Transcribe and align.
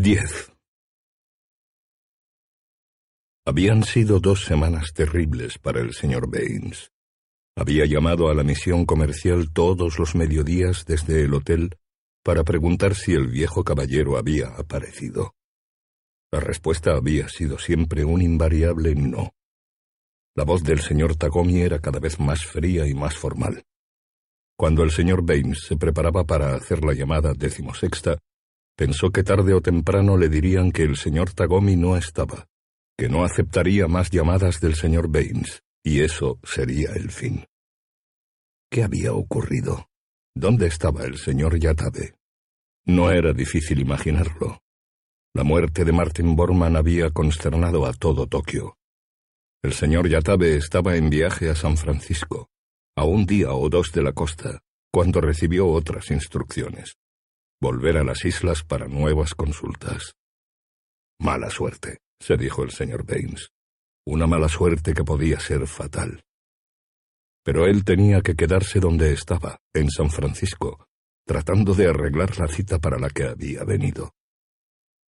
10. 0.00 0.52
Habían 3.44 3.82
sido 3.82 4.20
dos 4.20 4.44
semanas 4.44 4.92
terribles 4.94 5.58
para 5.58 5.80
el 5.80 5.92
señor 5.92 6.30
Baines. 6.30 6.92
Había 7.56 7.84
llamado 7.84 8.30
a 8.30 8.34
la 8.34 8.44
misión 8.44 8.86
comercial 8.86 9.52
todos 9.52 9.98
los 9.98 10.14
mediodías 10.14 10.84
desde 10.84 11.24
el 11.24 11.34
hotel 11.34 11.78
para 12.22 12.44
preguntar 12.44 12.94
si 12.94 13.12
el 13.12 13.26
viejo 13.26 13.64
caballero 13.64 14.16
había 14.16 14.46
aparecido. 14.50 15.34
La 16.30 16.38
respuesta 16.38 16.92
había 16.92 17.28
sido 17.28 17.58
siempre 17.58 18.04
un 18.04 18.22
invariable 18.22 18.94
no. 18.94 19.32
La 20.36 20.44
voz 20.44 20.62
del 20.62 20.80
señor 20.80 21.16
Tagomi 21.16 21.60
era 21.62 21.80
cada 21.80 21.98
vez 21.98 22.20
más 22.20 22.46
fría 22.46 22.86
y 22.86 22.94
más 22.94 23.16
formal. 23.16 23.64
Cuando 24.56 24.84
el 24.84 24.92
señor 24.92 25.26
Baines 25.26 25.64
se 25.66 25.76
preparaba 25.76 26.22
para 26.22 26.54
hacer 26.54 26.84
la 26.84 26.92
llamada 26.92 27.32
decimosexta, 27.34 28.18
pensó 28.78 29.10
que 29.10 29.24
tarde 29.24 29.54
o 29.54 29.60
temprano 29.60 30.16
le 30.16 30.28
dirían 30.28 30.70
que 30.70 30.84
el 30.84 30.96
señor 30.96 31.32
Tagomi 31.32 31.74
no 31.74 31.96
estaba, 31.96 32.46
que 32.96 33.08
no 33.08 33.24
aceptaría 33.24 33.88
más 33.88 34.08
llamadas 34.08 34.60
del 34.60 34.76
señor 34.76 35.10
Baines, 35.10 35.64
y 35.82 36.02
eso 36.02 36.38
sería 36.44 36.92
el 36.92 37.10
fin. 37.10 37.44
¿Qué 38.70 38.84
había 38.84 39.14
ocurrido? 39.14 39.88
¿Dónde 40.32 40.68
estaba 40.68 41.02
el 41.02 41.18
señor 41.18 41.58
Yatabe? 41.58 42.14
No 42.86 43.10
era 43.10 43.32
difícil 43.32 43.80
imaginarlo. 43.80 44.60
La 45.34 45.42
muerte 45.42 45.84
de 45.84 45.90
Martin 45.90 46.36
Bormann 46.36 46.76
había 46.76 47.10
consternado 47.10 47.84
a 47.84 47.92
todo 47.92 48.28
Tokio. 48.28 48.76
El 49.60 49.72
señor 49.72 50.08
Yatabe 50.08 50.56
estaba 50.56 50.94
en 50.94 51.10
viaje 51.10 51.50
a 51.50 51.56
San 51.56 51.76
Francisco, 51.76 52.48
a 52.96 53.02
un 53.02 53.26
día 53.26 53.52
o 53.54 53.68
dos 53.68 53.90
de 53.90 54.02
la 54.02 54.12
costa, 54.12 54.60
cuando 54.92 55.20
recibió 55.20 55.66
otras 55.66 56.12
instrucciones 56.12 56.96
volver 57.60 57.96
a 57.96 58.04
las 58.04 58.24
islas 58.24 58.62
para 58.62 58.86
nuevas 58.86 59.34
consultas. 59.34 60.14
Mala 61.20 61.50
suerte, 61.50 61.98
se 62.20 62.36
dijo 62.36 62.62
el 62.62 62.70
señor 62.70 63.04
Baines. 63.04 63.50
Una 64.06 64.26
mala 64.26 64.48
suerte 64.48 64.94
que 64.94 65.04
podía 65.04 65.40
ser 65.40 65.66
fatal. 65.66 66.22
Pero 67.44 67.66
él 67.66 67.84
tenía 67.84 68.20
que 68.20 68.36
quedarse 68.36 68.78
donde 68.78 69.12
estaba, 69.12 69.58
en 69.74 69.90
San 69.90 70.10
Francisco, 70.10 70.86
tratando 71.26 71.74
de 71.74 71.88
arreglar 71.88 72.38
la 72.38 72.46
cita 72.46 72.78
para 72.78 72.98
la 72.98 73.10
que 73.10 73.24
había 73.24 73.64
venido. 73.64 74.12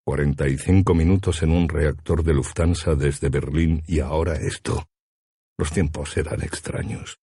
Cuarenta 0.05 0.49
y 0.49 0.59
cinco 0.59 0.94
minutos 0.94 1.43
en 1.43 1.50
un 1.50 1.69
reactor 1.69 2.25
de 2.25 2.34
Lufthansa 2.34 2.94
desde 2.94 3.28
Berlín 3.28 3.83
y 3.87 4.00
ahora 4.00 4.34
esto. 4.34 4.87
Los 5.56 5.71
tiempos 5.71 6.16
eran 6.16 6.43
extraños. 6.43 7.19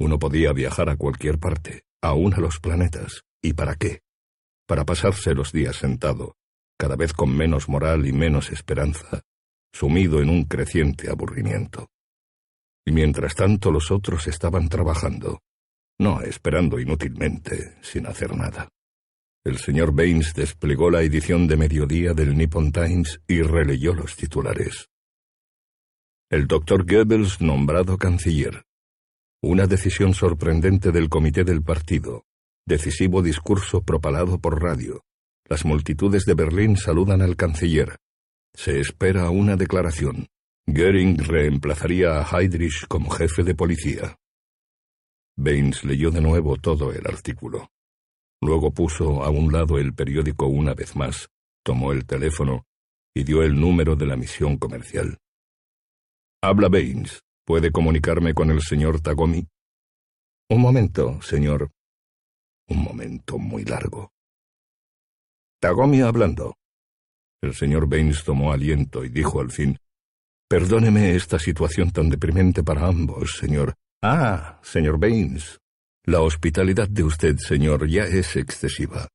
Uno 0.00 0.18
podía 0.18 0.52
viajar 0.52 0.88
a 0.90 0.96
cualquier 0.96 1.38
parte, 1.38 1.82
aún 2.02 2.34
a 2.34 2.38
los 2.38 2.58
planetas. 2.58 3.22
¿Y 3.42 3.52
para 3.52 3.76
qué? 3.76 4.00
Para 4.68 4.84
pasarse 4.84 5.34
los 5.34 5.50
días 5.50 5.76
sentado, 5.76 6.36
cada 6.78 6.94
vez 6.94 7.14
con 7.14 7.34
menos 7.34 7.70
moral 7.70 8.06
y 8.06 8.12
menos 8.12 8.50
esperanza, 8.50 9.22
sumido 9.72 10.20
en 10.20 10.28
un 10.28 10.44
creciente 10.44 11.10
aburrimiento. 11.10 11.88
Y 12.86 12.92
mientras 12.92 13.34
tanto 13.34 13.70
los 13.70 13.90
otros 13.90 14.26
estaban 14.26 14.68
trabajando, 14.68 15.40
no 15.98 16.20
esperando 16.20 16.78
inútilmente, 16.78 17.78
sin 17.80 18.06
hacer 18.06 18.36
nada. 18.36 18.68
El 19.42 19.56
señor 19.56 19.94
Baines 19.94 20.34
desplegó 20.34 20.90
la 20.90 21.02
edición 21.02 21.48
de 21.48 21.56
mediodía 21.56 22.12
del 22.12 22.36
Nippon 22.36 22.70
Times 22.70 23.20
y 23.26 23.40
releyó 23.40 23.94
los 23.94 24.16
titulares. 24.16 24.88
El 26.30 26.46
doctor 26.46 26.84
Goebbels 26.84 27.40
nombrado 27.40 27.96
canciller. 27.96 28.64
Una 29.40 29.66
decisión 29.66 30.12
sorprendente 30.12 30.92
del 30.92 31.08
comité 31.08 31.44
del 31.44 31.62
partido, 31.62 32.24
Decisivo 32.68 33.22
discurso 33.22 33.80
propalado 33.80 34.38
por 34.38 34.62
radio. 34.62 35.02
Las 35.48 35.64
multitudes 35.64 36.26
de 36.26 36.34
Berlín 36.34 36.76
saludan 36.76 37.22
al 37.22 37.34
canciller. 37.34 37.96
Se 38.52 38.78
espera 38.78 39.30
una 39.30 39.56
declaración. 39.56 40.26
Göring 40.66 41.16
reemplazaría 41.16 42.20
a 42.20 42.26
Heydrich 42.30 42.86
como 42.86 43.08
jefe 43.08 43.42
de 43.42 43.54
policía. 43.54 44.18
Baines 45.34 45.82
leyó 45.82 46.10
de 46.10 46.20
nuevo 46.20 46.58
todo 46.58 46.92
el 46.92 47.06
artículo. 47.06 47.70
Luego 48.42 48.70
puso 48.70 49.24
a 49.24 49.30
un 49.30 49.50
lado 49.50 49.78
el 49.78 49.94
periódico 49.94 50.46
una 50.46 50.74
vez 50.74 50.94
más, 50.94 51.30
tomó 51.64 51.92
el 51.92 52.04
teléfono 52.04 52.66
y 53.14 53.24
dio 53.24 53.42
el 53.42 53.58
número 53.58 53.96
de 53.96 54.04
la 54.04 54.16
misión 54.16 54.58
comercial. 54.58 55.16
Habla 56.42 56.68
Baines. 56.68 57.22
¿Puede 57.46 57.72
comunicarme 57.72 58.34
con 58.34 58.50
el 58.50 58.60
señor 58.60 59.00
Tagomi? 59.00 59.48
Un 60.50 60.60
momento, 60.60 61.22
señor. 61.22 61.70
Un 62.68 62.82
momento 62.82 63.38
muy 63.38 63.64
largo. 63.64 64.12
Tagomi 65.60 66.02
hablando. 66.02 66.54
El 67.42 67.54
señor 67.54 67.88
Baines 67.88 68.24
tomó 68.24 68.52
aliento 68.52 69.04
y 69.04 69.08
dijo 69.08 69.40
al 69.40 69.50
fin, 69.50 69.78
Perdóneme 70.48 71.14
esta 71.14 71.38
situación 71.38 71.90
tan 71.90 72.08
deprimente 72.08 72.62
para 72.62 72.86
ambos, 72.86 73.32
señor. 73.38 73.74
Ah, 74.02 74.58
señor 74.62 74.98
Baines. 74.98 75.60
La 76.04 76.20
hospitalidad 76.20 76.88
de 76.88 77.04
usted, 77.04 77.36
señor, 77.36 77.86
ya 77.86 78.04
es 78.04 78.34
excesiva. 78.36 79.08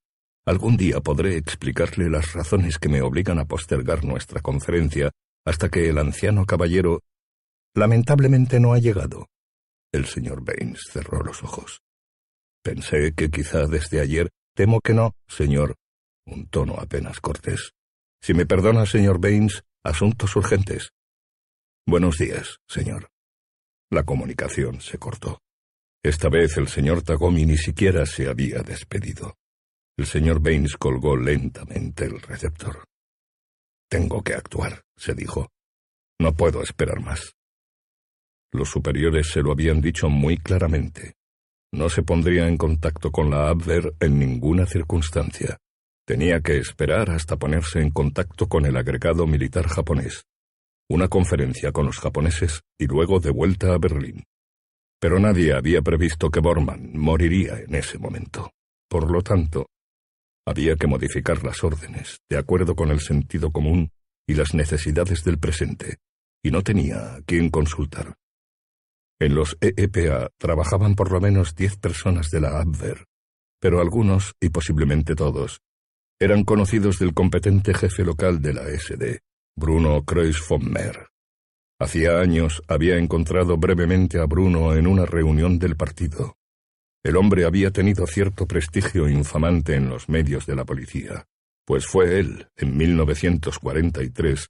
Algún 0.46 0.78
día 0.78 1.00
podré 1.00 1.38
explicarle 1.38 2.09
las 2.09 2.34
razones 2.34 2.78
que 2.78 2.90
me 2.90 3.02
obligan 3.02 3.40
a 3.40 3.46
postergar 3.46 4.03
nuestra 4.03 4.41
conferencia 4.41 5.09
hasta 5.46 5.70
que 5.70 5.90
el 5.90 5.97
anciano 5.97 6.46
caballero 6.46 7.02
lamentablemente 7.75 8.59
no 8.59 8.74
ha 8.74 8.80
llegado. 8.80 9.28
El 9.91 10.06
señor 10.06 10.44
Baines 10.44 10.81
cerró 10.91 11.24
los 11.24 11.44
ojos. 11.44 11.83
Pensé 12.63 13.13
que 13.13 13.29
quizá 13.29 13.68
desde 13.68 14.00
ayer. 14.00 14.29
Temo 14.56 14.79
que 14.79 14.94
no, 14.94 15.16
señor. 15.28 15.75
Un 16.25 16.47
tono 16.47 16.75
apenas 16.79 17.19
cortés. 17.19 17.74
Si 18.22 18.34
me 18.34 18.46
perdona, 18.46 18.85
señor 18.85 19.19
Baines, 19.19 19.63
asuntos 19.84 20.34
urgentes. 20.38 20.91
Buenos 21.85 22.18
días, 22.18 22.59
señor. 22.66 23.09
La 23.91 24.03
comunicación 24.03 24.79
se 24.79 24.97
cortó. 24.97 25.41
Esta 26.02 26.29
vez 26.29 26.56
el 26.56 26.69
señor 26.69 27.02
Tagomi 27.02 27.46
ni 27.46 27.57
siquiera 27.57 28.06
se 28.06 28.29
había 28.29 28.62
despedido. 28.62 29.35
El 29.97 30.06
señor 30.06 30.40
Baines 30.40 30.78
colgó 30.78 31.18
lentamente 31.18 32.05
el 32.05 32.22
receptor. 32.22 32.85
Tengo 33.90 34.23
que 34.23 34.35
actuar, 34.35 34.84
se 34.96 35.14
dijo. 35.14 35.49
No 36.17 36.34
puedo 36.34 36.64
esperar 36.64 37.02
más. 37.02 37.34
Los 38.53 38.70
superiores 38.70 39.28
se 39.28 39.41
lo 39.41 39.52
habían 39.52 39.82
dicho 39.82 40.08
muy 40.08 40.38
claramente. 40.38 41.16
No 41.73 41.90
se 41.90 42.03
pondría 42.03 42.47
en 42.47 42.55
contacto 42.55 43.11
con 43.11 43.31
la 43.31 43.49
Abwehr 43.49 43.96
en 43.99 44.20
ninguna 44.20 44.67
circunstancia. 44.67 45.58
Tenía 46.05 46.40
que 46.41 46.59
esperar 46.59 47.09
hasta 47.09 47.35
ponerse 47.35 47.81
en 47.81 47.90
contacto 47.90 48.47
con 48.47 48.67
el 48.67 48.78
agregado 48.78 49.25
militar 49.25 49.67
japonés. 49.67 50.23
Una 50.87 51.08
conferencia 51.08 51.72
con 51.72 51.87
los 51.87 51.97
japoneses 51.97 52.61
y 52.78 52.85
luego 52.85 53.20
de 53.20 53.31
vuelta 53.31 53.73
a 53.73 53.79
Berlín. 53.79 54.23
Pero 54.99 55.17
nadie 55.17 55.52
había 55.53 55.81
previsto 55.81 56.29
que 56.29 56.41
Bormann 56.41 56.96
moriría 56.96 57.58
en 57.58 57.73
ese 57.73 57.97
momento. 57.97 58.52
Por 58.87 59.11
lo 59.11 59.23
tanto, 59.23 59.66
había 60.46 60.76
que 60.76 60.85
modificar 60.85 61.43
las 61.43 61.64
órdenes, 61.64 62.19
de 62.29 62.37
acuerdo 62.37 62.76
con 62.76 62.91
el 62.91 62.99
sentido 62.99 63.52
común 63.52 63.90
y 64.28 64.35
las 64.35 64.53
necesidades 64.53 65.23
del 65.23 65.40
presente, 65.40 65.97
y 66.43 66.52
no 66.52 66.61
tenía 66.61 67.16
a 67.16 67.22
quién 67.26 67.49
consultar. 67.49 68.14
En 69.23 69.35
los 69.35 69.58
EEPA 69.61 70.31
trabajaban 70.37 70.96
por 70.96 71.09
lo 71.09 71.22
menos 71.22 71.55
diez 71.55 71.78
personas 71.78 72.29
de 72.29 72.41
la 72.41 72.59
Abwehr, 72.59 73.05
pero 73.61 73.79
algunos, 73.79 74.34
y 74.41 74.49
posiblemente 74.49 75.16
todos, 75.16 75.61
eran 76.20 76.43
conocidos 76.43 76.99
del 76.99 77.14
competente 77.14 77.73
jefe 77.73 78.03
local 78.03 78.41
de 78.41 78.53
la 78.53 78.64
SD, 78.64 79.22
Bruno 79.55 80.03
Kreuz 80.03 80.46
von 80.46 80.70
Meer. 80.70 81.08
Hacía 81.79 82.20
años 82.20 82.64
había 82.67 82.97
encontrado 82.97 83.55
brevemente 83.55 84.20
a 84.20 84.25
Bruno 84.25 84.75
en 84.75 84.87
una 84.87 85.05
reunión 85.05 85.58
del 85.58 85.78
partido. 85.78 86.35
El 87.02 87.16
hombre 87.16 87.46
había 87.46 87.72
tenido 87.72 88.05
cierto 88.08 88.46
prestigio 88.46 89.08
infamante 89.08 89.76
en 89.76 89.87
los 89.87 90.09
medios 90.09 90.46
de 90.46 90.58
la 90.58 90.66
policía, 90.66 91.28
pues 91.66 91.87
fue 91.87 92.19
él, 92.19 92.49
en 92.58 92.76
1943, 92.76 94.49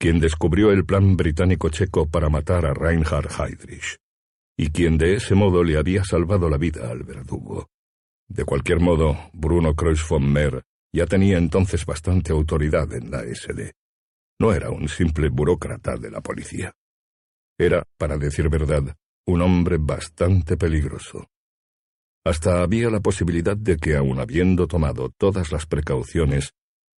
quien 0.00 0.18
descubrió 0.18 0.70
el 0.70 0.86
plan 0.86 1.14
británico 1.14 1.68
checo 1.68 2.08
para 2.08 2.30
matar 2.30 2.64
a 2.64 2.72
Reinhard 2.72 3.28
Heydrich, 3.30 3.98
y 4.56 4.70
quien 4.70 4.98
de 4.98 5.14
ese 5.14 5.34
modo 5.34 5.64
le 5.64 5.76
había 5.76 6.04
salvado 6.04 6.48
la 6.48 6.58
vida 6.58 6.90
al 6.90 7.02
verdugo. 7.02 7.68
De 8.28 8.44
cualquier 8.44 8.80
modo, 8.80 9.18
Bruno 9.32 9.74
Kreuz 9.74 10.06
von 10.08 10.32
Meer 10.32 10.62
ya 10.92 11.06
tenía 11.06 11.38
entonces 11.38 11.84
bastante 11.84 12.32
autoridad 12.32 12.92
en 12.92 13.10
la 13.10 13.22
SD. 13.22 13.72
No 14.40 14.52
era 14.52 14.70
un 14.70 14.88
simple 14.88 15.28
burócrata 15.28 15.96
de 15.96 16.10
la 16.10 16.20
policía. 16.20 16.72
Era, 17.58 17.84
para 17.98 18.16
decir 18.16 18.48
verdad, 18.48 18.96
un 19.26 19.42
hombre 19.42 19.76
bastante 19.78 20.56
peligroso. 20.56 21.26
Hasta 22.24 22.62
había 22.62 22.90
la 22.90 23.00
posibilidad 23.00 23.56
de 23.56 23.76
que, 23.76 23.96
aun 23.96 24.18
habiendo 24.18 24.66
tomado 24.66 25.10
todas 25.10 25.52
las 25.52 25.66
precauciones, 25.66 26.52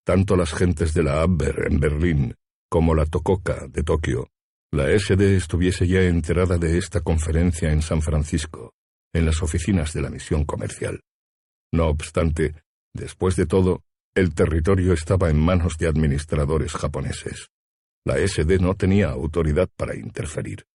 tanto 0.05 0.37
las 0.37 0.53
gentes 0.53 0.93
de 0.93 1.03
la 1.03 1.21
Abwehr 1.21 1.67
en 1.69 1.79
Berlín 1.79 2.35
como 2.69 2.95
la 2.95 3.05
Tococa 3.05 3.67
de 3.67 3.83
Tokio, 3.83 4.29
la 4.71 4.91
SD 4.97 5.37
estuviese 5.37 5.87
ya 5.87 6.01
enterada 6.01 6.57
de 6.57 6.77
esta 6.77 6.99
conferencia 6.99 7.71
en 7.71 7.81
San 7.81 8.01
Francisco, 8.01 8.73
en 9.13 9.25
las 9.25 9.41
oficinas 9.41 9.93
de 9.93 10.01
la 10.01 10.09
misión 10.09 10.43
comercial. 10.43 10.99
No 11.71 11.87
obstante, 11.87 12.53
después 12.93 13.37
de 13.37 13.45
todo, 13.45 13.83
el 14.13 14.33
territorio 14.33 14.93
estaba 14.93 15.29
en 15.29 15.39
manos 15.39 15.77
de 15.77 15.87
administradores 15.87 16.73
japoneses. 16.73 17.47
La 18.05 18.17
SD 18.17 18.59
no 18.59 18.73
tenía 18.73 19.09
autoridad 19.09 19.69
para 19.77 19.95
interferir. 19.95 20.65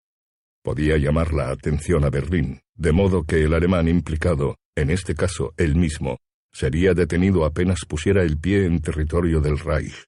Podía 0.62 0.96
llamar 0.96 1.34
la 1.34 1.50
atención 1.50 2.04
a 2.04 2.10
Berlín, 2.10 2.62
de 2.74 2.92
modo 2.92 3.24
que 3.24 3.42
el 3.42 3.52
alemán 3.52 3.88
implicado, 3.88 4.56
en 4.74 4.90
este 4.90 5.14
caso 5.14 5.52
él 5.56 5.76
mismo, 5.76 6.18
sería 6.52 6.94
detenido 6.94 7.44
apenas 7.44 7.80
pusiera 7.86 8.22
el 8.22 8.38
pie 8.38 8.64
en 8.64 8.80
territorio 8.80 9.40
del 9.40 9.58
Reich. 9.58 10.06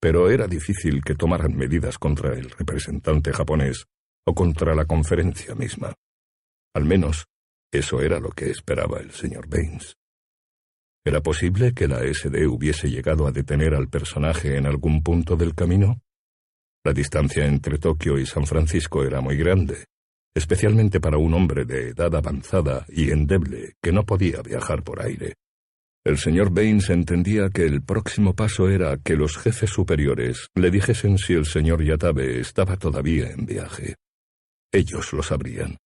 Pero 0.00 0.30
era 0.30 0.46
difícil 0.46 1.02
que 1.02 1.14
tomaran 1.14 1.56
medidas 1.56 1.98
contra 1.98 2.34
el 2.34 2.50
representante 2.50 3.32
japonés 3.32 3.86
o 4.26 4.34
contra 4.34 4.74
la 4.74 4.84
conferencia 4.84 5.54
misma. 5.54 5.94
Al 6.74 6.84
menos, 6.84 7.26
eso 7.72 8.00
era 8.00 8.20
lo 8.20 8.30
que 8.30 8.50
esperaba 8.50 9.00
el 9.00 9.12
señor 9.12 9.48
Baines. 9.48 9.96
¿Era 11.04 11.20
posible 11.20 11.72
que 11.72 11.86
la 11.86 12.02
SD 12.02 12.46
hubiese 12.48 12.90
llegado 12.90 13.26
a 13.26 13.32
detener 13.32 13.74
al 13.74 13.88
personaje 13.88 14.56
en 14.56 14.66
algún 14.66 15.02
punto 15.02 15.36
del 15.36 15.54
camino? 15.54 16.00
La 16.84 16.92
distancia 16.92 17.46
entre 17.46 17.78
Tokio 17.78 18.18
y 18.18 18.26
San 18.26 18.46
Francisco 18.46 19.04
era 19.04 19.20
muy 19.20 19.36
grande, 19.36 19.86
especialmente 20.34 21.00
para 21.00 21.16
un 21.16 21.32
hombre 21.34 21.64
de 21.64 21.90
edad 21.90 22.14
avanzada 22.14 22.84
y 22.88 23.10
endeble 23.10 23.74
que 23.80 23.92
no 23.92 24.04
podía 24.04 24.42
viajar 24.42 24.82
por 24.82 25.00
aire. 25.00 25.34
El 26.06 26.18
señor 26.18 26.50
Baines 26.52 26.88
entendía 26.90 27.50
que 27.50 27.64
el 27.64 27.82
próximo 27.82 28.32
paso 28.32 28.70
era 28.70 28.96
que 28.96 29.16
los 29.16 29.36
jefes 29.36 29.70
superiores 29.70 30.50
le 30.54 30.70
dijesen 30.70 31.18
si 31.18 31.32
el 31.32 31.46
señor 31.46 31.82
Yatabe 31.82 32.38
estaba 32.38 32.76
todavía 32.76 33.28
en 33.32 33.44
viaje. 33.44 33.96
Ellos 34.70 35.12
lo 35.12 35.24
sabrían. 35.24 35.78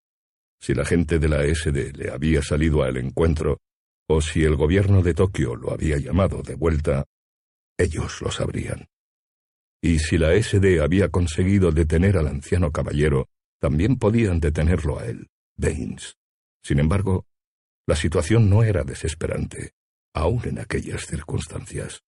Si 0.61 0.75
la 0.75 0.85
gente 0.85 1.19
de 1.19 1.27
la 1.27 1.43
SD 1.47 1.95
le 1.95 2.11
había 2.11 2.43
salido 2.43 2.83
al 2.83 2.99
encuentro, 2.99 3.63
o 4.11 4.21
si 4.21 4.45
el 4.45 4.57
gobierno 4.57 5.01
de 5.01 5.15
Tokio 5.15 5.57
lo 5.57 5.73
había 5.73 5.97
llamado 5.97 6.43
de 6.43 6.55
vuelta, 6.55 7.07
ellos 7.79 8.21
lo 8.21 8.31
sabrían. 8.31 8.89
Y 9.81 10.01
si 10.01 10.19
la 10.19 10.35
SD 10.35 10.83
había 10.83 11.09
conseguido 11.09 11.73
detener 11.73 12.19
al 12.19 12.27
anciano 12.27 12.71
caballero, 12.73 13.31
también 13.59 13.97
podían 13.97 14.39
detenerlo 14.39 15.01
a 15.01 15.07
él, 15.07 15.29
Baines. 15.57 16.19
Sin 16.63 16.79
embargo, 16.79 17.25
la 17.87 17.97
situación 17.97 18.51
no 18.51 18.63
era 18.63 18.85
desesperante, 18.85 19.73
aún 20.15 20.41
en 20.45 20.59
aquellas 20.59 21.07
circunstancias. 21.07 22.03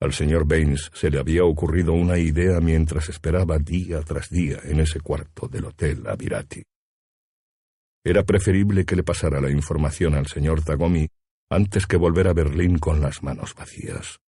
Al 0.00 0.12
señor 0.12 0.46
Baines 0.46 0.90
se 0.94 1.10
le 1.10 1.18
había 1.18 1.44
ocurrido 1.44 1.92
una 1.92 2.18
idea 2.18 2.60
mientras 2.60 3.08
esperaba 3.08 3.58
día 3.58 4.00
tras 4.02 4.30
día 4.30 4.58
en 4.62 4.80
ese 4.80 5.00
cuarto 5.00 5.48
del 5.48 5.64
hotel 5.64 6.06
Avirati. 6.06 6.62
Era 8.04 8.22
preferible 8.22 8.84
que 8.84 8.94
le 8.94 9.02
pasara 9.02 9.40
la 9.40 9.50
información 9.50 10.14
al 10.14 10.28
señor 10.28 10.62
Tagomi 10.62 11.08
antes 11.50 11.86
que 11.86 11.96
volver 11.96 12.28
a 12.28 12.32
Berlín 12.32 12.78
con 12.78 13.00
las 13.00 13.22
manos 13.22 13.54
vacías. 13.54 14.18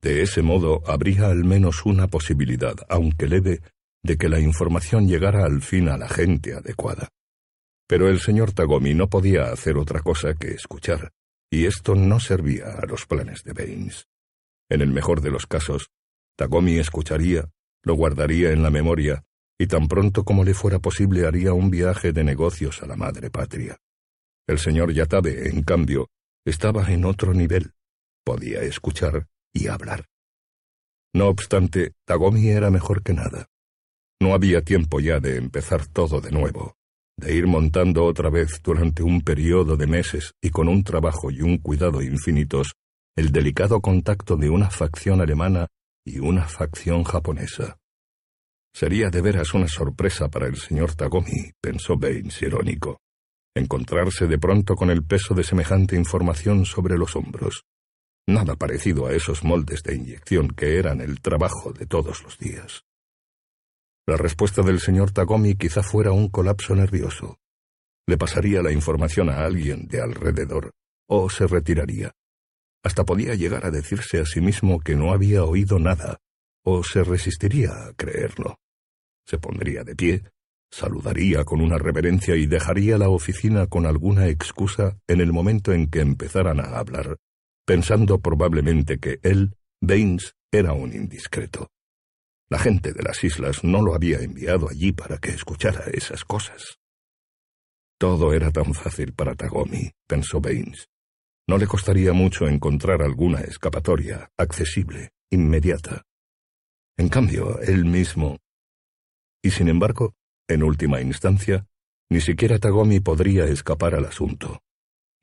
De 0.00 0.22
ese 0.22 0.42
modo 0.42 0.82
habría 0.86 1.26
al 1.26 1.44
menos 1.44 1.84
una 1.84 2.06
posibilidad, 2.06 2.76
aunque 2.88 3.26
leve, 3.26 3.60
de 4.04 4.16
que 4.16 4.28
la 4.28 4.38
información 4.38 5.08
llegara 5.08 5.44
al 5.44 5.62
fin 5.62 5.88
a 5.88 5.96
la 5.96 6.08
gente 6.08 6.54
adecuada. 6.54 7.08
Pero 7.88 8.08
el 8.08 8.20
señor 8.20 8.52
Tagomi 8.52 8.94
no 8.94 9.08
podía 9.08 9.50
hacer 9.52 9.76
otra 9.76 10.00
cosa 10.00 10.34
que 10.34 10.52
escuchar, 10.52 11.10
y 11.50 11.66
esto 11.66 11.94
no 11.94 12.20
servía 12.20 12.78
a 12.78 12.86
los 12.86 13.06
planes 13.06 13.44
de 13.44 13.52
Baines. 13.52 14.08
En 14.68 14.80
el 14.80 14.90
mejor 14.90 15.20
de 15.20 15.30
los 15.30 15.46
casos, 15.46 15.90
Tagomi 16.36 16.78
escucharía, 16.78 17.50
lo 17.82 17.94
guardaría 17.94 18.50
en 18.50 18.62
la 18.62 18.70
memoria, 18.70 19.24
y 19.58 19.66
tan 19.66 19.88
pronto 19.88 20.24
como 20.24 20.44
le 20.44 20.54
fuera 20.54 20.78
posible 20.78 21.26
haría 21.26 21.52
un 21.52 21.70
viaje 21.70 22.12
de 22.12 22.24
negocios 22.24 22.82
a 22.82 22.86
la 22.86 22.96
madre 22.96 23.30
patria. 23.30 23.78
El 24.46 24.58
señor 24.58 24.92
Yatabe, 24.92 25.48
en 25.48 25.62
cambio, 25.62 26.08
estaba 26.44 26.90
en 26.92 27.04
otro 27.04 27.32
nivel. 27.32 27.72
Podía 28.24 28.60
escuchar 28.62 29.26
y 29.52 29.68
hablar. 29.68 30.06
No 31.14 31.28
obstante, 31.28 31.92
Tagomi 32.04 32.48
era 32.48 32.70
mejor 32.70 33.02
que 33.02 33.14
nada. 33.14 33.48
No 34.20 34.34
había 34.34 34.62
tiempo 34.62 35.00
ya 35.00 35.20
de 35.20 35.36
empezar 35.36 35.86
todo 35.86 36.20
de 36.20 36.30
nuevo, 36.30 36.76
de 37.18 37.34
ir 37.34 37.46
montando 37.46 38.04
otra 38.04 38.30
vez 38.30 38.60
durante 38.62 39.02
un 39.02 39.22
periodo 39.22 39.76
de 39.76 39.86
meses 39.86 40.34
y 40.42 40.50
con 40.50 40.68
un 40.68 40.84
trabajo 40.84 41.30
y 41.30 41.42
un 41.42 41.58
cuidado 41.58 42.02
infinitos 42.02 42.72
el 43.16 43.32
delicado 43.32 43.80
contacto 43.80 44.36
de 44.36 44.50
una 44.50 44.70
facción 44.70 45.20
alemana 45.20 45.68
y 46.04 46.18
una 46.18 46.46
facción 46.46 47.02
japonesa. 47.04 47.78
Sería 48.74 49.08
de 49.08 49.22
veras 49.22 49.54
una 49.54 49.68
sorpresa 49.68 50.28
para 50.28 50.46
el 50.46 50.56
señor 50.56 50.94
Tagomi, 50.94 51.52
pensó 51.62 51.96
Baines 51.96 52.42
irónico 52.42 52.98
encontrarse 53.56 54.26
de 54.26 54.38
pronto 54.38 54.76
con 54.76 54.90
el 54.90 55.02
peso 55.02 55.34
de 55.34 55.42
semejante 55.42 55.96
información 55.96 56.64
sobre 56.66 56.98
los 56.98 57.16
hombros. 57.16 57.64
Nada 58.28 58.56
parecido 58.56 59.06
a 59.06 59.14
esos 59.14 59.44
moldes 59.44 59.82
de 59.82 59.96
inyección 59.96 60.48
que 60.48 60.78
eran 60.78 61.00
el 61.00 61.20
trabajo 61.20 61.72
de 61.72 61.86
todos 61.86 62.22
los 62.22 62.38
días. 62.38 62.82
La 64.08 64.16
respuesta 64.16 64.62
del 64.62 64.78
señor 64.78 65.10
Tagomi 65.10 65.56
quizá 65.56 65.82
fuera 65.82 66.12
un 66.12 66.28
colapso 66.28 66.76
nervioso. 66.76 67.40
Le 68.06 68.16
pasaría 68.16 68.62
la 68.62 68.70
información 68.70 69.28
a 69.28 69.44
alguien 69.44 69.88
de 69.88 70.00
alrededor, 70.00 70.70
o 71.08 71.28
se 71.28 71.48
retiraría. 71.48 72.12
Hasta 72.84 73.04
podía 73.04 73.34
llegar 73.34 73.66
a 73.66 73.72
decirse 73.72 74.20
a 74.20 74.24
sí 74.24 74.40
mismo 74.40 74.78
que 74.78 74.94
no 74.94 75.12
había 75.12 75.42
oído 75.42 75.80
nada, 75.80 76.18
o 76.64 76.84
se 76.84 77.02
resistiría 77.02 77.70
a 77.72 77.94
creerlo. 77.94 78.60
Se 79.26 79.38
pondría 79.38 79.82
de 79.82 79.96
pie, 79.96 80.22
saludaría 80.70 81.42
con 81.42 81.60
una 81.60 81.76
reverencia 81.76 82.36
y 82.36 82.46
dejaría 82.46 82.98
la 82.98 83.08
oficina 83.08 83.66
con 83.66 83.86
alguna 83.86 84.28
excusa 84.28 84.98
en 85.08 85.20
el 85.20 85.32
momento 85.32 85.72
en 85.72 85.90
que 85.90 85.98
empezaran 85.98 86.60
a 86.60 86.78
hablar, 86.78 87.16
pensando 87.64 88.20
probablemente 88.20 89.00
que 89.00 89.18
él, 89.24 89.56
Baines, 89.80 90.36
era 90.52 90.74
un 90.74 90.92
indiscreto. 90.92 91.70
La 92.48 92.58
gente 92.58 92.92
de 92.92 93.02
las 93.02 93.24
islas 93.24 93.64
no 93.64 93.82
lo 93.82 93.94
había 93.94 94.20
enviado 94.20 94.68
allí 94.68 94.92
para 94.92 95.18
que 95.18 95.30
escuchara 95.30 95.84
esas 95.92 96.24
cosas. 96.24 96.78
Todo 97.98 98.32
era 98.32 98.52
tan 98.52 98.72
fácil 98.72 99.12
para 99.14 99.34
Tagomi, 99.34 99.90
pensó 100.06 100.40
Baines. 100.40 100.88
No 101.48 101.58
le 101.58 101.66
costaría 101.66 102.12
mucho 102.12 102.46
encontrar 102.46 103.02
alguna 103.02 103.40
escapatoria, 103.40 104.30
accesible, 104.36 105.10
inmediata. 105.30 106.04
En 106.96 107.08
cambio, 107.08 107.60
él 107.60 107.84
mismo... 107.84 108.38
Y 109.42 109.50
sin 109.50 109.68
embargo, 109.68 110.14
en 110.48 110.62
última 110.62 111.00
instancia, 111.00 111.66
ni 112.10 112.20
siquiera 112.20 112.58
Tagomi 112.58 113.00
podría 113.00 113.44
escapar 113.46 113.94
al 113.94 114.04
asunto. 114.04 114.60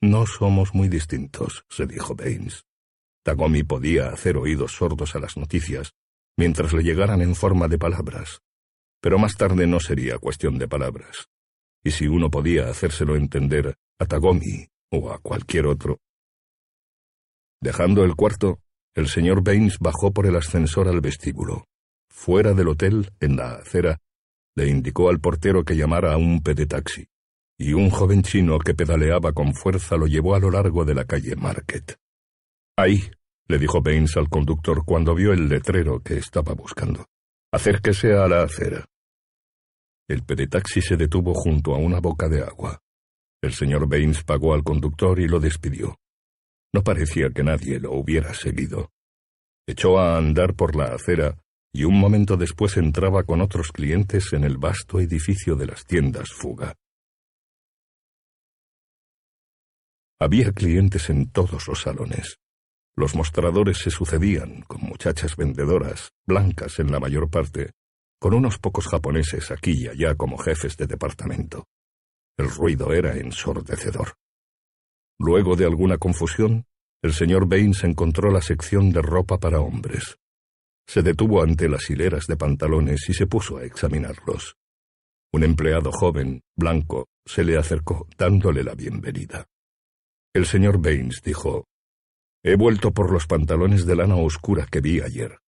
No 0.01 0.25
somos 0.25 0.73
muy 0.73 0.89
distintos, 0.89 1.63
se 1.69 1.85
dijo 1.85 2.15
Baines. 2.15 2.65
Tagomi 3.23 3.63
podía 3.63 4.09
hacer 4.09 4.35
oídos 4.35 4.73
sordos 4.73 5.15
a 5.15 5.19
las 5.19 5.37
noticias, 5.37 5.93
mientras 6.37 6.73
le 6.73 6.83
llegaran 6.83 7.21
en 7.21 7.35
forma 7.35 7.67
de 7.67 7.77
palabras. 7.77 8.41
Pero 9.01 9.19
más 9.19 9.35
tarde 9.35 9.67
no 9.67 9.79
sería 9.79 10.17
cuestión 10.17 10.57
de 10.57 10.67
palabras. 10.67 11.27
Y 11.83 11.91
si 11.91 12.07
uno 12.07 12.29
podía 12.29 12.69
hacérselo 12.69 13.15
entender 13.15 13.75
a 13.99 14.05
Tagomi 14.05 14.67
o 14.91 15.11
a 15.11 15.19
cualquier 15.19 15.67
otro. 15.67 15.99
Dejando 17.61 18.03
el 18.03 18.15
cuarto, 18.15 18.59
el 18.95 19.07
señor 19.07 19.43
Baines 19.43 19.79
bajó 19.79 20.11
por 20.11 20.27
el 20.27 20.35
ascensor 20.35 20.87
al 20.87 21.01
vestíbulo. 21.01 21.65
Fuera 22.09 22.53
del 22.53 22.67
hotel, 22.67 23.11
en 23.19 23.37
la 23.37 23.55
acera, 23.55 23.99
le 24.55 24.67
indicó 24.67 25.09
al 25.09 25.19
portero 25.19 25.63
que 25.63 25.75
llamara 25.75 26.13
a 26.13 26.17
un 26.17 26.41
pedetaxi, 26.41 27.07
y 27.57 27.73
un 27.73 27.89
joven 27.89 28.21
chino 28.21 28.59
que 28.59 28.75
pedaleaba 28.75 29.33
con 29.33 29.53
fuerza 29.53 29.97
lo 29.97 30.07
llevó 30.07 30.35
a 30.35 30.39
lo 30.39 30.51
largo 30.51 30.85
de 30.85 30.93
la 30.93 31.05
calle 31.05 31.35
Market. 31.35 31.97
Ahí, 32.77 33.11
le 33.47 33.57
dijo 33.57 33.81
Baines 33.81 34.17
al 34.17 34.29
conductor 34.29 34.83
cuando 34.85 35.13
vio 35.15 35.33
el 35.33 35.47
letrero 35.47 36.01
que 36.01 36.17
estaba 36.17 36.53
buscando. 36.53 37.05
Acérquese 37.51 38.13
a 38.13 38.27
la 38.27 38.43
acera. 38.43 38.85
El 40.07 40.23
pedetaxi 40.23 40.81
se 40.81 40.97
detuvo 40.97 41.33
junto 41.33 41.73
a 41.75 41.77
una 41.77 41.99
boca 41.99 42.27
de 42.27 42.41
agua. 42.41 42.79
El 43.41 43.53
señor 43.53 43.87
Baines 43.87 44.23
pagó 44.23 44.53
al 44.53 44.63
conductor 44.63 45.19
y 45.19 45.27
lo 45.27 45.39
despidió. 45.39 45.97
No 46.73 46.83
parecía 46.83 47.29
que 47.29 47.43
nadie 47.43 47.79
lo 47.79 47.91
hubiera 47.91 48.33
seguido. 48.33 48.91
Echó 49.67 49.99
a 49.99 50.17
andar 50.17 50.55
por 50.55 50.75
la 50.75 50.93
acera 50.93 51.37
y 51.73 51.83
un 51.85 51.99
momento 51.99 52.37
después 52.37 52.77
entraba 52.77 53.23
con 53.23 53.41
otros 53.41 53.71
clientes 53.71 54.33
en 54.33 54.43
el 54.43 54.57
vasto 54.57 54.99
edificio 54.99 55.55
de 55.55 55.67
las 55.67 55.85
tiendas 55.85 56.31
Fuga. 56.31 56.75
Había 60.19 60.51
clientes 60.51 61.09
en 61.09 61.29
todos 61.31 61.67
los 61.67 61.81
salones. 61.81 62.37
Los 62.95 63.15
mostradores 63.15 63.79
se 63.79 63.89
sucedían, 63.89 64.61
con 64.63 64.81
muchachas 64.81 65.35
vendedoras, 65.35 66.11
blancas 66.27 66.79
en 66.79 66.91
la 66.91 66.99
mayor 66.99 67.29
parte, 67.29 67.71
con 68.19 68.33
unos 68.33 68.59
pocos 68.59 68.87
japoneses 68.87 69.49
aquí 69.51 69.71
y 69.71 69.87
allá 69.87 70.15
como 70.15 70.37
jefes 70.37 70.77
de 70.77 70.85
departamento. 70.85 71.65
El 72.37 72.49
ruido 72.49 72.93
era 72.93 73.17
ensordecedor. 73.17 74.13
Luego 75.19 75.55
de 75.55 75.65
alguna 75.65 75.97
confusión, 75.97 76.65
el 77.01 77.13
señor 77.13 77.47
Baines 77.47 77.83
encontró 77.83 78.31
la 78.31 78.41
sección 78.41 78.91
de 78.91 79.01
ropa 79.01 79.39
para 79.39 79.59
hombres. 79.59 80.17
Se 80.87 81.01
detuvo 81.01 81.41
ante 81.41 81.67
las 81.67 81.89
hileras 81.89 82.27
de 82.27 82.37
pantalones 82.37 83.09
y 83.09 83.13
se 83.13 83.27
puso 83.27 83.57
a 83.57 83.63
examinarlos. 83.63 84.55
Un 85.33 85.43
empleado 85.43 85.91
joven, 85.91 86.41
blanco, 86.55 87.07
se 87.25 87.43
le 87.43 87.57
acercó, 87.57 88.07
dándole 88.17 88.63
la 88.63 88.75
bienvenida. 88.75 89.47
El 90.33 90.45
señor 90.45 90.81
Baines 90.81 91.21
dijo, 91.23 91.65
He 92.45 92.57
vuelto 92.57 92.91
por 92.91 93.09
los 93.09 93.25
pantalones 93.25 93.85
de 93.85 93.95
lana 93.95 94.17
oscura 94.17 94.67
que 94.69 94.81
vi 94.81 94.99
ayer. 94.99 95.39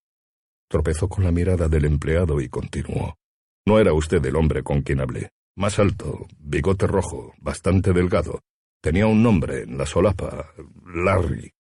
Tropezó 0.70 1.10
con 1.10 1.26
la 1.26 1.32
mirada 1.32 1.68
del 1.68 1.84
empleado 1.84 2.40
y 2.40 2.48
continuó. 2.48 3.18
No 3.66 3.80
era 3.80 3.92
usted 3.92 4.26
el 4.26 4.38
hombre 4.38 4.64
con 4.64 4.82
quien 4.82 5.02
hablé. 5.02 5.32
Más 5.58 5.78
alto, 5.78 6.26
bigote 6.40 6.88
rojo, 6.88 7.34
bastante 7.40 7.92
delgado. 7.92 8.44
Tenía 8.82 9.08
un 9.08 9.22
nombre 9.22 9.64
en 9.64 9.78
la 9.78 9.86
solapa, 9.86 10.54
Larry. 10.86 11.52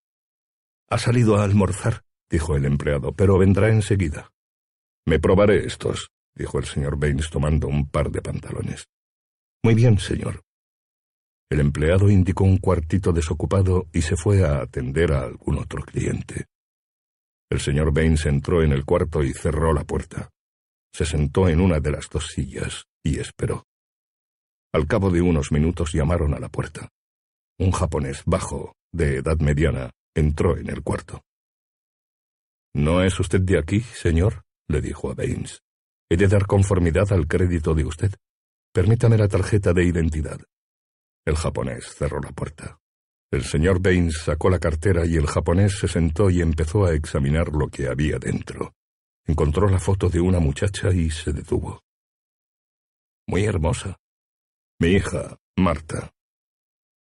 Ha 0.89 0.97
salido 0.97 1.35
a 1.35 1.43
almorzar, 1.43 2.03
dijo 2.29 2.55
el 2.55 2.63
empleado, 2.63 3.11
pero 3.11 3.37
vendrá 3.37 3.67
enseguida. 3.67 4.31
Me 5.05 5.19
probaré 5.19 5.65
estos, 5.65 6.11
dijo 6.33 6.59
el 6.59 6.65
señor 6.65 6.97
Baines 6.97 7.29
tomando 7.29 7.67
un 7.67 7.89
par 7.89 8.09
de 8.09 8.21
pantalones. 8.21 8.87
Muy 9.63 9.73
bien, 9.73 9.97
señor. 9.99 10.44
El 11.55 11.61
empleado 11.61 12.09
indicó 12.09 12.43
un 12.43 12.57
cuartito 12.57 13.13
desocupado 13.13 13.87
y 13.93 14.01
se 14.01 14.17
fue 14.17 14.43
a 14.43 14.59
atender 14.59 15.13
a 15.13 15.21
algún 15.21 15.57
otro 15.57 15.81
cliente. 15.83 16.47
El 17.49 17.61
señor 17.61 17.93
Baines 17.93 18.25
entró 18.25 18.61
en 18.61 18.73
el 18.73 18.83
cuarto 18.83 19.23
y 19.23 19.31
cerró 19.31 19.73
la 19.73 19.85
puerta. 19.85 20.31
Se 20.93 21.05
sentó 21.05 21.47
en 21.47 21.61
una 21.61 21.79
de 21.79 21.91
las 21.91 22.09
dos 22.09 22.27
sillas 22.27 22.87
y 23.01 23.21
esperó. 23.21 23.63
Al 24.73 24.85
cabo 24.85 25.09
de 25.11 25.21
unos 25.21 25.53
minutos 25.53 25.93
llamaron 25.93 26.33
a 26.33 26.39
la 26.39 26.49
puerta. 26.49 26.89
Un 27.57 27.71
japonés 27.71 28.23
bajo, 28.25 28.75
de 28.91 29.19
edad 29.19 29.37
mediana, 29.39 29.91
entró 30.13 30.57
en 30.57 30.69
el 30.69 30.83
cuarto. 30.83 31.21
¿No 32.73 33.01
es 33.01 33.17
usted 33.17 33.39
de 33.39 33.59
aquí, 33.59 33.79
señor? 33.79 34.43
le 34.67 34.81
dijo 34.81 35.09
a 35.09 35.13
Baines. 35.13 35.61
He 36.09 36.17
de 36.17 36.27
dar 36.27 36.47
conformidad 36.47 37.13
al 37.13 37.27
crédito 37.27 37.73
de 37.73 37.85
usted. 37.85 38.11
Permítame 38.73 39.17
la 39.17 39.29
tarjeta 39.29 39.71
de 39.71 39.85
identidad. 39.85 40.41
El 41.25 41.35
japonés 41.35 41.85
cerró 41.95 42.21
la 42.21 42.31
puerta. 42.31 42.79
El 43.31 43.43
señor 43.43 43.81
Baines 43.81 44.19
sacó 44.19 44.49
la 44.49 44.59
cartera 44.59 45.05
y 45.05 45.15
el 45.15 45.25
japonés 45.25 45.79
se 45.79 45.87
sentó 45.87 46.29
y 46.29 46.41
empezó 46.41 46.85
a 46.85 46.93
examinar 46.93 47.49
lo 47.49 47.67
que 47.69 47.87
había 47.87 48.19
dentro. 48.19 48.75
Encontró 49.25 49.67
la 49.67 49.79
foto 49.79 50.07
de 50.07 50.21
una 50.21 50.39
muchacha 50.39 50.91
y 50.91 51.09
se 51.09 51.33
detuvo. 51.33 51.81
Muy 53.27 53.43
hermosa. 53.43 53.97
Mi 54.79 54.89
hija, 54.89 55.37
Marta. 55.57 56.13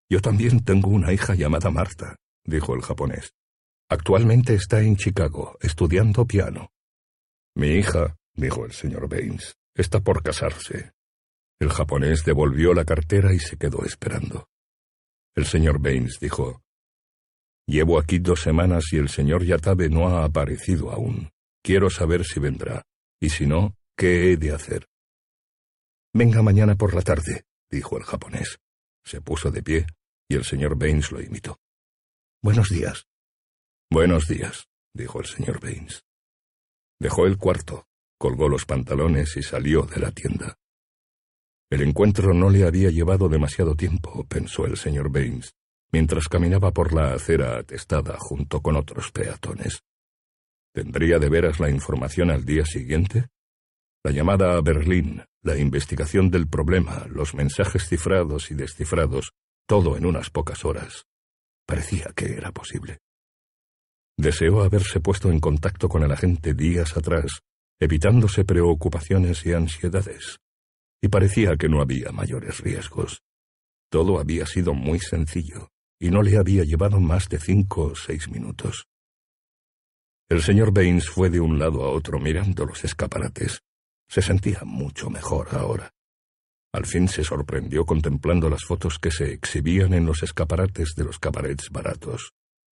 Yo 0.08 0.20
también 0.20 0.64
tengo 0.64 0.88
una 0.88 1.12
hija 1.12 1.34
llamada 1.34 1.70
Marta, 1.70 2.16
dijo 2.44 2.74
el 2.74 2.82
japonés. 2.82 3.34
Actualmente 3.90 4.54
está 4.54 4.80
en 4.80 4.96
Chicago, 4.96 5.58
estudiando 5.60 6.26
piano. 6.26 6.70
Mi 7.54 7.68
hija, 7.74 8.16
dijo 8.34 8.64
el 8.64 8.72
señor 8.72 9.08
Baines, 9.08 9.56
está 9.74 10.00
por 10.00 10.22
casarse. 10.22 10.92
El 11.60 11.70
japonés 11.70 12.24
devolvió 12.24 12.74
la 12.74 12.84
cartera 12.84 13.32
y 13.32 13.38
se 13.38 13.56
quedó 13.56 13.84
esperando. 13.84 14.48
El 15.34 15.46
señor 15.46 15.80
Baines 15.80 16.18
dijo, 16.20 16.62
Llevo 17.66 17.98
aquí 17.98 18.18
dos 18.18 18.40
semanas 18.40 18.92
y 18.92 18.96
el 18.98 19.08
señor 19.08 19.44
Yatabe 19.44 19.88
no 19.88 20.08
ha 20.08 20.24
aparecido 20.24 20.90
aún. 20.90 21.30
Quiero 21.62 21.88
saber 21.88 22.24
si 22.24 22.38
vendrá, 22.38 22.82
y 23.20 23.30
si 23.30 23.46
no, 23.46 23.74
¿qué 23.96 24.32
he 24.32 24.36
de 24.36 24.52
hacer? 24.52 24.86
Venga 26.12 26.42
mañana 26.42 26.76
por 26.76 26.94
la 26.94 27.02
tarde, 27.02 27.44
dijo 27.70 27.96
el 27.96 28.04
japonés. 28.04 28.58
Se 29.04 29.20
puso 29.20 29.50
de 29.50 29.62
pie 29.62 29.86
y 30.28 30.34
el 30.34 30.44
señor 30.44 30.76
Baines 30.76 31.10
lo 31.10 31.20
imitó. 31.20 31.58
Buenos 32.42 32.68
días. 32.68 33.06
Buenos 33.90 34.28
días, 34.28 34.68
dijo 34.92 35.20
el 35.20 35.26
señor 35.26 35.60
Baines. 35.60 36.04
Dejó 37.00 37.26
el 37.26 37.38
cuarto, 37.38 37.86
colgó 38.18 38.48
los 38.48 38.66
pantalones 38.66 39.36
y 39.36 39.42
salió 39.42 39.82
de 39.82 40.00
la 40.00 40.10
tienda. 40.10 40.58
El 41.70 41.82
encuentro 41.82 42.34
no 42.34 42.50
le 42.50 42.66
había 42.66 42.90
llevado 42.90 43.28
demasiado 43.28 43.74
tiempo, 43.74 44.24
pensó 44.28 44.66
el 44.66 44.76
señor 44.76 45.10
Baines, 45.10 45.54
mientras 45.92 46.28
caminaba 46.28 46.72
por 46.72 46.92
la 46.92 47.14
acera 47.14 47.58
atestada 47.58 48.16
junto 48.18 48.60
con 48.60 48.76
otros 48.76 49.10
peatones. 49.10 49.82
¿Tendría 50.74 51.18
de 51.18 51.28
veras 51.28 51.60
la 51.60 51.70
información 51.70 52.30
al 52.30 52.44
día 52.44 52.64
siguiente? 52.64 53.28
La 54.04 54.10
llamada 54.10 54.56
a 54.56 54.60
Berlín, 54.60 55.24
la 55.42 55.56
investigación 55.56 56.30
del 56.30 56.48
problema, 56.48 57.06
los 57.08 57.34
mensajes 57.34 57.88
cifrados 57.88 58.50
y 58.50 58.54
descifrados, 58.54 59.32
todo 59.66 59.96
en 59.96 60.04
unas 60.04 60.30
pocas 60.30 60.64
horas. 60.64 61.06
Parecía 61.66 62.12
que 62.14 62.34
era 62.34 62.52
posible. 62.52 62.98
Deseó 64.18 64.62
haberse 64.62 65.00
puesto 65.00 65.30
en 65.30 65.40
contacto 65.40 65.88
con 65.88 66.02
el 66.02 66.12
agente 66.12 66.54
días 66.54 66.96
atrás, 66.96 67.40
evitándose 67.80 68.44
preocupaciones 68.44 69.44
y 69.46 69.54
ansiedades 69.54 70.38
y 71.04 71.08
parecía 71.08 71.58
que 71.58 71.68
no 71.68 71.82
había 71.82 72.12
mayores 72.12 72.60
riesgos. 72.60 73.22
Todo 73.90 74.18
había 74.18 74.46
sido 74.46 74.72
muy 74.72 74.98
sencillo, 74.98 75.68
y 76.00 76.08
no 76.08 76.22
le 76.22 76.38
había 76.38 76.64
llevado 76.64 76.98
más 76.98 77.28
de 77.28 77.38
cinco 77.38 77.88
o 77.88 77.94
seis 77.94 78.26
minutos. 78.30 78.86
El 80.30 80.40
señor 80.40 80.72
Baines 80.72 81.10
fue 81.10 81.28
de 81.28 81.40
un 81.40 81.58
lado 81.58 81.84
a 81.84 81.90
otro 81.90 82.18
mirando 82.18 82.64
los 82.64 82.84
escaparates. 82.84 83.60
Se 84.08 84.22
sentía 84.22 84.62
mucho 84.64 85.10
mejor 85.10 85.48
ahora. 85.50 85.90
Al 86.72 86.86
fin 86.86 87.06
se 87.06 87.22
sorprendió 87.22 87.84
contemplando 87.84 88.48
las 88.48 88.64
fotos 88.64 88.98
que 88.98 89.10
se 89.10 89.30
exhibían 89.30 89.92
en 89.92 90.06
los 90.06 90.22
escaparates 90.22 90.94
de 90.96 91.04
los 91.04 91.18
cabarets 91.18 91.68
baratos, 91.68 92.32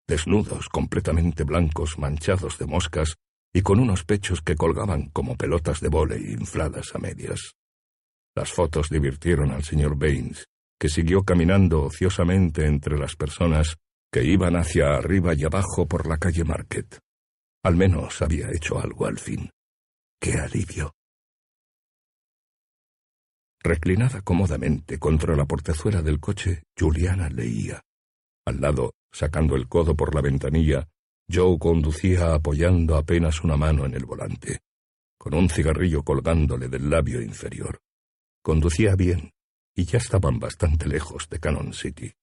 desnudos, 0.07 0.69
completamente 0.69 1.45
blancos, 1.45 1.99
manchados 1.99 2.59
de 2.59 2.67
moscas 2.67 3.17
y 3.55 3.63
con 3.63 3.81
unos 3.81 4.05
pechos 4.05 4.43
que 4.43 4.55
colgaban 4.55 5.09
como 5.15 5.35
pelotas 5.35 5.81
de 5.81 5.89
vóley 5.89 6.33
infladas 6.35 6.95
a 6.95 6.99
medias. 6.99 7.55
Las 8.39 8.53
fotos 8.53 8.89
divirtieron 8.89 9.51
al 9.51 9.65
señor 9.65 9.99
Baines, 9.99 10.47
que 10.79 10.89
siguió 10.89 11.25
caminando 11.25 11.83
ociosamente 11.83 12.67
entre 12.67 12.97
las 12.97 13.17
personas 13.17 13.79
que 14.13 14.23
iban 14.23 14.55
hacia 14.55 14.95
arriba 14.95 15.35
y 15.35 15.43
abajo 15.43 15.89
por 15.89 16.07
la 16.07 16.19
calle 16.19 16.45
Market. 16.45 17.01
Al 17.65 17.75
menos 17.75 18.23
había 18.23 18.49
hecho 18.53 18.79
algo 18.79 19.07
al 19.07 19.19
fin. 19.19 19.51
¡Qué 20.21 20.35
alivio! 20.35 20.95
Reclinada 23.61 24.21
cómodamente 24.21 25.01
contra 25.01 25.35
la 25.35 25.45
portezuela 25.45 26.01
del 26.01 26.21
coche, 26.21 26.63
Juliana 26.79 27.29
leía. 27.29 27.83
Al 28.47 28.61
lado, 28.61 28.93
sacando 29.11 29.57
el 29.57 29.67
codo 29.67 29.97
por 29.97 30.15
la 30.15 30.21
ventanilla, 30.21 30.87
Joe 31.29 31.59
conducía 31.59 32.35
apoyando 32.35 32.97
apenas 32.97 33.43
una 33.43 33.57
mano 33.57 33.85
en 33.85 33.95
el 33.95 34.05
volante, 34.05 34.61
con 35.19 35.35
un 35.35 35.51
cigarrillo 35.51 36.05
colgándole 36.05 36.69
del 36.69 36.89
labio 36.89 37.21
inferior. 37.21 37.81
Conducía 38.49 38.97
bien, 38.97 39.35
y 39.77 39.85
ya 39.85 39.99
estaban 39.99 40.39
bastante 40.39 40.89
lejos 40.89 41.29
de 41.29 41.39
Cannon 41.39 41.75
City. 41.75 42.15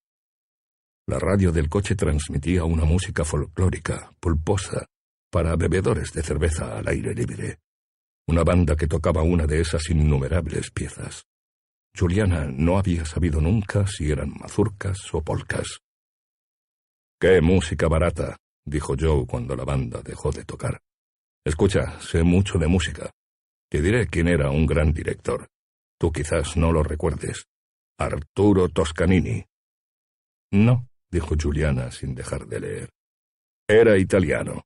La 1.06 1.20
radio 1.20 1.52
del 1.52 1.70
coche 1.70 1.96
transmitía 1.96 2.64
una 2.64 2.84
música 2.84 3.24
folclórica, 3.24 4.12
pulposa, 4.20 4.88
para 5.30 5.56
bebedores 5.56 6.14
de 6.14 6.24
cerveza 6.24 6.80
al 6.80 6.88
aire 6.88 7.14
libre. 7.14 7.60
Una 8.28 8.44
banda 8.44 8.76
que 8.76 8.88
tocaba 8.88 9.22
una 9.22 9.46
de 9.46 9.62
esas 9.62 9.88
innumerables 9.92 10.72
piezas. 10.72 11.28
Juliana 11.96 12.48
no 12.52 12.80
había 12.80 13.06
sabido 13.06 13.40
nunca 13.40 13.86
si 13.86 14.10
eran 14.10 14.34
mazurcas 14.34 14.98
o 15.14 15.22
polcas. 15.22 15.78
¡Qué 17.22 17.40
música 17.40 17.88
barata! 17.88 18.36
dijo 18.66 18.96
Joe 19.00 19.28
cuando 19.28 19.56
la 19.56 19.64
banda 19.64 20.02
dejó 20.02 20.32
de 20.32 20.44
tocar. 20.44 20.82
Escucha, 21.46 22.00
sé 22.00 22.24
mucho 22.24 22.58
de 22.58 22.66
música. 22.66 23.12
Te 23.70 23.80
diré 23.80 24.08
quién 24.08 24.28
era 24.28 24.50
un 24.50 24.66
gran 24.66 24.92
director. 24.92 25.48
Tú 25.98 26.12
quizás 26.12 26.58
no 26.58 26.72
lo 26.72 26.84
recuerdes. 26.84 27.48
Arturo 27.98 28.70
Toscanini. 28.70 29.46
No, 30.52 30.88
dijo 31.10 31.36
Juliana 31.42 31.92
sin 31.92 32.16
dejar 32.16 32.48
de 32.48 32.60
leer. 32.60 32.90
Era 33.68 33.98
italiano, 33.98 34.64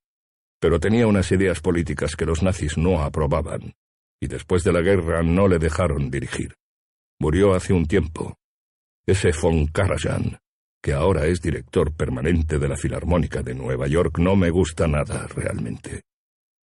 pero 0.59 0.79
tenía 0.79 1.07
unas 1.07 1.31
ideas 1.31 1.62
políticas 1.62 2.15
que 2.15 2.25
los 2.25 2.43
nazis 2.43 2.77
no 2.77 3.01
aprobaban, 3.01 3.74
y 4.19 4.27
después 4.27 4.63
de 4.63 4.74
la 4.74 4.81
guerra 4.81 5.24
no 5.24 5.48
le 5.48 5.59
dejaron 5.59 6.09
dirigir. 6.12 6.55
Murió 7.19 7.53
hace 7.53 7.74
un 7.74 7.86
tiempo. 7.86 8.38
Ese 9.05 9.31
von 9.31 9.67
Karajan, 9.67 10.39
que 10.81 10.93
ahora 10.93 11.25
es 11.27 11.41
director 11.41 11.93
permanente 11.95 12.59
de 12.59 12.67
la 12.67 12.77
Filarmónica 12.77 13.41
de 13.41 13.53
Nueva 13.53 13.88
York, 13.88 14.19
no 14.19 14.36
me 14.36 14.50
gusta 14.50 14.88
nada 14.88 15.27
realmente. 15.27 16.03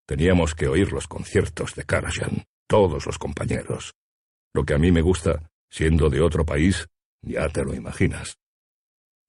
Teníamos 0.07 0.53
que 0.53 0.67
oír 0.67 0.91
los 0.91 1.07
conciertos 1.07 1.73
de 1.75 1.83
Karajan, 1.83 2.45
todos 2.67 3.05
los 3.05 3.17
compañeros. 3.17 3.93
Lo 4.55 4.63
que 4.63 4.73
a 4.73 4.77
mí 4.77 4.89
me 4.89 5.01
gusta, 5.01 5.51
siendo 5.69 6.09
de 6.09 6.21
otro 6.21 6.45
país, 6.45 6.87
ya 7.21 7.49
te 7.49 7.65
lo 7.65 7.73
imaginas. 7.73 8.39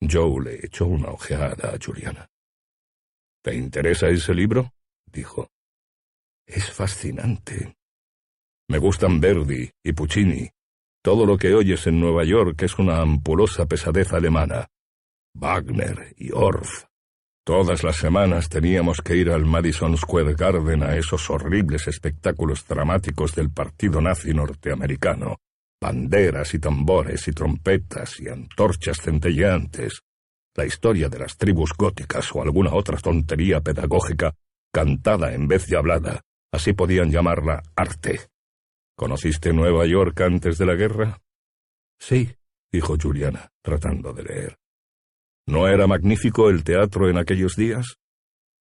Joe 0.01 0.41
le 0.45 0.65
echó 0.65 0.87
una 0.87 1.09
ojeada 1.09 1.75
a 1.75 1.79
Juliana. 1.85 2.31
¿Te 3.43 3.57
interesa 3.57 4.07
ese 4.07 4.33
libro? 4.33 4.73
dijo. 5.05 5.49
Es 6.47 6.71
fascinante. 6.71 7.75
Me 8.69 8.79
gustan 8.79 9.19
Verdi 9.21 9.69
y 9.83 9.93
Puccini. 9.95 10.49
Todo 11.03 11.27
lo 11.27 11.37
que 11.37 11.55
oyes 11.55 11.89
en 11.89 11.99
Nueva 11.99 12.23
York 12.23 12.63
es 12.63 12.79
una 12.79 13.01
ampulosa 13.01 13.67
pesadez 13.67 14.13
alemana. 14.13 14.69
Wagner 15.35 16.15
y 16.17 16.31
Orff. 16.31 16.85
Todas 17.47 17.85
las 17.85 17.95
semanas 17.97 18.49
teníamos 18.49 19.01
que 19.01 19.15
ir 19.15 19.31
al 19.31 19.45
Madison 19.45 19.97
Square 19.97 20.35
Garden 20.35 20.83
a 20.83 20.97
esos 20.97 21.31
horribles 21.31 21.87
espectáculos 21.87 22.67
dramáticos 22.67 23.37
del 23.37 23.51
partido 23.51 24.01
nazi 24.01 24.35
norteamericano 24.35 25.37
banderas 25.81 26.55
y 26.55 26.59
tambores 26.59 27.29
y 27.29 27.33
trompetas 27.33 28.19
y 28.19 28.29
antorchas 28.29 29.01
centelleantes, 29.01 30.01
la 30.57 30.65
historia 30.65 31.09
de 31.09 31.21
las 31.21 31.37
tribus 31.37 31.73
góticas 31.77 32.35
o 32.35 32.43
alguna 32.43 32.75
otra 32.75 32.97
tontería 32.97 33.61
pedagógica 33.61 34.35
cantada 34.73 35.33
en 35.33 35.47
vez 35.47 35.67
de 35.69 35.77
hablada, 35.77 36.23
así 36.53 36.73
podían 36.73 37.13
llamarla 37.13 37.63
arte. 37.77 38.23
¿Conociste 38.97 39.53
Nueva 39.53 39.87
York 39.87 40.21
antes 40.21 40.59
de 40.59 40.67
la 40.67 40.75
guerra? 40.75 41.21
Sí, 42.01 42.35
dijo 42.73 42.97
Juliana, 43.01 43.53
tratando 43.63 44.13
de 44.13 44.23
leer. 44.25 44.66
¿No 45.49 45.69
era 45.69 45.87
magnífico 45.87 46.51
el 46.51 46.65
teatro 46.65 47.09
en 47.09 47.19
aquellos 47.19 47.55
días? 47.55 47.99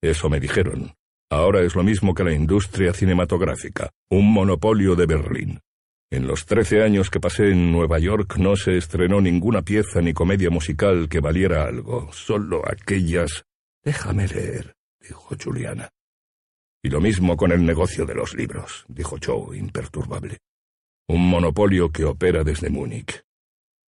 Eso 0.03 0.29
me 0.29 0.39
dijeron. 0.39 0.93
Ahora 1.31 1.61
es 1.61 1.75
lo 1.75 1.83
mismo 1.83 2.13
que 2.13 2.23
la 2.23 2.33
industria 2.33 2.93
cinematográfica, 2.93 3.89
un 4.11 4.31
monopolio 4.31 4.95
de 4.95 5.07
Berlín. 5.07 5.59
En 6.11 6.27
los 6.27 6.45
trece 6.45 6.83
años 6.83 7.09
que 7.09 7.19
pasé 7.19 7.49
en 7.49 7.71
Nueva 7.71 7.97
York 7.97 8.37
no 8.37 8.55
se 8.55 8.77
estrenó 8.77 9.19
ninguna 9.19 9.63
pieza 9.63 9.99
ni 10.01 10.13
comedia 10.13 10.51
musical 10.51 11.09
que 11.09 11.19
valiera 11.19 11.65
algo, 11.65 12.09
solo 12.13 12.61
aquellas... 12.63 13.43
Déjame 13.83 14.27
leer, 14.27 14.75
dijo 15.01 15.35
Juliana. 15.43 15.89
Y 16.83 16.89
lo 16.89 17.01
mismo 17.01 17.35
con 17.35 17.51
el 17.51 17.65
negocio 17.65 18.05
de 18.05 18.13
los 18.13 18.35
libros, 18.35 18.85
dijo 18.87 19.17
Joe, 19.23 19.57
imperturbable. 19.57 20.37
Un 21.07 21.27
monopolio 21.27 21.89
que 21.89 22.05
opera 22.05 22.43
desde 22.43 22.69
Múnich. 22.69 23.23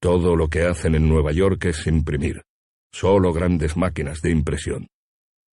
Todo 0.01 0.35
lo 0.35 0.47
que 0.47 0.63
hacen 0.63 0.95
en 0.95 1.07
Nueva 1.07 1.31
York 1.31 1.65
es 1.65 1.85
imprimir. 1.85 2.46
Solo 2.91 3.33
grandes 3.33 3.77
máquinas 3.77 4.21
de 4.21 4.31
impresión. 4.31 4.87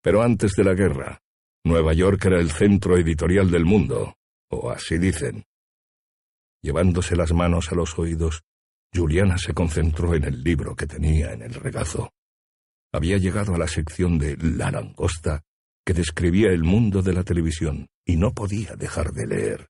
Pero 0.03 0.23
antes 0.23 0.53
de 0.53 0.65
la 0.65 0.75
guerra, 0.75 1.21
Nueva 1.65 1.95
York 1.95 2.25
era 2.27 2.41
el 2.41 2.51
centro 2.51 2.97
editorial 2.97 3.51
del 3.51 3.65
mundo, 3.65 4.17
o 4.51 4.71
así 4.71 4.99
dicen. 4.99 5.45
Llevándose 6.63 7.17
las 7.17 7.33
manos 7.33 7.73
a 7.73 7.75
los 7.75 7.99
oídos, 7.99 8.43
Juliana 8.95 9.39
se 9.39 9.55
concentró 9.55 10.15
en 10.15 10.25
el 10.25 10.43
libro 10.43 10.77
que 10.77 10.87
tenía 10.87 11.33
en 11.33 11.43
el 11.43 11.55
regazo. 11.55 12.11
Había 12.93 13.19
llegado 13.19 13.55
a 13.55 13.59
la 13.59 13.67
sección 13.67 14.19
de 14.19 14.37
La 14.37 14.71
langosta, 14.71 15.43
que 15.85 15.95
describía 15.95 16.51
el 16.51 16.63
mundo 16.63 17.03
de 17.03 17.13
la 17.13 17.25
televisión, 17.25 17.89
y 18.07 18.17
no 18.17 18.33
podía 18.33 18.77
dejar 18.77 19.13
de 19.13 19.27
leer. 19.27 19.69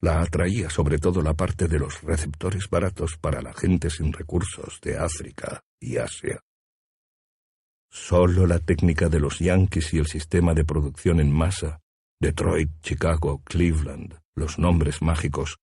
La 0.00 0.22
atraía 0.22 0.70
sobre 0.70 0.98
todo 0.98 1.22
la 1.22 1.34
parte 1.34 1.68
de 1.68 1.78
los 1.78 2.02
receptores 2.02 2.68
baratos 2.70 3.18
para 3.18 3.42
la 3.42 3.52
gente 3.52 3.90
sin 3.90 4.12
recursos 4.12 4.80
de 4.82 4.96
África 4.96 5.62
y 5.78 5.98
Asia. 5.98 6.40
Solo 7.90 8.46
la 8.46 8.60
técnica 8.60 9.08
de 9.08 9.18
los 9.18 9.40
Yankees 9.40 9.92
y 9.94 9.98
el 9.98 10.06
sistema 10.06 10.54
de 10.54 10.64
producción 10.64 11.18
en 11.18 11.32
masa, 11.32 11.80
Detroit, 12.20 12.70
Chicago, 12.82 13.42
Cleveland, 13.44 14.16
los 14.36 14.60
nombres 14.60 15.02
mágicos, 15.02 15.58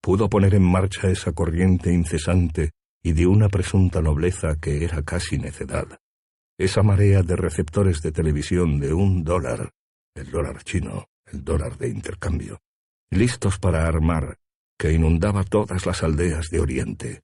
pudo 0.00 0.28
poner 0.28 0.54
en 0.54 0.64
marcha 0.64 1.08
esa 1.08 1.32
corriente 1.32 1.92
incesante 1.92 2.72
y 3.02 3.12
de 3.12 3.28
una 3.28 3.48
presunta 3.48 4.02
nobleza 4.02 4.56
que 4.60 4.84
era 4.84 5.02
casi 5.02 5.38
necedad. 5.38 6.00
Esa 6.58 6.82
marea 6.82 7.22
de 7.22 7.36
receptores 7.36 8.02
de 8.02 8.10
televisión 8.10 8.80
de 8.80 8.92
un 8.92 9.22
dólar, 9.22 9.70
el 10.16 10.30
dólar 10.32 10.64
chino, 10.64 11.06
el 11.26 11.44
dólar 11.44 11.78
de 11.78 11.90
intercambio, 11.90 12.58
listos 13.10 13.58
para 13.60 13.86
armar, 13.86 14.38
que 14.76 14.92
inundaba 14.92 15.44
todas 15.44 15.86
las 15.86 16.02
aldeas 16.02 16.48
de 16.50 16.58
Oriente. 16.58 17.22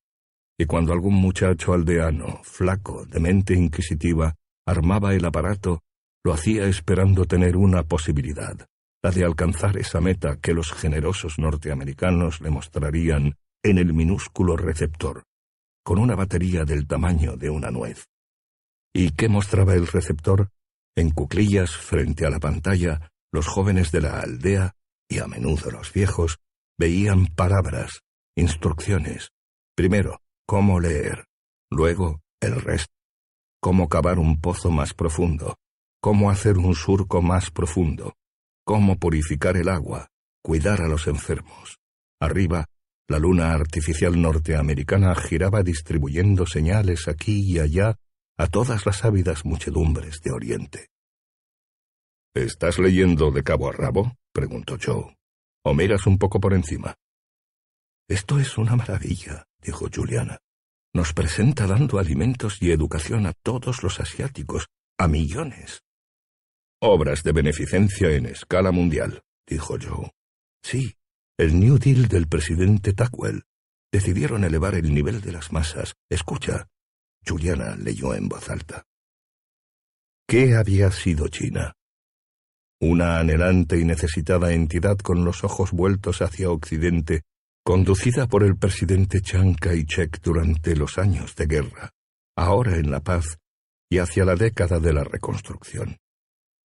Y 0.57 0.67
cuando 0.67 0.93
algún 0.93 1.15
muchacho 1.15 1.73
aldeano, 1.73 2.41
flaco, 2.45 3.05
de 3.07 3.19
mente 3.19 3.55
inquisitiva, 3.55 4.37
armaba 4.67 5.15
el 5.15 5.25
aparato, 5.25 5.83
lo 6.25 6.33
hacía 6.33 6.67
esperando 6.67 7.27
tener 7.27 7.57
una 7.57 7.83
posibilidad 7.83 8.67
la 9.05 9.11
de 9.11 9.23
alcanzar 9.23 9.77
esa 9.77 10.01
meta 10.01 10.39
que 10.41 10.55
los 10.55 10.73
generosos 10.73 11.39
norteamericanos 11.39 12.41
le 12.41 12.49
mostrarían 12.49 13.37
en 13.63 13.77
el 13.77 13.93
minúsculo 13.93 14.57
receptor, 14.57 15.25
con 15.85 15.99
una 15.99 16.15
batería 16.15 16.65
del 16.65 16.87
tamaño 16.87 17.37
de 17.37 17.51
una 17.51 17.71
nuez. 17.71 18.07
¿Y 18.95 19.11
qué 19.11 19.29
mostraba 19.29 19.75
el 19.75 19.89
receptor? 19.89 20.49
En 20.97 21.11
cuclillas 21.11 21.77
frente 21.77 22.25
a 22.25 22.31
la 22.31 22.41
pantalla, 22.41 23.13
los 23.31 23.47
jóvenes 23.47 23.93
de 23.93 24.01
la 24.01 24.21
aldea, 24.21 24.75
y 25.07 25.19
a 25.19 25.27
menudo 25.27 25.71
los 25.71 25.93
viejos, 25.93 26.39
veían 26.79 27.27
palabras, 27.27 28.01
instrucciones. 28.35 29.33
Primero, 29.77 30.23
cómo 30.47 30.81
leer, 30.81 31.27
luego 31.71 32.23
el 32.41 32.59
resto, 32.59 32.94
cómo 33.65 33.89
cavar 33.89 34.19
un 34.19 34.43
pozo 34.43 34.71
más 34.71 34.93
profundo, 34.93 35.57
cómo 36.03 36.29
hacer 36.29 36.59
un 36.59 36.75
surco 36.75 37.23
más 37.23 37.51
profundo, 37.51 38.13
cómo 38.63 38.99
purificar 38.99 39.57
el 39.57 39.71
agua, 39.71 40.11
cuidar 40.43 40.83
a 40.83 40.87
los 40.87 41.07
enfermos. 41.07 41.79
Arriba, 42.21 42.67
la 43.09 43.19
luna 43.19 43.55
artificial 43.55 44.21
norteamericana 44.21 45.15
giraba 45.15 45.63
distribuyendo 45.63 46.45
señales 46.45 47.09
aquí 47.09 47.41
y 47.41 47.59
allá 47.59 47.97
a 48.37 48.49
todas 48.49 48.85
las 48.85 49.03
ávidas 49.03 49.47
muchedumbres 49.47 50.21
de 50.21 50.33
Oriente. 50.33 50.89
¿Estás 52.35 52.79
leyendo 52.79 53.31
de 53.31 53.45
cabo 53.45 53.71
a 53.71 53.73
rabo? 53.73 54.13
preguntó 54.35 54.77
Joe. 54.79 55.17
¿O 55.65 55.73
miras 55.73 56.07
un 56.07 56.19
poco 56.19 56.39
por 56.39 56.53
encima? 56.53 56.95
Esto 58.11 58.39
es 58.39 58.59
una 58.59 58.77
maravilla, 58.77 59.47
dijo 59.63 59.87
Juliana. 59.91 60.39
Nos 60.95 61.13
presenta 61.13 61.67
dando 61.67 61.99
alimentos 61.99 62.59
y 62.63 62.71
educación 62.71 63.27
a 63.27 63.33
todos 63.33 63.83
los 63.83 63.99
asiáticos, 63.99 64.69
a 64.97 65.09
millones. 65.09 65.83
Obras 66.81 67.25
de 67.25 67.33
beneficencia 67.33 68.11
en 68.13 68.27
escala 68.27 68.71
mundial, 68.71 69.25
dijo 69.45 69.77
Joe. 69.81 70.13
Sí, 70.63 70.95
el 71.37 71.59
New 71.59 71.79
Deal 71.79 72.07
del 72.07 72.29
presidente 72.29 72.93
Tackwell. 72.93 73.43
Decidieron 73.91 74.45
elevar 74.45 74.77
el 74.77 74.95
nivel 74.95 75.21
de 75.21 75.33
las 75.33 75.53
masas. 75.53 75.95
Escucha. 76.09 76.69
Juliana 77.27 77.75
leyó 77.75 78.15
en 78.15 78.29
voz 78.29 78.49
alta. 78.49 78.85
¿Qué 80.29 80.55
había 80.55 80.93
sido 80.93 81.27
China? 81.27 81.75
Una 82.81 83.19
anhelante 83.19 83.81
y 83.81 83.85
necesitada 83.85 84.53
entidad 84.53 84.99
con 84.99 85.25
los 85.25 85.43
ojos 85.43 85.73
vueltos 85.73 86.23
hacia 86.23 86.51
Occidente, 86.51 87.23
conducida 87.65 88.27
por 88.27 88.43
el 88.45 88.59
presidente 88.59 89.23
Chiang 89.23 89.57
Kai-shek 89.57 90.21
durante 90.21 90.77
los 90.77 90.99
años 90.99 91.35
de 91.35 91.47
guerra, 91.47 91.93
ahora 92.37 92.77
en 92.77 92.91
la 92.91 93.01
paz 93.01 93.39
y 93.89 93.99
hacia 93.99 94.27
la 94.27 94.37
década 94.37 94.81
de 94.81 94.93
la 94.93 95.03
reconstrucción. 95.03 95.97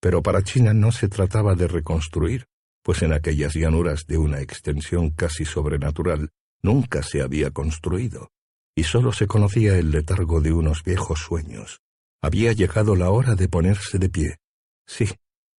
Pero 0.01 0.21
para 0.21 0.43
China 0.43 0.73
no 0.73 0.91
se 0.91 1.07
trataba 1.07 1.55
de 1.55 1.69
reconstruir, 1.69 2.47
pues 2.83 3.01
en 3.01 3.13
aquellas 3.13 3.53
llanuras 3.53 4.07
de 4.07 4.17
una 4.17 4.41
extensión 4.41 5.11
casi 5.11 5.45
sobrenatural 5.45 6.31
nunca 6.61 7.01
se 7.01 7.21
había 7.21 7.51
construido, 7.51 8.31
y 8.75 8.83
sólo 8.83 9.13
se 9.13 9.25
conocía 9.25 9.77
el 9.77 9.91
letargo 9.91 10.41
de 10.41 10.51
unos 10.51 10.83
viejos 10.83 11.19
sueños. 11.19 11.79
Había 12.21 12.51
llegado 12.51 12.97
la 12.97 13.09
hora 13.09 13.35
de 13.35 13.47
ponerse 13.47 13.99
de 13.99 14.09
pie. 14.09 14.37
Sí, 14.85 15.07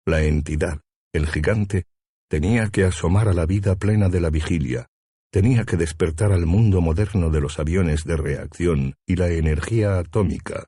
la 0.05 0.21
entidad, 0.21 0.81
el 1.13 1.25
gigante, 1.25 1.85
tenía 2.27 2.69
que 2.69 2.83
asomar 2.83 3.27
a 3.27 3.33
la 3.33 3.47
vida 3.47 3.75
plena 3.75 4.07
de 4.07 4.21
la 4.21 4.29
vigilia, 4.29 4.90
tenía 5.31 5.63
que 5.63 5.77
despertar 5.77 6.31
al 6.33 6.45
mundo 6.45 6.81
moderno 6.81 7.29
de 7.29 7.39
los 7.39 7.57
aviones 7.57 8.03
de 8.03 8.17
reacción 8.17 8.95
y 9.07 9.15
la 9.15 9.29
energía 9.29 9.97
atómica, 9.97 10.65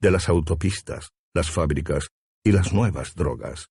de 0.00 0.10
las 0.10 0.28
autopistas, 0.28 1.10
las 1.34 1.50
fábricas, 1.50 2.08
y 2.44 2.52
las 2.52 2.72
nuevas 2.72 3.14
drogas. 3.14 3.68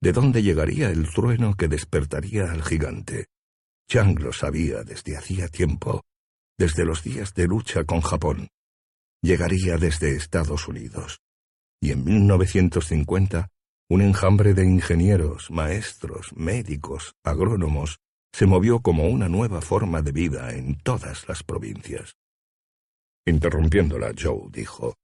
¿De 0.00 0.12
dónde 0.12 0.42
llegaría 0.42 0.90
el 0.90 1.10
trueno 1.12 1.54
que 1.54 1.68
despertaría 1.68 2.50
al 2.50 2.62
gigante? 2.62 3.26
Chang 3.88 4.18
lo 4.20 4.32
sabía 4.32 4.82
desde 4.84 5.16
hacía 5.16 5.48
tiempo, 5.48 6.02
desde 6.58 6.84
los 6.84 7.02
días 7.02 7.34
de 7.34 7.46
lucha 7.46 7.84
con 7.84 8.00
Japón. 8.00 8.48
Llegaría 9.22 9.76
desde 9.76 10.16
Estados 10.16 10.68
Unidos. 10.68 11.20
y 11.78 11.90
en 11.90 12.04
1950 12.04 13.48
un 13.90 14.00
enjambre 14.00 14.54
de 14.54 14.64
ingenieros, 14.64 15.50
maestros, 15.50 16.32
médicos, 16.34 17.14
agrónomos 17.22 17.98
se 18.36 18.44
movió 18.44 18.80
como 18.80 19.08
una 19.08 19.30
nueva 19.30 19.62
forma 19.62 20.02
de 20.02 20.12
vida 20.12 20.52
en 20.52 20.76
todas 20.80 21.26
las 21.26 21.42
provincias. 21.42 22.16
Interrumpiéndola, 23.24 24.12
Joe 24.14 24.50
dijo, 24.50 24.94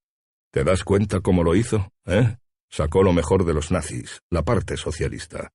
¿Te 0.53 0.64
das 0.64 0.85
cuenta 0.85 1.21
cómo 1.21 1.42
lo 1.42 1.55
hizo? 1.55 1.95
¿Eh? 2.05 2.37
Sacó 2.71 3.03
lo 3.03 3.14
mejor 3.14 3.47
de 3.47 3.55
los 3.55 3.71
nazis, 3.71 4.21
la 4.29 4.42
parte 4.42 4.77
socialista, 4.77 5.51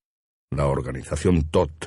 la 0.50 0.66
organización 0.66 1.52
TOT 1.52 1.86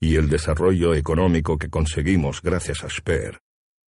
y 0.00 0.16
el 0.16 0.30
desarrollo 0.30 0.94
económico 0.94 1.58
que 1.58 1.68
conseguimos 1.68 2.40
gracias 2.40 2.82
a 2.82 2.88
Speer. 2.88 3.40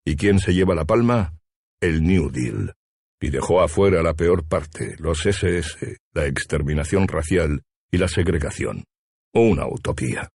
¿Y 0.04 0.16
quién 0.16 0.40
se 0.40 0.52
lleva 0.52 0.74
la 0.74 0.84
palma? 0.84 1.32
El 1.80 2.04
New 2.04 2.30
Deal. 2.30 2.74
Y 3.22 3.30
dejó 3.30 3.62
afuera 3.62 4.02
la 4.02 4.12
peor 4.12 4.46
parte, 4.46 4.96
los 4.98 5.24
SS, 5.24 5.96
la 6.12 6.26
exterminación 6.26 7.08
racial 7.08 7.62
y 7.90 7.96
la 7.96 8.08
segregación. 8.08 8.84
Una 9.32 9.66
utopía. 9.66 10.28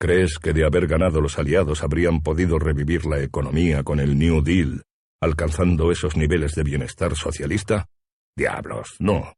¿Crees 0.00 0.38
que 0.38 0.52
de 0.52 0.64
haber 0.64 0.86
ganado 0.86 1.20
los 1.20 1.38
aliados 1.38 1.82
habrían 1.82 2.22
podido 2.22 2.60
revivir 2.60 3.04
la 3.04 3.20
economía 3.20 3.82
con 3.82 3.98
el 3.98 4.16
New 4.16 4.42
Deal, 4.42 4.84
alcanzando 5.20 5.90
esos 5.90 6.16
niveles 6.16 6.54
de 6.54 6.62
bienestar 6.62 7.16
socialista? 7.16 7.88
Diablos, 8.36 8.94
no. 9.00 9.34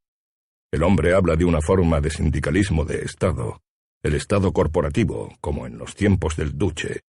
El 0.71 0.83
hombre 0.83 1.15
habla 1.15 1.35
de 1.37 1.47
una 1.47 1.63
forma 1.63 2.03
de 2.03 2.11
sindicalismo 2.11 2.85
de 2.85 3.03
Estado, 3.03 3.63
el 4.03 4.15
Estado 4.15 4.53
corporativo, 4.53 5.35
como 5.41 5.67
en 5.67 5.79
los 5.79 5.95
tiempos 5.95 6.37
del 6.37 6.57
Duce. 6.59 7.01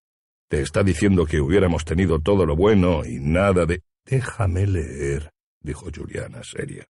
Te 0.50 0.62
está 0.62 0.82
diciendo 0.82 1.26
que 1.26 1.42
hubiéramos 1.42 1.84
tenido 1.84 2.20
todo 2.20 2.46
lo 2.46 2.56
bueno 2.56 3.06
y 3.06 3.20
nada 3.20 3.66
de... 3.66 3.84
Déjame 4.06 4.66
leer, 4.66 5.30
dijo 5.62 5.88
Juliana 5.94 6.42
seria. 6.44 6.86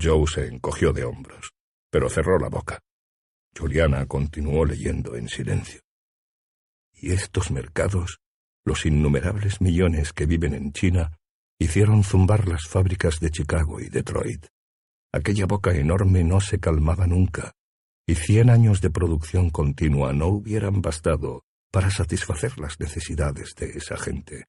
Joe 0.00 0.26
se 0.28 0.46
encogió 0.46 0.92
de 0.92 1.04
hombros, 1.04 1.50
pero 1.90 2.08
cerró 2.08 2.38
la 2.38 2.48
boca. 2.48 2.80
Juliana 3.58 4.06
continuó 4.06 4.64
leyendo 4.64 5.16
en 5.16 5.28
silencio. 5.28 5.80
Y 6.92 7.10
estos 7.12 7.50
mercados, 7.50 8.20
los 8.64 8.86
innumerables 8.86 9.60
millones 9.60 10.12
que 10.12 10.26
viven 10.26 10.54
en 10.54 10.72
China, 10.72 11.18
hicieron 11.58 12.04
zumbar 12.04 12.46
las 12.46 12.68
fábricas 12.68 13.18
de 13.18 13.30
Chicago 13.30 13.80
y 13.80 13.88
Detroit. 13.88 14.46
Aquella 15.12 15.46
boca 15.46 15.74
enorme 15.74 16.22
no 16.22 16.40
se 16.40 16.60
calmaba 16.60 17.06
nunca, 17.06 17.52
y 18.06 18.14
cien 18.14 18.48
años 18.48 18.80
de 18.80 18.90
producción 18.90 19.50
continua 19.50 20.12
no 20.12 20.28
hubieran 20.28 20.80
bastado 20.80 21.42
para 21.72 21.90
satisfacer 21.90 22.58
las 22.58 22.78
necesidades 22.78 23.54
de 23.56 23.70
esa 23.70 23.96
gente. 23.96 24.46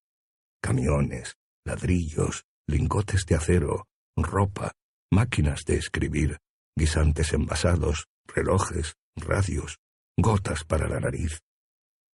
Camiones, 0.61 1.35
ladrillos, 1.65 2.45
lingotes 2.67 3.25
de 3.25 3.35
acero, 3.35 3.87
ropa, 4.15 4.73
máquinas 5.11 5.65
de 5.65 5.77
escribir, 5.77 6.37
guisantes 6.75 7.33
envasados, 7.33 8.07
relojes, 8.27 8.95
radios, 9.15 9.77
gotas 10.17 10.63
para 10.63 10.87
la 10.87 10.99
nariz. 10.99 11.39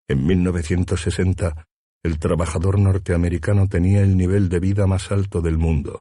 En 0.08 0.26
1960, 0.26 1.66
el 2.02 2.18
trabajador 2.18 2.78
norteamericano 2.78 3.68
tenía 3.68 4.02
el 4.02 4.16
nivel 4.16 4.48
de 4.48 4.60
vida 4.60 4.86
más 4.86 5.12
alto 5.12 5.40
del 5.40 5.58
mundo, 5.58 6.00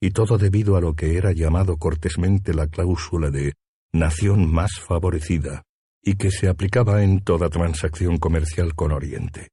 y 0.00 0.10
todo 0.10 0.38
debido 0.38 0.76
a 0.76 0.80
lo 0.80 0.94
que 0.94 1.16
era 1.16 1.32
llamado 1.32 1.76
cortésmente 1.76 2.54
la 2.54 2.66
cláusula 2.66 3.30
de 3.30 3.54
nación 3.92 4.50
más 4.50 4.80
favorecida 4.80 5.62
y 6.02 6.16
que 6.16 6.30
se 6.30 6.48
aplicaba 6.48 7.02
en 7.02 7.20
toda 7.20 7.48
transacción 7.48 8.18
comercial 8.18 8.74
con 8.74 8.92
Oriente. 8.92 9.50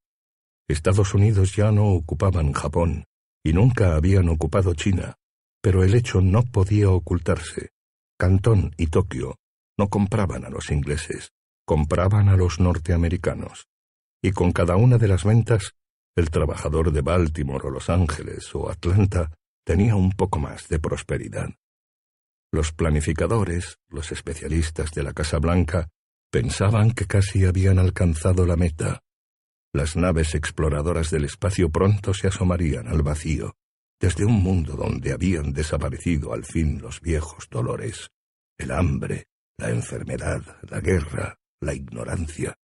Estados 0.68 1.14
Unidos 1.14 1.56
ya 1.56 1.72
no 1.72 1.88
ocupaban 1.88 2.54
Japón 2.54 3.06
y 3.44 3.54
nunca 3.54 3.96
habían 3.96 4.30
ocupado 4.30 4.74
China, 4.74 5.16
pero 5.62 5.84
el 5.84 5.94
hecho 5.94 6.22
no 6.22 6.44
podía 6.44 6.90
ocultarse. 6.90 7.70
Cantón 8.18 8.74
y 8.78 8.88
Tokio 8.88 9.36
no 9.78 9.90
compraban 9.90 10.46
a 10.46 10.50
los 10.50 10.72
ingleses, 10.72 11.32
compraban 11.66 12.30
a 12.30 12.36
los 12.36 12.60
norteamericanos, 12.60 13.68
y 14.22 14.32
con 14.32 14.52
cada 14.52 14.76
una 14.76 14.98
de 14.98 15.08
las 15.08 15.24
ventas, 15.24 15.74
el 16.16 16.30
trabajador 16.30 16.92
de 16.92 17.02
Baltimore 17.02 17.68
o 17.68 17.72
Los 17.72 17.90
Ángeles 17.90 18.54
o 18.54 18.70
Atlanta 18.70 19.32
tenía 19.66 19.96
un 19.96 20.12
poco 20.12 20.40
más 20.40 20.68
de 20.68 20.80
prosperidad. 20.80 21.50
Los 22.52 22.74
planificadores, 22.74 23.78
los 23.88 24.12
especialistas 24.12 24.92
de 24.92 25.04
la 25.04 25.14
Casa 25.14 25.40
Blanca, 25.40 25.88
pensaban 26.30 26.92
que 26.92 27.06
casi 27.06 27.46
habían 27.46 27.80
alcanzado 27.80 28.46
la 28.46 28.58
meta. 28.58 29.02
Las 29.74 29.96
naves 29.96 30.36
exploradoras 30.36 31.12
del 31.12 31.24
espacio 31.24 31.70
pronto 31.70 32.14
se 32.14 32.28
asomarían 32.28 32.88
al 32.88 33.04
vacío, 33.04 33.56
desde 34.02 34.26
un 34.26 34.44
mundo 34.44 34.76
donde 34.76 35.14
habían 35.14 35.54
desaparecido 35.54 36.34
al 36.34 36.44
fin 36.44 36.82
los 36.82 37.00
viejos 37.00 37.48
dolores, 37.50 38.10
el 38.58 38.72
hambre, 38.72 39.28
la 39.62 39.70
enfermedad, 39.70 40.42
la 40.68 40.82
guerra, 40.82 41.38
la 41.62 41.74
ignorancia. 41.76 42.58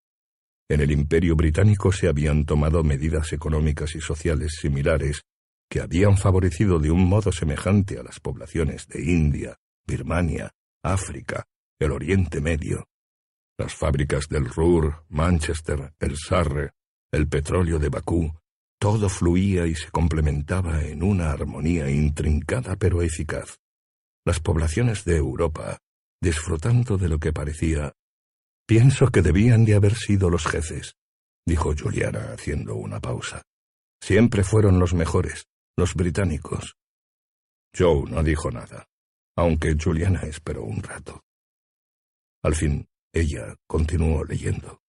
En 0.69 0.79
el 0.79 0.91
imperio 0.91 1.35
británico 1.35 1.91
se 1.91 2.07
habían 2.07 2.45
tomado 2.45 2.83
medidas 2.83 3.33
económicas 3.33 3.95
y 3.95 4.01
sociales 4.01 4.53
similares 4.61 5.23
que 5.69 5.81
habían 5.81 6.17
favorecido 6.17 6.79
de 6.79 6.91
un 6.91 7.05
modo 7.07 7.33
semejante 7.33 7.99
a 7.99 8.03
las 8.03 8.21
poblaciones 8.21 8.87
de 8.87 9.03
India, 9.03 9.57
Birmania, 9.85 10.51
África, 10.83 11.43
el 11.79 11.91
Oriente 11.91 12.39
Medio. 12.39 12.87
Las 13.57 13.75
fábricas 13.75 14.29
del 14.29 14.45
Ruhr, 14.45 15.03
Manchester, 15.09 15.93
el 15.99 16.15
Sarre, 16.17 16.71
el 17.11 17.27
petróleo 17.27 17.77
de 17.77 17.89
Bakú, 17.89 18.31
todo 18.79 19.09
fluía 19.09 19.67
y 19.67 19.75
se 19.75 19.91
complementaba 19.91 20.81
en 20.83 21.03
una 21.03 21.31
armonía 21.31 21.89
intrincada 21.89 22.77
pero 22.77 23.01
eficaz. 23.01 23.59
Las 24.25 24.39
poblaciones 24.39 25.03
de 25.03 25.17
Europa, 25.17 25.79
disfrutando 26.21 26.97
de 26.97 27.09
lo 27.09 27.19
que 27.19 27.33
parecía... 27.33 27.93
Pienso 28.67 29.07
que 29.09 29.21
debían 29.21 29.63
de 29.63 29.75
haber 29.75 29.93
sido 29.93 30.31
los 30.31 30.47
jefes, 30.47 30.95
dijo 31.45 31.75
Juliana 31.77 32.33
haciendo 32.33 32.73
una 32.75 32.99
pausa. 32.99 33.43
Siempre 34.01 34.43
fueron 34.43 34.79
los 34.79 34.95
mejores, 34.95 35.45
los 35.77 35.93
británicos. 35.93 36.75
Joe 37.77 38.09
no 38.09 38.23
dijo 38.23 38.49
nada 38.49 38.87
aunque 39.35 39.75
Juliana 39.81 40.21
esperó 40.21 40.63
un 40.63 40.81
rato. 40.81 41.23
Al 42.43 42.55
fin, 42.55 42.87
ella 43.13 43.55
continuó 43.67 44.23
leyendo. 44.23 44.81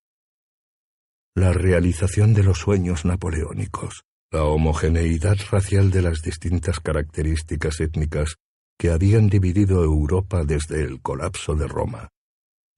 La 1.35 1.53
realización 1.53 2.33
de 2.33 2.43
los 2.43 2.59
sueños 2.59 3.05
napoleónicos, 3.05 4.05
la 4.31 4.45
homogeneidad 4.45 5.37
racial 5.51 5.91
de 5.91 6.03
las 6.03 6.23
distintas 6.23 6.81
características 6.81 7.81
étnicas 7.81 8.37
que 8.79 8.91
habían 8.91 9.29
dividido 9.29 9.83
Europa 9.83 10.45
desde 10.45 10.83
el 10.83 11.01
colapso 11.01 11.55
de 11.55 11.67
Roma, 11.67 12.11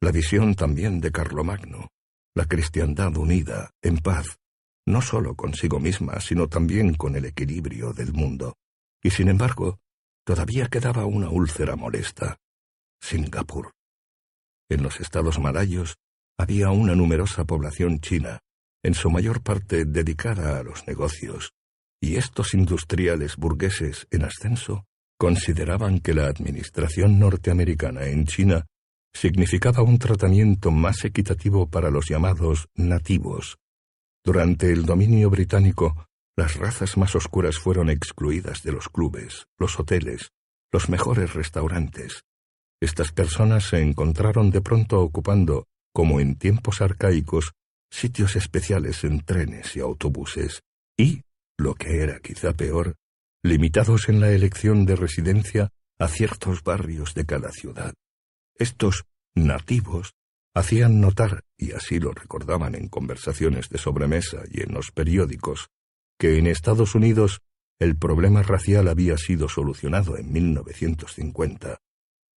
la 0.00 0.12
visión 0.12 0.54
también 0.54 1.00
de 1.00 1.10
Carlomagno, 1.10 1.88
la 2.34 2.44
cristiandad 2.44 3.16
unida, 3.16 3.70
en 3.82 3.98
paz, 3.98 4.38
no 4.86 5.02
sólo 5.02 5.34
consigo 5.34 5.80
misma, 5.80 6.20
sino 6.20 6.48
también 6.48 6.94
con 6.94 7.16
el 7.16 7.24
equilibrio 7.24 7.92
del 7.92 8.12
mundo. 8.12 8.54
Y 9.02 9.10
sin 9.10 9.28
embargo, 9.28 9.78
todavía 10.24 10.68
quedaba 10.68 11.04
una 11.04 11.28
úlcera 11.28 11.76
molesta. 11.76 12.36
Singapur. 13.00 13.72
En 14.70 14.82
los 14.82 15.00
estados 15.00 15.38
malayos 15.38 15.96
había 16.38 16.70
una 16.70 16.94
numerosa 16.94 17.44
población 17.44 18.00
china, 18.00 18.40
en 18.82 18.94
su 18.94 19.10
mayor 19.10 19.42
parte 19.42 19.84
dedicada 19.84 20.58
a 20.58 20.62
los 20.62 20.86
negocios, 20.86 21.52
y 22.00 22.16
estos 22.16 22.54
industriales 22.54 23.36
burgueses 23.36 24.06
en 24.10 24.24
ascenso 24.24 24.86
consideraban 25.18 25.98
que 25.98 26.14
la 26.14 26.26
administración 26.26 27.18
norteamericana 27.18 28.06
en 28.06 28.26
China 28.26 28.66
significaba 29.12 29.82
un 29.82 29.98
tratamiento 29.98 30.70
más 30.70 31.04
equitativo 31.04 31.68
para 31.68 31.90
los 31.90 32.08
llamados 32.08 32.68
nativos. 32.74 33.58
Durante 34.24 34.72
el 34.72 34.86
dominio 34.86 35.28
británico, 35.28 36.06
las 36.36 36.56
razas 36.56 36.96
más 36.96 37.16
oscuras 37.16 37.58
fueron 37.58 37.90
excluidas 37.90 38.62
de 38.62 38.72
los 38.72 38.88
clubes, 38.88 39.46
los 39.58 39.78
hoteles, 39.80 40.30
los 40.70 40.88
mejores 40.88 41.34
restaurantes. 41.34 42.22
Estas 42.80 43.10
personas 43.10 43.64
se 43.64 43.82
encontraron 43.82 44.50
de 44.50 44.60
pronto 44.60 45.00
ocupando, 45.00 45.66
como 45.92 46.20
en 46.20 46.36
tiempos 46.36 46.80
arcaicos, 46.80 47.54
sitios 47.90 48.36
especiales 48.36 49.02
en 49.02 49.24
trenes 49.24 49.74
y 49.74 49.80
autobuses, 49.80 50.62
y, 50.96 51.22
lo 51.58 51.74
que 51.74 52.02
era 52.02 52.20
quizá 52.20 52.52
peor, 52.52 52.94
limitados 53.42 54.08
en 54.08 54.20
la 54.20 54.30
elección 54.30 54.84
de 54.84 54.96
residencia 54.96 55.70
a 55.98 56.08
ciertos 56.08 56.62
barrios 56.62 57.14
de 57.14 57.24
cada 57.26 57.50
ciudad. 57.50 57.94
Estos 58.56 59.04
nativos 59.34 60.14
hacían 60.54 61.00
notar, 61.00 61.44
y 61.56 61.72
así 61.72 62.00
lo 62.00 62.12
recordaban 62.12 62.74
en 62.74 62.88
conversaciones 62.88 63.68
de 63.68 63.78
sobremesa 63.78 64.42
y 64.50 64.62
en 64.62 64.74
los 64.74 64.90
periódicos, 64.90 65.68
que 66.18 66.38
en 66.38 66.46
Estados 66.46 66.94
Unidos 66.94 67.42
el 67.78 67.96
problema 67.96 68.42
racial 68.42 68.88
había 68.88 69.16
sido 69.18 69.48
solucionado 69.48 70.16
en 70.16 70.32
1950. 70.32 71.78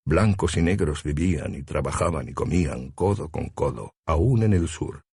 Blancos 0.05 0.57
y 0.57 0.61
negros 0.61 1.03
vivían 1.03 1.55
y 1.55 1.63
trabajaban 1.63 2.29
y 2.29 2.33
comían 2.33 2.91
codo 2.91 3.29
con 3.29 3.49
codo, 3.49 3.93
aún 4.05 4.43
en 4.43 4.53
el 4.53 4.67
sur. 4.67 5.03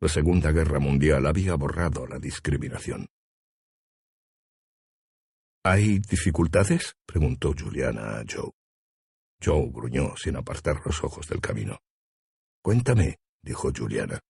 La 0.00 0.08
Segunda 0.08 0.52
Guerra 0.52 0.78
Mundial 0.78 1.26
había 1.26 1.54
borrado 1.54 2.06
la 2.06 2.18
discriminación. 2.18 3.06
¿Hay 5.68 5.98
dificultades? 5.98 6.94
preguntó 7.04 7.52
Juliana 7.52 8.20
a 8.20 8.24
Joe. 8.24 8.52
Joe 9.44 9.68
gruñó 9.72 10.16
sin 10.16 10.36
apartar 10.36 10.80
los 10.84 11.02
ojos 11.02 11.26
del 11.26 11.40
camino. 11.40 11.80
Cuéntame, 12.62 13.16
dijo 13.42 13.72
Juliana. 13.76 14.20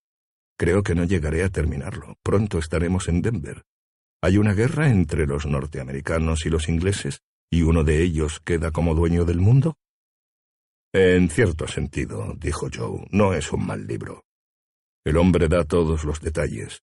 Creo 0.59 0.83
que 0.83 0.95
no 0.95 1.05
llegaré 1.05 1.45
a 1.45 1.51
terminarlo. 1.51 2.17
Pronto 2.23 2.57
estaremos 2.57 3.09
en 3.09 3.21
Denver. 3.21 3.65
Hay 4.23 4.39
una 4.39 4.55
guerra 4.55 4.89
entre 4.89 5.27
los 5.27 5.45
norteamericanos 5.45 6.47
y 6.47 6.49
los 6.49 6.71
ingleses, 6.71 7.21
y 7.51 7.61
uno 7.61 7.85
de 7.85 8.03
ellos 8.03 8.41
queda 8.41 8.71
como 8.71 8.95
dueño 8.95 9.27
del 9.27 9.41
mundo. 9.41 9.77
En 10.95 11.29
cierto 11.29 11.69
sentido, 11.69 12.33
dijo 12.39 12.71
Joe, 12.75 13.07
no 13.11 13.35
es 13.35 13.53
un 13.53 13.67
mal 13.67 13.87
libro. 13.87 14.25
El 15.05 15.19
hombre 15.19 15.49
da 15.49 15.65
todos 15.65 16.05
los 16.05 16.19
detalles. 16.23 16.81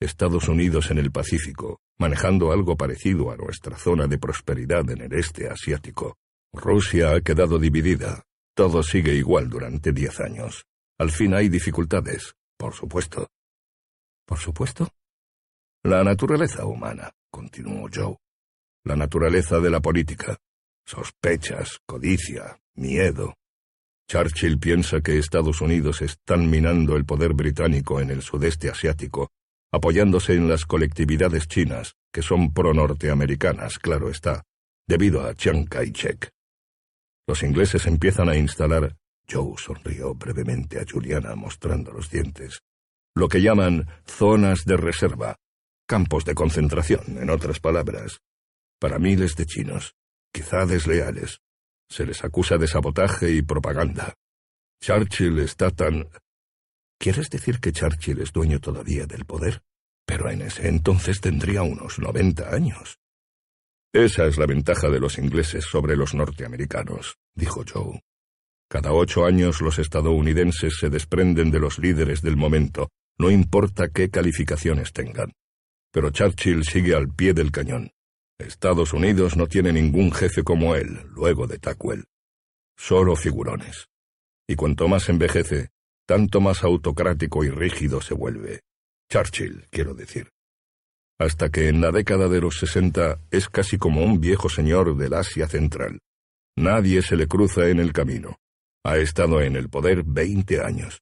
Estados 0.00 0.48
Unidos 0.48 0.90
en 0.90 0.98
el 0.98 1.10
Pacífico, 1.10 1.80
manejando 1.98 2.52
algo 2.52 2.76
parecido 2.76 3.30
a 3.30 3.36
nuestra 3.36 3.78
zona 3.78 4.06
de 4.06 4.18
prosperidad 4.18 4.88
en 4.90 5.00
el 5.00 5.12
este 5.14 5.48
asiático. 5.48 6.18
Rusia 6.52 7.12
ha 7.14 7.20
quedado 7.20 7.58
dividida. 7.58 8.22
Todo 8.54 8.82
sigue 8.82 9.14
igual 9.14 9.48
durante 9.48 9.92
diez 9.92 10.20
años. 10.20 10.66
Al 10.98 11.10
fin 11.10 11.34
hay 11.34 11.48
dificultades, 11.48 12.34
por 12.58 12.74
supuesto. 12.74 13.28
¿Por 14.26 14.38
supuesto? 14.38 14.88
La 15.82 16.02
naturaleza 16.04 16.66
humana, 16.66 17.10
continuó 17.30 17.88
Joe. 17.92 18.16
La 18.84 18.96
naturaleza 18.96 19.60
de 19.60 19.70
la 19.70 19.80
política. 19.80 20.36
Sospechas, 20.84 21.80
codicia, 21.86 22.58
miedo. 22.74 23.34
Churchill 24.08 24.58
piensa 24.58 25.00
que 25.00 25.18
Estados 25.18 25.60
Unidos 25.60 26.02
están 26.02 26.48
minando 26.50 26.96
el 26.96 27.04
poder 27.04 27.32
británico 27.32 28.00
en 28.00 28.10
el 28.10 28.22
sudeste 28.22 28.68
asiático, 28.70 29.30
apoyándose 29.76 30.34
en 30.34 30.48
las 30.48 30.66
colectividades 30.66 31.46
chinas, 31.46 31.94
que 32.12 32.22
son 32.22 32.52
pro-norteamericanas, 32.52 33.78
claro 33.78 34.10
está, 34.10 34.42
debido 34.88 35.26
a 35.26 35.34
Chiang 35.34 35.66
Kai-shek. 35.66 36.30
Los 37.28 37.42
ingleses 37.42 37.86
empiezan 37.86 38.28
a 38.28 38.36
instalar 38.36 38.96
Joe 39.28 39.54
sonrió 39.58 40.14
brevemente 40.14 40.80
a 40.80 40.84
Juliana 40.88 41.34
mostrando 41.34 41.92
los 41.92 42.10
dientes. 42.10 42.60
Lo 43.14 43.28
que 43.28 43.42
llaman 43.42 43.88
zonas 44.04 44.64
de 44.64 44.76
reserva, 44.76 45.36
campos 45.86 46.24
de 46.24 46.34
concentración, 46.34 47.18
en 47.18 47.30
otras 47.30 47.60
palabras, 47.60 48.20
para 48.78 48.98
miles 48.98 49.36
de 49.36 49.46
chinos, 49.46 49.94
quizá 50.32 50.66
desleales. 50.66 51.40
Se 51.88 52.04
les 52.04 52.24
acusa 52.24 52.58
de 52.58 52.66
sabotaje 52.66 53.30
y 53.30 53.42
propaganda. 53.42 54.14
Churchill 54.80 55.38
está 55.38 55.70
tan... 55.70 56.08
¿Quieres 56.98 57.28
decir 57.30 57.60
que 57.60 57.72
Churchill 57.72 58.20
es 58.20 58.32
dueño 58.32 58.60
todavía 58.60 59.06
del 59.06 59.24
poder? 59.24 59.62
Pero 60.06 60.30
en 60.30 60.42
ese 60.42 60.68
entonces 60.68 61.20
tendría 61.20 61.62
unos 61.62 61.98
noventa 61.98 62.54
años. 62.54 62.98
Esa 63.92 64.26
es 64.26 64.38
la 64.38 64.46
ventaja 64.46 64.88
de 64.90 65.00
los 65.00 65.18
ingleses 65.18 65.64
sobre 65.64 65.96
los 65.96 66.14
norteamericanos, 66.14 67.16
dijo 67.34 67.64
Joe. 67.70 68.00
Cada 68.68 68.92
ocho 68.92 69.24
años 69.24 69.60
los 69.60 69.78
estadounidenses 69.78 70.76
se 70.78 70.90
desprenden 70.90 71.50
de 71.50 71.60
los 71.60 71.78
líderes 71.78 72.20
del 72.20 72.36
momento, 72.36 72.90
no 73.18 73.30
importa 73.30 73.88
qué 73.88 74.10
calificaciones 74.10 74.92
tengan. 74.92 75.32
Pero 75.92 76.10
Churchill 76.10 76.64
sigue 76.64 76.94
al 76.94 77.08
pie 77.08 77.32
del 77.32 77.50
cañón. 77.50 77.92
Estados 78.38 78.92
Unidos 78.92 79.36
no 79.36 79.46
tiene 79.46 79.72
ningún 79.72 80.12
jefe 80.12 80.42
como 80.42 80.74
él, 80.74 81.00
luego 81.14 81.46
de 81.46 81.58
Tackwell. 81.58 82.04
Solo 82.76 83.16
figurones. 83.16 83.88
Y 84.46 84.56
cuanto 84.56 84.88
más 84.88 85.08
envejece, 85.08 85.70
tanto 86.06 86.40
más 86.40 86.64
autocrático 86.64 87.44
y 87.44 87.50
rígido 87.50 88.00
se 88.00 88.14
vuelve. 88.14 88.62
Churchill, 89.10 89.66
quiero 89.70 89.94
decir. 89.94 90.30
Hasta 91.18 91.50
que 91.50 91.68
en 91.68 91.80
la 91.80 91.92
década 91.92 92.28
de 92.28 92.40
los 92.40 92.58
sesenta 92.58 93.18
es 93.30 93.48
casi 93.48 93.78
como 93.78 94.02
un 94.04 94.20
viejo 94.20 94.48
señor 94.48 94.96
del 94.96 95.14
Asia 95.14 95.48
Central. 95.48 96.00
Nadie 96.56 97.02
se 97.02 97.16
le 97.16 97.26
cruza 97.26 97.68
en 97.68 97.80
el 97.80 97.92
camino. 97.92 98.36
Ha 98.84 98.98
estado 98.98 99.40
en 99.40 99.56
el 99.56 99.68
poder 99.68 100.04
veinte 100.04 100.60
años. 100.60 101.00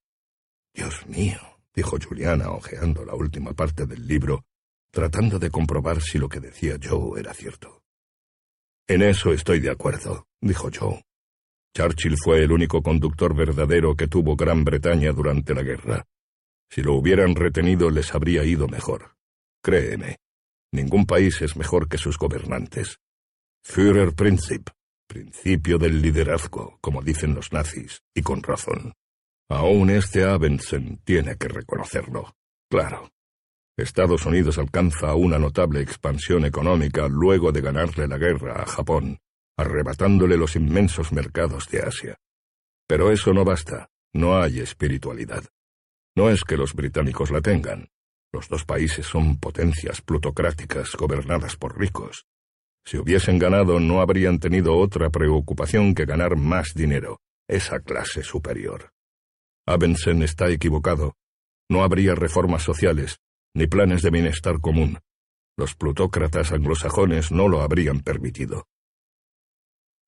Dios 0.75 1.07
mío, 1.07 1.39
dijo 1.75 1.97
Juliana, 1.99 2.51
hojeando 2.51 3.05
la 3.05 3.15
última 3.15 3.53
parte 3.53 3.87
del 3.87 4.07
libro, 4.07 4.45
tratando 4.91 5.39
de 5.39 5.51
comprobar 5.51 6.01
si 6.01 6.19
lo 6.19 6.29
que 6.29 6.41
decía 6.41 6.79
Joe 6.83 7.21
era 7.21 7.35
cierto. 7.35 7.83
En 8.87 9.03
eso 9.03 9.33
estoy 9.33 9.61
de 9.61 9.71
acuerdo, 9.71 10.27
dijo 10.41 10.71
Joe. 10.73 11.03
Churchill 11.75 12.17
fue 12.17 12.45
el 12.45 12.53
único 12.53 12.83
conductor 12.83 13.35
verdadero 13.35 13.97
que 13.97 14.07
tuvo 14.07 14.37
Gran 14.37 14.65
Bretaña 14.65 15.13
durante 15.13 15.55
la 15.55 15.63
guerra. 15.63 16.07
Si 16.71 16.83
lo 16.83 16.95
hubieran 16.95 17.35
retenido 17.35 17.91
les 17.91 18.15
habría 18.15 18.45
ido 18.45 18.69
mejor. 18.69 19.17
Créeme, 19.63 20.19
ningún 20.73 21.05
país 21.05 21.43
es 21.43 21.57
mejor 21.57 21.89
que 21.89 21.99
sus 21.99 22.17
gobernantes. 22.17 22.99
Führerprinzip, 23.65 24.71
Principio 25.07 25.77
del 25.79 26.01
liderazgo, 26.01 26.79
como 26.81 27.03
dicen 27.03 27.35
los 27.35 27.53
nazis, 27.53 28.03
y 28.15 28.23
con 28.23 28.43
razón. 28.43 28.95
Aún 29.51 29.91
este 29.91 30.25
Abensen 30.25 30.99
tiene 31.05 31.37
que 31.37 31.49
reconocerlo. 31.49 32.35
Claro. 32.71 33.11
Estados 33.77 34.25
Unidos 34.25 34.59
alcanza 34.59 35.15
una 35.15 35.39
notable 35.39 35.81
expansión 35.81 36.45
económica 36.45 37.07
luego 37.09 37.53
de 37.53 37.61
ganarle 37.61 38.09
la 38.09 38.17
guerra 38.17 38.63
a 38.63 38.67
Japón, 38.67 39.19
arrebatándole 39.57 40.37
los 40.37 40.57
inmensos 40.57 41.13
mercados 41.13 41.69
de 41.69 41.83
Asia. 41.83 42.17
Pero 42.87 43.11
eso 43.11 43.33
no 43.33 43.45
basta, 43.45 43.89
no 44.13 44.41
hay 44.41 44.61
espiritualidad. 44.61 45.45
No 46.17 46.31
es 46.31 46.45
que 46.45 46.57
los 46.57 46.75
británicos 46.75 47.31
la 47.31 47.41
tengan. 47.41 47.89
Los 48.33 48.49
dos 48.49 48.65
países 48.65 49.07
son 49.07 49.39
potencias 49.39 50.01
plutocráticas 50.01 50.93
gobernadas 50.97 51.57
por 51.57 51.79
ricos. 51.79 52.27
Si 52.85 52.99
hubiesen 52.99 53.39
ganado 53.39 53.81
no 53.81 54.01
habrían 54.01 54.39
tenido 54.39 54.77
otra 54.77 55.09
preocupación 55.11 55.95
que 55.95 56.05
ganar 56.05 56.37
más 56.37 56.75
dinero, 56.75 57.21
esa 57.49 57.81
clase 57.81 58.23
superior. 58.23 58.93
Abensen 59.67 60.23
está 60.23 60.51
equivocado. 60.51 61.15
No 61.71 61.83
habría 61.83 62.15
reformas 62.15 62.63
sociales, 62.63 63.19
ni 63.55 63.67
planes 63.67 64.03
de 64.03 64.11
bienestar 64.11 64.61
común. 64.61 64.99
Los 65.57 65.75
plutócratas 65.75 66.53
anglosajones 66.53 67.33
no 67.33 67.49
lo 67.49 67.63
habrían 67.63 68.01
permitido. 68.01 68.67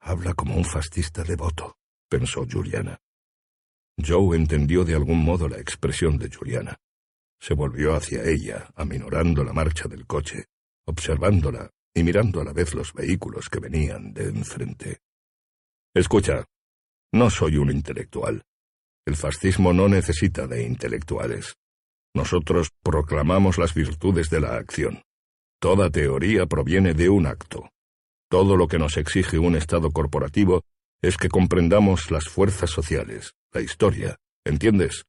Habla 0.09 0.35
como 0.35 0.55
un 0.55 0.65
fascista 0.65 1.25
devoto, 1.25 1.79
pensó 2.09 2.47
Juliana. 2.49 2.97
Joe 3.99 4.37
entendió 4.37 4.85
de 4.85 4.95
algún 4.95 5.19
modo 5.19 5.49
la 5.49 5.59
expresión 5.59 6.17
de 6.17 6.33
Juliana. 6.33 6.77
Se 7.41 7.55
volvió 7.55 7.93
hacia 7.97 8.23
ella, 8.23 8.71
aminorando 8.77 9.43
la 9.43 9.53
marcha 9.53 9.89
del 9.89 10.07
coche, 10.07 10.45
observándola 10.87 11.73
y 11.93 12.05
mirando 12.05 12.41
a 12.41 12.45
la 12.45 12.53
vez 12.53 12.73
los 12.73 12.93
vehículos 12.93 13.49
que 13.49 13.59
venían 13.59 14.13
de 14.13 14.29
enfrente. 14.29 15.01
Escucha, 15.93 16.45
no 17.13 17.29
soy 17.29 17.57
un 17.57 17.73
intelectual. 17.73 18.45
El 19.05 19.17
fascismo 19.17 19.73
no 19.73 19.89
necesita 19.89 20.47
de 20.47 20.63
intelectuales. 20.63 21.57
Nosotros 22.15 22.71
proclamamos 22.81 23.59
las 23.59 23.75
virtudes 23.75 24.31
de 24.31 24.39
la 24.39 24.55
acción. 24.55 25.03
Toda 25.61 25.91
teoría 25.91 26.47
proviene 26.47 26.95
de 26.95 27.09
un 27.09 27.27
acto. 27.27 27.69
Todo 28.29 28.57
lo 28.57 28.67
que 28.67 28.79
nos 28.79 28.97
exige 28.97 29.39
un 29.39 29.55
Estado 29.57 29.91
corporativo 29.91 30.63
es 31.03 31.17
que 31.17 31.29
comprendamos 31.29 32.11
las 32.11 32.25
fuerzas 32.25 32.71
sociales, 32.71 33.35
la 33.53 33.61
historia, 33.61 34.17
¿entiendes? 34.45 35.05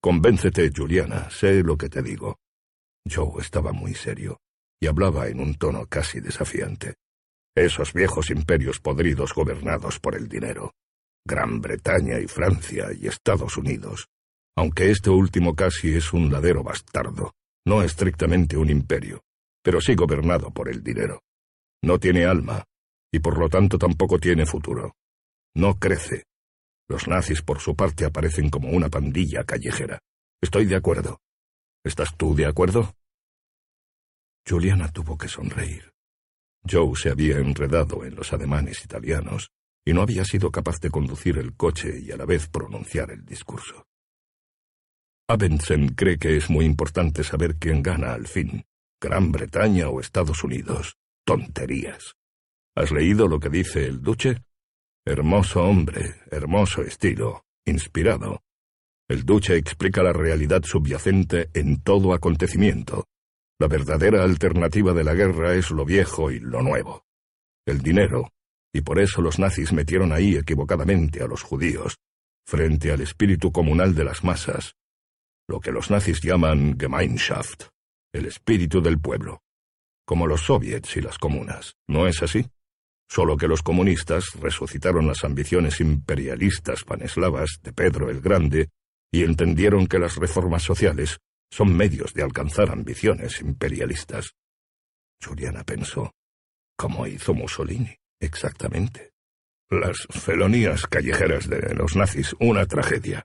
Convéncete, 0.00 0.70
Juliana, 0.74 1.28
sé 1.30 1.62
lo 1.62 1.76
que 1.76 1.88
te 1.88 2.02
digo. 2.02 2.38
Joe 3.08 3.40
estaba 3.40 3.72
muy 3.72 3.94
serio 3.94 4.38
y 4.80 4.86
hablaba 4.86 5.28
en 5.28 5.40
un 5.40 5.54
tono 5.56 5.86
casi 5.86 6.20
desafiante. 6.20 6.94
Esos 7.56 7.92
viejos 7.92 8.30
imperios 8.30 8.80
podridos 8.80 9.34
gobernados 9.34 9.98
por 9.98 10.14
el 10.14 10.28
dinero. 10.28 10.72
Gran 11.24 11.60
Bretaña 11.60 12.18
y 12.18 12.26
Francia 12.26 12.88
y 12.98 13.06
Estados 13.06 13.56
Unidos. 13.56 14.08
Aunque 14.56 14.90
este 14.90 15.10
último 15.10 15.54
casi 15.54 15.94
es 15.94 16.12
un 16.12 16.32
ladero 16.32 16.62
bastardo, 16.62 17.32
no 17.66 17.82
estrictamente 17.82 18.56
un 18.56 18.70
imperio, 18.70 19.22
pero 19.62 19.80
sí 19.80 19.94
gobernado 19.94 20.50
por 20.50 20.68
el 20.68 20.82
dinero. 20.82 21.22
No 21.82 21.98
tiene 21.98 22.24
alma, 22.24 22.64
y 23.12 23.18
por 23.18 23.38
lo 23.38 23.48
tanto 23.48 23.78
tampoco 23.78 24.18
tiene 24.18 24.46
futuro. 24.46 24.94
No 25.54 25.78
crece. 25.78 26.24
Los 26.88 27.08
nazis 27.08 27.42
por 27.42 27.60
su 27.60 27.74
parte 27.74 28.04
aparecen 28.04 28.50
como 28.50 28.70
una 28.70 28.88
pandilla 28.88 29.44
callejera. 29.44 29.98
Estoy 30.40 30.66
de 30.66 30.76
acuerdo. 30.76 31.20
¿Estás 31.84 32.16
tú 32.16 32.34
de 32.34 32.46
acuerdo? 32.46 32.94
Juliana 34.46 34.90
tuvo 34.92 35.18
que 35.18 35.28
sonreír. 35.28 35.92
Joe 36.68 36.94
se 36.96 37.10
había 37.10 37.38
enredado 37.38 38.04
en 38.04 38.14
los 38.14 38.32
ademanes 38.32 38.84
italianos 38.84 39.50
y 39.84 39.92
no 39.92 40.02
había 40.02 40.24
sido 40.24 40.50
capaz 40.50 40.80
de 40.80 40.90
conducir 40.90 41.38
el 41.38 41.56
coche 41.56 41.98
y 42.00 42.12
a 42.12 42.16
la 42.16 42.24
vez 42.24 42.48
pronunciar 42.48 43.10
el 43.10 43.24
discurso. 43.24 43.86
Abensen 45.28 45.94
cree 45.94 46.18
que 46.18 46.36
es 46.36 46.50
muy 46.50 46.64
importante 46.64 47.24
saber 47.24 47.56
quién 47.56 47.82
gana 47.82 48.12
al 48.12 48.26
fin, 48.26 48.64
Gran 49.00 49.32
Bretaña 49.32 49.88
o 49.88 50.00
Estados 50.00 50.44
Unidos. 50.44 50.96
Tonterías. 51.24 52.14
¿Has 52.74 52.90
leído 52.90 53.28
lo 53.28 53.38
que 53.38 53.48
dice 53.48 53.86
el 53.86 54.02
duque? 54.02 54.42
Hermoso 55.04 55.62
hombre, 55.62 56.16
hermoso 56.30 56.82
estilo, 56.82 57.44
inspirado. 57.64 58.42
El 59.08 59.24
duque 59.24 59.56
explica 59.56 60.02
la 60.02 60.12
realidad 60.12 60.62
subyacente 60.64 61.50
en 61.54 61.82
todo 61.82 62.14
acontecimiento, 62.14 63.06
la 63.62 63.68
verdadera 63.68 64.24
alternativa 64.24 64.92
de 64.92 65.04
la 65.04 65.14
guerra 65.14 65.54
es 65.54 65.70
lo 65.70 65.84
viejo 65.84 66.32
y 66.32 66.40
lo 66.40 66.62
nuevo. 66.62 67.04
el 67.64 67.80
dinero, 67.80 68.32
y 68.74 68.80
por 68.80 68.98
eso 68.98 69.22
los 69.22 69.38
nazis 69.38 69.72
metieron 69.72 70.12
ahí 70.12 70.34
equivocadamente 70.34 71.22
a 71.22 71.28
los 71.28 71.44
judíos, 71.44 71.98
frente 72.44 72.90
al 72.90 73.00
espíritu 73.02 73.52
comunal 73.52 73.94
de 73.94 74.02
las 74.02 74.24
masas, 74.24 74.74
lo 75.46 75.60
que 75.60 75.70
los 75.70 75.88
nazis 75.88 76.20
llaman 76.20 76.76
Gemeinschaft, 76.76 77.68
el 78.12 78.26
espíritu 78.26 78.82
del 78.82 78.98
pueblo, 78.98 79.42
como 80.04 80.26
los 80.26 80.42
soviets 80.42 80.96
y 80.96 81.00
las 81.00 81.18
comunas, 81.18 81.74
¿no 81.88 82.06
es 82.06 82.22
así? 82.22 82.46
Solo 83.08 83.36
que 83.36 83.48
los 83.48 83.62
comunistas 83.62 84.32
resucitaron 84.40 85.06
las 85.06 85.24
ambiciones 85.24 85.80
imperialistas 85.80 86.84
paneslavas 86.84 87.58
de 87.62 87.72
Pedro 87.72 88.08
el 88.08 88.20
Grande 88.20 88.70
y 89.10 89.22
entendieron 89.22 89.86
que 89.86 89.98
las 89.98 90.16
reformas 90.16 90.62
sociales 90.62 91.18
son 91.50 91.76
medios 91.76 92.14
de 92.14 92.22
alcanzar 92.22 92.70
ambiciones 92.70 93.40
imperialistas. 93.40 94.32
Juliana 95.22 95.62
pensó, 95.64 96.12
¿cómo 96.76 97.06
hizo 97.06 97.34
Mussolini? 97.34 97.94
Exactamente. 98.18 99.12
Las 99.68 100.06
felonías 100.10 100.86
callejeras 100.86 101.48
de 101.48 101.74
los 101.74 101.94
nazis, 101.96 102.34
una 102.40 102.64
tragedia. 102.66 103.24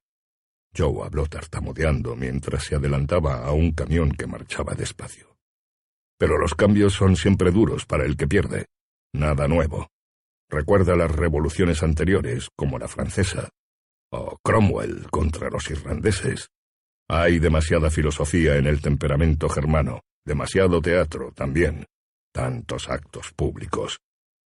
Joe 0.76 1.06
habló 1.06 1.26
tartamudeando 1.28 2.16
mientras 2.16 2.66
se 2.66 2.76
adelantaba 2.76 3.46
a 3.46 3.52
un 3.52 3.72
camión 3.72 4.12
que 4.12 4.28
marchaba 4.28 4.74
despacio. 4.74 5.37
Pero 6.18 6.38
los 6.38 6.56
cambios 6.56 6.94
son 6.94 7.16
siempre 7.16 7.52
duros 7.52 7.86
para 7.86 8.06
el 8.06 8.18
que 8.18 8.28
pierde. 8.28 8.66
Nada 9.14 9.48
nuevo. 9.48 9.90
Recuerda 10.50 10.96
las 10.96 11.12
revoluciones 11.12 11.84
anteriores, 11.84 12.50
como 12.56 12.80
la 12.80 12.88
francesa, 12.88 13.50
o 14.12 14.38
Cromwell 14.44 15.10
contra 15.10 15.50
los 15.50 15.70
irlandeses. 15.70 16.50
Hay 17.10 17.40
demasiada 17.40 17.90
filosofía 17.90 18.56
en 18.58 18.66
el 18.66 18.82
temperamento 18.82 19.50
germano, 19.50 20.02
demasiado 20.26 20.82
teatro 20.82 21.32
también, 21.34 21.86
tantos 22.34 22.90
actos 22.90 23.32
públicos. 23.34 24.00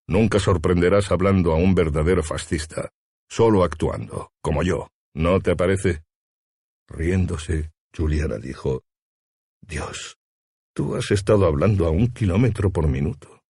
Nunca 0.08 0.40
sorprenderás 0.40 1.12
hablando 1.12 1.54
a 1.54 1.56
un 1.56 1.74
verdadero 1.74 2.24
fascista, 2.24 2.90
solo 3.30 3.64
actuando, 3.64 4.32
como 4.42 4.64
yo, 4.64 4.90
¿no 5.14 5.40
te 5.40 5.56
parece? 5.56 6.04
Riéndose, 6.88 7.72
Juliana 7.96 8.38
dijo, 8.38 8.84
Dios, 9.62 10.18
tú 10.74 10.96
has 10.96 11.12
estado 11.12 11.46
hablando 11.46 11.86
a 11.86 11.92
un 11.92 12.08
kilómetro 12.08 12.72
por 12.72 12.88
minuto. 12.88 13.42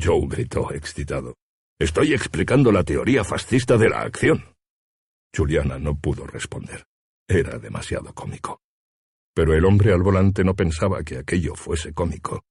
Joe 0.00 0.26
gritó, 0.28 0.72
excitado. 0.72 1.34
Estoy 1.78 2.14
explicando 2.14 2.72
la 2.72 2.84
teoría 2.84 3.24
fascista 3.24 3.76
de 3.76 3.88
la 3.88 4.02
acción. 4.02 4.44
Juliana 5.34 5.78
no 5.78 5.96
pudo 5.96 6.26
responder. 6.26 6.84
Era 7.28 7.58
demasiado 7.58 8.12
cómico. 8.14 8.60
Pero 9.34 9.54
el 9.54 9.64
hombre 9.64 9.92
al 9.92 10.02
volante 10.02 10.44
no 10.44 10.54
pensaba 10.54 11.02
que 11.02 11.18
aquello 11.18 11.54
fuese 11.54 11.92
cómico. 11.92 12.44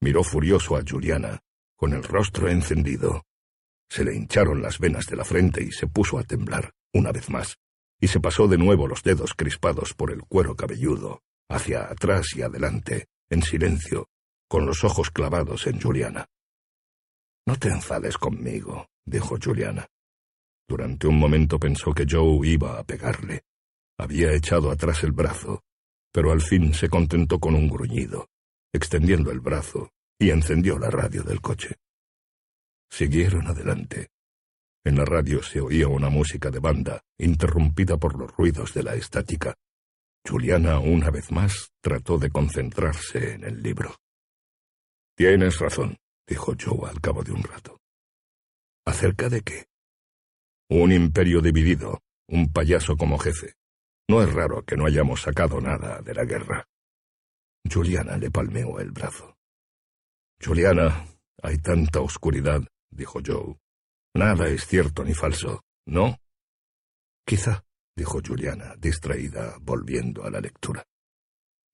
Miró 0.00 0.24
furioso 0.24 0.76
a 0.76 0.82
Juliana, 0.86 1.40
con 1.76 1.92
el 1.92 2.02
rostro 2.02 2.48
encendido. 2.48 3.22
Se 3.88 4.04
le 4.04 4.14
hincharon 4.14 4.60
las 4.62 4.78
venas 4.78 5.06
de 5.06 5.16
la 5.16 5.24
frente 5.24 5.62
y 5.62 5.70
se 5.70 5.86
puso 5.86 6.18
a 6.18 6.24
temblar, 6.24 6.72
una 6.92 7.12
vez 7.12 7.30
más, 7.30 7.56
y 8.00 8.08
se 8.08 8.20
pasó 8.20 8.48
de 8.48 8.58
nuevo 8.58 8.88
los 8.88 9.02
dedos 9.02 9.34
crispados 9.34 9.94
por 9.94 10.10
el 10.10 10.22
cuero 10.22 10.56
cabelludo, 10.56 11.22
hacia 11.48 11.84
atrás 11.84 12.34
y 12.36 12.42
adelante, 12.42 13.06
en 13.30 13.42
silencio, 13.42 14.08
con 14.48 14.66
los 14.66 14.84
ojos 14.84 15.10
clavados 15.10 15.66
en 15.66 15.80
Juliana. 15.80 16.26
No 17.46 17.56
te 17.56 17.68
enfades 17.68 18.16
conmigo, 18.18 18.86
dijo 19.04 19.36
Juliana. 19.42 19.86
Durante 20.68 21.06
un 21.06 21.18
momento 21.18 21.58
pensó 21.58 21.92
que 21.92 22.06
Joe 22.08 22.46
iba 22.46 22.78
a 22.78 22.84
pegarle. 22.84 23.42
Había 23.98 24.32
echado 24.32 24.70
atrás 24.70 25.04
el 25.04 25.12
brazo, 25.12 25.62
pero 26.12 26.32
al 26.32 26.40
fin 26.40 26.72
se 26.72 26.88
contentó 26.88 27.38
con 27.38 27.54
un 27.54 27.68
gruñido, 27.68 28.28
extendiendo 28.72 29.30
el 29.30 29.40
brazo, 29.40 29.90
y 30.18 30.30
encendió 30.30 30.78
la 30.78 30.90
radio 30.90 31.22
del 31.22 31.40
coche. 31.40 31.76
Siguieron 32.90 33.46
adelante. 33.46 34.08
En 34.84 34.96
la 34.96 35.04
radio 35.04 35.42
se 35.42 35.60
oía 35.60 35.88
una 35.88 36.10
música 36.10 36.50
de 36.50 36.60
banda, 36.60 37.02
interrumpida 37.18 37.96
por 37.96 38.18
los 38.18 38.30
ruidos 38.36 38.72
de 38.74 38.82
la 38.82 38.94
estática. 38.94 39.54
Juliana, 40.26 40.78
una 40.78 41.10
vez 41.10 41.30
más, 41.30 41.72
trató 41.82 42.18
de 42.18 42.30
concentrarse 42.30 43.34
en 43.34 43.44
el 43.44 43.62
libro. 43.62 43.94
Tienes 45.16 45.58
razón, 45.58 45.98
dijo 46.26 46.54
Joe 46.58 46.88
al 46.88 47.00
cabo 47.00 47.22
de 47.22 47.32
un 47.32 47.42
rato. 47.42 47.78
¿Acerca 48.86 49.28
de 49.28 49.42
qué? 49.42 49.66
Un 50.70 50.92
imperio 50.92 51.40
dividido, 51.40 52.00
un 52.28 52.50
payaso 52.52 52.96
como 52.96 53.18
jefe. 53.18 53.54
No 54.08 54.22
es 54.22 54.32
raro 54.32 54.62
que 54.64 54.76
no 54.76 54.86
hayamos 54.86 55.22
sacado 55.22 55.60
nada 55.60 56.00
de 56.00 56.14
la 56.14 56.24
guerra. 56.24 56.66
Juliana 57.70 58.16
le 58.16 58.30
palmeó 58.30 58.80
el 58.80 58.92
brazo. 58.92 59.36
Juliana, 60.42 61.06
hay 61.42 61.58
tanta 61.58 62.00
oscuridad, 62.00 62.62
dijo 62.90 63.20
Joe. 63.24 63.58
Nada 64.14 64.48
es 64.48 64.66
cierto 64.66 65.04
ni 65.04 65.14
falso, 65.14 65.64
¿no? 65.86 66.18
Quizá, 67.26 67.64
dijo 67.96 68.20
Juliana, 68.24 68.74
distraída, 68.78 69.56
volviendo 69.60 70.24
a 70.24 70.30
la 70.30 70.40
lectura. 70.40 70.84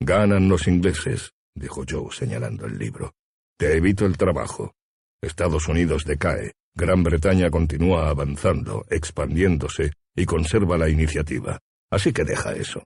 Ganan 0.00 0.48
los 0.48 0.66
ingleses, 0.66 1.32
dijo 1.54 1.84
Joe 1.88 2.10
señalando 2.12 2.66
el 2.66 2.78
libro. 2.78 3.14
Te 3.58 3.76
evito 3.76 4.06
el 4.06 4.16
trabajo. 4.16 4.74
Estados 5.22 5.68
Unidos 5.68 6.04
decae, 6.04 6.54
Gran 6.74 7.02
Bretaña 7.02 7.50
continúa 7.50 8.08
avanzando, 8.08 8.86
expandiéndose 8.88 9.92
y 10.14 10.24
conserva 10.24 10.78
la 10.78 10.88
iniciativa. 10.88 11.58
Así 11.90 12.12
que 12.12 12.24
deja 12.24 12.52
eso. 12.52 12.84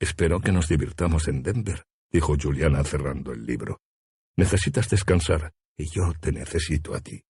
Espero 0.00 0.40
que 0.40 0.52
nos 0.52 0.68
divirtamos 0.68 1.28
en 1.28 1.42
Denver, 1.42 1.84
dijo 2.10 2.36
Juliana 2.40 2.84
cerrando 2.84 3.32
el 3.32 3.46
libro. 3.46 3.80
Necesitas 4.36 4.90
descansar, 4.90 5.52
y 5.78 5.86
yo 5.86 6.12
te 6.20 6.32
necesito 6.32 6.94
a 6.94 7.00
ti. 7.00 7.22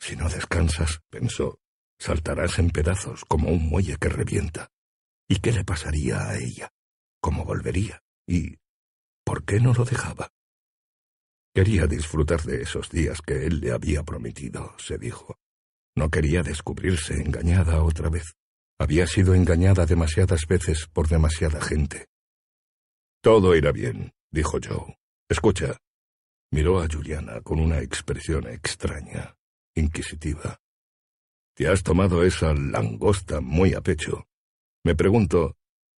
Si 0.00 0.16
no 0.16 0.28
descansas, 0.28 1.00
pensó, 1.10 1.60
saltarás 1.98 2.58
en 2.58 2.70
pedazos 2.70 3.24
como 3.24 3.50
un 3.50 3.68
muelle 3.68 3.96
que 3.96 4.08
revienta. 4.08 4.70
¿Y 5.28 5.36
qué 5.40 5.52
le 5.52 5.64
pasaría 5.64 6.28
a 6.28 6.38
ella? 6.38 6.70
¿Cómo 7.20 7.44
volvería? 7.44 8.02
¿Y 8.26 8.56
por 9.24 9.44
qué 9.44 9.60
no 9.60 9.74
lo 9.74 9.84
dejaba? 9.84 10.30
Quería 11.54 11.86
disfrutar 11.86 12.42
de 12.42 12.62
esos 12.62 12.88
días 12.90 13.20
que 13.20 13.46
él 13.46 13.60
le 13.60 13.72
había 13.72 14.02
prometido, 14.02 14.74
se 14.78 14.96
dijo. 14.96 15.38
No 15.96 16.08
quería 16.10 16.42
descubrirse 16.42 17.14
engañada 17.14 17.82
otra 17.82 18.08
vez. 18.08 18.34
Había 18.78 19.06
sido 19.06 19.34
engañada 19.34 19.86
demasiadas 19.86 20.46
veces 20.46 20.86
por 20.92 21.08
demasiada 21.08 21.60
gente. 21.60 22.06
Todo 23.20 23.56
irá 23.56 23.72
bien, 23.72 24.12
dijo 24.30 24.58
Joe. 24.62 24.96
Escucha, 25.28 25.78
Miró 26.50 26.80
a 26.80 26.88
Juliana 26.88 27.42
con 27.42 27.60
una 27.60 27.80
expresión 27.80 28.46
extraña, 28.46 29.36
inquisitiva. 29.74 30.58
Te 31.58 31.66
has 31.66 31.82
tomado 31.82 32.22
esa 32.22 32.54
langosta 32.54 33.40
muy 33.40 33.74
a 33.74 33.80
pecho. 33.80 34.28
Me 34.84 34.94
pregunto, 34.94 35.56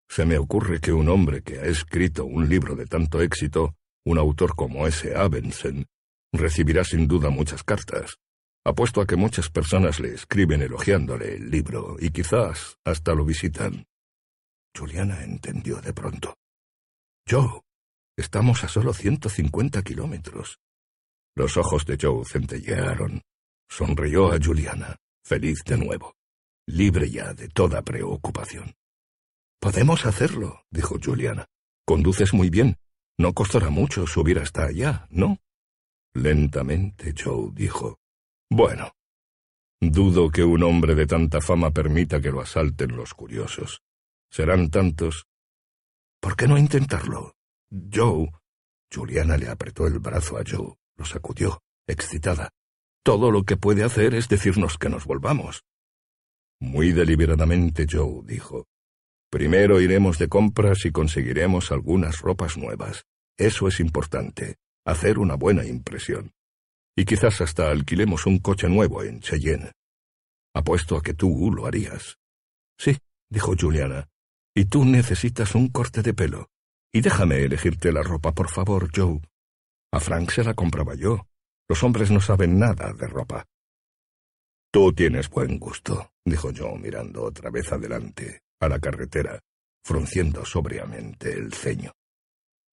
se 0.07 0.23
me 0.25 0.37
ocurre 0.37 0.79
que 0.79 0.93
un 0.93 1.09
hombre 1.09 1.41
que 1.41 1.59
ha 1.59 1.65
escrito 1.65 2.23
un 2.23 2.47
libro 2.47 2.77
de 2.77 2.85
tanto 2.85 3.21
éxito, 3.21 3.75
un 4.05 4.17
autor 4.17 4.55
como 4.55 4.87
ese 4.87 5.17
Abensen, 5.17 5.85
recibirá 6.31 6.85
sin 6.85 7.09
duda 7.09 7.29
muchas 7.29 7.65
cartas. 7.65 8.19
Apuesto 8.63 9.01
a 9.01 9.05
que 9.05 9.17
muchas 9.17 9.49
personas 9.49 9.99
le 9.99 10.13
escriben 10.13 10.61
elogiándole 10.61 11.35
el 11.35 11.51
libro 11.51 11.97
y 11.99 12.11
quizás 12.11 12.77
hasta 12.85 13.13
lo 13.13 13.25
visitan. 13.25 13.85
Juliana 14.73 15.25
entendió 15.25 15.81
de 15.81 15.91
pronto. 15.91 16.37
Yo, 17.25 17.63
Estamos 18.15 18.63
a 18.63 18.69
solo 18.69 18.93
ciento 18.93 19.27
cincuenta 19.27 19.81
kilómetros. 19.81 20.59
Los 21.35 21.57
ojos 21.57 21.85
de 21.85 21.97
Joe 22.01 22.23
centellearon. 22.25 23.23
Sonrió 23.69 24.33
a 24.33 24.37
Juliana, 24.43 24.97
feliz 25.29 25.63
de 25.63 25.77
nuevo, 25.77 26.15
libre 26.65 27.11
ya 27.11 27.35
de 27.35 27.49
toda 27.49 27.83
preocupación. 27.83 28.73
Podemos 29.61 30.07
hacerlo, 30.07 30.65
dijo 30.71 30.97
Juliana. 30.99 31.45
Conduces 31.85 32.33
muy 32.33 32.49
bien. 32.49 32.77
No 33.19 33.33
costará 33.33 33.69
mucho 33.69 34.07
subir 34.07 34.39
hasta 34.39 34.65
allá, 34.65 35.05
¿no? 35.11 35.37
Lentamente 36.15 37.13
Joe 37.15 37.51
dijo. 37.53 37.99
Bueno. 38.49 38.91
Dudo 39.79 40.31
que 40.31 40.43
un 40.43 40.63
hombre 40.63 40.95
de 40.95 41.05
tanta 41.05 41.41
fama 41.41 41.69
permita 41.71 42.19
que 42.19 42.31
lo 42.31 42.41
asalten 42.41 42.97
los 42.97 43.13
curiosos. 43.13 43.81
Serán 44.31 44.71
tantos. 44.71 45.27
¿Por 46.19 46.35
qué 46.35 46.47
no 46.47 46.57
intentarlo? 46.57 47.35
Joe. 47.69 48.31
Juliana 48.91 49.37
le 49.37 49.47
apretó 49.47 49.85
el 49.85 49.99
brazo 49.99 50.37
a 50.39 50.43
Joe, 50.43 50.73
lo 50.97 51.05
sacudió, 51.05 51.61
excitada. 51.87 52.49
Todo 53.03 53.31
lo 53.31 53.43
que 53.43 53.57
puede 53.57 53.83
hacer 53.83 54.13
es 54.13 54.27
decirnos 54.27 54.77
que 54.77 54.89
nos 54.89 55.05
volvamos. 55.05 55.63
Muy 56.59 56.91
deliberadamente 56.91 57.85
Joe 57.89 58.21
dijo. 58.25 58.67
Primero 59.31 59.79
iremos 59.79 60.17
de 60.17 60.27
compras 60.27 60.85
y 60.85 60.91
conseguiremos 60.91 61.71
algunas 61.71 62.19
ropas 62.19 62.57
nuevas. 62.57 63.05
Eso 63.37 63.67
es 63.67 63.79
importante, 63.79 64.57
hacer 64.85 65.19
una 65.19 65.35
buena 65.35 65.65
impresión. 65.65 66.33
Y 66.97 67.05
quizás 67.05 67.39
hasta 67.39 67.69
alquilemos 67.71 68.25
un 68.25 68.39
coche 68.39 68.67
nuevo 68.67 69.03
en 69.03 69.21
Cheyenne. 69.21 69.71
Apuesto 70.53 70.97
a 70.97 71.01
que 71.01 71.13
tú 71.13 71.51
lo 71.55 71.65
harías. 71.65 72.17
Sí, 72.77 72.97
dijo 73.29 73.53
Juliana. 73.57 74.09
Y 74.53 74.65
tú 74.65 74.83
necesitas 74.83 75.55
un 75.55 75.69
corte 75.69 76.01
de 76.01 76.13
pelo. 76.13 76.49
Y 76.91 77.01
déjame 77.01 77.43
elegirte 77.43 77.93
la 77.93 78.01
ropa, 78.01 78.33
por 78.33 78.49
favor, 78.49 78.89
Joe. 78.93 79.21
A 79.93 79.99
Frank 79.99 80.31
se 80.31 80.43
la 80.43 80.55
compraba 80.55 80.95
yo. 80.95 81.28
Los 81.69 81.83
hombres 81.83 82.09
no 82.09 82.19
saben 82.19 82.57
nada 82.57 82.91
de 82.93 83.07
ropa. 83.07 83.45
Tú 84.71 84.91
tienes 84.93 85.29
buen 85.29 85.59
gusto, 85.59 86.11
dijo 86.25 86.49
Joe 86.55 86.79
mirando 86.79 87.23
otra 87.23 87.51
vez 87.51 87.71
adelante, 87.71 88.41
a 88.59 88.67
la 88.67 88.79
carretera, 88.79 89.39
frunciendo 89.83 90.45
sobriamente 90.45 91.31
el 91.33 91.53
ceño. 91.53 91.93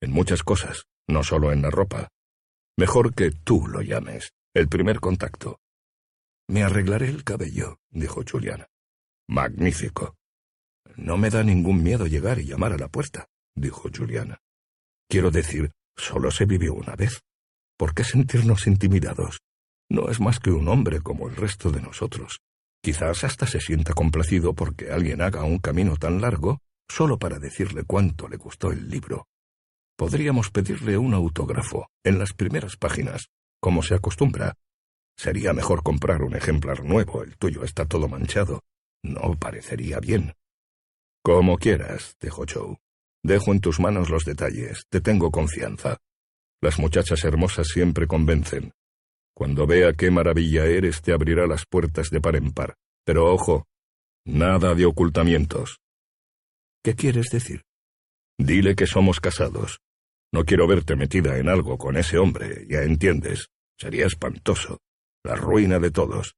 En 0.00 0.12
muchas 0.12 0.42
cosas, 0.42 0.86
no 1.08 1.22
solo 1.22 1.52
en 1.52 1.62
la 1.62 1.70
ropa. 1.70 2.08
Mejor 2.78 3.14
que 3.14 3.30
tú 3.30 3.66
lo 3.68 3.82
llames, 3.82 4.32
el 4.54 4.68
primer 4.68 5.00
contacto. 5.00 5.58
Me 6.48 6.62
arreglaré 6.62 7.08
el 7.08 7.24
cabello, 7.24 7.78
dijo 7.90 8.22
Juliana. 8.30 8.68
Magnífico. 9.28 10.16
No 10.96 11.16
me 11.16 11.30
da 11.30 11.42
ningún 11.42 11.82
miedo 11.82 12.06
llegar 12.06 12.38
y 12.38 12.46
llamar 12.46 12.72
a 12.72 12.78
la 12.78 12.88
puerta, 12.88 13.26
dijo 13.54 13.90
Juliana. 13.94 14.38
Quiero 15.08 15.30
decir, 15.30 15.72
solo 15.96 16.30
se 16.30 16.46
vivió 16.46 16.74
una 16.74 16.94
vez. 16.94 17.22
¿Por 17.76 17.94
qué 17.94 18.04
sentirnos 18.04 18.66
intimidados? 18.66 19.40
No 19.90 20.08
es 20.08 20.20
más 20.20 20.40
que 20.40 20.50
un 20.50 20.68
hombre 20.68 21.00
como 21.00 21.28
el 21.28 21.36
resto 21.36 21.70
de 21.70 21.82
nosotros. 21.82 22.40
Quizás 22.82 23.24
hasta 23.24 23.46
se 23.46 23.60
sienta 23.60 23.92
complacido 23.92 24.54
porque 24.54 24.90
alguien 24.90 25.20
haga 25.20 25.44
un 25.44 25.58
camino 25.58 25.96
tan 25.96 26.20
largo 26.20 26.60
solo 26.88 27.18
para 27.18 27.38
decirle 27.38 27.84
cuánto 27.84 28.28
le 28.28 28.36
gustó 28.36 28.70
el 28.70 28.88
libro. 28.88 29.26
Podríamos 29.96 30.50
pedirle 30.50 30.96
un 30.96 31.14
autógrafo 31.14 31.88
en 32.04 32.18
las 32.18 32.32
primeras 32.32 32.76
páginas, 32.76 33.28
como 33.60 33.82
se 33.82 33.94
acostumbra. 33.94 34.54
Sería 35.18 35.52
mejor 35.52 35.82
comprar 35.82 36.22
un 36.22 36.36
ejemplar 36.36 36.84
nuevo, 36.84 37.22
el 37.22 37.36
tuyo 37.36 37.64
está 37.64 37.86
todo 37.86 38.08
manchado. 38.08 38.62
No 39.02 39.34
parecería 39.38 39.98
bien. 40.00 40.34
Como 41.22 41.58
quieras, 41.58 42.16
dijo 42.20 42.44
Joe. 42.48 42.76
Dejo 43.22 43.52
en 43.52 43.60
tus 43.60 43.80
manos 43.80 44.10
los 44.10 44.24
detalles, 44.24 44.86
te 44.88 45.00
tengo 45.00 45.30
confianza. 45.30 45.98
Las 46.66 46.80
muchachas 46.80 47.22
hermosas 47.22 47.68
siempre 47.68 48.08
convencen. 48.08 48.72
Cuando 49.36 49.68
vea 49.68 49.92
qué 49.92 50.10
maravilla 50.10 50.64
eres, 50.64 51.00
te 51.00 51.12
abrirá 51.12 51.46
las 51.46 51.64
puertas 51.64 52.10
de 52.10 52.20
par 52.20 52.34
en 52.34 52.50
par. 52.50 52.74
Pero 53.04 53.32
ojo, 53.32 53.68
nada 54.24 54.74
de 54.74 54.84
ocultamientos. 54.84 55.78
¿Qué 56.82 56.96
quieres 56.96 57.26
decir? 57.30 57.62
Dile 58.36 58.74
que 58.74 58.88
somos 58.88 59.20
casados. 59.20 59.78
No 60.32 60.44
quiero 60.44 60.66
verte 60.66 60.96
metida 60.96 61.38
en 61.38 61.48
algo 61.48 61.78
con 61.78 61.96
ese 61.96 62.18
hombre, 62.18 62.66
ya 62.68 62.82
entiendes. 62.82 63.46
Sería 63.78 64.06
espantoso. 64.06 64.80
La 65.22 65.36
ruina 65.36 65.78
de 65.78 65.92
todos. 65.92 66.34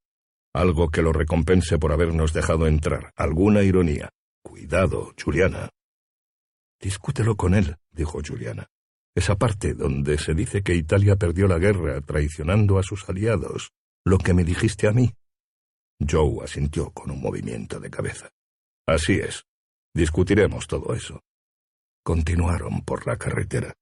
Algo 0.53 0.91
que 0.91 1.01
lo 1.01 1.11
recompense 1.11 1.79
por 1.79 1.91
habernos 1.91 2.33
dejado 2.33 2.67
entrar. 2.67 3.13
Alguna 3.15 3.63
ironía. 3.63 4.11
Cuidado, 4.43 5.11
Juliana. 5.19 5.71
Discútelo 6.79 7.35
con 7.35 7.55
él, 7.55 7.77
dijo 7.89 8.19
Juliana 8.23 8.69
esa 9.19 9.35
parte 9.35 9.73
donde 9.73 10.17
se 10.17 10.33
dice 10.33 10.63
que 10.63 10.75
Italia 10.75 11.15
perdió 11.15 11.47
la 11.47 11.59
guerra 11.59 12.01
traicionando 12.01 12.79
a 12.79 12.83
sus 12.83 13.07
aliados, 13.07 13.71
lo 14.05 14.17
que 14.17 14.33
me 14.33 14.43
dijiste 14.43 14.87
a 14.87 14.91
mí. 14.91 15.13
Joe 15.99 16.43
asintió 16.43 16.91
con 16.91 17.11
un 17.11 17.21
movimiento 17.21 17.79
de 17.79 17.89
cabeza. 17.89 18.29
Así 18.87 19.13
es. 19.13 19.43
Discutiremos 19.93 20.67
todo 20.67 20.93
eso. 20.93 21.21
Continuaron 22.03 22.83
por 22.83 23.05
la 23.05 23.17
carretera. 23.17 23.73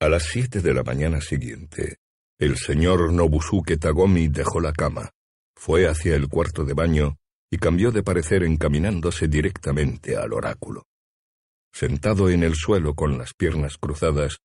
A 0.00 0.08
las 0.08 0.24
siete 0.24 0.60
de 0.60 0.74
la 0.74 0.82
mañana 0.82 1.20
siguiente, 1.20 1.96
el 2.38 2.56
señor 2.56 3.12
Nobusuke 3.12 3.78
Tagomi 3.78 4.28
dejó 4.28 4.60
la 4.60 4.72
cama, 4.72 5.10
fue 5.56 5.88
hacia 5.88 6.14
el 6.16 6.28
cuarto 6.28 6.64
de 6.64 6.74
baño 6.74 7.16
y 7.50 7.56
cambió 7.56 7.90
de 7.92 8.02
parecer 8.02 8.42
encaminándose 8.42 9.28
directamente 9.28 10.16
al 10.16 10.34
oráculo. 10.34 10.84
Sentado 11.78 12.30
en 12.30 12.42
el 12.42 12.54
suelo 12.54 12.94
con 12.94 13.18
las 13.18 13.34
piernas 13.34 13.76
cruzadas, 13.76 14.38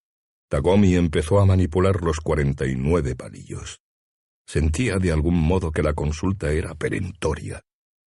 Tagomi 0.50 0.96
empezó 0.96 1.40
a 1.40 1.46
manipular 1.46 2.02
los 2.02 2.20
cuarenta 2.20 2.68
y 2.68 2.76
nueve 2.76 3.16
palillos. 3.16 3.80
Sentía 4.46 4.98
de 4.98 5.14
algún 5.14 5.36
modo 5.36 5.72
que 5.72 5.82
la 5.82 5.94
consulta 5.94 6.52
era 6.52 6.76
perentoria, 6.76 7.62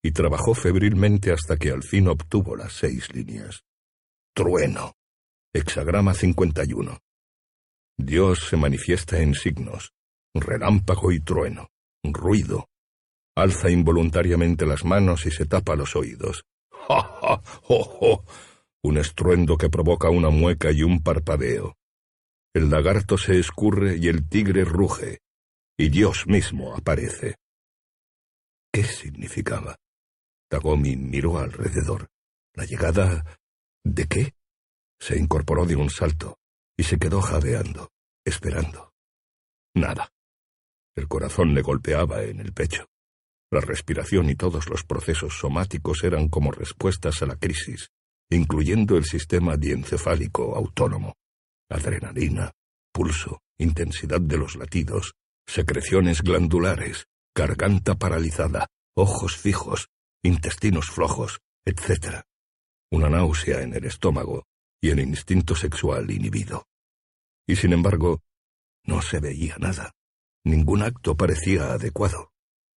y 0.03 0.13
trabajó 0.13 0.55
febrilmente 0.55 1.33
hasta 1.33 1.59
que 1.59 1.71
al 1.71 1.83
fin 1.83 2.09
obtuvo 2.09 2.57
las 2.57 2.73
seis 2.73 3.15
líneas. 3.15 3.63
Trueno. 4.35 4.95
Hexagrama 5.53 6.15
51. 6.15 6.97
Dios 7.99 8.47
se 8.49 8.57
manifiesta 8.57 9.21
en 9.21 9.35
signos, 9.35 9.93
relámpago 10.33 11.13
y 11.13 11.21
trueno, 11.21 11.69
ruido. 12.03 12.71
Alza 13.37 13.69
involuntariamente 13.69 14.65
las 14.65 14.83
manos 14.87 15.27
y 15.27 15.31
se 15.31 15.45
tapa 15.45 15.77
los 15.77 15.95
oídos. 15.95 16.47
¡Ja, 16.89 17.03
ja, 17.03 17.43
jo, 17.61 18.25
un 18.83 18.99
estruendo 18.99 19.57
que 19.57 19.69
provoca 19.69 20.09
una 20.11 20.31
mueca 20.31 20.71
y 20.73 20.83
un 20.83 21.03
parpadeo. 21.03 21.77
El 22.55 22.71
lagarto 22.71 23.19
se 23.19 23.39
escurre 23.39 23.97
y 23.97 24.09
el 24.09 24.29
tigre 24.29 24.65
ruge, 24.65 25.21
y 25.79 25.91
Dios 25.91 26.27
mismo 26.27 26.75
aparece. 26.75 27.37
¿Qué 28.73 28.85
significaba? 28.85 29.77
Tagomi 30.49 30.97
miró 30.97 31.39
alrededor. 31.39 32.09
¿La 32.55 32.65
llegada 32.65 33.25
de 33.85 34.07
qué? 34.07 34.35
Se 34.99 35.19
incorporó 35.19 35.65
de 35.67 35.77
un 35.77 35.91
salto 35.91 36.39
y 36.77 36.85
se 36.85 36.99
quedó 36.99 37.21
jadeando, 37.21 37.91
esperando. 38.25 38.93
Nada. 39.75 40.11
El 40.97 41.07
corazón 41.07 41.55
le 41.55 41.63
golpeaba 41.63 42.25
en 42.25 42.41
el 42.41 42.53
pecho. 42.53 42.87
La 43.51 43.61
respiración 43.61 44.29
y 44.31 44.35
todos 44.35 44.69
los 44.69 44.85
procesos 44.85 45.39
somáticos 45.39 46.03
eran 46.05 46.29
como 46.29 46.51
respuestas 46.51 47.23
a 47.23 47.27
la 47.27 47.37
crisis 47.37 47.91
incluyendo 48.31 48.97
el 48.97 49.05
sistema 49.05 49.57
diencefálico 49.57 50.57
autónomo, 50.57 51.17
adrenalina, 51.69 52.53
pulso, 52.93 53.43
intensidad 53.59 54.21
de 54.21 54.39
los 54.39 54.57
latidos, 54.57 55.15
secreciones 55.47 56.23
glandulares, 56.23 57.07
garganta 57.35 57.97
paralizada, 57.97 58.69
ojos 58.95 59.37
fijos, 59.37 59.89
intestinos 60.23 60.91
flojos, 60.91 61.41
etc. 61.65 62.23
Una 62.91 63.09
náusea 63.09 63.63
en 63.63 63.75
el 63.75 63.85
estómago 63.85 64.45
y 64.81 64.91
el 64.91 65.01
instinto 65.01 65.55
sexual 65.55 66.11
inhibido. 66.11 66.67
Y 67.47 67.57
sin 67.57 67.73
embargo, 67.73 68.23
no 68.85 69.03
se 69.03 69.19
veía 69.19 69.57
nada. 69.59 69.93
Ningún 70.45 70.83
acto 70.83 71.17
parecía 71.17 71.73
adecuado. 71.73 72.33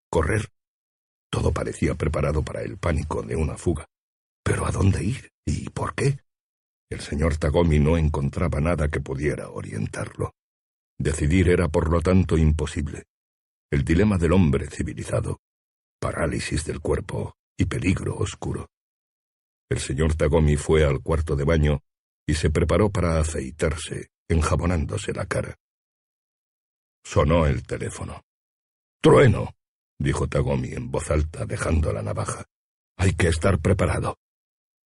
Correr. 0.09 0.49
Todo 1.29 1.51
parecía 1.51 1.95
preparado 1.95 2.43
para 2.43 2.61
el 2.61 2.77
pánico 2.77 3.21
de 3.21 3.35
una 3.35 3.57
fuga. 3.57 3.90
Pero 4.43 4.65
¿a 4.65 4.71
dónde 4.71 5.03
ir? 5.03 5.29
¿Y 5.45 5.69
por 5.69 5.95
qué? 5.95 6.19
El 6.89 6.99
señor 6.99 7.37
Tagomi 7.37 7.79
no 7.79 7.97
encontraba 7.97 8.59
nada 8.59 8.89
que 8.89 8.99
pudiera 8.99 9.49
orientarlo. 9.49 10.33
Decidir 10.99 11.49
era 11.49 11.67
por 11.67 11.89
lo 11.89 12.01
tanto 12.01 12.37
imposible. 12.37 13.05
El 13.71 13.83
dilema 13.83 14.17
del 14.17 14.33
hombre 14.33 14.67
civilizado, 14.67 15.39
parálisis 15.99 16.65
del 16.65 16.81
cuerpo 16.81 17.35
y 17.57 17.65
peligro 17.65 18.17
oscuro. 18.17 18.67
El 19.69 19.79
señor 19.79 20.15
Tagomi 20.15 20.57
fue 20.57 20.83
al 20.83 21.01
cuarto 21.01 21.35
de 21.35 21.45
baño 21.45 21.79
y 22.27 22.33
se 22.33 22.49
preparó 22.49 22.89
para 22.89 23.19
aceitarse, 23.19 24.09
enjabonándose 24.29 25.13
la 25.13 25.25
cara. 25.25 25.55
Sonó 27.03 27.45
el 27.45 27.63
teléfono. 27.63 28.21
Trueno, 29.01 29.55
dijo 29.97 30.27
Tagomi 30.27 30.73
en 30.73 30.91
voz 30.91 31.09
alta, 31.09 31.45
dejando 31.45 31.93
la 31.93 32.03
navaja. 32.03 32.45
Hay 32.97 33.13
que 33.13 33.29
estar 33.29 33.59
preparado. 33.59 34.17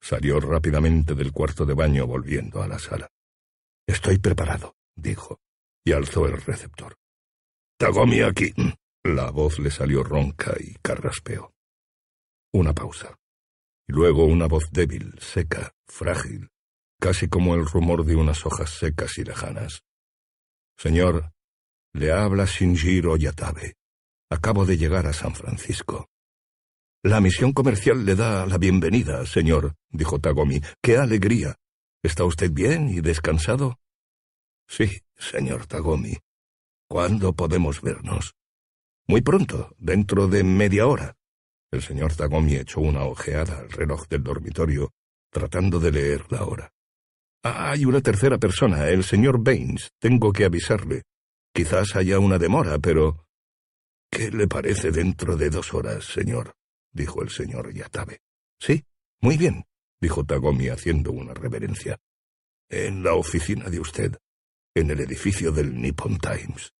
Salió 0.05 0.39
rápidamente 0.39 1.15
del 1.15 1.31
cuarto 1.31 1.65
de 1.65 1.73
baño 1.73 2.05
volviendo 2.05 2.61
a 2.61 2.67
la 2.67 2.77
sala. 2.77 3.09
Estoy 3.87 4.19
preparado, 4.19 4.75
dijo, 4.95 5.39
y 5.83 5.93
alzó 5.93 6.27
el 6.27 6.39
receptor. 6.39 6.95
Tagomi 7.79 8.21
aquí. 8.21 8.53
La 9.03 9.31
voz 9.31 9.57
le 9.57 9.71
salió 9.71 10.03
ronca 10.03 10.53
y 10.59 10.75
carraspeó. 10.75 11.55
Una 12.53 12.71
pausa. 12.71 13.17
Y 13.87 13.93
luego 13.93 14.25
una 14.25 14.45
voz 14.45 14.69
débil, 14.71 15.17
seca, 15.19 15.73
frágil, 15.87 16.51
casi 16.99 17.27
como 17.27 17.55
el 17.55 17.65
rumor 17.65 18.05
de 18.05 18.15
unas 18.15 18.45
hojas 18.45 18.77
secas 18.77 19.17
y 19.17 19.23
lejanas. 19.23 19.81
Señor, 20.77 21.31
le 21.93 22.11
habla 22.11 22.45
Shinjiro 22.45 23.17
Yatabe. 23.17 23.73
Acabo 24.29 24.67
de 24.67 24.77
llegar 24.77 25.07
a 25.07 25.13
San 25.13 25.33
Francisco. 25.33 26.09
La 27.05 27.21
misión 27.21 27.53
comercial 27.53 28.03
le 28.03 28.15
da 28.15 28.47
la 28.47 28.57
bienvenida, 28.57 29.27
señor, 29.27 29.75
dijo 29.91 30.17
Tagomi. 30.17 30.59
¡Qué 30.81 30.97
alegría! 30.97 31.55
¿Está 32.01 32.23
usted 32.23 32.49
bien 32.51 32.89
y 32.89 32.99
descansado? 33.01 33.77
Sí, 34.67 34.89
señor 35.15 35.67
Tagomi. 35.67 36.17
¿Cuándo 36.89 37.33
podemos 37.33 37.83
vernos? 37.83 38.33
Muy 39.07 39.21
pronto, 39.21 39.75
dentro 39.77 40.27
de 40.27 40.43
media 40.43 40.87
hora. 40.87 41.15
El 41.69 41.83
señor 41.83 42.15
Tagomi 42.15 42.55
echó 42.55 42.81
una 42.81 43.03
ojeada 43.03 43.59
al 43.59 43.69
reloj 43.69 44.07
del 44.07 44.23
dormitorio, 44.23 44.91
tratando 45.29 45.79
de 45.79 45.91
leer 45.91 46.25
la 46.31 46.43
hora. 46.43 46.73
hay 47.43 47.85
una 47.85 48.01
tercera 48.01 48.39
persona, 48.39 48.89
el 48.89 49.03
señor 49.03 49.43
Baines. 49.43 49.91
Tengo 49.99 50.33
que 50.33 50.45
avisarle. 50.45 51.03
Quizás 51.53 51.95
haya 51.95 52.17
una 52.17 52.39
demora, 52.39 52.79
pero... 52.79 53.27
¿Qué 54.09 54.31
le 54.31 54.47
parece 54.47 54.89
dentro 54.89 55.37
de 55.37 55.51
dos 55.51 55.71
horas, 55.71 56.03
señor? 56.05 56.55
Dijo 56.95 57.21
el 57.21 57.29
señor 57.29 57.71
Yatabe. 57.73 58.21
Sí, 58.59 58.85
muy 59.21 59.37
bien, 59.37 59.65
dijo 60.01 60.25
Tagomi 60.25 60.69
haciendo 60.69 61.11
una 61.11 61.33
reverencia. 61.33 61.99
En 62.69 63.03
la 63.03 63.13
oficina 63.13 63.69
de 63.69 63.79
usted. 63.79 64.17
en 64.77 64.91
el 64.91 64.99
edificio 64.99 65.53
del 65.53 65.79
Nippon 65.81 66.17
Times. 66.17 66.73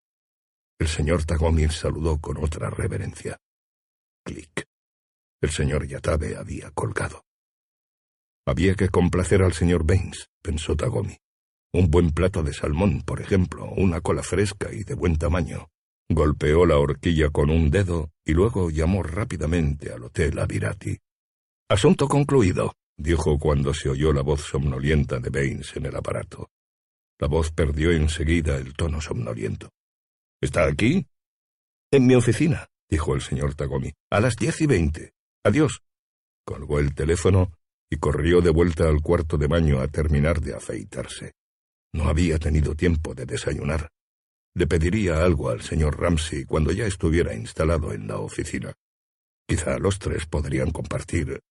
El 0.77 0.89
señor 0.89 1.23
Tagomi 1.23 1.69
saludó 1.69 2.19
con 2.19 2.35
otra 2.35 2.69
reverencia. 2.69 3.39
Clic. 4.25 4.67
El 5.41 5.49
señor 5.49 5.87
Yatabe 5.87 6.35
había 6.35 6.71
colgado. 6.71 7.23
Había 8.45 8.75
que 8.75 8.89
complacer 8.89 9.43
al 9.43 9.53
señor 9.53 9.85
Baines, 9.85 10.29
pensó 10.41 10.75
Tagomi. 10.75 11.17
Un 11.71 11.89
buen 11.89 12.11
plato 12.11 12.43
de 12.43 12.53
salmón, 12.53 13.01
por 13.03 13.21
ejemplo, 13.21 13.65
una 13.77 14.01
cola 14.01 14.23
fresca 14.23 14.73
y 14.73 14.83
de 14.83 14.93
buen 14.93 15.17
tamaño. 15.17 15.69
Golpeó 16.09 16.65
la 16.65 16.77
horquilla 16.77 17.29
con 17.31 17.49
un 17.49 17.71
dedo 17.71 18.11
y 18.23 18.33
luego 18.33 18.69
llamó 18.69 19.01
rápidamente 19.01 19.91
al 19.91 20.03
hotel 20.03 20.37
Avirati. 20.37 20.99
Asunto 21.67 22.07
concluido, 22.07 22.73
dijo 22.95 23.39
cuando 23.39 23.73
se 23.73 23.89
oyó 23.89 24.13
la 24.13 24.21
voz 24.21 24.41
somnolienta 24.41 25.19
de 25.19 25.29
Baines 25.29 25.75
en 25.75 25.87
el 25.87 25.95
aparato. 25.95 26.51
La 27.19 27.27
voz 27.27 27.51
perdió 27.51 27.91
enseguida 27.91 28.57
el 28.57 28.73
tono 28.75 29.01
somnoliento. 29.01 29.69
¿Está 30.41 30.67
aquí? 30.67 31.07
En 31.91 32.05
mi 32.05 32.13
oficina, 32.13 32.67
dijo 32.89 33.15
el 33.15 33.21
señor 33.21 33.55
Tagomi. 33.55 33.91
A 34.11 34.19
las 34.19 34.35
diez 34.35 34.61
y 34.61 34.67
veinte. 34.67 35.13
Adiós. 35.43 35.81
Colgó 36.45 36.79
el 36.79 36.93
teléfono 36.93 37.51
y 37.89 37.97
corrió 37.97 38.41
de 38.41 38.51
vuelta 38.51 38.87
al 38.87 39.01
cuarto 39.01 39.37
de 39.37 39.47
baño 39.47 39.79
a 39.79 39.87
terminar 39.87 40.39
de 40.41 40.53
afeitarse. 40.53 41.33
No 41.93 42.09
había 42.09 42.37
tenido 42.37 42.75
tiempo 42.75 43.15
de 43.15 43.25
desayunar. 43.25 43.89
Le 44.55 44.67
pediría 44.67 45.23
algo 45.23 45.49
al 45.49 45.61
señor 45.61 45.99
Ramsey 45.99 46.45
cuando 46.45 46.71
ya 46.71 46.85
estuviera 46.85 47.33
instalado 47.33 47.91
en 47.91 48.07
la 48.07 48.19
oficina. 48.19 48.73
Quizá 49.47 49.77
los 49.77 49.99
tres 49.99 50.25
podrían 50.25 50.71
compartir. 50.71 51.41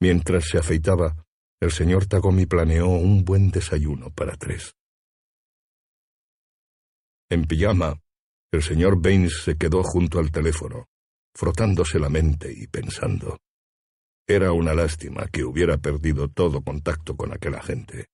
Mientras 0.00 0.48
se 0.48 0.58
afeitaba, 0.58 1.24
el 1.60 1.70
señor 1.70 2.06
Tagomi 2.06 2.46
planeó 2.46 2.88
un 2.88 3.24
buen 3.24 3.50
desayuno 3.50 4.10
para 4.10 4.36
tres. 4.36 4.74
En 7.30 7.44
pijama, 7.44 8.02
el 8.52 8.62
señor 8.62 9.00
Baines 9.00 9.42
se 9.42 9.56
quedó 9.56 9.82
junto 9.82 10.18
al 10.18 10.30
teléfono, 10.30 10.88
frotándose 11.34 11.98
la 11.98 12.08
mente 12.08 12.52
y 12.52 12.66
pensando. 12.66 13.38
Era 14.26 14.52
una 14.52 14.74
lástima 14.74 15.26
que 15.28 15.44
hubiera 15.44 15.78
perdido 15.78 16.28
todo 16.28 16.62
contacto 16.62 17.16
con 17.16 17.32
aquel 17.32 17.54
agente. 17.54 18.06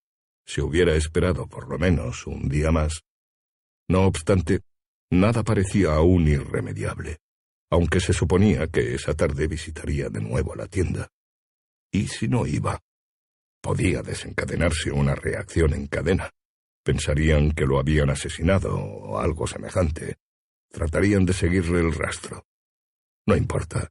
Se 0.46 0.60
hubiera 0.60 0.94
esperado 0.94 1.46
por 1.46 1.68
lo 1.68 1.78
menos 1.78 2.26
un 2.26 2.48
día 2.48 2.70
más. 2.70 3.02
No 3.90 4.06
obstante, 4.06 4.60
nada 5.10 5.42
parecía 5.42 5.94
aún 5.94 6.28
irremediable, 6.28 7.18
aunque 7.72 7.98
se 7.98 8.12
suponía 8.12 8.68
que 8.68 8.94
esa 8.94 9.14
tarde 9.14 9.48
visitaría 9.48 10.08
de 10.08 10.20
nuevo 10.20 10.54
la 10.54 10.68
tienda. 10.68 11.08
¿Y 11.90 12.06
si 12.06 12.28
no 12.28 12.46
iba? 12.46 12.78
Podía 13.60 14.02
desencadenarse 14.02 14.92
una 14.92 15.16
reacción 15.16 15.74
en 15.74 15.88
cadena. 15.88 16.30
Pensarían 16.84 17.50
que 17.50 17.66
lo 17.66 17.80
habían 17.80 18.10
asesinado 18.10 18.76
o 18.76 19.18
algo 19.18 19.48
semejante. 19.48 20.18
Tratarían 20.70 21.26
de 21.26 21.32
seguirle 21.32 21.80
el 21.80 21.92
rastro. 21.92 22.46
No 23.26 23.36
importa. 23.36 23.88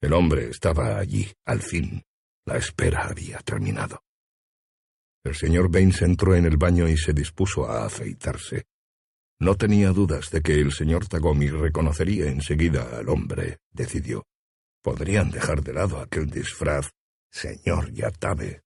El 0.00 0.12
hombre 0.12 0.50
estaba 0.50 1.00
allí, 1.00 1.28
al 1.46 1.62
fin. 1.62 2.00
La 2.46 2.58
espera 2.58 3.08
había 3.08 3.38
terminado. 3.38 4.04
El 5.24 5.34
señor 5.34 5.68
Baines 5.68 6.00
entró 6.02 6.36
en 6.36 6.44
el 6.44 6.58
baño 6.58 6.88
y 6.88 6.96
se 6.96 7.12
dispuso 7.12 7.68
a 7.68 7.86
afeitarse. 7.86 8.66
No 9.42 9.56
tenía 9.56 9.90
dudas 9.90 10.30
de 10.30 10.40
que 10.40 10.54
el 10.54 10.70
señor 10.70 11.08
Tagomi 11.08 11.48
reconocería 11.48 12.26
enseguida 12.26 12.96
al 12.96 13.08
hombre, 13.08 13.58
decidió. 13.72 14.24
Podrían 14.84 15.32
dejar 15.32 15.64
de 15.64 15.72
lado 15.72 15.98
aquel 15.98 16.30
disfraz, 16.30 16.92
señor 17.28 17.92
Yatabe. 17.92 18.62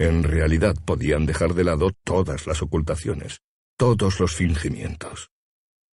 En 0.00 0.24
realidad 0.24 0.74
podían 0.84 1.26
dejar 1.26 1.54
de 1.54 1.62
lado 1.62 1.92
todas 2.02 2.48
las 2.48 2.60
ocultaciones, 2.60 3.38
todos 3.78 4.18
los 4.18 4.34
fingimientos. 4.34 5.30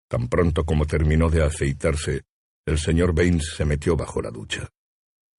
Tan 0.07 0.29
pronto 0.29 0.63
como 0.63 0.85
terminó 0.85 1.29
de 1.29 1.43
afeitarse, 1.43 2.21
el 2.65 2.77
señor 2.77 3.13
Baines 3.13 3.53
se 3.57 3.65
metió 3.65 3.97
bajo 3.97 4.21
la 4.21 4.31
ducha. 4.31 4.69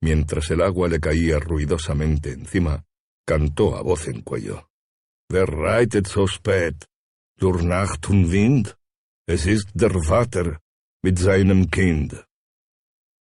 Mientras 0.03 0.51
el 0.51 0.61
agua 0.61 0.89
le 0.89 1.01
caía 1.01 1.39
ruidosamente 1.39 2.33
encima, 2.33 2.85
cantó 3.27 3.75
a 3.75 3.81
voz 3.81 4.07
en 4.09 4.21
cuello. 4.21 4.69
Wer 5.31 5.49
reitet 5.49 6.09
so 6.09 6.29
spät? 6.29 6.85
Durch 7.39 7.63
Nacht 7.63 8.11
und 8.11 8.31
Wind? 8.31 8.77
Es 9.27 9.47
ist 9.47 9.71
der 9.73 9.95
Vater 10.03 10.59
mit 11.05 11.17
seinem 11.17 11.71
Kind. 11.71 12.13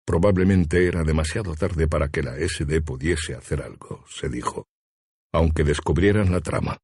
Probablemente 0.06 0.86
era 0.86 1.04
demasiado 1.04 1.54
tarde 1.54 1.88
para 1.88 2.08
que 2.08 2.22
la 2.22 2.36
SD 2.36 2.80
pudiese 2.80 3.34
hacer 3.34 3.60
algo, 3.62 4.04
se 4.08 4.30
dijo, 4.30 4.66
aunque 5.32 5.62
descubrieran 5.62 6.32
la 6.32 6.40
trama, 6.40 6.78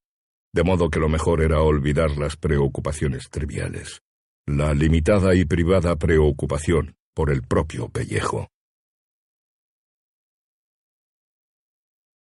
de 0.55 0.63
modo 0.63 0.91
que 0.91 1.01
lo 1.01 1.09
mejor 1.09 1.41
era 1.41 1.63
olvidar 1.63 2.11
las 2.19 2.37
preocupaciones 2.37 3.31
triviales, 3.31 4.03
la 4.47 4.75
limitada 4.75 5.35
y 5.35 5.47
privada 5.47 5.97
preocupación 5.97 6.95
por 7.15 7.31
el 7.31 7.41
propio 7.43 7.89
pellejo. 7.89 8.49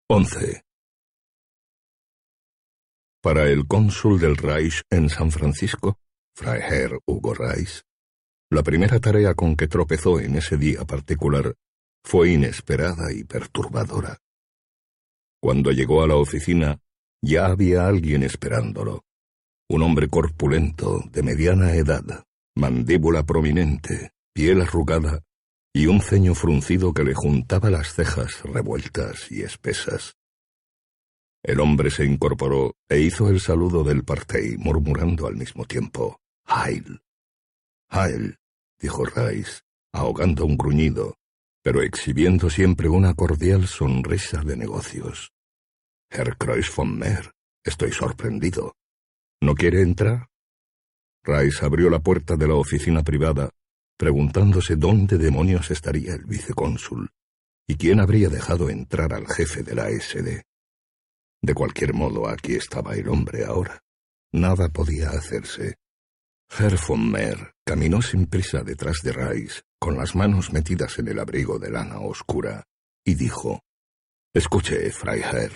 11. 0.09 0.61
Para 3.23 3.49
el 3.49 3.65
cónsul 3.65 4.19
del 4.19 4.37
Reich 4.37 4.83
en 4.91 5.09
San 5.09 5.31
Francisco, 5.31 5.97
Freiherr 6.35 6.99
Hugo 7.05 7.35
Reich, 7.35 7.83
la 8.49 8.63
primera 8.63 8.99
tarea 8.99 9.35
con 9.35 9.55
que 9.55 9.67
tropezó 9.67 10.19
en 10.19 10.35
ese 10.35 10.57
día 10.57 10.83
particular 10.83 11.55
fue 12.03 12.31
inesperada 12.31 13.11
y 13.11 13.23
perturbadora. 13.23 14.17
Cuando 15.39 15.71
llegó 15.71 16.03
a 16.03 16.07
la 16.07 16.15
oficina, 16.15 16.79
ya 17.21 17.47
había 17.47 17.87
alguien 17.87 18.23
esperándolo. 18.23 19.03
Un 19.69 19.83
hombre 19.83 20.07
corpulento, 20.09 21.03
de 21.11 21.21
mediana 21.23 21.75
edad, 21.75 22.25
mandíbula 22.55 23.23
prominente, 23.23 24.11
piel 24.33 24.61
arrugada 24.61 25.21
y 25.73 25.85
un 25.87 26.01
ceño 26.01 26.35
fruncido 26.35 26.93
que 26.93 27.03
le 27.03 27.13
juntaba 27.13 27.69
las 27.69 27.93
cejas 27.93 28.41
revueltas 28.43 29.31
y 29.31 29.41
espesas. 29.43 30.15
El 31.43 31.59
hombre 31.59 31.91
se 31.91 32.05
incorporó 32.05 32.75
e 32.89 32.99
hizo 32.99 33.29
el 33.29 33.39
saludo 33.39 33.83
del 33.83 34.03
partey, 34.03 34.57
murmurando 34.57 35.27
al 35.27 35.35
mismo 35.35 35.65
tiempo, 35.65 36.21
Dijo 38.79 39.05
Rice, 39.05 39.61
ahogando 39.93 40.45
un 40.45 40.57
gruñido, 40.57 41.15
pero 41.63 41.81
exhibiendo 41.81 42.49
siempre 42.49 42.89
una 42.89 43.13
cordial 43.13 43.65
sonrisa 43.67 44.41
de 44.41 44.57
negocios. 44.57 45.31
Herr 46.09 46.37
Kreuz 46.37 46.75
von 46.75 46.97
Mehr, 46.97 47.31
estoy 47.63 47.91
sorprendido. 47.91 48.75
¿No 49.41 49.55
quiere 49.55 49.81
entrar? 49.81 50.27
Rice 51.23 51.65
abrió 51.65 51.89
la 51.89 51.99
puerta 51.99 52.35
de 52.35 52.47
la 52.47 52.55
oficina 52.55 53.03
privada 53.03 53.49
preguntándose 53.97 54.75
dónde 54.75 55.17
demonios 55.17 55.71
estaría 55.71 56.13
el 56.13 56.25
vicecónsul 56.25 57.09
y 57.65 57.75
quién 57.75 58.01
habría 58.01 58.27
dejado 58.27 58.69
entrar 58.69 59.13
al 59.13 59.27
jefe 59.27 59.63
de 59.63 59.75
la 59.75 59.89
SD. 59.89 60.43
De 61.41 61.53
cualquier 61.53 61.93
modo, 61.93 62.27
aquí 62.27 62.55
estaba 62.55 62.95
el 62.95 63.07
hombre 63.07 63.45
ahora. 63.45 63.81
Nada 64.33 64.67
podía 64.67 65.11
hacerse. 65.11 65.75
Herr 66.49 66.77
von 66.77 67.11
Mehr 67.11 67.55
caminó 67.65 68.01
sin 68.01 68.27
prisa 68.27 68.63
detrás 68.63 69.01
de 69.01 69.11
Rice, 69.11 69.61
con 69.79 69.97
las 69.97 70.15
manos 70.15 70.53
metidas 70.53 70.99
en 70.99 71.07
el 71.07 71.19
abrigo 71.19 71.59
de 71.59 71.71
lana 71.71 71.99
oscura, 71.99 72.63
y 73.05 73.15
dijo, 73.15 73.61
Escuche, 74.33 74.91
Freiherr. 74.91 75.51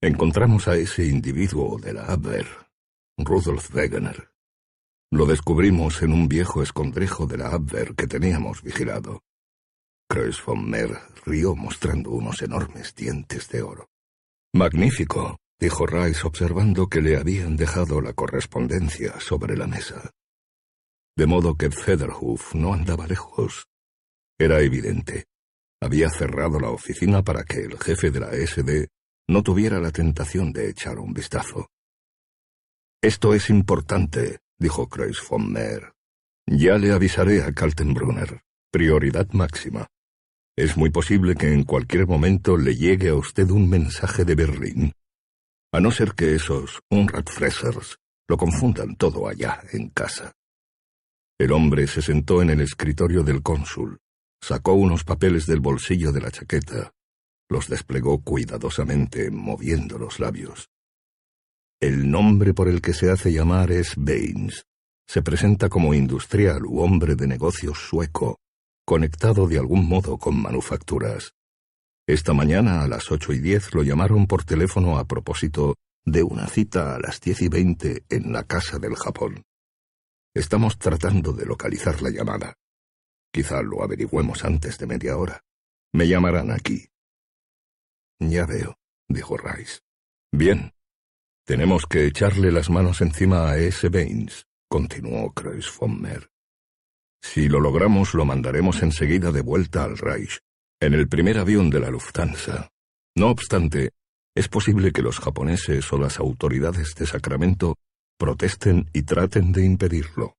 Encontramos 0.00 0.66
a 0.68 0.76
ese 0.76 1.06
individuo 1.06 1.78
de 1.78 1.92
la 1.92 2.06
Abwehr, 2.06 2.46
Rudolf 3.18 3.74
Wegener. 3.74 4.30
Lo 5.12 5.26
descubrimos 5.26 6.02
en 6.02 6.12
un 6.12 6.26
viejo 6.26 6.62
escondrijo 6.62 7.26
de 7.26 7.38
la 7.38 7.48
Abwehr 7.48 7.94
que 7.94 8.06
teníamos 8.06 8.62
vigilado. 8.62 9.22
Kreuz 10.08 10.44
von 10.44 10.68
Meer 10.68 10.98
rió 11.24 11.54
mostrando 11.54 12.10
unos 12.10 12.42
enormes 12.42 12.94
dientes 12.94 13.48
de 13.48 13.62
oro. 13.62 13.88
Magnífico, 14.54 15.38
dijo 15.62 15.86
Rice 15.86 16.26
observando 16.26 16.88
que 16.88 17.00
le 17.00 17.16
habían 17.16 17.56
dejado 17.56 18.00
la 18.00 18.14
correspondencia 18.14 19.20
sobre 19.20 19.56
la 19.56 19.68
mesa. 19.68 20.10
De 21.16 21.26
modo 21.26 21.56
que 21.56 21.70
Federhof 21.70 22.56
no 22.56 22.74
andaba 22.74 23.06
lejos. 23.06 23.68
Era 24.40 24.60
evidente. 24.60 25.26
Había 25.80 26.10
cerrado 26.10 26.58
la 26.58 26.70
oficina 26.70 27.22
para 27.22 27.44
que 27.44 27.60
el 27.60 27.78
jefe 27.78 28.10
de 28.10 28.18
la 28.18 28.32
SD 28.32 28.88
no 29.28 29.44
tuviera 29.44 29.78
la 29.78 29.92
tentación 29.92 30.52
de 30.52 30.68
echar 30.68 30.98
un 30.98 31.14
vistazo. 31.14 31.68
Esto 33.00 33.32
es 33.32 33.48
importante, 33.48 34.40
dijo 34.58 34.88
Kreuz 34.88 35.22
von 35.28 35.52
Meer. 35.52 35.92
Ya 36.44 36.76
le 36.76 36.90
avisaré 36.90 37.44
a 37.44 37.52
Kaltenbrunner. 37.52 38.42
Prioridad 38.72 39.28
máxima. 39.30 39.86
Es 40.56 40.76
muy 40.76 40.90
posible 40.90 41.36
que 41.36 41.52
en 41.52 41.62
cualquier 41.62 42.08
momento 42.08 42.56
le 42.56 42.74
llegue 42.74 43.10
a 43.10 43.14
usted 43.14 43.48
un 43.50 43.70
mensaje 43.70 44.24
de 44.24 44.34
Berlín. 44.34 44.92
A 45.72 45.80
no 45.80 45.90
ser 45.90 46.12
que 46.12 46.34
esos 46.34 46.82
Unratfressers 46.90 47.98
lo 48.28 48.36
confundan 48.36 48.94
todo 48.96 49.26
allá 49.26 49.62
en 49.72 49.88
casa. 49.88 50.32
El 51.38 51.52
hombre 51.52 51.86
se 51.86 52.02
sentó 52.02 52.42
en 52.42 52.50
el 52.50 52.60
escritorio 52.60 53.22
del 53.22 53.42
cónsul, 53.42 53.98
sacó 54.40 54.74
unos 54.74 55.04
papeles 55.04 55.46
del 55.46 55.60
bolsillo 55.60 56.12
de 56.12 56.20
la 56.20 56.30
chaqueta, 56.30 56.92
los 57.48 57.68
desplegó 57.68 58.22
cuidadosamente, 58.22 59.30
moviendo 59.30 59.98
los 59.98 60.20
labios. 60.20 60.68
El 61.80 62.10
nombre 62.10 62.54
por 62.54 62.68
el 62.68 62.80
que 62.80 62.94
se 62.94 63.10
hace 63.10 63.32
llamar 63.32 63.72
es 63.72 63.94
Baines. 63.96 64.66
Se 65.08 65.20
presenta 65.20 65.68
como 65.68 65.94
industrial 65.94 66.64
u 66.64 66.80
hombre 66.80 67.16
de 67.16 67.26
negocios 67.26 67.78
sueco, 67.78 68.38
conectado 68.86 69.48
de 69.48 69.58
algún 69.58 69.88
modo 69.88 70.16
con 70.16 70.40
manufacturas. 70.40 71.34
Esta 72.06 72.32
mañana 72.32 72.82
a 72.82 72.88
las 72.88 73.12
ocho 73.12 73.32
y 73.32 73.38
diez 73.38 73.72
lo 73.74 73.84
llamaron 73.84 74.26
por 74.26 74.42
teléfono 74.44 74.98
a 74.98 75.06
propósito 75.06 75.76
de 76.04 76.24
una 76.24 76.48
cita 76.48 76.96
a 76.96 76.98
las 76.98 77.20
diez 77.20 77.40
y 77.42 77.48
veinte 77.48 78.04
en 78.08 78.32
la 78.32 78.42
Casa 78.42 78.80
del 78.80 78.96
Japón. 78.96 79.44
Estamos 80.34 80.78
tratando 80.78 81.32
de 81.32 81.46
localizar 81.46 82.02
la 82.02 82.10
llamada. 82.10 82.54
Quizá 83.32 83.62
lo 83.62 83.84
averigüemos 83.84 84.44
antes 84.44 84.78
de 84.78 84.86
media 84.88 85.16
hora. 85.16 85.44
Me 85.92 86.08
llamarán 86.08 86.50
aquí. 86.50 86.88
Ya 88.18 88.46
veo, 88.46 88.76
dijo 89.08 89.36
Rice. 89.36 89.80
Bien, 90.32 90.72
tenemos 91.46 91.86
que 91.86 92.06
echarle 92.06 92.50
las 92.50 92.68
manos 92.68 93.00
encima 93.00 93.48
a 93.48 93.58
ese 93.58 93.90
Baines, 93.90 94.46
continuó 94.68 95.32
Kreuz 95.32 95.72
von 95.78 96.00
Mer. 96.00 96.30
Si 97.22 97.48
lo 97.48 97.60
logramos, 97.60 98.14
lo 98.14 98.24
mandaremos 98.24 98.82
enseguida 98.82 99.30
de 99.30 99.42
vuelta 99.42 99.84
al 99.84 99.98
Reich, 99.98 100.40
en 100.82 100.94
el 100.94 101.06
primer 101.06 101.38
avión 101.38 101.70
de 101.70 101.78
la 101.78 101.90
Lufthansa. 101.90 102.68
No 103.14 103.28
obstante, 103.28 103.92
es 104.34 104.48
posible 104.48 104.90
que 104.90 105.00
los 105.00 105.20
japoneses 105.20 105.92
o 105.92 105.96
las 105.96 106.18
autoridades 106.18 106.96
de 106.96 107.06
Sacramento 107.06 107.76
protesten 108.18 108.90
y 108.92 109.02
traten 109.02 109.52
de 109.52 109.64
impedirlo. 109.64 110.34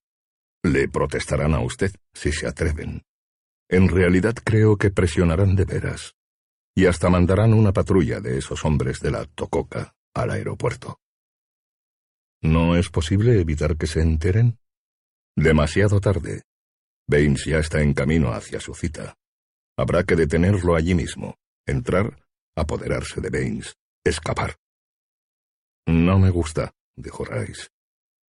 Le 0.61 0.89
protestarán 0.89 1.53
a 1.53 1.61
usted, 1.61 1.91
si 2.13 2.33
se 2.33 2.45
atreven. 2.45 3.03
En 3.69 3.87
realidad 3.87 4.35
creo 4.43 4.75
que 4.75 4.91
presionarán 4.91 5.55
de 5.55 5.63
veras. 5.63 6.13
Y 6.75 6.87
hasta 6.87 7.09
mandarán 7.09 7.53
una 7.53 7.71
patrulla 7.71 8.19
de 8.19 8.37
esos 8.37 8.65
hombres 8.65 8.99
de 8.99 9.11
la 9.11 9.25
Tococa 9.25 9.95
al 10.13 10.31
aeropuerto. 10.31 10.99
¿No 12.41 12.75
es 12.75 12.89
posible 12.89 13.39
evitar 13.39 13.77
que 13.77 13.87
se 13.87 14.01
enteren? 14.01 14.59
Demasiado 15.37 16.01
tarde. 16.01 16.41
Baines 17.07 17.45
ya 17.45 17.59
está 17.59 17.81
en 17.81 17.93
camino 17.93 18.33
hacia 18.33 18.59
su 18.59 18.73
cita. 18.73 19.15
Habrá 19.77 20.03
que 20.03 20.15
detenerlo 20.15 20.75
allí 20.75 20.93
mismo, 20.93 21.35
entrar, 21.65 22.23
apoderarse 22.55 23.21
de 23.21 23.29
Baines, 23.29 23.75
escapar. 24.03 24.55
No 25.87 26.19
me 26.19 26.29
gusta, 26.29 26.73
dijo 26.95 27.25
Rice. 27.25 27.67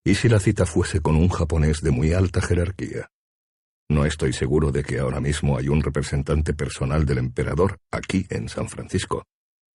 ¿Y 0.05 0.15
si 0.15 0.29
la 0.29 0.39
cita 0.39 0.65
fuese 0.65 1.01
con 1.01 1.15
un 1.15 1.29
japonés 1.29 1.81
de 1.81 1.91
muy 1.91 2.13
alta 2.13 2.41
jerarquía? 2.41 3.09
No 3.89 4.05
estoy 4.05 4.33
seguro 4.33 4.71
de 4.71 4.83
que 4.83 4.99
ahora 4.99 5.19
mismo 5.19 5.57
hay 5.57 5.69
un 5.69 5.81
representante 5.81 6.53
personal 6.53 7.05
del 7.05 7.19
emperador 7.19 7.79
aquí 7.91 8.25
en 8.29 8.49
San 8.49 8.69
Francisco. 8.69 9.25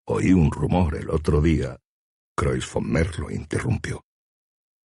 Oí 0.07 0.33
un 0.33 0.51
rumor 0.51 0.97
el 0.97 1.11
otro 1.11 1.41
día 1.41 1.79
Kreuz 2.39 2.73
von 2.73 2.89
Mer 2.89 3.19
lo 3.19 3.33
interrumpió. 3.33 4.05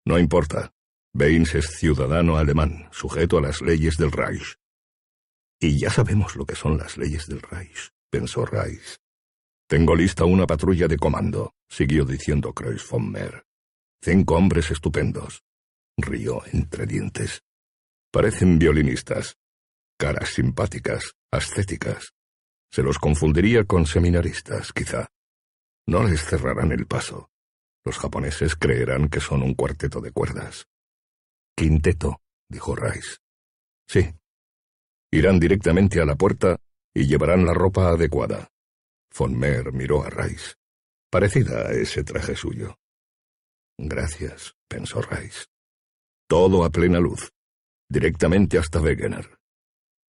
No 0.05 0.19
importa. 0.19 0.71
Baines 1.15 1.55
es 1.55 1.65
ciudadano 1.79 2.37
alemán, 2.37 2.87
sujeto 2.91 3.39
a 3.39 3.41
las 3.41 3.63
leyes 3.63 3.97
del 3.97 4.11
Reich. 4.11 4.58
Y 5.59 5.77
ya 5.77 5.89
sabemos 5.89 6.35
lo 6.35 6.45
que 6.45 6.55
son 6.55 6.77
las 6.77 6.97
leyes 6.97 7.27
del 7.27 7.41
Reich, 7.41 7.89
pensó 8.09 8.45
Reich. 8.45 8.97
Tengo 9.67 9.95
lista 9.95 10.25
una 10.25 10.47
patrulla 10.47 10.87
de 10.87 10.97
comando, 10.97 11.53
siguió 11.67 12.05
diciendo 12.05 12.53
Kreuz 12.53 12.89
von 12.89 13.11
Mer. 13.11 13.45
Cinco 14.01 14.35
hombres 14.35 14.71
estupendos. 14.71 15.43
Rió 15.97 16.41
entre 16.53 16.85
dientes. 16.85 17.43
Parecen 18.11 18.57
violinistas. 18.57 19.35
Caras 19.97 20.29
simpáticas, 20.29 21.13
ascéticas. 21.29 22.13
Se 22.71 22.81
los 22.81 22.97
confundiría 22.97 23.65
con 23.65 23.85
seminaristas, 23.85 24.71
quizá. 24.71 25.09
No 25.85 26.03
les 26.03 26.23
cerrarán 26.23 26.71
el 26.71 26.87
paso. 26.87 27.29
Los 27.83 27.97
japoneses 27.97 28.55
creerán 28.55 29.09
que 29.09 29.19
son 29.19 29.43
un 29.43 29.55
cuarteto 29.55 29.99
de 29.99 30.11
cuerdas. 30.11 30.67
Quinteto, 31.55 32.21
dijo 32.47 32.75
Rice. 32.75 33.17
Sí. 33.87 34.13
Irán 35.11 35.39
directamente 35.39 36.01
a 36.01 36.05
la 36.05 36.15
puerta 36.15 36.57
y 36.93 37.07
llevarán 37.07 37.45
la 37.45 37.53
ropa 37.53 37.89
adecuada. 37.89 38.49
Von 39.17 39.37
Mer 39.37 39.73
miró 39.73 40.03
a 40.03 40.09
Rice. 40.09 40.53
Parecida 41.09 41.67
a 41.67 41.71
ese 41.71 42.03
traje 42.03 42.35
suyo. 42.35 42.77
Gracias, 43.77 44.55
pensó 44.67 45.01
Rice. 45.01 45.45
Todo 46.27 46.63
a 46.63 46.69
plena 46.69 46.99
luz, 46.99 47.31
directamente 47.89 48.59
hasta 48.59 48.79
Wegener. 48.79 49.39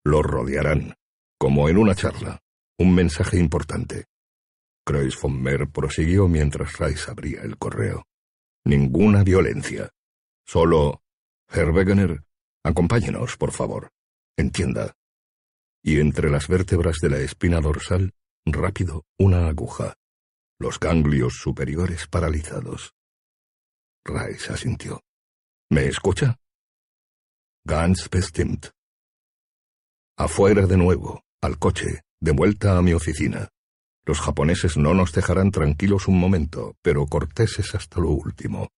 Lo 0.04 0.24
rodearán, 0.24 0.96
como 1.38 1.70
en 1.70 1.78
una 1.78 1.94
charla, 1.94 2.42
un 2.80 2.96
mensaje 2.96 3.38
importante. 3.38 4.06
Kreuz 4.84 5.20
von 5.22 5.40
Mer 5.40 5.70
prosiguió 5.70 6.28
mientras 6.28 6.80
Rice 6.80 7.12
abría 7.12 7.42
el 7.42 7.58
correo. 7.58 8.08
Ninguna 8.66 9.24
violencia. 9.24 9.90
Solo... 10.46 11.04
Herr 11.50 11.72
Wegener, 11.72 12.24
acompáñenos, 12.64 13.38
por 13.38 13.52
favor. 13.52 13.90
Entienda. 14.38 14.96
Y 15.84 16.00
entre 16.00 16.30
las 16.30 16.48
vértebras 16.48 16.98
de 17.02 17.10
la 17.10 17.18
espina 17.18 17.60
dorsal, 17.60 18.14
rápido, 18.46 19.04
una 19.18 19.48
aguja. 19.48 19.96
Los 20.60 20.80
ganglios 20.80 21.34
superiores 21.42 22.08
paralizados. 22.08 22.94
Rice 24.06 24.54
asintió. 24.54 25.02
¿Me 25.72 25.88
escucha? 25.88 26.38
Ganz 27.66 28.10
bestimmt. 28.10 28.68
Afuera 30.18 30.66
de 30.68 30.78
nuevo, 30.78 31.24
al 31.42 31.58
coche, 31.58 32.02
de 32.22 32.32
vuelta 32.32 32.78
a 32.78 32.82
mi 32.82 32.94
oficina. 32.94 33.50
Los 34.06 34.22
japoneses 34.22 34.78
no 34.78 34.94
nos 34.94 35.12
dejarán 35.14 35.52
tranquilos 35.52 36.08
un 36.08 36.20
momento, 36.20 36.76
pero 36.82 37.06
corteses 37.08 37.76
hasta 37.76 38.00
lo 38.00 38.12
último. 38.12 38.70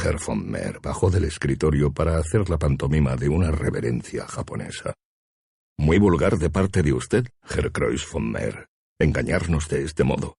Herr 0.00 0.18
von 0.24 0.48
Mer 0.48 0.78
bajó 0.80 1.10
del 1.10 1.24
escritorio 1.24 1.92
para 1.92 2.18
hacer 2.18 2.48
la 2.48 2.56
pantomima 2.56 3.16
de 3.16 3.28
una 3.28 3.50
reverencia 3.50 4.26
japonesa. 4.26 4.94
Muy 5.76 5.98
vulgar 5.98 6.38
de 6.38 6.50
parte 6.50 6.82
de 6.82 6.92
usted, 6.92 7.26
Herr 7.48 7.72
Kreuz 7.72 8.08
von 8.10 8.30
Mer, 8.30 8.68
engañarnos 9.00 9.68
de 9.68 9.82
este 9.82 10.04
modo. 10.04 10.36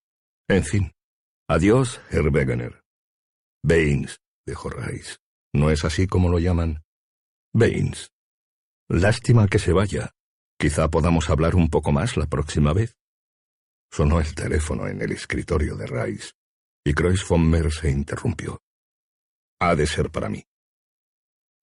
En 0.47 0.63
fin, 0.63 0.91
adiós, 1.49 2.01
Herr 2.09 2.29
Wegener. 2.29 2.83
Baines, 3.63 4.19
dijo 4.47 4.69
Rice. 4.69 5.17
¿No 5.53 5.69
es 5.71 5.83
así 5.83 6.07
como 6.07 6.29
lo 6.29 6.39
llaman? 6.39 6.81
Baines. 7.53 8.11
Lástima 8.89 9.47
que 9.47 9.59
se 9.59 9.73
vaya. 9.73 10.11
Quizá 10.57 10.89
podamos 10.89 11.29
hablar 11.29 11.55
un 11.55 11.69
poco 11.69 11.91
más 11.91 12.15
la 12.17 12.27
próxima 12.27 12.73
vez. 12.73 12.95
Sonó 13.91 14.19
el 14.19 14.33
teléfono 14.35 14.87
en 14.87 15.01
el 15.01 15.11
escritorio 15.11 15.75
de 15.75 15.87
Rice, 15.87 16.31
y 16.85 16.93
Kreuz 16.93 17.27
von 17.27 17.49
Mer 17.49 17.71
se 17.71 17.89
interrumpió. 17.89 18.61
Ha 19.61 19.75
de 19.75 19.85
ser 19.85 20.09
para 20.09 20.29
mí. 20.29 20.43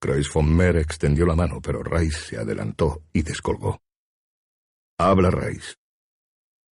Kreuz 0.01 0.31
von 0.33 0.55
Mer 0.55 0.77
extendió 0.77 1.25
la 1.25 1.35
mano, 1.35 1.61
pero 1.63 1.83
Rice 1.83 2.21
se 2.21 2.37
adelantó 2.37 3.03
y 3.13 3.23
descolgó. 3.23 3.81
Habla 4.99 5.31
Rice. 5.31 5.77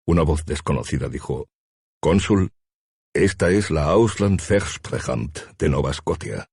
Una 0.05 0.23
voz 0.23 0.45
desconocida 0.45 1.07
dijo, 1.07 1.47
Cónsul, 2.01 2.51
esta 3.13 3.49
es 3.49 3.71
la 3.71 3.85
Ausland 3.85 4.41
Versprechamt 4.45 5.57
de 5.57 5.69
Nova 5.69 5.93
Scotia. 5.93 6.49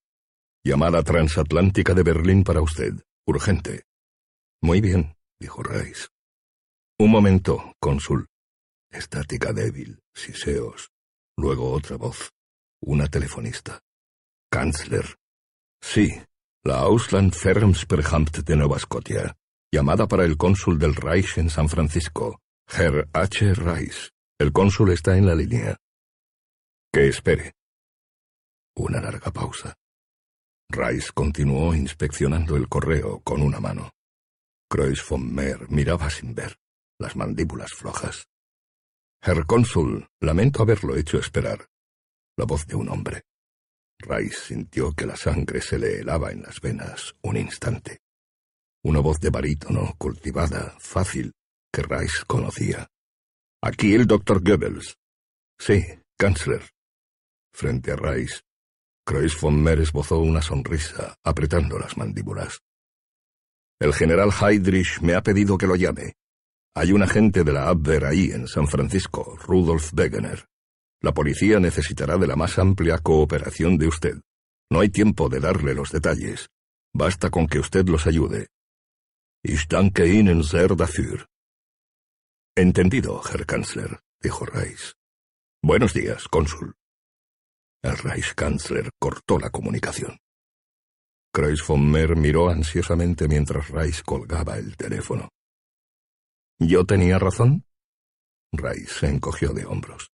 Llamada 0.65 1.03
transatlántica 1.03 1.95
de 1.95 2.03
Berlín 2.03 2.45
para 2.45 2.61
usted. 2.61 2.93
Urgente. 3.27 3.85
Muy 4.63 4.81
bien, 4.81 5.17
dijo 5.41 5.63
Rice. 5.63 6.09
Un 6.99 7.11
momento, 7.11 7.75
cónsul. 7.81 8.29
Estática 8.91 9.53
débil, 9.53 10.03
siseos. 10.15 10.91
Luego 11.37 11.73
otra 11.73 11.97
voz. 11.97 12.31
Una 12.83 13.09
telefonista. 13.09 13.81
Kanzler. 14.53 15.17
Sí, 15.81 16.11
la 16.65 16.81
Ausland 16.81 17.33
Fermsperhamt 17.33 18.39
de 18.39 18.57
Nueva 18.57 18.81
Scotia. 18.81 19.37
Llamada 19.73 20.09
para 20.09 20.25
el 20.25 20.37
cónsul 20.37 20.77
del 20.77 20.97
Reich 20.97 21.39
en 21.39 21.49
San 21.49 21.69
Francisco. 21.69 22.41
Herr 22.67 23.09
H. 23.13 23.55
Rice. 23.55 24.11
El 24.41 24.53
cónsul 24.53 24.91
está 24.91 25.17
en 25.17 25.27
la 25.27 25.37
línea. 25.37 25.77
Que 26.93 27.07
espere. 27.07 27.53
Una 28.75 29.01
larga 29.01 29.31
pausa. 29.31 29.77
Rice 30.69 31.11
continuó 31.15 31.73
inspeccionando 31.73 32.57
el 32.57 32.69
correo 32.69 33.21
con 33.21 33.43
una 33.43 33.61
mano. 33.61 33.91
Kreuz 34.69 35.09
von 35.09 35.33
Mer 35.33 35.71
miraba 35.71 36.11
sin 36.11 36.35
ver, 36.35 36.57
las 36.99 37.15
mandíbulas 37.15 37.73
flojas. 37.73 38.27
Herr 39.23 39.47
Cónsul, 39.47 40.09
lamento 40.21 40.63
haberlo 40.63 40.97
hecho 40.97 41.19
esperar. 41.19 41.69
La 42.37 42.47
voz 42.47 42.67
de 42.67 42.75
un 42.75 42.89
hombre. 42.89 43.23
Rice 44.01 44.37
sintió 44.49 44.93
que 44.93 45.07
la 45.07 45.17
sangre 45.17 45.61
se 45.61 45.79
le 45.79 46.01
helaba 46.01 46.33
en 46.33 46.43
las 46.43 46.61
venas 46.61 47.15
un 47.23 47.37
instante. 47.37 48.01
Una 48.83 49.01
voz 49.01 49.21
de 49.21 49.31
barítono, 49.31 49.95
cultivada, 49.99 50.75
fácil, 50.79 51.33
que 51.73 51.83
Rice 51.83 52.25
conocía. 52.27 52.89
Aquí 53.63 53.95
el 53.95 54.07
doctor 54.07 54.43
Goebbels. 54.43 54.97
Sí, 55.59 55.85
Kanzler. 56.17 56.63
Frente 57.53 57.93
a 57.93 57.97
Rice, 57.97 58.41
Kreuz 59.05 59.41
von 59.41 59.61
Mer 59.61 59.81
esbozó 59.81 60.19
una 60.19 60.41
sonrisa, 60.41 61.17
apretando 61.25 61.79
las 61.79 61.97
mandíbulas. 61.97 62.61
El 63.81 63.95
general 63.95 64.31
Heydrich 64.31 65.01
me 65.01 65.15
ha 65.15 65.23
pedido 65.23 65.59
que 65.59 65.67
lo 65.67 65.75
llame. 65.75 66.15
Hay 66.75 66.93
un 66.93 67.03
agente 67.03 67.43
de 67.43 67.53
la 67.53 67.69
Abwehr 67.69 68.05
ahí 68.05 68.31
en 68.31 68.47
San 68.47 68.69
Francisco, 68.69 69.37
Rudolf 69.37 69.93
Wegener. 69.95 70.50
La 71.03 71.13
policía 71.13 71.59
necesitará 71.61 72.19
de 72.19 72.27
la 72.27 72.37
más 72.37 72.59
amplia 72.59 72.99
cooperación 72.99 73.79
de 73.79 73.89
usted. 73.89 74.21
No 74.71 74.81
hay 74.81 74.91
tiempo 74.91 75.29
de 75.29 75.41
darle 75.41 75.75
los 75.75 75.91
detalles. 75.91 76.49
Basta 76.95 77.31
con 77.31 77.47
que 77.47 77.59
usted 77.59 77.89
los 77.89 78.07
ayude. 78.07 78.49
Ich 79.43 79.69
danke 79.69 80.07
Ihnen 80.07 80.43
sehr 80.45 80.77
dafür. 80.77 81.27
Entendido, 82.55 83.23
Herr 83.25 83.47
Kanzler, 83.47 84.01
dijo 84.21 84.45
Reis. 84.45 84.95
Buenos 85.63 85.95
días, 85.95 86.29
cónsul. 86.29 86.75
El 87.83 87.97
Reichskanzler 87.97 88.91
cortó 88.99 89.39
la 89.39 89.49
comunicación. 89.49 90.19
Kreuz 91.33 91.67
von 91.67 91.91
Mer 91.91 92.17
miró 92.17 92.51
ansiosamente 92.51 93.29
mientras 93.29 93.69
Reis 93.71 94.03
colgaba 94.03 94.59
el 94.59 94.77
teléfono. 94.77 95.31
¿Yo 96.59 96.85
tenía 96.85 97.19
razón? 97.19 97.65
Reis 98.53 98.91
se 98.91 99.09
encogió 99.09 99.55
de 99.55 99.65
hombros. 99.65 100.10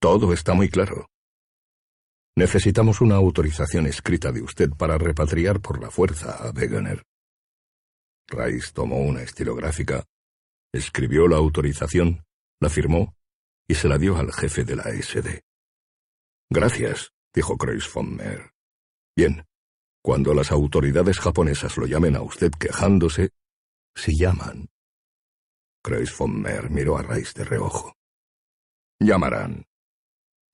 Todo 0.00 0.32
está 0.32 0.54
muy 0.54 0.68
claro. 0.68 1.06
Necesitamos 2.36 3.00
una 3.00 3.16
autorización 3.16 3.86
escrita 3.86 4.30
de 4.30 4.42
usted 4.42 4.70
para 4.70 4.96
repatriar 4.96 5.60
por 5.60 5.82
la 5.82 5.90
fuerza 5.90 6.36
a 6.36 6.52
Wegener. 6.52 7.02
Rice 8.28 8.72
tomó 8.72 8.98
una 9.00 9.22
estilográfica, 9.22 10.04
escribió 10.72 11.26
la 11.26 11.38
autorización, 11.38 12.24
la 12.60 12.68
firmó 12.68 13.16
y 13.66 13.74
se 13.74 13.88
la 13.88 13.98
dio 13.98 14.16
al 14.16 14.32
jefe 14.32 14.64
de 14.64 14.76
la 14.76 14.84
SD. 14.84 15.42
Gracias, 16.50 17.12
dijo 17.34 17.56
Kreuz 17.56 17.92
von 17.92 18.14
Meer. 18.14 18.52
Bien, 19.16 19.44
cuando 20.00 20.32
las 20.32 20.52
autoridades 20.52 21.18
japonesas 21.18 21.76
lo 21.76 21.86
llamen 21.86 22.14
a 22.14 22.22
usted 22.22 22.52
quejándose, 22.52 23.30
si 23.96 24.16
llaman. 24.16 24.68
Kreuz 25.82 26.16
von 26.16 26.40
Meer 26.40 26.70
miró 26.70 26.96
a 26.98 27.02
Rice 27.02 27.32
de 27.34 27.44
reojo. 27.44 27.96
Llamarán, 29.00 29.67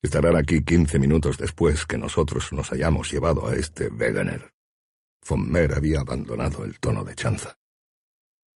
Estarán 0.05 0.35
aquí 0.35 0.63
quince 0.63 0.99
minutos 0.99 1.35
después 1.39 1.87
que 1.87 1.97
nosotros 1.97 2.53
nos 2.53 2.71
hayamos 2.71 3.11
llevado 3.11 3.47
a 3.47 3.55
este 3.55 3.87
Wegener. 3.87 4.53
Von 5.27 5.51
Mer 5.51 5.73
había 5.73 6.01
abandonado 6.01 6.63
el 6.63 6.79
tono 6.79 7.03
de 7.03 7.15
chanza. 7.15 7.57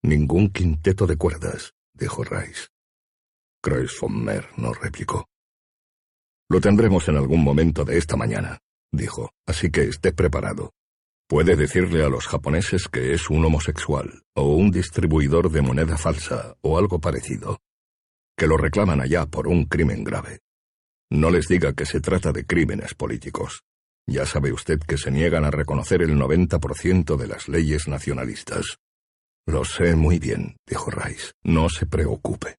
Ningún 0.04 0.50
quinteto 0.50 1.08
de 1.08 1.16
cuerdas, 1.16 1.74
dijo 1.92 2.22
Rice. 2.22 2.68
Kreuz 3.60 3.98
von 4.00 4.24
Mer 4.24 4.48
no 4.58 4.72
replicó. 4.72 5.28
Lo 6.48 6.60
tendremos 6.60 7.08
en 7.08 7.16
algún 7.16 7.42
momento 7.42 7.84
de 7.84 7.98
esta 7.98 8.16
mañana, 8.16 8.60
dijo, 8.92 9.32
así 9.44 9.72
que 9.72 9.82
esté 9.82 10.12
preparado. 10.12 10.70
Puede 11.28 11.56
decirle 11.56 12.04
a 12.04 12.08
los 12.08 12.28
japoneses 12.28 12.86
que 12.86 13.12
es 13.12 13.28
un 13.28 13.44
homosexual, 13.44 14.22
o 14.36 14.54
un 14.54 14.70
distribuidor 14.70 15.50
de 15.50 15.62
moneda 15.62 15.98
falsa, 15.98 16.54
o 16.60 16.78
algo 16.78 17.00
parecido, 17.00 17.58
que 18.36 18.46
lo 18.46 18.56
reclaman 18.56 19.00
allá 19.00 19.26
por 19.26 19.48
un 19.48 19.64
crimen 19.64 20.04
grave. 20.04 20.38
No 21.10 21.30
les 21.30 21.48
diga 21.48 21.72
que 21.72 21.86
se 21.86 22.00
trata 22.00 22.30
de 22.32 22.46
crímenes 22.46 22.94
políticos. 22.94 23.64
Ya 24.06 24.26
sabe 24.26 24.52
usted 24.52 24.78
que 24.78 24.96
se 24.96 25.10
niegan 25.10 25.44
a 25.44 25.50
reconocer 25.50 26.02
el 26.02 26.16
90% 26.16 27.16
de 27.16 27.26
las 27.26 27.48
leyes 27.48 27.88
nacionalistas. 27.88 28.78
Lo 29.46 29.64
sé 29.64 29.96
muy 29.96 30.18
bien, 30.18 30.56
dijo 30.66 30.90
Rice. 30.90 31.32
No 31.42 31.68
se 31.68 31.86
preocupe. 31.86 32.56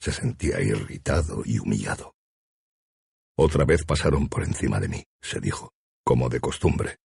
Se 0.00 0.12
sentía 0.12 0.60
irritado 0.60 1.42
y 1.44 1.58
humillado. 1.58 2.14
Otra 3.36 3.64
vez 3.64 3.84
pasaron 3.84 4.28
por 4.28 4.44
encima 4.44 4.80
de 4.80 4.88
mí, 4.88 5.04
se 5.20 5.40
dijo, 5.40 5.72
como 6.04 6.28
de 6.28 6.40
costumbre. 6.40 6.98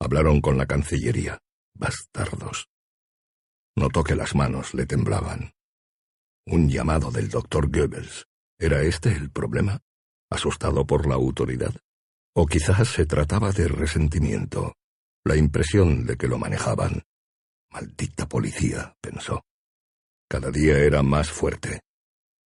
Hablaron 0.00 0.40
con 0.40 0.58
la 0.58 0.66
Cancillería. 0.66 1.38
Bastardos. 1.74 2.68
Notó 3.76 4.02
que 4.02 4.16
las 4.16 4.34
manos 4.34 4.74
le 4.74 4.84
temblaban. 4.84 5.52
Un 6.46 6.68
llamado 6.68 7.10
del 7.10 7.28
doctor 7.28 7.70
Goebbels. 7.70 8.26
¿Era 8.62 8.82
este 8.82 9.10
el 9.10 9.30
problema? 9.30 9.80
¿Asustado 10.30 10.86
por 10.86 11.08
la 11.08 11.14
autoridad? 11.14 11.74
O 12.36 12.44
quizás 12.44 12.88
se 12.88 13.06
trataba 13.06 13.52
de 13.52 13.66
resentimiento, 13.66 14.74
la 15.24 15.34
impresión 15.34 16.04
de 16.04 16.18
que 16.18 16.28
lo 16.28 16.36
manejaban. 16.36 17.02
Maldita 17.70 18.28
policía, 18.28 18.94
pensó. 19.00 19.46
Cada 20.28 20.50
día 20.50 20.76
era 20.76 21.02
más 21.02 21.30
fuerte. 21.30 21.80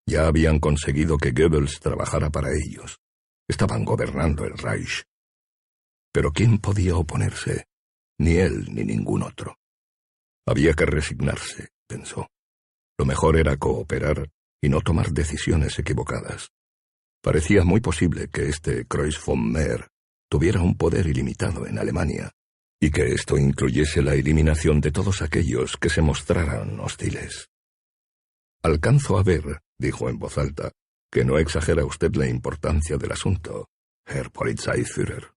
Ya 0.06 0.28
habían 0.28 0.60
conseguido 0.60 1.18
que 1.18 1.32
Goebbels 1.32 1.80
trabajara 1.80 2.30
para 2.30 2.50
ellos. 2.52 3.00
Estaban 3.48 3.84
gobernando 3.84 4.44
el 4.44 4.56
Reich. 4.56 5.02
Pero 6.12 6.30
¿quién 6.30 6.58
podía 6.58 6.96
oponerse? 6.96 7.66
Ni 8.20 8.36
él 8.36 8.72
ni 8.72 8.84
ningún 8.84 9.24
otro. 9.24 9.58
Había 10.46 10.74
que 10.74 10.86
resignarse, 10.86 11.70
pensó. 11.88 12.28
Lo 12.96 13.04
mejor 13.04 13.36
era 13.36 13.56
cooperar 13.56 14.30
y 14.64 14.70
no 14.70 14.80
tomar 14.80 15.12
decisiones 15.12 15.78
equivocadas. 15.78 16.50
Parecía 17.22 17.64
muy 17.64 17.80
posible 17.80 18.28
que 18.28 18.48
este 18.48 18.86
Kreuz 18.86 19.22
von 19.22 19.52
Meer 19.52 19.88
tuviera 20.30 20.62
un 20.62 20.78
poder 20.78 21.06
ilimitado 21.06 21.66
en 21.66 21.78
Alemania, 21.78 22.30
y 22.80 22.90
que 22.90 23.12
esto 23.12 23.36
incluyese 23.36 24.00
la 24.00 24.14
eliminación 24.14 24.80
de 24.80 24.90
todos 24.90 25.20
aquellos 25.20 25.76
que 25.76 25.90
se 25.90 26.00
mostraran 26.00 26.80
hostiles. 26.80 27.50
Alcanzo 28.62 29.18
a 29.18 29.22
ver, 29.22 29.60
dijo 29.78 30.08
en 30.08 30.18
voz 30.18 30.38
alta, 30.38 30.72
que 31.12 31.26
no 31.26 31.38
exagera 31.38 31.84
usted 31.84 32.14
la 32.14 32.26
importancia 32.26 32.96
del 32.96 33.12
asunto, 33.12 33.68
Herr 34.06 34.30
Polizeiführer. 34.30 35.32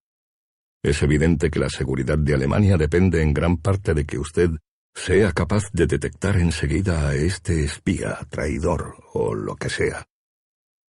Es 0.82 1.02
evidente 1.02 1.50
que 1.50 1.58
la 1.58 1.68
seguridad 1.68 2.16
de 2.16 2.32
Alemania 2.32 2.78
depende 2.78 3.20
en 3.20 3.34
gran 3.34 3.58
parte 3.58 3.92
de 3.92 4.06
que 4.06 4.18
usted 4.18 4.50
sea 4.94 5.32
capaz 5.32 5.70
de 5.72 5.86
detectar 5.86 6.36
enseguida 6.36 7.08
a 7.08 7.14
este 7.14 7.64
espía, 7.64 8.18
traidor 8.30 8.96
o 9.12 9.34
lo 9.34 9.56
que 9.56 9.70
sea. 9.70 10.06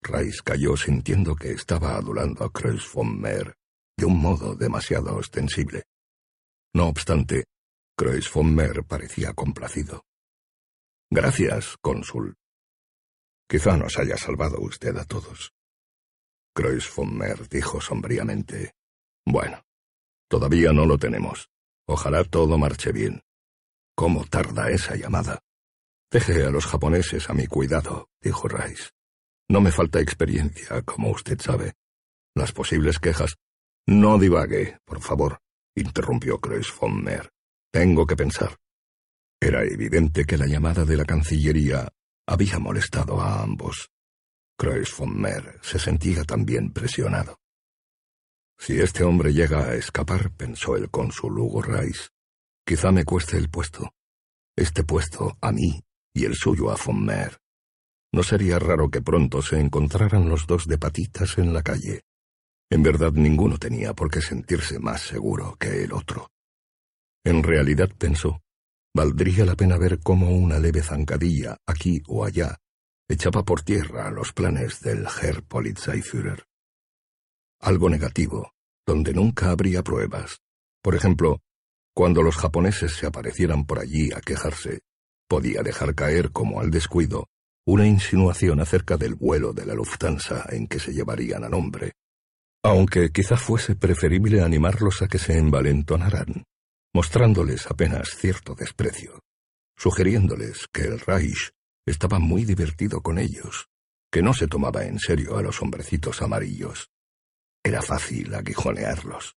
Rice 0.03 0.41
cayó 0.45 0.77
sintiendo 0.77 1.35
que 1.35 1.53
estaba 1.53 1.97
adulando 1.97 2.45
a 2.45 2.53
Kreuz 2.53 2.91
von 2.93 3.21
Meer 3.21 3.55
de 3.97 4.07
un 4.07 4.21
modo 4.21 4.55
demasiado 4.55 5.17
ostensible. 5.17 5.85
No 6.73 6.87
obstante, 6.87 7.45
Kreuz 7.97 8.33
von 8.33 8.55
Meer 8.55 8.85
parecía 8.85 9.33
complacido. 9.35 10.05
Gracias, 11.11 11.77
cónsul. 11.81 12.37
Quizá 13.49 13.77
nos 13.77 13.99
haya 13.99 14.17
salvado 14.17 14.61
usted 14.61 14.97
a 14.97 15.05
todos. 15.05 15.53
Kreuz 16.55 16.95
von 16.95 17.17
Meer 17.17 17.49
dijo 17.49 17.81
sombríamente. 17.81 18.75
Bueno, 19.25 19.65
todavía 20.29 20.73
no 20.73 20.87
lo 20.87 20.99
tenemos. 20.99 21.51
Ojalá 21.87 22.25
todo 22.25 22.59
marche 22.59 22.93
bien. 22.93 23.23
¿Cómo 23.99 24.25
tarda 24.27 24.71
esa 24.71 24.95
llamada? 24.95 25.41
Deje 26.09 26.45
a 26.45 26.51
los 26.51 26.67
japoneses 26.67 27.29
a 27.29 27.35
mi 27.35 27.49
cuidado, 27.49 28.11
dijo 28.23 28.47
Rice. 28.47 28.91
No 29.49 29.61
me 29.61 29.73
falta 29.73 29.99
experiencia, 29.99 30.83
como 30.83 31.11
usted 31.11 31.41
sabe. 31.41 31.73
Las 32.33 32.53
posibles 32.53 33.01
quejas. 33.01 33.35
No 33.89 34.17
divague, 34.17 34.79
por 34.85 35.01
favor, 35.01 35.41
interrumpió 35.75 36.39
Kreuz 36.39 36.73
von 36.79 37.03
Meer. 37.03 37.33
Tengo 37.73 38.07
que 38.07 38.15
pensar. 38.15 38.57
Era 39.41 39.65
evidente 39.65 40.25
que 40.25 40.39
la 40.39 40.47
llamada 40.47 40.85
de 40.85 40.97
la 40.97 41.05
Cancillería 41.05 41.89
había 42.25 42.61
molestado 42.61 43.21
a 43.21 43.43
ambos. 43.43 43.91
Kreuz 44.57 44.97
von 44.97 45.21
Meer 45.21 45.59
se 45.61 45.81
sentía 45.81 46.23
también 46.23 46.73
presionado. 46.73 47.41
Si 48.57 48.79
este 48.79 49.03
hombre 49.03 49.35
llega 49.35 49.65
a 49.65 49.75
escapar, 49.75 50.31
pensó 50.37 50.77
el 50.77 50.89
cónsul 50.89 51.37
Hugo 51.41 51.63
Rice, 51.63 52.11
Quizá 52.69 52.93
me 52.93 53.07
cueste 53.07 53.39
el 53.39 53.49
puesto. 53.49 53.95
Este 54.55 54.85
puesto 54.85 55.39
a 55.41 55.53
mí 55.53 55.83
y 56.13 56.27
el 56.27 56.35
suyo 56.35 56.71
a 56.71 56.77
von 56.77 57.03
Meer. 57.03 57.39
No 58.13 58.23
sería 58.23 58.59
raro 58.59 58.91
que 58.91 59.01
pronto 59.01 59.41
se 59.41 59.59
encontraran 59.59 60.29
los 60.29 60.47
dos 60.47 60.67
de 60.67 60.77
patitas 60.77 61.39
en 61.39 61.55
la 61.55 61.63
calle. 61.63 62.03
En 62.71 62.83
verdad 62.83 63.13
ninguno 63.13 63.57
tenía 63.57 63.95
por 63.95 64.11
qué 64.11 64.21
sentirse 64.21 64.79
más 64.81 65.01
seguro 65.01 65.57
que 65.59 65.83
el 65.83 65.95
otro. 65.95 66.29
En 67.25 67.43
realidad 67.43 67.89
pensó, 67.97 68.43
valdría 68.95 69.47
la 69.47 69.55
pena 69.55 69.79
ver 69.79 70.01
cómo 70.01 70.29
una 70.37 70.59
leve 70.59 70.83
zancadilla, 70.83 71.57
aquí 71.67 72.03
o 72.07 72.23
allá, 72.23 72.59
echaba 73.09 73.47
por 73.47 73.63
tierra 73.63 74.11
los 74.11 74.35
planes 74.35 74.83
del 74.83 75.07
Herr 75.07 75.43
Polizeiführer. 75.43 76.45
Algo 77.63 77.89
negativo, 77.89 78.53
donde 78.87 79.15
nunca 79.15 79.53
habría 79.53 79.83
pruebas. 79.83 80.43
Por 80.83 80.95
ejemplo, 80.95 81.41
cuando 81.99 82.23
los 82.23 82.37
japoneses 82.37 82.93
se 82.93 83.07
aparecieran 83.09 83.65
por 83.65 83.81
allí 83.81 84.13
a 84.15 84.21
quejarse, 84.21 84.83
podía 85.29 85.65
dejar 85.65 85.97
caer 85.97 86.31
como 86.31 86.61
al 86.61 86.71
descuido 86.71 87.27
una 87.67 87.89
insinuación 87.89 88.61
acerca 88.61 88.97
del 88.97 89.17
vuelo 89.17 89.53
de 89.53 89.67
la 89.67 89.75
Lufthansa 89.75 90.47
en 90.51 90.69
que 90.69 90.79
se 90.79 90.93
llevarían 90.93 91.43
al 91.43 91.55
hombre, 91.55 91.95
aunque 92.63 93.11
quizá 93.11 93.37
fuese 93.37 93.75
preferible 93.75 94.43
animarlos 94.43 95.03
a 95.03 95.09
que 95.09 95.19
se 95.19 95.39
envalentonaran, 95.39 96.45
mostrándoles 96.95 97.67
apenas 97.67 98.11
cierto 98.11 98.55
desprecio, 98.55 99.19
sugiriéndoles 99.77 100.69
que 100.73 100.83
el 100.83 101.01
Reich 101.01 101.51
estaba 101.85 102.21
muy 102.21 102.45
divertido 102.45 103.01
con 103.01 103.19
ellos, 103.19 103.67
que 104.09 104.23
no 104.23 104.35
se 104.35 104.47
tomaba 104.47 104.85
en 104.85 105.01
serio 105.01 105.37
a 105.37 105.43
los 105.43 105.61
hombrecitos 105.63 106.23
amarillos. 106.23 106.91
Era 107.61 107.83
fácil 107.83 108.33
aguijonearlos. 108.37 109.35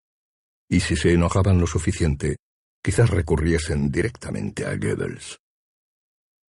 Y 0.69 0.81
si 0.81 0.95
se 0.95 1.11
enojaban 1.11 1.59
lo 1.59 1.65
suficiente, 1.65 2.37
quizás 2.81 3.09
recurriesen 3.09 3.91
directamente 3.91 4.65
a 4.65 4.75
Goebbels. 4.75 5.39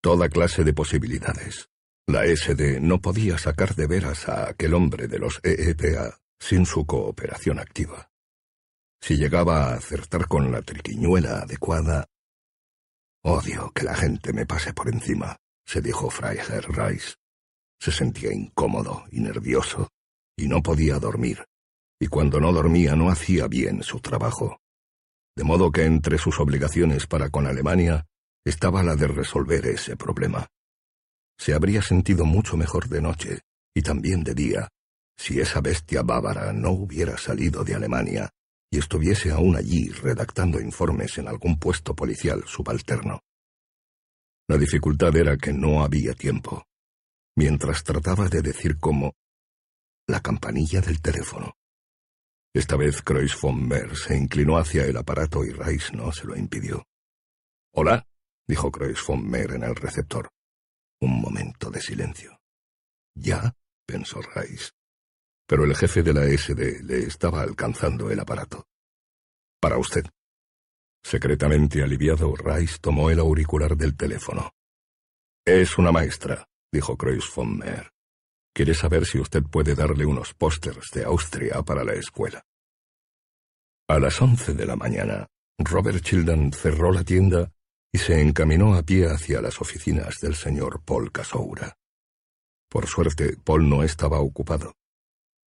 Toda 0.02 0.30
clase 0.30 0.64
de 0.64 0.74
posibilidades. 0.74 1.70
La 2.08 2.26
SD 2.26 2.80
no 2.80 3.02
podía 3.02 3.38
sacar 3.38 3.76
de 3.76 3.88
veras 3.88 4.28
a 4.30 4.50
aquel 4.50 4.74
hombre 4.74 5.08
de 5.08 5.20
los 5.20 5.40
EEPA 5.44 6.20
sin 6.40 6.66
su 6.66 6.86
cooperación 6.86 7.60
activa. 7.60 8.10
Si 9.02 9.18
llegaba 9.18 9.68
a 9.68 9.76
acertar 9.76 10.28
con 10.28 10.52
la 10.52 10.62
triquiñuela 10.62 11.40
adecuada... 11.42 12.08
Odio 13.22 13.72
que 13.76 13.84
la 13.84 13.96
gente 13.96 14.32
me 14.32 14.46
pase 14.46 14.74
por 14.74 14.88
encima, 14.88 15.36
se 15.66 15.82
dijo 15.82 16.10
Freiherr 16.10 16.66
Rice. 16.70 17.16
Se 17.80 17.92
sentía 17.92 18.34
incómodo 18.34 19.06
y 19.12 19.20
nervioso, 19.20 19.90
y 20.38 20.48
no 20.48 20.64
podía 20.64 21.00
dormir, 21.00 21.46
y 22.00 22.08
cuando 22.08 22.40
no 22.40 22.54
dormía 22.54 22.96
no 22.96 23.10
hacía 23.10 23.48
bien 23.48 23.84
su 23.84 24.00
trabajo. 24.00 24.62
De 25.40 25.46
modo 25.46 25.72
que 25.72 25.86
entre 25.86 26.18
sus 26.18 26.38
obligaciones 26.42 27.08
para 27.08 27.30
con 27.30 27.48
Alemania 27.48 28.06
estaba 28.44 28.84
la 28.84 28.98
de 28.98 29.08
resolver 29.08 29.66
ese 29.68 29.96
problema. 29.96 30.48
Se 31.38 31.54
habría 31.54 31.82
sentido 31.82 32.26
mucho 32.26 32.58
mejor 32.58 32.90
de 32.90 33.02
noche, 33.02 33.40
y 33.74 33.82
también 33.82 34.26
de 34.26 34.34
día, 34.34 34.68
si 35.18 35.40
esa 35.40 35.62
bestia 35.62 36.02
bávara 36.02 36.52
no 36.52 36.72
hubiera 36.72 37.18
salido 37.18 37.64
de 37.64 37.74
Alemania 37.74 38.30
y 38.70 38.80
estuviese 38.80 39.32
aún 39.32 39.56
allí 39.56 39.88
redactando 39.88 40.60
informes 40.60 41.18
en 41.20 41.30
algún 41.30 41.58
puesto 41.58 41.96
policial 41.96 42.44
subalterno. 42.46 43.22
La 44.50 44.58
dificultad 44.58 45.16
era 45.16 45.38
que 45.38 45.54
no 45.54 45.86
había 45.86 46.16
tiempo. 46.16 46.66
Mientras 47.38 47.86
trataba 47.86 48.28
de 48.28 48.42
decir 48.42 48.78
cómo... 48.78 49.14
La 50.06 50.20
campanilla 50.20 50.82
del 50.82 51.00
teléfono. 51.00 51.54
Esta 52.54 52.78
vez 52.78 53.04
Kreuz 53.04 53.40
von 53.40 53.68
Mer 53.68 53.96
se 53.96 54.18
inclinó 54.18 54.58
hacia 54.58 54.84
el 54.86 54.98
aparato 54.98 55.44
y 55.44 55.52
Rice 55.52 55.96
no 55.96 56.12
se 56.12 56.26
lo 56.26 56.36
impidió. 56.36 56.84
Hola, 57.74 58.08
dijo 58.48 58.72
Kreuz 58.72 59.06
von 59.06 59.30
Mer 59.30 59.52
en 59.52 59.64
el 59.64 59.76
receptor. 59.76 60.30
Un 61.00 61.22
momento 61.22 61.70
de 61.70 61.80
silencio. 61.80 62.40
Ya, 63.16 63.56
pensó 63.86 64.20
Rice. 64.22 64.72
Pero 65.48 65.64
el 65.64 65.76
jefe 65.76 66.02
de 66.02 66.14
la 66.14 66.26
SD 66.26 66.84
le 66.84 67.04
estaba 67.04 67.44
alcanzando 67.44 68.10
el 68.10 68.20
aparato. 68.20 68.66
Para 69.62 69.78
usted. 69.78 70.06
Secretamente 71.04 71.84
aliviado, 71.84 72.36
Rice 72.36 72.80
tomó 72.82 73.12
el 73.12 73.20
auricular 73.20 73.78
del 73.78 73.96
teléfono. 73.96 74.52
Es 75.46 75.78
una 75.78 75.92
maestra, 75.92 76.48
dijo 76.72 76.98
Kreuz 76.98 77.32
von 77.34 77.58
Mer. 77.58 77.92
Quiere 78.54 78.74
saber 78.74 79.06
si 79.06 79.20
usted 79.20 79.44
puede 79.44 79.76
darle 79.76 80.06
unos 80.06 80.34
pósters 80.34 80.90
de 80.94 81.04
Austria 81.04 81.62
para 81.64 81.84
la 81.84 81.94
escuela. 81.94 82.44
A 83.88 84.00
las 84.00 84.22
once 84.22 84.54
de 84.54 84.66
la 84.66 84.76
mañana, 84.76 85.28
Robert 85.58 86.04
Childan 86.04 86.54
cerró 86.54 86.92
la 86.92 87.04
tienda 87.04 87.52
y 87.92 87.98
se 87.98 88.22
encaminó 88.22 88.76
a 88.76 88.84
pie 88.84 89.08
hacia 89.08 89.42
las 89.42 89.60
oficinas 89.62 90.20
del 90.22 90.36
señor 90.36 90.82
Paul 90.84 91.12
Casoura. 91.12 91.76
Por 92.70 92.88
suerte, 92.88 93.36
Paul 93.44 93.68
no 93.68 93.84
estaba 93.84 94.20
ocupado. 94.20 94.76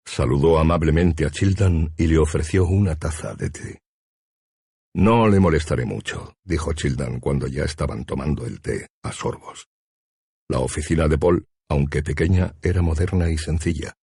Saludó 0.05 0.59
amablemente 0.59 1.25
a 1.25 1.31
Childan 1.31 1.95
y 1.97 2.07
le 2.09 2.19
ofreció 2.19 2.65
una 2.67 2.97
taza 2.97 3.35
de 3.35 3.51
té. 3.51 3.83
No 4.95 5.29
le 5.29 5.41
molestaré 5.41 5.85
mucho, 5.87 6.35
dijo 6.45 6.73
Childan 6.73 7.21
cuando 7.21 7.47
ya 7.47 7.65
estaban 7.65 8.05
tomando 8.05 8.45
el 8.45 8.61
té 8.61 8.89
a 9.03 9.13
sorbos. 9.13 9.69
La 10.49 10.59
oficina 10.59 11.09
de 11.09 11.17
Paul, 11.17 11.47
aunque 11.69 12.03
pequeña, 12.03 12.55
era 12.63 12.83
moderna 12.83 13.31
y 13.31 13.39
sencilla. 13.39 13.95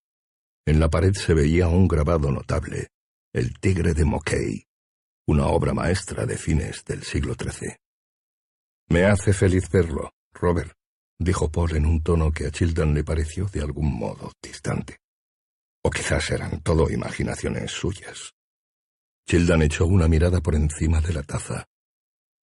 En 0.66 0.80
la 0.80 0.88
pared 0.88 1.14
se 1.14 1.34
veía 1.34 1.68
un 1.68 1.88
grabado 1.88 2.30
notable, 2.30 2.88
El 3.32 3.58
tigre 3.58 3.94
de 3.94 4.04
Moquet, 4.04 4.66
una 5.26 5.46
obra 5.46 5.72
maestra 5.72 6.26
de 6.26 6.36
fines 6.36 6.84
del 6.84 7.02
siglo 7.02 7.34
XIII. 7.34 7.76
Me 8.88 9.04
hace 9.04 9.32
feliz 9.32 9.70
verlo, 9.70 10.10
Robert, 10.32 10.72
dijo 11.18 11.50
Paul 11.50 11.76
en 11.76 11.86
un 11.86 12.02
tono 12.02 12.32
que 12.32 12.46
a 12.46 12.50
Childan 12.50 12.94
le 12.94 13.04
pareció 13.04 13.46
de 13.46 13.60
algún 13.60 13.96
modo 13.96 14.32
distante. 14.42 14.98
O 15.84 15.90
quizás 15.90 16.30
eran 16.30 16.60
todo 16.62 16.90
imaginaciones 16.90 17.70
suyas. 17.70 18.32
Childan 19.28 19.62
echó 19.62 19.86
una 19.86 20.08
mirada 20.08 20.40
por 20.40 20.56
encima 20.56 21.00
de 21.00 21.12
la 21.12 21.22
taza. 21.22 21.66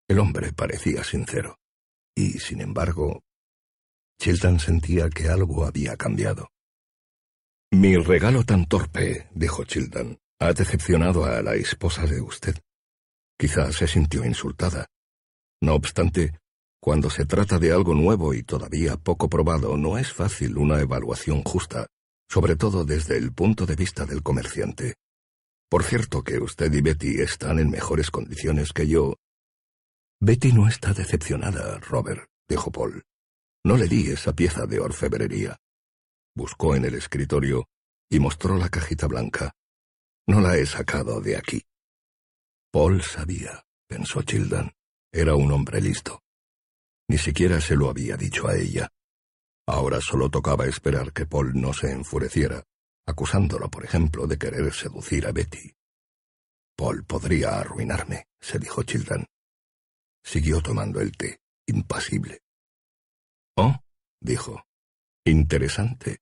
El 0.08 0.20
hombre 0.20 0.52
parecía 0.52 1.02
sincero. 1.02 1.58
Y, 2.14 2.38
sin 2.38 2.60
embargo, 2.60 3.24
Childan 4.18 4.58
sentía 4.58 5.08
que 5.10 5.28
algo 5.28 5.64
había 5.64 5.96
cambiado. 5.96 6.48
Mi 7.72 7.96
regalo 7.96 8.44
tan 8.44 8.66
torpe, 8.66 9.28
dijo 9.34 9.64
Childan, 9.64 10.18
ha 10.38 10.52
decepcionado 10.52 11.24
a 11.24 11.42
la 11.42 11.54
esposa 11.54 12.06
de 12.06 12.20
usted. 12.20 12.56
Quizás 13.38 13.76
se 13.76 13.86
sintió 13.86 14.24
insultada. 14.24 14.86
No 15.60 15.74
obstante, 15.74 16.38
cuando 16.80 17.10
se 17.10 17.26
trata 17.26 17.58
de 17.58 17.72
algo 17.72 17.94
nuevo 17.94 18.34
y 18.34 18.42
todavía 18.42 18.96
poco 18.96 19.28
probado, 19.28 19.76
no 19.76 19.98
es 19.98 20.12
fácil 20.12 20.56
una 20.56 20.80
evaluación 20.80 21.42
justa, 21.42 21.86
sobre 22.28 22.56
todo 22.56 22.84
desde 22.84 23.16
el 23.16 23.32
punto 23.32 23.66
de 23.66 23.76
vista 23.76 24.06
del 24.06 24.22
comerciante. 24.22 24.94
Por 25.68 25.82
cierto 25.82 26.22
que 26.22 26.38
usted 26.38 26.72
y 26.72 26.80
Betty 26.80 27.20
están 27.20 27.58
en 27.58 27.70
mejores 27.70 28.10
condiciones 28.10 28.72
que 28.72 28.86
yo. 28.86 29.16
Betty 30.20 30.52
no 30.52 30.68
está 30.68 30.92
decepcionada, 30.92 31.78
Robert, 31.80 32.28
dijo 32.48 32.70
Paul. 32.70 33.02
No 33.66 33.76
le 33.76 33.88
di 33.88 34.12
esa 34.12 34.32
pieza 34.32 34.64
de 34.64 34.78
orfebrería. 34.78 35.56
Buscó 36.36 36.76
en 36.76 36.84
el 36.84 36.94
escritorio 36.94 37.68
y 38.08 38.20
mostró 38.20 38.56
la 38.56 38.68
cajita 38.68 39.08
blanca. 39.08 39.56
No 40.28 40.40
la 40.40 40.56
he 40.56 40.64
sacado 40.64 41.20
de 41.20 41.36
aquí. 41.36 41.64
Paul 42.70 43.02
sabía, 43.02 43.64
pensó 43.88 44.22
Childan. 44.22 44.70
Era 45.12 45.34
un 45.34 45.50
hombre 45.50 45.80
listo. 45.80 46.22
Ni 47.08 47.18
siquiera 47.18 47.60
se 47.60 47.74
lo 47.74 47.90
había 47.90 48.16
dicho 48.16 48.46
a 48.46 48.54
ella. 48.54 48.88
Ahora 49.66 50.00
solo 50.00 50.30
tocaba 50.30 50.66
esperar 50.66 51.12
que 51.12 51.26
Paul 51.26 51.60
no 51.60 51.72
se 51.72 51.90
enfureciera, 51.90 52.62
acusándolo, 53.04 53.68
por 53.68 53.84
ejemplo, 53.84 54.28
de 54.28 54.38
querer 54.38 54.72
seducir 54.72 55.26
a 55.26 55.32
Betty. 55.32 55.74
Paul 56.76 57.04
podría 57.04 57.58
arruinarme, 57.58 58.28
se 58.40 58.60
dijo 58.60 58.84
Childan. 58.84 59.26
Siguió 60.22 60.60
tomando 60.60 61.00
el 61.00 61.16
té, 61.16 61.40
impasible. 61.66 62.45
Oh, 63.56 63.76
dijo. 64.20 64.62
Interesante. 65.24 66.18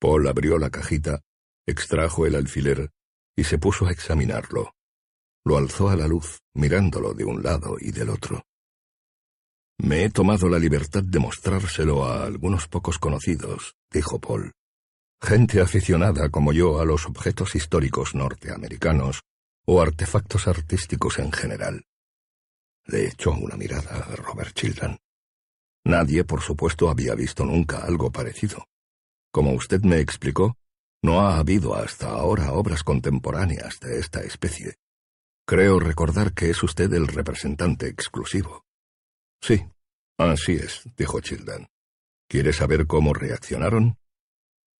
Paul 0.00 0.26
abrió 0.28 0.58
la 0.58 0.70
cajita, 0.70 1.20
extrajo 1.66 2.26
el 2.26 2.34
alfiler 2.34 2.90
y 3.36 3.44
se 3.44 3.58
puso 3.58 3.86
a 3.86 3.92
examinarlo. 3.92 4.74
Lo 5.44 5.58
alzó 5.58 5.90
a 5.90 5.96
la 5.96 6.06
luz, 6.06 6.40
mirándolo 6.54 7.14
de 7.14 7.24
un 7.24 7.42
lado 7.42 7.76
y 7.80 7.90
del 7.90 8.10
otro. 8.10 8.44
Me 9.78 10.04
he 10.04 10.10
tomado 10.10 10.48
la 10.48 10.58
libertad 10.58 11.02
de 11.02 11.18
mostrárselo 11.18 12.04
a 12.04 12.24
algunos 12.24 12.68
pocos 12.68 12.98
conocidos, 12.98 13.74
dijo 13.90 14.20
Paul. 14.20 14.52
Gente 15.20 15.60
aficionada 15.60 16.30
como 16.30 16.52
yo 16.52 16.80
a 16.80 16.84
los 16.84 17.06
objetos 17.06 17.54
históricos 17.54 18.14
norteamericanos 18.14 19.22
o 19.66 19.80
artefactos 19.80 20.46
artísticos 20.46 21.18
en 21.18 21.32
general. 21.32 21.84
Le 22.86 23.06
echó 23.08 23.32
una 23.32 23.56
mirada 23.56 23.96
a 23.96 24.16
Robert 24.16 24.54
Childan. 24.54 24.98
Nadie, 25.84 26.24
por 26.24 26.40
supuesto, 26.40 26.88
había 26.88 27.14
visto 27.14 27.44
nunca 27.44 27.78
algo 27.78 28.10
parecido. 28.10 28.66
Como 29.32 29.52
usted 29.52 29.82
me 29.82 29.98
explicó, 29.98 30.56
no 31.02 31.20
ha 31.20 31.38
habido 31.38 31.74
hasta 31.74 32.10
ahora 32.10 32.52
obras 32.52 32.84
contemporáneas 32.84 33.80
de 33.80 33.98
esta 33.98 34.20
especie. 34.20 34.76
Creo 35.46 35.80
recordar 35.80 36.32
que 36.32 36.50
es 36.50 36.62
usted 36.62 36.92
el 36.92 37.08
representante 37.08 37.88
exclusivo. 37.88 38.64
Sí, 39.40 39.66
así 40.18 40.52
es, 40.52 40.88
dijo 40.96 41.20
Childan. 41.20 41.68
¿Quiere 42.28 42.52
saber 42.52 42.86
cómo 42.86 43.12
reaccionaron? 43.12 43.98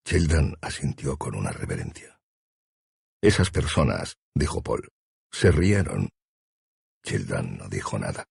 Childan 0.06 0.56
asintió 0.60 1.16
con 1.16 1.34
una 1.34 1.50
reverencia. 1.50 2.20
Esas 3.20 3.50
personas, 3.50 4.16
dijo 4.34 4.62
Paul, 4.62 4.88
se 5.32 5.50
rieron. 5.50 6.10
Childan 7.04 7.56
no 7.56 7.68
dijo 7.68 7.98
nada. 7.98 8.26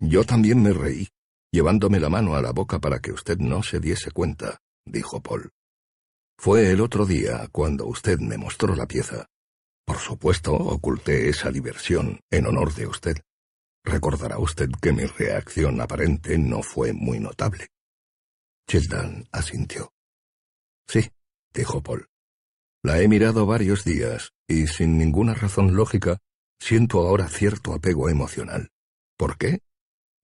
Yo 0.00 0.24
también 0.24 0.62
me 0.62 0.72
reí, 0.72 1.08
llevándome 1.50 2.00
la 2.00 2.08
mano 2.08 2.34
a 2.34 2.42
la 2.42 2.52
boca 2.52 2.78
para 2.78 3.00
que 3.00 3.12
usted 3.12 3.38
no 3.38 3.62
se 3.62 3.80
diese 3.80 4.10
cuenta, 4.10 4.60
dijo 4.84 5.20
Paul. 5.22 5.50
Fue 6.38 6.70
el 6.70 6.80
otro 6.80 7.04
día 7.04 7.48
cuando 7.50 7.86
usted 7.86 8.18
me 8.20 8.38
mostró 8.38 8.74
la 8.76 8.86
pieza. 8.86 9.26
Por 9.84 9.98
supuesto, 9.98 10.52
oculté 10.54 11.28
esa 11.28 11.50
diversión 11.50 12.20
en 12.30 12.46
honor 12.46 12.74
de 12.74 12.86
usted. 12.86 13.16
Recordará 13.84 14.38
usted 14.38 14.68
que 14.80 14.92
mi 14.92 15.04
reacción 15.04 15.80
aparente 15.80 16.38
no 16.38 16.62
fue 16.62 16.92
muy 16.92 17.18
notable. 17.18 17.68
Childan 18.68 19.26
asintió. 19.32 19.92
Sí, 20.86 21.10
dijo 21.54 21.82
Paul. 21.82 22.06
La 22.82 23.00
he 23.00 23.08
mirado 23.08 23.46
varios 23.46 23.84
días 23.84 24.32
y 24.46 24.66
sin 24.66 24.98
ninguna 24.98 25.34
razón 25.34 25.74
lógica 25.74 26.18
siento 26.60 27.00
ahora 27.00 27.28
cierto 27.28 27.72
apego 27.74 28.08
emocional. 28.08 28.70
¿Por 29.16 29.36
qué? 29.38 29.62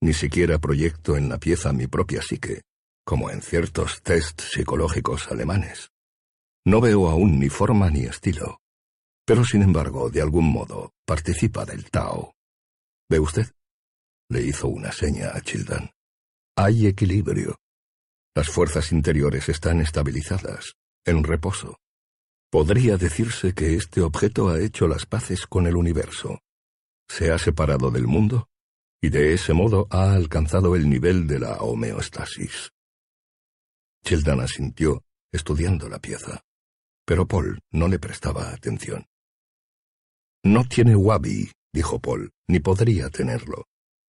Ni 0.05 0.13
siquiera 0.13 0.59
proyecto 0.59 1.17
en 1.17 1.29
la 1.29 1.39
pieza 1.39 1.73
mi 1.73 1.87
propia 1.87 2.21
psique, 2.21 2.61
como 3.03 3.31
en 3.31 3.41
ciertos 3.41 4.03
tests 4.03 4.51
psicológicos 4.51 5.31
alemanes. 5.31 5.89
No 6.63 6.79
veo 6.79 7.09
aún 7.09 7.39
ni 7.39 7.49
forma 7.49 7.89
ni 7.89 8.03
estilo, 8.03 8.59
pero 9.25 9.43
sin 9.43 9.63
embargo, 9.63 10.11
de 10.11 10.21
algún 10.21 10.45
modo, 10.45 10.91
participa 11.07 11.65
del 11.65 11.89
Tao. 11.89 12.35
¿Ve 13.09 13.19
usted? 13.19 13.47
Le 14.29 14.43
hizo 14.43 14.67
una 14.67 14.91
seña 14.91 15.31
a 15.33 15.41
Childan. 15.41 15.89
Hay 16.55 16.85
equilibrio. 16.85 17.57
Las 18.35 18.49
fuerzas 18.49 18.91
interiores 18.91 19.49
están 19.49 19.81
estabilizadas, 19.81 20.75
en 21.03 21.23
reposo. 21.23 21.79
Podría 22.51 22.97
decirse 22.97 23.55
que 23.55 23.73
este 23.73 24.01
objeto 24.01 24.49
ha 24.49 24.59
hecho 24.59 24.87
las 24.87 25.07
paces 25.07 25.47
con 25.47 25.65
el 25.65 25.75
universo. 25.75 26.41
Se 27.09 27.31
ha 27.31 27.39
separado 27.39 27.89
del 27.89 28.05
mundo 28.05 28.49
y 29.01 29.09
de 29.09 29.33
ese 29.33 29.53
modo 29.53 29.87
ha 29.89 30.13
alcanzado 30.13 30.75
el 30.75 30.89
nivel 30.89 31.27
de 31.27 31.39
la 31.39 31.57
homeostasis. 31.57 32.71
Sheldon 34.03 34.41
asintió, 34.41 35.03
estudiando 35.31 35.89
la 35.89 35.99
pieza, 35.99 36.41
pero 37.05 37.27
Paul 37.27 37.59
no 37.71 37.87
le 37.87 37.99
prestaba 37.99 38.51
atención. 38.51 39.05
No 40.43 40.63
tiene 40.63 40.95
wabi, 40.95 41.51
dijo 41.73 41.99
Paul, 41.99 42.31
ni 42.47 42.59
podría 42.59 43.09
tenerlo. 43.09 43.65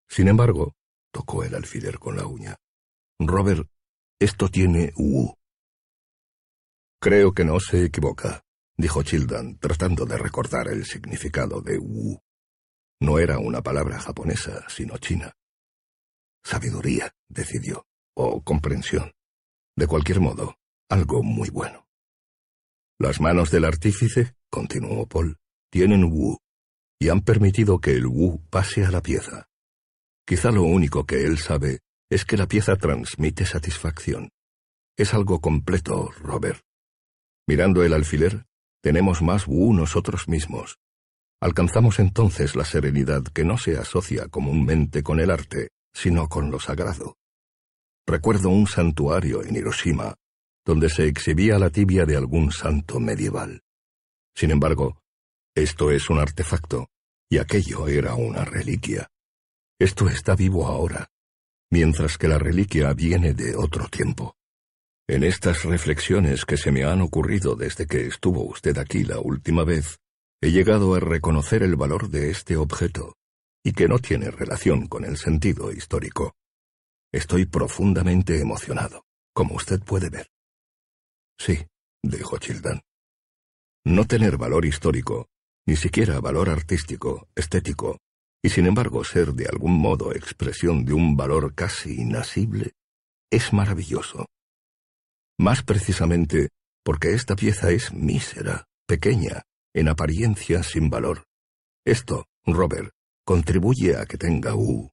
Sin 0.09 0.29
embargo, 0.29 0.75
tocó 1.11 1.45
el 1.45 1.55
alfiler 1.55 1.99
con 1.99 2.17
la 2.17 2.27
uña. 2.27 2.57
Robert, 3.19 3.69
esto 4.21 4.49
tiene 4.49 4.93
wu. 4.97 5.35
Creo 7.01 7.33
que 7.33 7.45
no 7.45 7.61
se 7.61 7.85
equivoca, 7.85 8.43
dijo 8.77 9.03
Childan, 9.03 9.59
tratando 9.59 10.05
de 10.05 10.19
recordar 10.19 10.69
el 10.69 10.85
significado 10.85 11.61
de 11.61 11.79
wu. 11.79 12.19
No 13.01 13.19
era 13.19 13.39
una 13.39 13.63
palabra 13.63 13.99
japonesa, 13.99 14.65
sino 14.69 14.97
china. 14.99 15.33
Sabiduría, 16.45 17.13
decidió, 17.29 17.87
o 18.15 18.43
comprensión. 18.43 19.13
De 19.77 19.87
cualquier 19.87 20.21
modo, 20.21 20.57
algo 20.89 21.23
muy 21.23 21.51
bueno. 21.51 21.87
Las 22.99 23.21
manos 23.21 23.51
del 23.51 23.67
artífice, 23.67 24.35
continuó 24.51 25.07
Paul, 25.07 25.37
tienen 25.71 26.05
Wu, 26.05 26.39
y 26.99 27.11
han 27.11 27.21
permitido 27.21 27.79
que 27.79 27.93
el 27.93 28.07
Wu 28.07 28.41
pase 28.49 28.87
a 28.87 28.91
la 28.91 29.03
pieza. 29.03 29.49
Quizá 30.27 30.51
lo 30.51 30.63
único 30.63 31.05
que 31.05 31.25
él 31.25 31.39
sabe 31.39 31.81
es 32.11 32.25
que 32.25 32.37
la 32.37 32.47
pieza 32.47 32.77
transmite 32.77 33.45
satisfacción. 33.45 34.31
Es 34.97 35.13
algo 35.13 35.41
completo, 35.41 36.11
Robert. 36.21 36.63
Mirando 37.47 37.85
el 37.85 37.93
alfiler, 37.93 38.47
tenemos 38.83 39.21
más 39.21 39.47
Wu 39.47 39.75
nosotros 39.75 40.27
mismos. 40.29 40.79
Alcanzamos 41.41 41.99
entonces 41.99 42.57
la 42.57 42.65
serenidad 42.65 43.23
que 43.25 43.45
no 43.45 43.59
se 43.59 43.77
asocia 43.77 44.29
comúnmente 44.29 45.03
con 45.03 45.21
el 45.21 45.31
arte, 45.31 45.71
sino 45.93 46.29
con 46.29 46.51
lo 46.51 46.59
sagrado. 46.59 47.17
Recuerdo 48.07 48.49
un 48.49 48.67
santuario 48.67 49.45
en 49.45 49.57
Hiroshima, 49.57 50.15
donde 50.65 50.89
se 50.89 51.07
exhibía 51.07 51.59
la 51.59 51.71
tibia 51.71 52.07
de 52.07 52.17
algún 52.17 52.53
santo 52.53 53.01
medieval. 53.01 53.63
Sin 54.35 54.51
embargo, 54.51 55.01
esto 55.55 55.91
es 55.91 56.09
un 56.11 56.19
artefacto, 56.19 56.89
y 57.29 57.39
aquello 57.39 57.89
era 57.89 58.15
una 58.15 58.45
reliquia. 58.45 59.09
Esto 59.79 60.09
está 60.09 60.35
vivo 60.37 60.67
ahora, 60.67 61.09
mientras 61.71 62.17
que 62.19 62.29
la 62.29 62.39
reliquia 62.39 62.93
viene 62.95 63.35
de 63.35 63.57
otro 63.57 63.89
tiempo. 63.89 64.37
En 65.09 65.23
estas 65.23 65.65
reflexiones 65.65 66.45
que 66.45 66.57
se 66.57 66.73
me 66.73 66.85
han 66.85 67.01
ocurrido 67.01 67.55
desde 67.57 67.87
que 67.87 68.07
estuvo 68.07 68.43
usted 68.43 68.77
aquí 68.79 69.05
la 69.05 69.21
última 69.21 69.65
vez, 69.65 69.99
he 70.47 70.53
llegado 70.53 70.95
a 70.95 71.01
reconocer 71.01 71.65
el 71.65 71.75
valor 71.75 72.09
de 72.09 72.31
este 72.31 72.57
objeto, 72.57 73.17
y 73.65 73.73
que 73.73 73.89
no 73.89 73.99
tiene 73.99 74.31
relación 74.31 74.87
con 74.87 75.05
el 75.05 75.17
sentido 75.17 75.73
histórico. 75.73 76.37
Estoy 77.13 77.47
profundamente 77.47 78.41
emocionado, 78.41 79.05
como 79.35 79.57
usted 79.57 79.81
puede 79.81 80.09
ver. 80.09 80.29
Sí, 81.37 81.67
dijo 82.01 82.39
Childan. 82.39 82.81
No 83.85 84.07
tener 84.07 84.37
valor 84.37 84.65
histórico 84.65 85.27
ni 85.67 85.75
siquiera 85.75 86.21
valor 86.21 86.49
artístico, 86.49 87.29
estético, 87.35 87.99
y 88.41 88.51
sin 88.51 88.67
embargo 88.67 89.03
ser 89.03 89.33
de 89.33 89.47
algún 89.47 89.73
modo 89.73 90.15
expresión 90.15 90.85
de 90.85 90.93
un 90.93 91.17
valor 91.17 91.57
casi 91.57 92.03
inasible, 92.03 92.75
es 93.33 93.53
maravilloso. 93.53 94.27
Más 95.41 95.65
precisamente 95.65 96.51
porque 96.85 97.15
esta 97.15 97.35
pieza 97.35 97.73
es 97.73 97.93
mísera, 97.93 98.67
pequeña, 98.87 99.43
en 99.77 99.89
apariencia 99.89 100.63
sin 100.63 100.89
valor. 100.89 101.27
Esto, 101.85 102.27
Robert, 102.47 102.93
contribuye 103.27 103.95
a 103.97 104.07
que 104.07 104.17
tenga 104.17 104.55
U. 104.55 104.91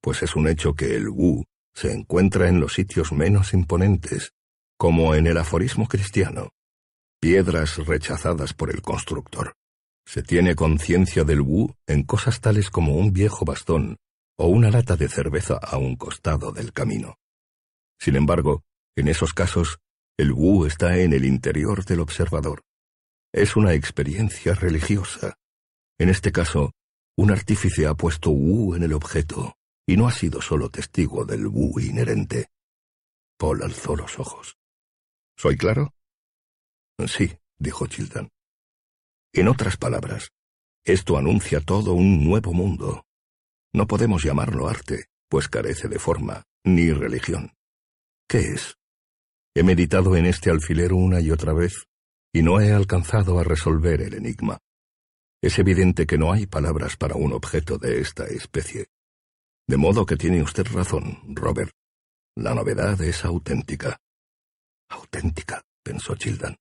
Pues 0.00 0.22
es 0.22 0.34
un 0.34 0.48
hecho 0.48 0.72
que 0.72 0.96
el 0.96 1.08
U 1.08 1.44
se 1.74 1.92
encuentra 1.92 2.48
en 2.48 2.60
los 2.60 2.72
sitios 2.72 3.12
menos 3.12 3.52
imponentes, 3.52 4.32
como 4.78 5.14
en 5.14 5.26
el 5.26 5.36
aforismo 5.36 5.86
cristiano, 5.86 6.48
piedras 7.20 7.76
rechazadas 7.76 8.54
por 8.54 8.70
el 8.70 8.80
constructor. 8.80 9.54
Se 10.06 10.22
tiene 10.22 10.54
conciencia 10.54 11.22
del 11.22 11.42
Wu 11.42 11.74
en 11.86 12.04
cosas 12.04 12.40
tales 12.40 12.70
como 12.70 12.96
un 12.96 13.12
viejo 13.12 13.44
bastón 13.44 13.98
o 14.38 14.46
una 14.46 14.70
lata 14.70 14.96
de 14.96 15.08
cerveza 15.08 15.58
a 15.62 15.76
un 15.76 15.96
costado 15.96 16.52
del 16.52 16.72
camino. 16.72 17.16
Sin 17.98 18.16
embargo, 18.16 18.62
en 18.96 19.08
esos 19.08 19.34
casos, 19.34 19.78
el 20.16 20.32
Wu 20.32 20.64
está 20.64 20.96
en 20.96 21.12
el 21.12 21.26
interior 21.26 21.84
del 21.84 22.00
observador. 22.00 22.62
Es 23.32 23.54
una 23.54 23.74
experiencia 23.74 24.54
religiosa. 24.54 25.38
En 25.98 26.08
este 26.08 26.32
caso, 26.32 26.72
un 27.16 27.30
artífice 27.30 27.86
ha 27.86 27.94
puesto 27.94 28.30
Wu 28.30 28.74
en 28.74 28.82
el 28.82 28.92
objeto 28.92 29.54
y 29.86 29.96
no 29.96 30.08
ha 30.08 30.12
sido 30.12 30.40
solo 30.42 30.68
testigo 30.68 31.24
del 31.24 31.46
Wu 31.46 31.78
inherente. 31.78 32.48
Paul 33.38 33.62
alzó 33.62 33.94
los 33.94 34.18
ojos. 34.18 34.56
¿Soy 35.36 35.56
claro? 35.56 35.94
Sí, 37.06 37.38
dijo 37.58 37.86
Chilton. 37.86 38.30
En 39.32 39.48
otras 39.48 39.76
palabras, 39.76 40.32
esto 40.84 41.16
anuncia 41.16 41.60
todo 41.60 41.94
un 41.94 42.24
nuevo 42.24 42.52
mundo. 42.52 43.04
No 43.72 43.86
podemos 43.86 44.24
llamarlo 44.24 44.68
arte, 44.68 45.06
pues 45.28 45.48
carece 45.48 45.88
de 45.88 46.00
forma, 46.00 46.44
ni 46.64 46.92
religión. 46.92 47.52
¿Qué 48.28 48.38
es? 48.40 48.76
He 49.54 49.62
meditado 49.62 50.16
en 50.16 50.26
este 50.26 50.50
alfiler 50.50 50.92
una 50.92 51.20
y 51.20 51.30
otra 51.30 51.52
vez, 51.52 51.86
y 52.32 52.42
no 52.42 52.60
he 52.60 52.72
alcanzado 52.72 53.38
a 53.38 53.44
resolver 53.44 54.00
el 54.02 54.14
enigma. 54.14 54.58
Es 55.42 55.58
evidente 55.58 56.06
que 56.06 56.18
no 56.18 56.32
hay 56.32 56.46
palabras 56.46 56.96
para 56.96 57.16
un 57.16 57.32
objeto 57.32 57.78
de 57.78 58.00
esta 58.00 58.26
especie. 58.26 58.86
De 59.66 59.76
modo 59.76 60.04
que 60.04 60.16
tiene 60.16 60.42
usted 60.42 60.66
razón, 60.72 61.20
Robert. 61.28 61.72
La 62.36 62.54
novedad 62.54 63.00
es 63.02 63.24
auténtica. 63.24 64.00
Auténtica, 64.88 65.62
pensó 65.82 66.14
Childan. 66.14 66.56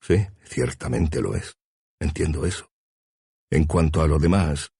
Sí, 0.00 0.26
ciertamente 0.44 1.20
lo 1.20 1.34
es. 1.34 1.56
Entiendo 2.00 2.44
eso. 2.44 2.68
En 3.50 3.64
cuanto 3.64 4.02
a 4.02 4.08
lo 4.08 4.18
demás, 4.18 4.70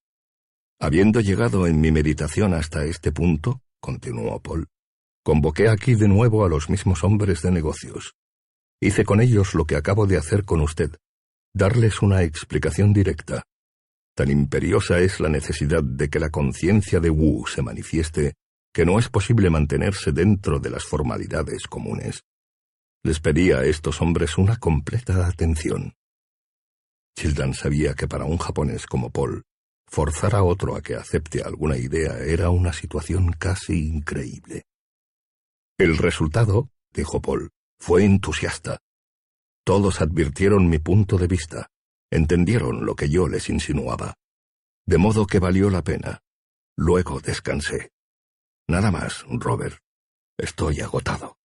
habiendo 0.81 1.21
llegado 1.21 1.67
en 1.67 1.81
mi 1.81 1.93
meditación 1.93 2.55
hasta 2.55 2.85
este 2.85 3.13
punto, 3.13 3.63
continuó 3.81 4.41
Paul, 4.41 4.67
convoqué 5.23 5.69
aquí 5.69 5.95
de 5.95 6.09
nuevo 6.09 6.45
a 6.45 6.49
los 6.49 6.69
mismos 6.69 7.05
hombres 7.05 7.43
de 7.43 7.53
negocios. 7.53 8.15
Hice 8.85 9.07
con 9.07 9.23
ellos 9.23 9.55
lo 9.55 9.65
que 9.65 9.77
acabo 9.77 10.07
de 10.07 10.19
hacer 10.19 10.45
con 10.45 10.61
usted, 10.61 10.95
darles 11.55 12.03
una 12.03 12.23
explicación 12.23 12.93
directa. 12.93 13.43
Tan 14.15 14.31
imperiosa 14.31 14.99
es 14.99 15.21
la 15.21 15.31
necesidad 15.31 15.83
de 15.83 16.11
que 16.11 16.19
la 16.21 16.29
conciencia 16.29 17.01
de 17.01 17.09
Wu 17.09 17.47
se 17.47 17.63
manifieste 17.63 18.35
que 18.75 18.85
no 18.85 18.99
es 18.99 19.09
posible 19.09 19.49
mantenerse 19.49 20.13
dentro 20.13 20.61
de 20.61 20.69
las 20.69 20.85
formalidades 20.85 21.67
comunes. 21.67 22.25
Les 23.03 23.21
pedí 23.21 23.53
a 23.53 23.65
estos 23.65 24.03
hombres 24.03 24.37
una 24.37 24.59
completa 24.59 25.27
atención. 25.27 25.95
Childan 27.17 27.55
sabía 27.55 27.95
que 27.95 28.07
para 28.07 28.27
un 28.27 28.37
japonés 28.37 28.85
como 28.87 29.09
Paul, 29.09 29.45
forzar 29.87 30.35
a 30.35 30.43
otro 30.43 30.77
a 30.77 30.83
que 30.83 30.95
acepte 30.95 31.43
alguna 31.43 31.79
idea 31.79 32.19
era 32.19 32.51
una 32.51 32.75
situación 32.75 33.33
casi 33.33 33.89
increíble. 33.89 34.65
El 35.79 35.97
resultado, 35.97 36.69
dijo 36.93 37.23
Paul, 37.23 37.51
fue 37.79 38.05
entusiasta. 38.05 38.79
Todos 39.65 40.01
advirtieron 40.01 40.69
mi 40.69 40.79
punto 40.79 41.17
de 41.19 41.27
vista, 41.27 41.71
entendieron 42.11 42.85
lo 42.85 42.95
que 42.95 43.09
yo 43.09 43.29
les 43.29 43.49
insinuaba. 43.49 44.15
De 44.87 44.99
modo 44.99 45.27
que 45.27 45.39
valió 45.39 45.71
la 45.71 45.83
pena. 45.83 46.21
Luego 46.77 47.21
descansé. 47.21 47.91
Nada 48.69 48.91
más, 48.91 49.25
Robert. 49.29 49.79
Estoy 50.37 50.81
agotado. 50.81 51.39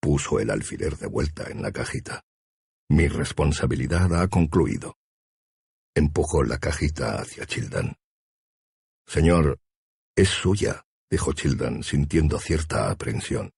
Puso 0.00 0.38
el 0.38 0.50
alfiler 0.50 0.96
de 0.96 1.06
vuelta 1.06 1.50
en 1.50 1.62
la 1.62 1.72
cajita. 1.72 2.22
Mi 2.88 3.08
responsabilidad 3.08 4.14
ha 4.14 4.28
concluido. 4.28 4.96
Empujó 5.94 6.44
la 6.44 6.58
cajita 6.58 7.20
hacia 7.20 7.44
Childan. 7.46 7.96
Señor, 9.06 9.58
es 10.14 10.28
suya, 10.28 10.84
dijo 11.10 11.32
Childan, 11.32 11.82
sintiendo 11.82 12.38
cierta 12.38 12.90
aprensión. 12.90 13.52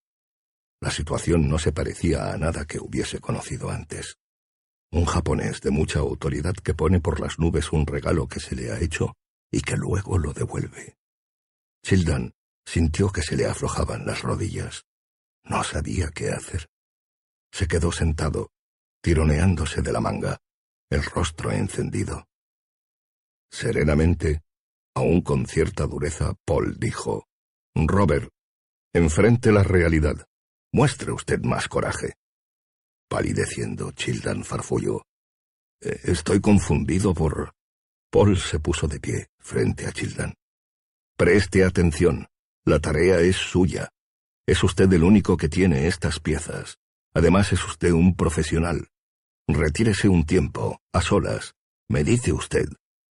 La 0.80 0.90
situación 0.90 1.48
no 1.48 1.58
se 1.58 1.72
parecía 1.72 2.32
a 2.32 2.38
nada 2.38 2.64
que 2.64 2.78
hubiese 2.78 3.20
conocido 3.20 3.70
antes. 3.70 4.18
Un 4.90 5.04
japonés 5.04 5.60
de 5.60 5.70
mucha 5.70 5.98
autoridad 5.98 6.54
que 6.54 6.74
pone 6.74 7.00
por 7.00 7.20
las 7.20 7.38
nubes 7.38 7.70
un 7.70 7.86
regalo 7.86 8.26
que 8.26 8.40
se 8.40 8.56
le 8.56 8.72
ha 8.72 8.80
hecho 8.80 9.14
y 9.52 9.60
que 9.60 9.76
luego 9.76 10.18
lo 10.18 10.32
devuelve. 10.32 10.96
Childan 11.84 12.32
sintió 12.64 13.10
que 13.10 13.22
se 13.22 13.36
le 13.36 13.46
aflojaban 13.46 14.06
las 14.06 14.22
rodillas. 14.22 14.84
No 15.44 15.62
sabía 15.64 16.10
qué 16.10 16.30
hacer. 16.30 16.68
Se 17.52 17.68
quedó 17.68 17.92
sentado, 17.92 18.50
tironeándose 19.02 19.82
de 19.82 19.92
la 19.92 20.00
manga, 20.00 20.38
el 20.88 21.02
rostro 21.04 21.50
encendido. 21.50 22.26
Serenamente, 23.50 24.42
aún 24.94 25.20
con 25.22 25.46
cierta 25.46 25.86
dureza, 25.86 26.34
Paul 26.44 26.78
dijo, 26.78 27.26
Robert, 27.74 28.30
enfrente 28.92 29.52
la 29.52 29.62
realidad. 29.62 30.26
Muestre 30.72 31.10
usted 31.10 31.40
más 31.42 31.66
coraje. 31.66 32.14
Palideciendo, 33.08 33.90
Childan 33.90 34.44
farfulló. 34.44 35.02
Eh, 35.80 36.00
estoy 36.04 36.40
confundido 36.40 37.12
por... 37.12 37.54
Paul 38.10 38.36
se 38.38 38.60
puso 38.60 38.86
de 38.86 39.00
pie 39.00 39.26
frente 39.38 39.86
a 39.86 39.92
Childan. 39.92 40.34
Preste 41.16 41.64
atención. 41.64 42.28
La 42.64 42.78
tarea 42.78 43.20
es 43.20 43.36
suya. 43.36 43.88
Es 44.46 44.62
usted 44.62 44.92
el 44.92 45.02
único 45.02 45.36
que 45.36 45.48
tiene 45.48 45.88
estas 45.88 46.20
piezas. 46.20 46.78
Además 47.14 47.52
es 47.52 47.64
usted 47.64 47.90
un 47.90 48.14
profesional. 48.14 48.88
Retírese 49.48 50.08
un 50.08 50.24
tiempo, 50.24 50.80
a 50.92 51.00
solas. 51.00 51.54
Medite 51.88 52.32
usted. 52.32 52.68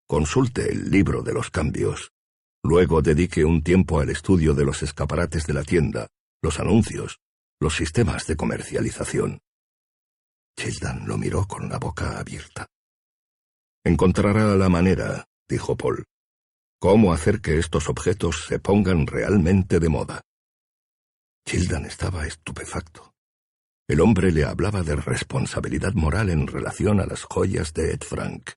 Consulte 0.09 0.73
el 0.73 0.91
libro 0.91 1.23
de 1.23 1.35
los 1.35 1.51
cambios. 1.51 2.11
Luego 2.65 3.01
dedique 3.01 3.45
un 3.45 3.63
tiempo 3.63 4.01
al 4.01 4.11
estudio 4.11 4.55
de 4.55 4.65
los 4.65 4.83
escaparates 4.83 5.47
de 5.47 5.55
la 5.55 5.63
tienda, 5.63 6.09
los 6.43 6.59
anuncios, 6.59 7.21
los 7.61 7.77
sistemas 7.77 8.27
de 8.27 8.37
comercialización. 8.37 9.41
Childan 10.57 11.07
lo 11.07 11.19
miró 11.19 11.47
con 11.47 11.69
la 11.69 11.79
boca 11.79 12.19
abierta. 12.19 12.67
Encontrará 13.85 14.55
la 14.57 14.69
manera, 14.69 15.27
dijo 15.49 15.77
Paul. 15.77 16.05
Cómo 16.81 17.13
hacer 17.13 17.41
que 17.41 17.59
estos 17.59 17.89
objetos 17.89 18.45
se 18.47 18.59
pongan 18.59 19.07
realmente 19.07 19.81
de 19.81 19.89
moda. 19.89 20.23
Childan 21.47 21.85
estaba 21.85 22.27
estupefacto. 22.27 23.13
El 23.87 24.01
hombre 24.01 24.33
le 24.33 24.45
hablaba 24.45 24.83
de 24.83 24.97
responsabilidad 24.97 25.93
moral 25.93 26.31
en 26.31 26.47
relación 26.47 27.01
a 27.01 27.07
las 27.07 27.25
joyas 27.25 27.75
de 27.75 27.93
Ed 27.93 28.01
Frank. 28.01 28.53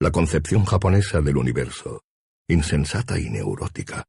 La 0.00 0.10
concepción 0.10 0.64
japonesa 0.64 1.20
del 1.20 1.36
universo, 1.36 2.02
insensata 2.48 3.18
y 3.18 3.28
neurótica. 3.28 4.04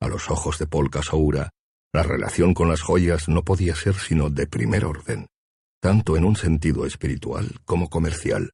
A 0.00 0.08
los 0.08 0.30
ojos 0.30 0.58
de 0.58 0.66
Paul 0.66 0.90
Casaura, 0.90 1.50
la 1.92 2.02
relación 2.02 2.54
con 2.54 2.68
las 2.68 2.80
joyas 2.80 3.28
no 3.28 3.44
podía 3.44 3.74
ser 3.74 3.94
sino 3.94 4.30
de 4.30 4.46
primer 4.46 4.84
orden, 4.84 5.26
tanto 5.80 6.16
en 6.16 6.24
un 6.24 6.36
sentido 6.36 6.86
espiritual 6.86 7.60
como 7.64 7.90
comercial. 7.90 8.50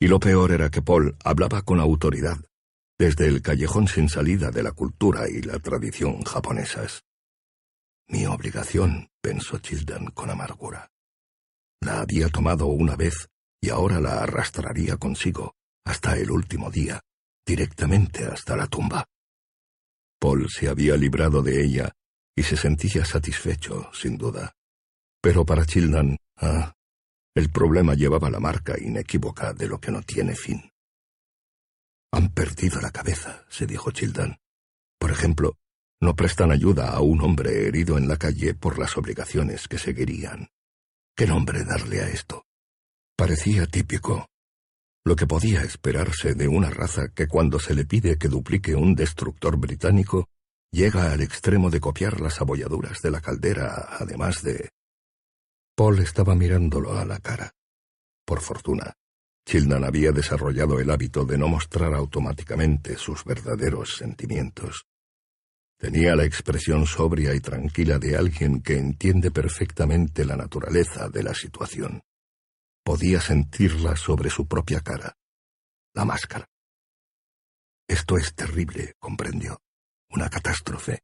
Y 0.00 0.08
lo 0.08 0.18
peor 0.18 0.52
era 0.52 0.70
que 0.70 0.82
Paul 0.82 1.16
hablaba 1.22 1.62
con 1.62 1.80
autoridad, 1.80 2.38
desde 2.98 3.26
el 3.26 3.42
callejón 3.42 3.88
sin 3.88 4.08
salida 4.08 4.50
de 4.50 4.62
la 4.62 4.72
cultura 4.72 5.28
y 5.28 5.42
la 5.42 5.58
tradición 5.58 6.22
japonesas. 6.22 7.02
Mi 8.08 8.24
obligación, 8.24 9.08
pensó 9.20 9.58
Childan 9.58 10.06
con 10.06 10.30
amargura. 10.30 10.90
La 11.80 12.00
había 12.00 12.28
tomado 12.28 12.66
una 12.66 12.96
vez 12.96 13.28
y 13.60 13.68
ahora 13.68 14.00
la 14.00 14.22
arrastraría 14.22 14.96
consigo 14.96 15.54
hasta 15.84 16.16
el 16.16 16.30
último 16.30 16.70
día, 16.70 17.00
directamente 17.44 18.24
hasta 18.24 18.56
la 18.56 18.66
tumba. 18.66 19.04
Paul 20.18 20.48
se 20.48 20.68
había 20.68 20.96
librado 20.96 21.42
de 21.42 21.62
ella 21.62 21.92
y 22.36 22.42
se 22.42 22.56
sentía 22.56 23.04
satisfecho, 23.04 23.90
sin 23.94 24.18
duda. 24.18 24.52
Pero 25.22 25.44
para 25.46 25.64
Childan, 25.64 26.18
ah, 26.36 26.74
el 27.34 27.50
problema 27.50 27.94
llevaba 27.94 28.30
la 28.30 28.38
marca 28.38 28.78
inequívoca 28.78 29.54
de 29.54 29.66
lo 29.66 29.80
que 29.80 29.90
no 29.90 30.02
tiene 30.02 30.36
fin. 30.36 30.70
Han 32.12 32.32
perdido 32.32 32.80
la 32.80 32.90
cabeza, 32.90 33.44
se 33.48 33.66
dijo 33.66 33.90
Childan. 33.90 34.36
Por 34.98 35.10
ejemplo, 35.10 35.56
no 36.00 36.14
prestan 36.14 36.52
ayuda 36.52 36.90
a 36.90 37.00
un 37.00 37.22
hombre 37.22 37.66
herido 37.66 37.96
en 37.96 38.06
la 38.06 38.18
calle 38.18 38.54
por 38.54 38.78
las 38.78 38.96
obligaciones 38.96 39.66
que 39.66 39.78
seguirían. 39.78 40.48
¿Qué 41.16 41.26
nombre 41.26 41.64
darle 41.64 42.02
a 42.02 42.08
esto? 42.08 42.44
Parecía 43.16 43.66
típico. 43.66 44.26
Lo 45.04 45.16
que 45.16 45.26
podía 45.26 45.62
esperarse 45.62 46.34
de 46.34 46.48
una 46.48 46.68
raza 46.68 47.08
que 47.08 47.26
cuando 47.26 47.58
se 47.58 47.74
le 47.74 47.86
pide 47.86 48.18
que 48.18 48.28
duplique 48.28 48.74
un 48.74 48.94
destructor 48.94 49.56
británico, 49.56 50.28
llega 50.76 51.10
al 51.10 51.22
extremo 51.22 51.70
de 51.70 51.80
copiar 51.80 52.20
las 52.20 52.38
abolladuras 52.42 53.00
de 53.00 53.10
la 53.10 53.22
caldera, 53.22 53.96
además 53.98 54.42
de 54.42 54.68
Paul 55.74 56.00
estaba 56.00 56.34
mirándolo 56.34 56.98
a 56.98 57.06
la 57.06 57.18
cara. 57.18 57.50
Por 58.26 58.42
fortuna, 58.42 58.92
Childan 59.46 59.84
había 59.84 60.12
desarrollado 60.12 60.78
el 60.78 60.90
hábito 60.90 61.24
de 61.24 61.38
no 61.38 61.48
mostrar 61.48 61.94
automáticamente 61.94 62.98
sus 62.98 63.24
verdaderos 63.24 63.96
sentimientos. 63.96 64.84
Tenía 65.78 66.14
la 66.14 66.24
expresión 66.24 66.84
sobria 66.84 67.34
y 67.34 67.40
tranquila 67.40 67.98
de 67.98 68.14
alguien 68.14 68.60
que 68.60 68.76
entiende 68.76 69.30
perfectamente 69.30 70.26
la 70.26 70.36
naturaleza 70.36 71.08
de 71.08 71.22
la 71.22 71.34
situación. 71.34 72.02
Podía 72.84 73.22
sentirla 73.22 73.96
sobre 73.96 74.28
su 74.28 74.46
propia 74.46 74.80
cara, 74.82 75.16
la 75.94 76.04
máscara. 76.04 76.46
Esto 77.88 78.18
es 78.18 78.34
terrible, 78.34 78.94
comprendió. 78.98 79.58
Una 80.16 80.30
catástrofe. 80.30 81.02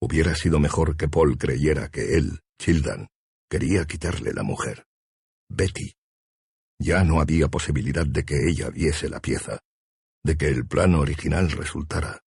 Hubiera 0.00 0.34
sido 0.34 0.58
mejor 0.58 0.96
que 0.96 1.08
Paul 1.08 1.36
creyera 1.36 1.90
que 1.90 2.16
él, 2.16 2.40
Childan, 2.58 3.08
Quería 3.50 3.84
quitarle 3.84 4.32
la 4.32 4.44
mujer. 4.44 4.86
Betty. 5.50 5.92
Ya 6.78 7.02
no 7.02 7.20
había 7.20 7.48
posibilidad 7.48 8.06
de 8.06 8.24
que 8.24 8.48
ella 8.48 8.70
viese 8.70 9.08
la 9.08 9.20
pieza, 9.20 9.58
de 10.24 10.38
que 10.38 10.46
el 10.46 10.66
plano 10.66 11.00
original 11.00 11.50
resultara. 11.50 12.20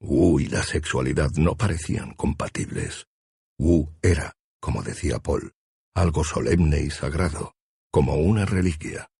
Wu 0.00 0.38
y 0.38 0.46
la 0.46 0.62
sexualidad 0.62 1.32
no 1.32 1.56
parecían 1.56 2.14
compatibles. 2.14 3.06
Wu 3.58 3.92
era, 4.00 4.34
como 4.60 4.84
decía 4.84 5.18
Paul, 5.18 5.52
algo 5.96 6.22
solemne 6.22 6.80
y 6.80 6.90
sagrado, 6.90 7.56
como 7.90 8.14
una 8.14 8.46
reliquia. 8.46 9.10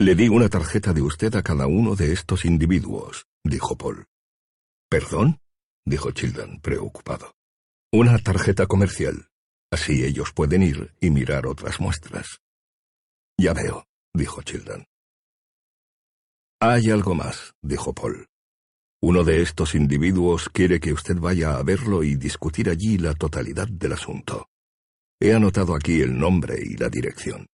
Le 0.00 0.16
di 0.16 0.28
una 0.28 0.48
tarjeta 0.48 0.92
de 0.92 1.02
usted 1.02 1.34
a 1.36 1.42
cada 1.42 1.68
uno 1.68 1.94
de 1.94 2.12
estos 2.12 2.44
individuos, 2.44 3.26
dijo 3.44 3.78
Paul. 3.78 4.06
¿Perdón? 4.90 5.40
dijo 5.86 6.10
Childan, 6.10 6.60
preocupado. 6.60 7.32
Una 7.92 8.18
tarjeta 8.18 8.66
comercial. 8.66 9.28
Así 9.70 10.04
ellos 10.04 10.32
pueden 10.32 10.64
ir 10.64 10.92
y 11.00 11.10
mirar 11.10 11.46
otras 11.46 11.78
muestras. 11.78 12.40
Ya 13.38 13.54
veo, 13.54 13.86
dijo 14.12 14.42
Childan. 14.42 14.84
Hay 16.60 16.90
algo 16.90 17.14
más, 17.14 17.54
dijo 17.62 17.94
Paul. 17.94 18.26
Uno 19.00 19.22
de 19.22 19.42
estos 19.42 19.76
individuos 19.76 20.48
quiere 20.48 20.80
que 20.80 20.92
usted 20.92 21.16
vaya 21.16 21.56
a 21.56 21.62
verlo 21.62 22.02
y 22.02 22.16
discutir 22.16 22.68
allí 22.68 22.98
la 22.98 23.14
totalidad 23.14 23.68
del 23.68 23.92
asunto. 23.92 24.48
He 25.20 25.32
anotado 25.32 25.76
aquí 25.76 26.00
el 26.00 26.18
nombre 26.18 26.56
y 26.60 26.76
la 26.76 26.88
dirección. 26.88 27.46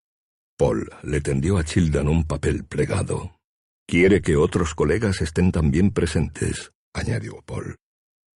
Paul 0.56 0.90
le 1.02 1.20
tendió 1.20 1.58
a 1.58 1.64
Childan 1.64 2.08
un 2.08 2.24
papel 2.24 2.64
plegado. 2.64 3.38
Quiere 3.86 4.22
que 4.22 4.36
otros 4.36 4.74
colegas 4.74 5.20
estén 5.20 5.52
también 5.52 5.90
presentes, 5.90 6.72
añadió 6.96 7.42
Paul. 7.42 7.76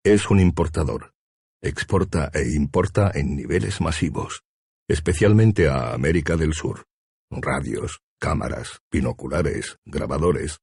Es 0.03 0.29
un 0.29 0.39
importador. 0.39 1.13
Exporta 1.61 2.31
e 2.33 2.51
importa 2.53 3.11
en 3.13 3.35
niveles 3.35 3.81
masivos, 3.81 4.43
especialmente 4.87 5.67
a 5.67 5.93
América 5.93 6.37
del 6.37 6.53
Sur. 6.53 6.85
Radios, 7.29 8.01
cámaras, 8.19 8.81
binoculares, 8.91 9.77
grabadores, 9.85 10.59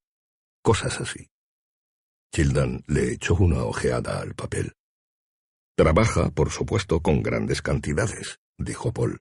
cosas 0.62 1.00
así. 1.00 1.28
Childan 2.32 2.82
le 2.86 3.12
echó 3.12 3.34
una 3.34 3.64
ojeada 3.64 4.20
al 4.20 4.34
papel. 4.34 4.74
Trabaja, 5.76 6.30
por 6.30 6.50
supuesto, 6.50 7.00
con 7.00 7.22
grandes 7.22 7.62
cantidades, 7.62 8.38
dijo 8.58 8.92
Paul. 8.92 9.20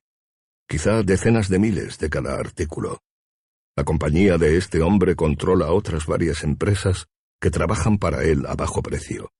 Quizá 0.68 1.02
decenas 1.02 1.48
de 1.48 1.58
miles 1.58 1.98
de 1.98 2.10
cada 2.10 2.34
artículo. 2.34 3.00
La 3.76 3.84
compañía 3.84 4.36
de 4.36 4.56
este 4.56 4.82
hombre 4.82 5.14
controla 5.14 5.72
otras 5.72 6.06
varias 6.06 6.42
empresas 6.42 7.06
que 7.40 7.50
trabajan 7.50 7.98
para 7.98 8.24
él 8.24 8.46
a 8.46 8.54
bajo 8.54 8.82
precio, 8.82 9.30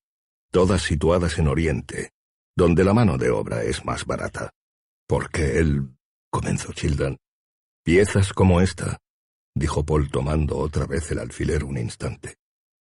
todas 0.51 0.83
situadas 0.83 1.39
en 1.39 1.49
Oriente, 1.49 2.13
donde 2.57 2.85
la 2.85 2.95
mano 2.95 3.19
de 3.19 3.31
obra 3.31 3.63
es 3.63 3.85
más 3.85 4.05
barata. 4.05 4.51
Porque 5.07 5.59
él... 5.59 5.97
comenzó 6.31 6.73
Childan. 6.73 7.17
Piezas 7.83 8.33
como 8.33 8.61
esta, 8.61 8.99
dijo 9.55 9.85
Paul 9.85 10.11
tomando 10.11 10.59
otra 10.59 10.87
vez 10.87 11.11
el 11.11 11.19
alfiler 11.19 11.65
un 11.65 11.79
instante. 11.79 12.37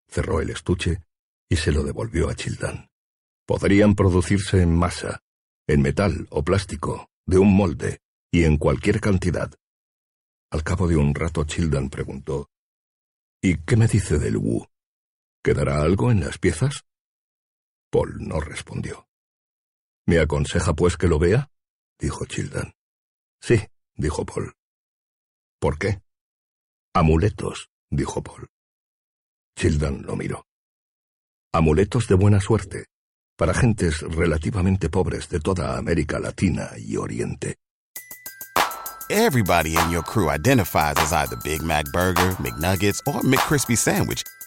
Cerró 0.10 0.42
el 0.42 0.50
estuche 0.50 1.02
y 1.50 1.56
se 1.56 1.72
lo 1.72 1.84
devolvió 1.84 2.30
a 2.30 2.36
Childan. 2.36 2.90
Podrían 3.46 3.96
producirse 3.96 4.62
en 4.62 4.76
masa, 4.76 5.22
en 5.68 5.82
metal 5.82 6.28
o 6.30 6.44
plástico, 6.44 7.10
de 7.26 7.38
un 7.38 7.56
molde, 7.56 8.00
y 8.32 8.44
en 8.44 8.58
cualquier 8.58 9.00
cantidad. 9.00 9.54
Al 10.52 10.64
cabo 10.64 10.88
de 10.88 10.98
un 10.98 11.16
rato 11.16 11.44
Childan 11.46 11.90
preguntó, 11.90 12.50
¿Y 13.42 13.58
qué 13.58 13.78
me 13.78 13.88
dice 13.88 14.18
del 14.18 14.38
Wu? 14.38 14.66
¿Quedará 15.44 15.82
algo 15.82 16.12
en 16.12 16.22
las 16.22 16.38
piezas? 16.38 16.86
Paul 17.90 18.18
no 18.20 18.40
respondió. 18.40 19.08
¿Me 20.06 20.20
aconseja 20.20 20.74
pues 20.74 20.98
que 20.98 21.08
lo 21.08 21.20
vea? 21.20 21.50
dijo 22.00 22.26
Childan. 22.26 22.74
Sí, 23.42 23.62
dijo 23.96 24.26
Paul. 24.26 24.54
¿Por 25.60 25.78
qué? 25.78 26.02
Amuletos, 26.94 27.70
dijo 27.90 28.22
Paul. 28.22 28.48
Childan 29.56 30.04
lo 30.04 30.16
miró. 30.16 30.48
Amuletos 31.54 32.08
de 32.08 32.16
buena 32.16 32.40
suerte, 32.40 32.86
para 33.38 33.54
gentes 33.54 34.02
relativamente 34.02 34.90
pobres 34.90 35.30
de 35.30 35.40
toda 35.40 35.78
América 35.78 36.20
Latina 36.20 36.72
y 36.78 36.98
Oriente. 36.98 37.58
Everybody 39.10 39.78
in 39.78 39.90
your 39.90 40.04
crew 40.04 40.30
identifies 40.30 40.96
as 40.98 41.14
either 41.14 41.38
Big 41.38 41.64
Mac 41.64 41.86
Burger, 41.94 42.36
McNuggets, 42.40 43.00
or 43.08 43.22
McCrispy 43.22 43.78
Sandwich, 43.78 44.22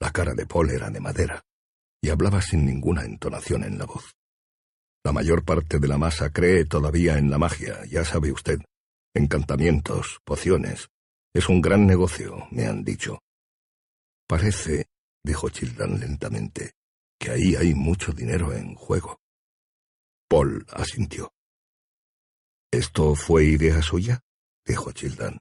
La 0.00 0.10
cara 0.10 0.34
de 0.34 0.46
Paul 0.46 0.70
era 0.70 0.90
de 0.90 1.00
madera, 1.00 1.44
y 2.02 2.08
hablaba 2.08 2.40
sin 2.40 2.64
ninguna 2.64 3.04
entonación 3.04 3.64
en 3.64 3.78
la 3.78 3.84
voz. 3.84 4.16
La 5.04 5.12
mayor 5.12 5.44
parte 5.44 5.78
de 5.78 5.88
la 5.88 5.98
masa 5.98 6.30
cree 6.30 6.64
todavía 6.64 7.18
en 7.18 7.30
la 7.30 7.38
magia, 7.38 7.84
ya 7.86 8.04
sabe 8.04 8.32
usted. 8.32 8.60
Encantamientos, 9.14 10.20
pociones. 10.24 10.88
Es 11.34 11.48
un 11.48 11.60
gran 11.60 11.86
negocio, 11.86 12.46
me 12.50 12.66
han 12.66 12.84
dicho. 12.84 13.20
Parece, 14.26 14.86
dijo 15.24 15.50
Childan 15.50 16.00
lentamente, 16.00 16.72
que 17.18 17.30
ahí 17.30 17.56
hay 17.56 17.74
mucho 17.74 18.12
dinero 18.12 18.52
en 18.52 18.74
juego. 18.74 19.20
Paul 20.28 20.64
asintió. 20.70 21.32
¿Esto 22.72 23.14
fue 23.14 23.44
idea 23.44 23.82
suya? 23.82 24.20
dijo 24.64 24.92
Childan. 24.92 25.38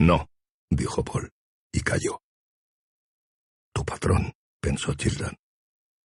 No, 0.00 0.28
dijo 0.70 1.04
Paul, 1.04 1.30
y 1.72 1.80
calló. 1.80 2.23
Tu 3.84 3.92
patrón, 3.92 4.32
pensó 4.62 4.94
Childan. 4.94 5.36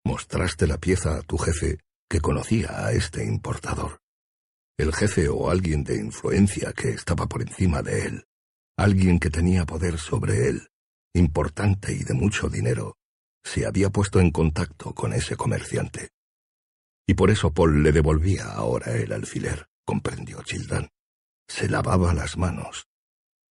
Mostraste 0.07 0.67
la 0.67 0.79
pieza 0.79 1.19
a 1.19 1.21
tu 1.21 1.37
jefe 1.37 1.79
que 2.09 2.23
conocía 2.23 2.87
a 2.87 2.93
este 2.93 3.23
importador. 3.23 4.01
El 4.79 4.95
jefe 4.95 5.29
o 5.29 5.51
alguien 5.51 5.85
de 5.85 5.97
influencia 5.97 6.73
que 6.73 6.89
estaba 6.89 7.27
por 7.27 7.43
encima 7.43 7.83
de 7.83 8.07
él, 8.07 8.25
alguien 8.79 9.21
que 9.21 9.29
tenía 9.29 9.67
poder 9.67 9.99
sobre 9.99 10.49
él, 10.49 10.71
importante 11.15 11.93
y 11.93 12.03
de 12.03 12.15
mucho 12.15 12.49
dinero, 12.49 12.97
se 13.45 13.67
había 13.67 13.91
puesto 13.91 14.21
en 14.21 14.31
contacto 14.31 14.95
con 14.95 15.13
ese 15.13 15.37
comerciante. 15.37 16.13
Y 17.07 17.13
por 17.13 17.31
eso 17.31 17.53
Paul 17.53 17.83
le 17.83 17.93
devolvía 17.93 18.53
ahora 18.53 18.93
el 18.93 19.13
alfiler, 19.13 19.69
comprendió 19.85 20.43
Childan. 20.43 20.89
Se 21.47 21.69
lavaba 21.69 22.15
las 22.15 22.39
manos. 22.39 22.89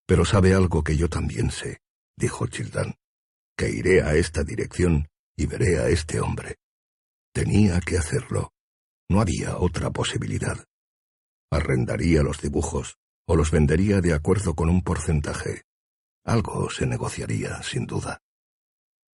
Pero 0.08 0.26
sabe 0.26 0.56
algo 0.56 0.84
que 0.84 0.98
yo 0.98 1.10
también 1.10 1.52
sé, 1.52 1.82
dijo 2.18 2.48
Childan 2.48 2.96
que 3.58 3.70
iré 3.70 4.02
a 4.02 4.16
esta 4.16 4.44
dirección 4.44 5.08
y 5.38 5.46
veré 5.46 5.80
a 5.80 5.90
este 5.90 6.20
hombre. 6.20 6.56
Tenía 7.34 7.80
que 7.82 7.98
hacerlo. 7.98 8.54
No 9.10 9.22
había 9.22 9.58
otra 9.58 9.92
posibilidad. 9.92 10.66
Arrendaría 11.52 12.24
los 12.24 12.42
dibujos 12.42 12.98
o 13.28 13.36
los 13.36 13.52
vendería 13.52 14.02
de 14.02 14.14
acuerdo 14.14 14.56
con 14.56 14.70
un 14.70 14.82
porcentaje. 14.82 15.64
Algo 16.24 16.70
se 16.70 16.86
negociaría, 16.86 17.62
sin 17.64 17.86
duda. 17.86 18.22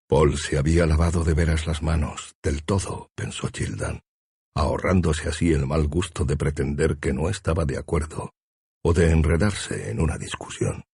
Paul 0.09 0.39
se 0.39 0.59
había 0.59 0.87
lavado 0.87 1.23
de 1.23 1.35
veras 1.35 1.67
las 1.67 1.83
manos, 1.83 2.35
del 2.43 2.65
todo, 2.65 3.11
pensó 3.15 3.49
Childan, 3.49 4.01
ahorrándose 4.57 5.29
así 5.29 5.53
el 5.53 5.67
mal 5.67 5.87
gusto 5.87 6.25
de 6.25 6.37
pretender 6.37 6.99
que 6.99 7.12
no 7.12 7.29
estaba 7.29 7.65
de 7.65 7.79
acuerdo 7.79 8.35
o 8.83 8.93
de 8.93 9.11
enredarse 9.11 9.91
en 9.91 10.01
una 10.01 10.19
discusión. 10.19 10.85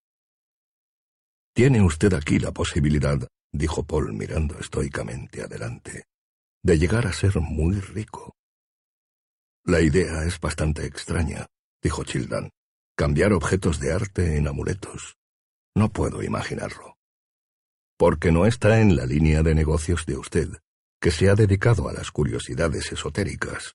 Tiene 1.55 1.81
usted 1.81 2.13
aquí 2.13 2.39
la 2.39 2.53
posibilidad 2.53 3.27
dijo 3.57 3.83
Paul 3.85 4.13
mirando 4.13 4.59
estoicamente 4.59 5.43
adelante, 5.43 6.07
de 6.63 6.79
llegar 6.79 7.07
a 7.07 7.13
ser 7.13 7.41
muy 7.41 7.81
rico. 7.81 8.37
La 9.65 9.81
idea 9.81 10.25
es 10.25 10.39
bastante 10.41 10.87
extraña, 10.87 11.47
dijo 11.83 12.05
Childan. 12.05 12.51
Cambiar 12.97 13.33
objetos 13.33 13.79
de 13.79 13.93
arte 13.93 14.37
en 14.37 14.49
amuletos. 14.49 15.17
No 15.75 15.93
puedo 15.93 16.23
imaginarlo. 16.23 16.97
Porque 17.99 18.33
no 18.33 18.47
está 18.47 18.81
en 18.81 18.97
la 18.97 19.05
línea 19.05 19.43
de 19.43 19.55
negocios 19.55 20.07
de 20.07 20.17
usted, 20.17 20.49
que 21.01 21.11
se 21.11 21.29
ha 21.29 21.35
dedicado 21.35 21.89
a 21.89 21.93
las 21.93 22.11
curiosidades 22.11 22.91
esotéricas. 22.93 23.75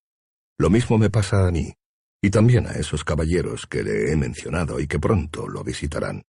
Lo 0.58 0.70
mismo 0.70 0.98
me 0.98 1.10
pasa 1.10 1.48
a 1.48 1.52
mí, 1.52 1.74
y 2.22 2.30
también 2.30 2.68
a 2.68 2.72
esos 2.72 3.04
caballeros 3.04 3.68
que 3.68 3.84
le 3.84 4.12
he 4.12 4.16
mencionado 4.16 4.80
y 4.80 4.88
que 4.88 5.00
pronto 5.00 5.48
lo 5.48 5.64
visitarán. 5.64 6.24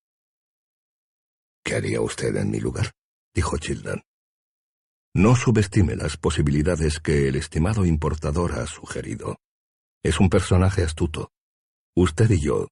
¿Qué 1.65 1.77
haría 1.77 2.01
usted 2.01 2.35
en 2.37 2.51
mi 2.51 2.61
lugar? 2.61 2.93
Dijo 3.35 3.59
Childan. 3.59 4.03
No 5.15 5.37
subestime 5.37 5.95
las 5.97 6.17
posibilidades 6.17 6.99
que 6.99 7.29
el 7.29 7.37
estimado 7.37 7.85
importador 7.85 8.53
ha 8.53 8.67
sugerido. 8.67 9.37
Es 10.03 10.21
un 10.21 10.31
personaje 10.31 10.83
astuto. 10.83 11.31
Usted 11.95 12.31
y 12.31 12.41
yo 12.41 12.69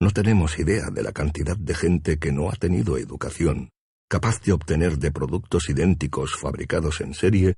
no 0.00 0.10
tenemos 0.10 0.58
idea 0.58 0.90
de 0.90 1.02
la 1.02 1.12
cantidad 1.12 1.56
de 1.56 1.74
gente 1.74 2.18
que 2.18 2.32
no 2.32 2.50
ha 2.50 2.56
tenido 2.56 2.98
educación, 2.98 3.70
capaz 4.08 4.40
de 4.42 4.52
obtener 4.52 4.98
de 4.98 5.12
productos 5.12 5.68
idénticos 5.68 6.36
fabricados 6.36 7.00
en 7.00 7.14
serie 7.14 7.54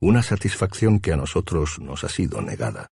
una 0.00 0.22
satisfacción 0.22 1.00
que 1.00 1.12
a 1.12 1.16
nosotros 1.16 1.78
nos 1.80 2.04
ha 2.04 2.08
sido 2.08 2.40
negada. 2.40 2.88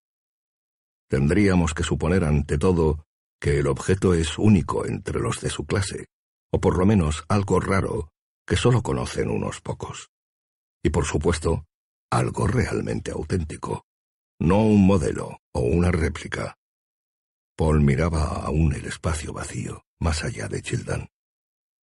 Tendríamos 1.09 1.73
que 1.73 1.85
suponer 1.85 2.24
ante 2.24 2.59
todo 2.59 3.05
que 3.40 3.61
el 3.61 3.69
objeto 3.69 4.15
es 4.15 4.36
único 4.36 4.85
entre 4.85 5.20
los 5.20 5.40
de 5.40 5.49
su 5.49 5.65
clase, 5.65 6.07
o 6.53 6.61
por 6.61 6.77
lo 6.77 6.85
menos 6.85 7.24
algo 7.28 7.61
raro 7.61 8.11
que 8.49 8.57
solo 8.57 8.83
conocen 8.83 9.29
unos 9.29 9.61
pocos. 9.61 10.11
Y 10.83 10.89
por 10.89 11.05
supuesto, 11.05 11.66
algo 12.11 12.47
realmente 12.47 13.11
auténtico, 13.11 13.85
no 14.41 14.62
un 14.62 14.87
modelo 14.87 15.43
o 15.53 15.61
una 15.61 15.93
réplica. 15.93 16.57
Paul 17.55 17.83
miraba 17.83 18.47
aún 18.47 18.73
el 18.73 18.87
espacio 18.87 19.35
vacío, 19.35 19.85
más 20.01 20.25
allá 20.25 20.49
de 20.49 20.62
Childan. 20.62 21.09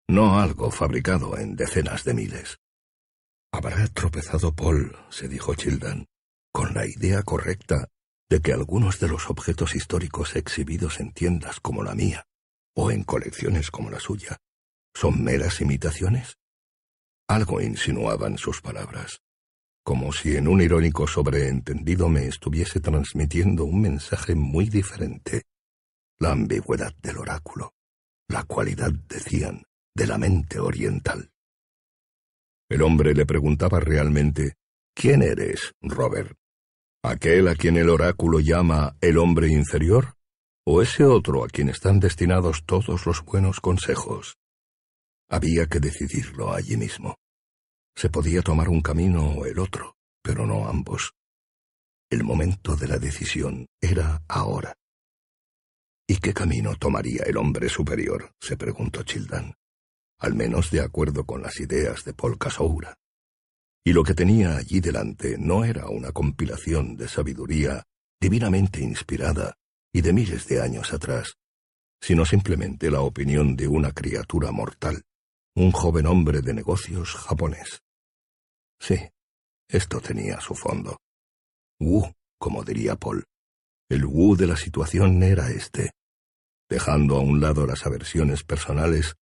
No 0.10 0.40
algo 0.40 0.72
fabricado 0.72 1.38
en 1.38 1.56
decenas 1.56 2.04
de 2.04 2.16
miles. 2.16 2.58
Habrá 3.52 3.88
tropezado 3.88 4.56
Paul, 4.56 4.98
se 5.10 5.28
dijo 5.28 5.54
Childan, 5.54 6.08
con 6.52 6.74
la 6.74 6.88
idea 6.88 7.22
correcta 7.22 7.90
de 8.28 8.42
que 8.42 8.54
algunos 8.54 9.00
de 9.00 9.08
los 9.08 9.30
objetos 9.30 9.76
históricos 9.76 10.36
exhibidos 10.36 11.00
en 11.00 11.14
tiendas 11.14 11.60
como 11.60 11.84
la 11.84 11.94
mía, 11.94 12.26
o 12.76 12.90
en 12.90 13.04
colecciones 13.04 13.70
como 13.70 13.92
la 13.92 14.00
suya, 14.00 14.38
son 14.96 15.24
meras 15.24 15.62
imitaciones. 15.62 16.38
Algo 17.27 17.60
insinuaban 17.61 18.38
sus 18.38 18.61
palabras, 18.61 19.22
como 19.84 20.11
si 20.14 20.35
en 20.35 20.47
un 20.47 20.61
irónico 20.61 21.07
sobreentendido 21.07 22.07
me 22.07 22.27
estuviese 22.27 22.80
transmitiendo 22.80 23.65
un 23.65 23.81
mensaje 23.81 24.35
muy 24.35 24.69
diferente. 24.69 25.43
La 26.19 26.31
ambigüedad 26.31 26.93
del 27.02 27.18
oráculo, 27.18 27.73
la 28.27 28.43
cualidad, 28.43 28.91
decían, 28.91 29.64
de 29.95 30.07
la 30.07 30.18
mente 30.18 30.60
oriental. 30.60 31.31
El 32.69 32.81
hombre 32.81 33.14
le 33.14 33.26
preguntaba 33.26 33.80
realmente, 33.80 34.56
¿Quién 34.95 35.22
eres, 35.22 35.73
Robert? 35.81 36.38
¿Aquel 37.03 37.47
a 37.49 37.56
quien 37.56 37.77
el 37.77 37.89
oráculo 37.89 38.39
llama 38.39 38.95
el 39.02 39.18
hombre 39.18 39.49
inferior? 39.49 40.15
¿O 40.65 40.81
ese 40.81 41.03
otro 41.03 41.43
a 41.43 41.47
quien 41.47 41.69
están 41.69 41.99
destinados 41.99 42.64
todos 42.65 43.06
los 43.06 43.23
buenos 43.23 43.60
consejos? 43.60 44.38
Había 45.30 45.65
que 45.68 45.80
decidirlo 45.80 46.53
allí 46.53 46.77
mismo. 46.77 47.15
Se 47.95 48.10
podía 48.10 48.41
tomar 48.41 48.69
un 48.69 48.81
camino 48.81 49.26
o 49.30 49.45
el 49.45 49.60
otro, 49.60 49.95
pero 50.22 50.45
no 50.45 50.68
ambos. 50.68 51.14
El 52.10 52.23
momento 52.23 52.76
de 52.76 52.88
la 52.88 52.97
decisión 52.97 53.68
era 53.81 54.22
ahora. 54.27 54.76
¿Y 56.07 56.18
qué 56.18 56.34
camino 56.34 56.76
tomaría 56.76 57.23
el 57.23 57.38
hombre 57.38 57.68
superior? 57.69 58.31
se 58.39 58.57
preguntó 58.57 59.03
Childan, 59.03 59.56
al 60.19 60.35
menos 60.35 60.69
de 60.69 60.81
acuerdo 60.81 61.26
con 61.26 61.41
las 61.41 61.60
ideas 61.60 62.03
de 62.06 62.14
Paul 62.14 62.38
Casoura. 62.38 62.95
Y 63.84 63.93
lo 63.93 64.03
que 64.03 64.14
tenía 64.14 64.57
allí 64.57 64.80
delante 64.80 65.38
no 65.39 65.64
era 65.65 65.88
una 65.88 66.11
compilación 66.11 66.95
de 66.95 67.07
sabiduría 67.07 67.84
divinamente 68.19 68.81
inspirada 68.81 69.56
y 69.91 70.02
de 70.02 70.14
miles 70.14 70.47
de 70.47 70.61
años 70.61 70.93
atrás, 70.93 71.38
sino 72.02 72.26
simplemente 72.26 72.91
la 72.91 73.02
opinión 73.02 73.56
de 73.56 73.68
una 73.68 73.91
criatura 73.91 74.52
mortal, 74.52 75.03
un 75.57 75.72
joven 75.72 76.06
hombre 76.06 76.41
de 76.41 76.53
negocios 76.53 77.15
japonés. 77.15 77.82
Sí, 78.77 78.99
esto 79.69 80.02
tenía 80.02 80.41
su 80.41 80.53
fondo. 80.53 80.98
Wu, 81.80 82.11
como 82.38 82.64
diría 82.64 82.98
Paul. 82.98 83.23
El 83.90 84.06
Wu 84.06 84.36
de 84.36 84.48
la 84.48 84.57
situación 84.57 85.23
era 85.23 85.49
este. 85.49 85.91
Dejando 86.69 87.15
a 87.15 87.22
un 87.22 87.40
lado 87.40 87.65
las 87.65 87.86
aversiones 87.86 88.44
personales, 88.44 89.15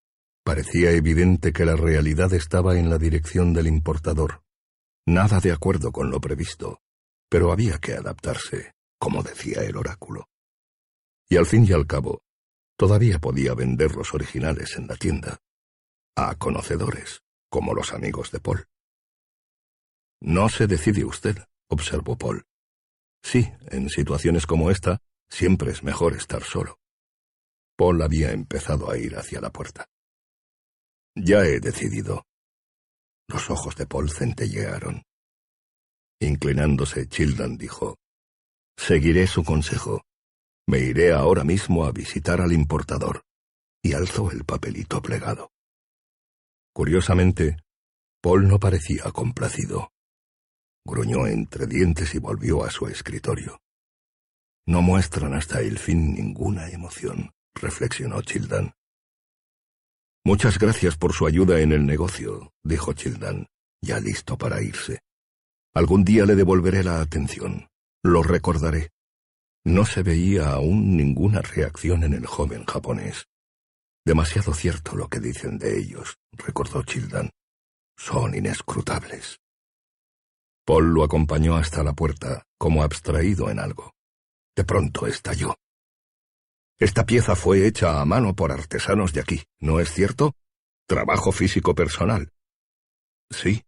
parecía 0.45 0.93
evidente 0.93 1.53
que 1.53 1.65
la 1.65 1.75
realidad 1.75 2.33
estaba 2.33 2.79
en 2.79 2.91
la 2.91 2.99
dirección 2.99 3.53
del 3.53 3.67
importador. 3.67 4.43
Nada 5.07 5.41
de 5.41 5.51
acuerdo 5.51 5.91
con 5.91 6.11
lo 6.11 6.21
previsto, 6.21 6.81
pero 7.29 7.51
había 7.51 7.79
que 7.79 7.95
adaptarse, 7.95 8.75
como 9.01 9.25
decía 9.25 9.63
el 9.63 9.77
oráculo. 9.77 10.29
Y 11.29 11.37
al 11.37 11.47
fin 11.47 11.67
y 11.67 11.73
al 11.73 11.87
cabo, 11.87 12.23
todavía 12.77 13.19
podía 13.19 13.55
vender 13.55 13.97
los 13.97 14.15
originales 14.15 14.77
en 14.77 14.87
la 14.87 14.97
tienda, 14.97 15.41
a 16.29 16.35
conocedores, 16.35 17.23
como 17.49 17.75
los 17.75 17.93
amigos 17.93 18.31
de 18.31 18.41
Paul. 18.41 18.69
No 20.21 20.49
se 20.49 20.67
decide 20.67 21.05
usted, 21.05 21.39
observó 21.69 22.19
Paul. 22.19 22.45
Sí, 23.23 23.51
en 23.69 23.89
situaciones 23.89 24.47
como 24.47 24.71
esta, 24.71 25.01
siempre 25.31 25.71
es 25.71 25.83
mejor 25.83 26.15
estar 26.15 26.43
solo. 26.43 26.79
Paul 27.77 28.03
había 28.03 28.33
empezado 28.33 28.91
a 28.91 28.99
ir 28.99 29.17
hacia 29.17 29.41
la 29.41 29.51
puerta. 29.51 29.89
Ya 31.15 31.45
he 31.45 31.61
decidido. 31.61 32.27
Los 33.27 33.49
ojos 33.49 33.77
de 33.77 33.87
Paul 33.87 34.11
centellearon. 34.11 35.05
Inclinándose, 36.21 37.09
Childan 37.09 37.57
dijo, 37.57 37.97
Seguiré 38.77 39.27
su 39.27 39.45
consejo. 39.45 40.03
Me 40.67 40.81
iré 40.81 41.13
ahora 41.13 41.45
mismo 41.45 41.85
a 41.85 41.93
visitar 41.93 42.41
al 42.41 42.53
importador. 42.53 43.23
Y 43.83 43.95
alzó 43.95 44.31
el 44.31 44.45
papelito 44.45 45.01
plegado. 45.01 45.51
Curiosamente, 46.73 47.57
Paul 48.23 48.49
no 48.49 48.59
parecía 48.59 49.05
complacido. 49.13 49.93
Gruñó 50.85 51.27
entre 51.27 51.67
dientes 51.67 52.15
y 52.15 52.19
volvió 52.19 52.65
a 52.65 52.71
su 52.71 52.87
escritorio. 52.87 53.61
No 54.67 54.83
muestran 54.83 55.35
hasta 55.35 55.61
el 55.61 55.79
fin 55.79 56.15
ninguna 56.15 56.69
emoción, 56.69 57.33
reflexionó 57.55 58.23
Childan. 58.23 58.73
Muchas 60.25 60.59
gracias 60.59 60.97
por 60.97 61.13
su 61.13 61.27
ayuda 61.27 61.61
en 61.61 61.73
el 61.73 61.87
negocio, 61.87 62.53
dijo 62.63 62.93
Childan, 62.93 63.47
ya 63.83 63.99
listo 64.01 64.37
para 64.37 64.63
irse. 64.63 65.01
Algún 65.75 66.05
día 66.05 66.27
le 66.27 66.35
devolveré 66.35 66.85
la 66.85 67.01
atención. 67.01 67.69
Lo 68.03 68.23
recordaré. 68.23 68.91
No 69.65 69.85
se 69.85 70.03
veía 70.03 70.51
aún 70.51 70.97
ninguna 70.97 71.41
reacción 71.43 72.03
en 72.03 72.15
el 72.15 72.27
joven 72.27 72.65
japonés. 72.65 73.27
Demasiado 74.05 74.55
cierto 74.55 74.97
lo 74.97 75.09
que 75.09 75.21
dicen 75.21 75.59
de 75.59 75.79
ellos, 75.79 76.19
recordó 76.33 76.83
Childan. 76.83 77.31
Son 77.97 78.35
inescrutables. 78.35 79.39
Paul 80.65 80.95
lo 80.95 81.05
acompañó 81.05 81.57
hasta 81.57 81.83
la 81.83 81.93
puerta, 81.93 82.45
como 82.59 82.83
abstraído 82.83 83.51
en 83.51 83.59
algo. 83.59 83.93
De 84.57 84.65
pronto 84.65 85.07
estalló. 85.07 85.55
Esta 86.79 87.05
pieza 87.05 87.37
fue 87.37 87.67
hecha 87.67 88.01
a 88.01 88.05
mano 88.07 88.35
por 88.35 88.53
artesanos 88.53 89.13
de 89.13 89.21
aquí, 89.21 89.43
¿no 89.59 89.81
es 89.81 89.93
cierto? 89.93 90.35
Trabajo 90.87 91.31
físico 91.31 91.75
personal. 91.75 92.33
Sí, 93.31 93.63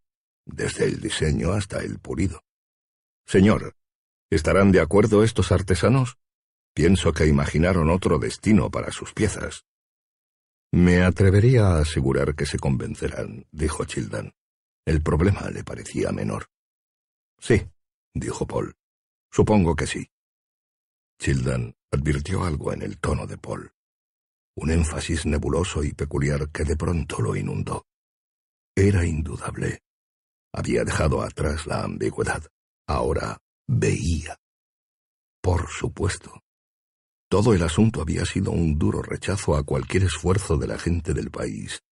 desde 0.47 0.87
el 0.87 1.01
diseño 1.01 1.53
hasta 1.53 1.81
el 1.81 1.99
pulido. 1.99 2.41
Señor, 3.27 3.77
¿estarán 4.31 4.73
de 4.73 4.81
acuerdo 4.81 5.23
estos 5.23 5.53
artesanos? 5.53 6.17
Pienso 6.75 7.13
que 7.13 7.27
imaginaron 7.27 7.91
otro 7.91 8.19
destino 8.19 8.71
para 8.71 8.91
sus 8.93 9.13
piezas. 9.13 9.67
Me 10.75 11.03
atrevería 11.03 11.67
a 11.67 11.81
asegurar 11.81 12.35
que 12.35 12.47
se 12.47 12.59
convencerán, 12.59 13.47
dijo 13.53 13.85
Childan. 13.85 14.33
El 14.87 15.03
problema 15.03 15.51
le 15.51 15.63
parecía 15.65 16.11
menor. 16.13 16.47
Sí, 17.39 17.63
dijo 18.15 18.47
Paul. 18.47 18.75
Supongo 19.31 19.77
que 19.77 19.87
sí. 19.87 20.11
Childan 21.19 21.75
advirtió 21.91 22.45
algo 22.45 22.73
en 22.73 22.83
el 22.83 22.99
tono 22.99 23.27
de 23.27 23.37
Paul. 23.37 23.71
Un 24.57 24.71
énfasis 24.71 25.27
nebuloso 25.27 25.85
y 25.85 25.93
peculiar 25.93 26.51
que 26.51 26.65
de 26.65 26.77
pronto 26.77 27.21
lo 27.21 27.37
inundó. 27.37 27.87
Era 28.75 29.05
indudable. 29.05 29.83
Había 30.55 30.85
dejado 30.85 31.23
atrás 31.23 31.67
la 31.67 31.85
ambigüedad. 31.85 32.43
Ahora 32.87 33.39
veía. 33.69 34.39
Por 35.43 35.69
supuesto. 35.69 36.43
Todo 37.33 37.55
el 37.55 37.63
asunto 37.63 38.03
había 38.03 38.27
sido 38.27 38.51
un 38.51 38.79
duro 38.79 39.01
rechazo 39.01 39.57
a 39.57 39.63
cualquier 39.63 40.03
esfuerzo 40.03 40.59
de 40.59 40.67
la 40.67 40.79
gente 40.79 41.15
del 41.15 41.31
país, 41.31 41.83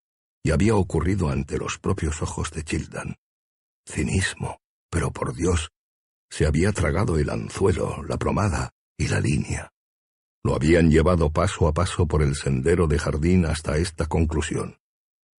y 0.44 0.50
había 0.50 0.74
ocurrido 0.74 1.30
ante 1.30 1.56
los 1.56 1.78
propios 1.78 2.20
ojos 2.20 2.50
de 2.50 2.62
Childan. 2.62 3.16
Cinismo, 3.88 4.58
pero 4.90 5.10
por 5.10 5.34
Dios, 5.34 5.70
se 6.28 6.44
había 6.44 6.72
tragado 6.72 7.18
el 7.18 7.30
anzuelo, 7.30 8.02
la 8.02 8.18
plomada 8.18 8.68
y 8.98 9.08
la 9.08 9.18
línea. 9.18 9.70
Lo 10.44 10.54
habían 10.54 10.90
llevado 10.90 11.30
paso 11.30 11.66
a 11.68 11.72
paso 11.72 12.06
por 12.06 12.20
el 12.20 12.34
sendero 12.34 12.86
de 12.86 12.98
jardín 12.98 13.46
hasta 13.46 13.78
esta 13.78 14.04
conclusión. 14.04 14.76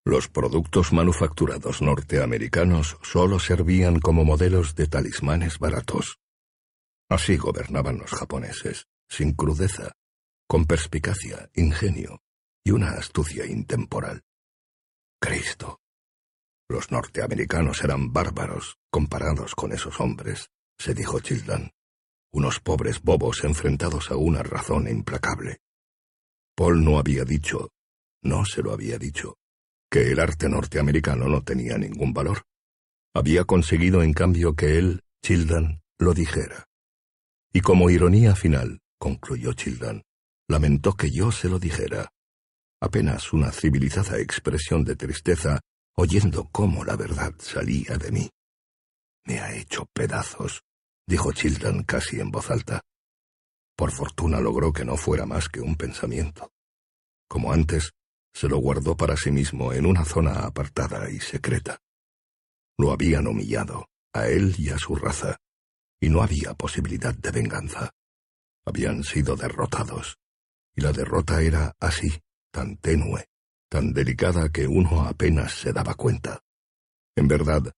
Los 0.07 0.29
productos 0.29 0.95
manufacturados 0.95 1.83
norteamericanos 1.83 2.97
solo 3.03 3.39
servían 3.39 4.01
como 4.01 4.25
modelos 4.25 4.75
de 4.75 4.87
talismanes 4.87 5.59
baratos. 5.59 6.21
Así 7.11 7.37
gobernaban 7.37 7.99
los 7.99 8.13
japoneses, 8.13 8.87
sin 9.11 9.35
crudeza, 9.35 9.93
con 10.49 10.65
perspicacia, 10.65 11.51
ingenio 11.55 12.23
y 12.65 12.71
una 12.71 12.93
astucia 12.93 13.45
intemporal. 13.45 14.23
Cristo. 15.21 15.81
Los 16.69 16.91
norteamericanos 16.93 17.83
eran 17.83 18.13
bárbaros 18.13 18.79
comparados 18.91 19.55
con 19.55 19.73
esos 19.73 20.01
hombres, 20.01 20.51
se 20.79 20.95
dijo 20.95 21.21
Childan. 21.21 21.73
Unos 22.33 22.61
pobres 22.61 23.03
bobos 23.03 23.43
enfrentados 23.43 24.11
a 24.11 24.17
una 24.17 24.43
razón 24.43 24.87
implacable. 24.89 25.59
Paul 26.55 26.85
no 26.85 26.99
había 26.99 27.25
dicho, 27.25 27.71
no 28.23 28.45
se 28.45 28.63
lo 28.63 28.73
había 28.73 28.99
dicho, 28.99 29.37
que 29.91 30.13
el 30.13 30.21
arte 30.21 30.49
norteamericano 30.49 31.27
no 31.27 31.43
tenía 31.43 31.77
ningún 31.77 32.13
valor. 32.13 32.45
Había 33.15 33.45
conseguido 33.45 34.03
en 34.03 34.13
cambio 34.13 34.55
que 34.55 34.79
él, 34.79 35.03
Childan, 35.23 35.83
lo 35.99 36.15
dijera. 36.15 36.69
Y 37.53 37.63
como 37.63 37.91
ironía 37.91 38.37
final, 38.37 38.81
concluyó 39.01 39.55
Childan, 39.55 40.03
lamentó 40.47 40.93
que 40.93 41.11
yo 41.11 41.33
se 41.33 41.49
lo 41.49 41.59
dijera. 41.59 42.13
Apenas 42.81 43.33
una 43.33 43.51
civilizada 43.51 44.19
expresión 44.19 44.85
de 44.85 44.95
tristeza 44.95 45.61
oyendo 45.97 46.49
cómo 46.53 46.85
la 46.85 46.97
verdad 46.97 47.35
salía 47.39 47.97
de 47.97 48.13
mí. 48.13 48.31
Me 49.27 49.41
ha 49.41 49.55
hecho 49.55 49.87
pedazos, 49.93 50.63
dijo 51.07 51.33
Childan 51.33 51.83
casi 51.85 52.21
en 52.21 52.31
voz 52.31 52.51
alta. 52.51 52.83
Por 53.77 53.91
fortuna 53.91 54.41
logró 54.41 54.73
que 54.73 54.85
no 54.85 54.97
fuera 54.97 55.25
más 55.25 55.49
que 55.49 55.61
un 55.61 55.77
pensamiento. 55.77 56.51
Como 57.29 57.53
antes, 57.53 57.93
se 58.35 58.49
lo 58.49 58.59
guardó 58.59 58.97
para 58.97 59.17
sí 59.17 59.31
mismo 59.31 59.73
en 59.73 59.87
una 59.87 60.05
zona 60.05 60.41
apartada 60.41 61.11
y 61.11 61.21
secreta. 61.21 61.79
Lo 62.79 62.93
habían 62.93 63.27
humillado, 63.27 63.87
a 64.13 64.29
él 64.29 64.55
y 64.59 64.71
a 64.71 64.79
su 64.79 64.95
raza, 64.95 65.37
y 66.01 66.09
no 66.09 66.23
había 66.23 66.55
posibilidad 66.55 67.15
de 67.15 67.31
venganza. 67.31 67.91
Habían 68.65 69.05
sido 69.05 69.37
derrotados, 69.37 70.19
y 70.75 70.83
la 70.83 70.93
derrota 70.93 71.43
era 71.43 71.75
así, 71.81 72.23
tan 72.51 72.77
tenue, 72.77 73.27
tan 73.69 73.93
delicada 73.93 74.51
que 74.51 74.67
uno 74.67 75.03
apenas 75.03 75.53
se 75.53 75.73
daba 75.73 75.95
cuenta. 75.95 76.43
En 77.17 77.29
verdad, 77.29 77.73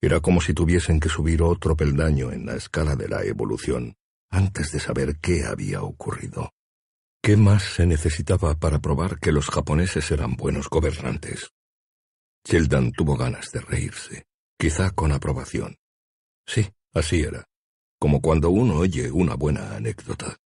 era 0.00 0.20
como 0.20 0.40
si 0.40 0.54
tuviesen 0.54 1.00
que 1.00 1.08
subir 1.08 1.42
otro 1.42 1.76
peldaño 1.76 2.32
en 2.32 2.46
la 2.46 2.56
escala 2.56 2.96
de 2.96 3.08
la 3.08 3.24
evolución 3.24 3.96
antes 4.30 4.72
de 4.72 4.80
saber 4.80 5.18
qué 5.20 5.44
había 5.44 5.82
ocurrido. 5.82 6.52
¿Qué 7.22 7.36
más 7.36 7.62
se 7.62 7.86
necesitaba 7.86 8.54
para 8.54 8.78
probar 8.78 9.18
que 9.18 9.32
los 9.32 9.48
japoneses 9.48 10.10
eran 10.10 10.36
buenos 10.36 10.68
gobernantes? 10.68 11.50
Sheldon 12.44 12.92
tuvo 12.92 13.16
ganas 13.16 13.50
de 13.50 13.60
reírse, 13.60 14.26
quizá 14.58 14.90
con 14.90 15.10
aprobación. 15.10 15.76
Sí, 16.46 16.68
así 16.94 17.22
era, 17.22 17.44
como 18.06 18.20
cuando 18.20 18.50
uno 18.50 18.76
oye 18.76 19.10
una 19.10 19.34
buena 19.34 19.74
anécdota. 19.74 20.36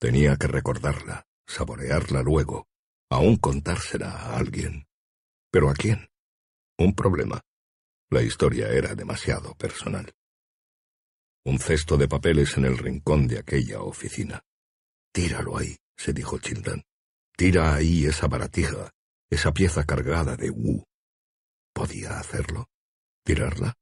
Tenía 0.00 0.34
que 0.36 0.46
recordarla, 0.46 1.26
saborearla 1.46 2.22
luego, 2.22 2.68
aún 3.10 3.36
contársela 3.36 4.12
a 4.12 4.38
alguien. 4.38 4.86
¿Pero 5.50 5.68
a 5.68 5.74
quién? 5.74 6.08
Un 6.78 6.94
problema. 6.94 7.42
La 8.08 8.22
historia 8.22 8.70
era 8.70 8.94
demasiado 8.94 9.54
personal. 9.56 10.10
Un 11.44 11.58
cesto 11.58 11.98
de 11.98 12.08
papeles 12.08 12.56
en 12.56 12.64
el 12.64 12.78
rincón 12.78 13.28
de 13.28 13.40
aquella 13.40 13.82
oficina. 13.82 14.42
Tíralo 15.12 15.58
ahí 15.58 15.76
se 15.98 16.14
dijo 16.14 16.38
Childan. 16.38 16.82
Tira 17.36 17.74
ahí 17.74 18.06
esa 18.06 18.26
baratija, 18.26 18.90
esa 19.28 19.52
pieza 19.52 19.84
cargada 19.84 20.34
de 20.34 20.48
Wu. 20.48 20.82
¿Podía 21.74 22.18
hacerlo? 22.18 22.70
¿Tirarla? 23.22 23.74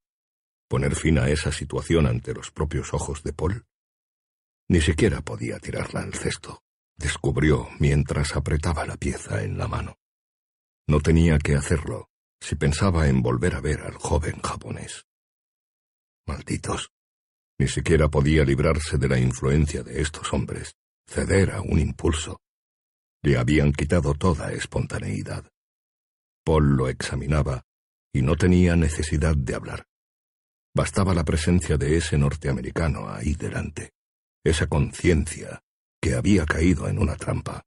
¿Poner 0.68 0.94
fin 0.96 1.18
a 1.18 1.28
esa 1.28 1.52
situación 1.52 2.06
ante 2.06 2.34
los 2.34 2.50
propios 2.50 2.94
ojos 2.94 3.22
de 3.22 3.32
Paul? 3.32 3.66
Ni 4.68 4.80
siquiera 4.80 5.20
podía 5.20 5.58
tirarla 5.58 6.00
al 6.00 6.14
cesto, 6.14 6.62
descubrió 6.96 7.68
mientras 7.78 8.34
apretaba 8.34 8.86
la 8.86 8.96
pieza 8.96 9.42
en 9.42 9.58
la 9.58 9.68
mano. 9.68 9.98
No 10.86 11.00
tenía 11.00 11.38
que 11.38 11.54
hacerlo 11.54 12.08
si 12.40 12.56
pensaba 12.56 13.08
en 13.08 13.22
volver 13.22 13.54
a 13.54 13.60
ver 13.60 13.82
al 13.82 13.94
joven 13.94 14.40
japonés. 14.42 15.06
Malditos. 16.26 16.90
Ni 17.58 17.68
siquiera 17.68 18.08
podía 18.08 18.44
librarse 18.44 18.98
de 18.98 19.08
la 19.08 19.18
influencia 19.18 19.82
de 19.82 20.00
estos 20.00 20.32
hombres 20.32 20.74
ceder 21.06 21.52
a 21.52 21.60
un 21.60 21.78
impulso. 21.78 22.40
Le 23.22 23.38
habían 23.38 23.72
quitado 23.72 24.14
toda 24.14 24.52
espontaneidad. 24.52 25.50
Paul 26.44 26.76
lo 26.76 26.88
examinaba 26.88 27.64
y 28.12 28.22
no 28.22 28.36
tenía 28.36 28.76
necesidad 28.76 29.36
de 29.36 29.54
hablar. 29.54 29.86
Bastaba 30.76 31.14
la 31.14 31.24
presencia 31.24 31.76
de 31.76 31.96
ese 31.96 32.18
norteamericano 32.18 33.08
ahí 33.08 33.34
delante, 33.34 33.92
esa 34.44 34.66
conciencia 34.66 35.62
que 36.02 36.14
había 36.14 36.44
caído 36.44 36.88
en 36.88 36.98
una 36.98 37.14
trampa. 37.14 37.62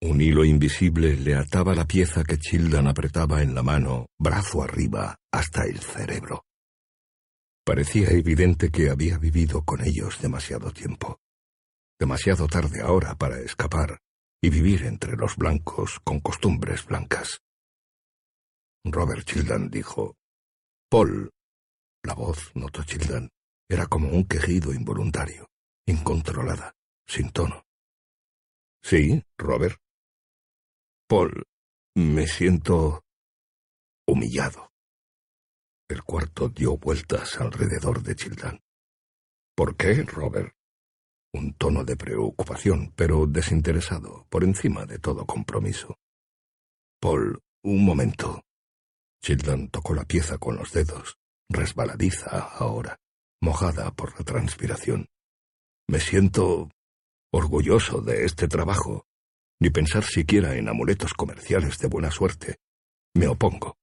Un 0.00 0.20
hilo 0.20 0.44
invisible 0.44 1.16
le 1.16 1.34
ataba 1.34 1.74
la 1.74 1.86
pieza 1.86 2.24
que 2.24 2.38
Childan 2.38 2.86
apretaba 2.86 3.42
en 3.42 3.54
la 3.54 3.62
mano, 3.62 4.06
brazo 4.18 4.62
arriba, 4.62 5.16
hasta 5.30 5.64
el 5.64 5.78
cerebro. 5.80 6.44
Parecía 7.64 8.08
evidente 8.10 8.70
que 8.70 8.90
había 8.90 9.18
vivido 9.18 9.62
con 9.64 9.84
ellos 9.84 10.20
demasiado 10.20 10.70
tiempo. 10.70 11.18
Demasiado 11.98 12.46
tarde 12.46 12.80
ahora 12.80 13.14
para 13.16 13.38
escapar 13.40 13.98
y 14.40 14.50
vivir 14.50 14.84
entre 14.84 15.16
los 15.16 15.36
blancos 15.36 16.00
con 16.04 16.20
costumbres 16.20 16.86
blancas. 16.86 17.40
Robert 18.84 19.24
Childan 19.26 19.68
dijo, 19.68 20.16
Paul. 20.88 21.30
La 22.06 22.14
voz, 22.14 22.52
notó 22.54 22.84
Childan, 22.84 23.32
era 23.68 23.88
como 23.88 24.10
un 24.10 24.28
quejido 24.28 24.72
involuntario, 24.72 25.50
incontrolada, 25.86 26.76
sin 27.04 27.32
tono. 27.32 27.66
Sí, 28.80 29.24
Robert. 29.36 29.80
Paul, 31.08 31.42
me 31.96 32.28
siento 32.28 33.02
humillado. 34.06 34.70
El 35.88 36.04
cuarto 36.04 36.48
dio 36.48 36.76
vueltas 36.76 37.40
alrededor 37.40 38.04
de 38.04 38.14
Childan. 38.14 38.60
¿Por 39.56 39.76
qué, 39.76 40.04
Robert? 40.04 40.54
Un 41.32 41.54
tono 41.54 41.82
de 41.82 41.96
preocupación, 41.96 42.92
pero 42.94 43.26
desinteresado, 43.26 44.28
por 44.28 44.44
encima 44.44 44.86
de 44.86 45.00
todo 45.00 45.26
compromiso. 45.26 45.98
Paul, 47.00 47.42
un 47.64 47.84
momento. 47.84 48.44
Childan 49.20 49.70
tocó 49.70 49.92
la 49.92 50.04
pieza 50.04 50.38
con 50.38 50.54
los 50.54 50.72
dedos, 50.72 51.18
resbaladiza 51.48 52.38
ahora, 52.38 52.98
mojada 53.40 53.90
por 53.92 54.18
la 54.18 54.24
transpiración. 54.24 55.08
Me 55.88 56.00
siento 56.00 56.70
orgulloso 57.32 58.00
de 58.00 58.24
este 58.24 58.48
trabajo, 58.48 59.06
ni 59.60 59.70
pensar 59.70 60.04
siquiera 60.04 60.56
en 60.56 60.68
amuletos 60.68 61.14
comerciales 61.14 61.78
de 61.78 61.88
buena 61.88 62.10
suerte. 62.10 62.56
Me 63.14 63.28
opongo. 63.28 63.76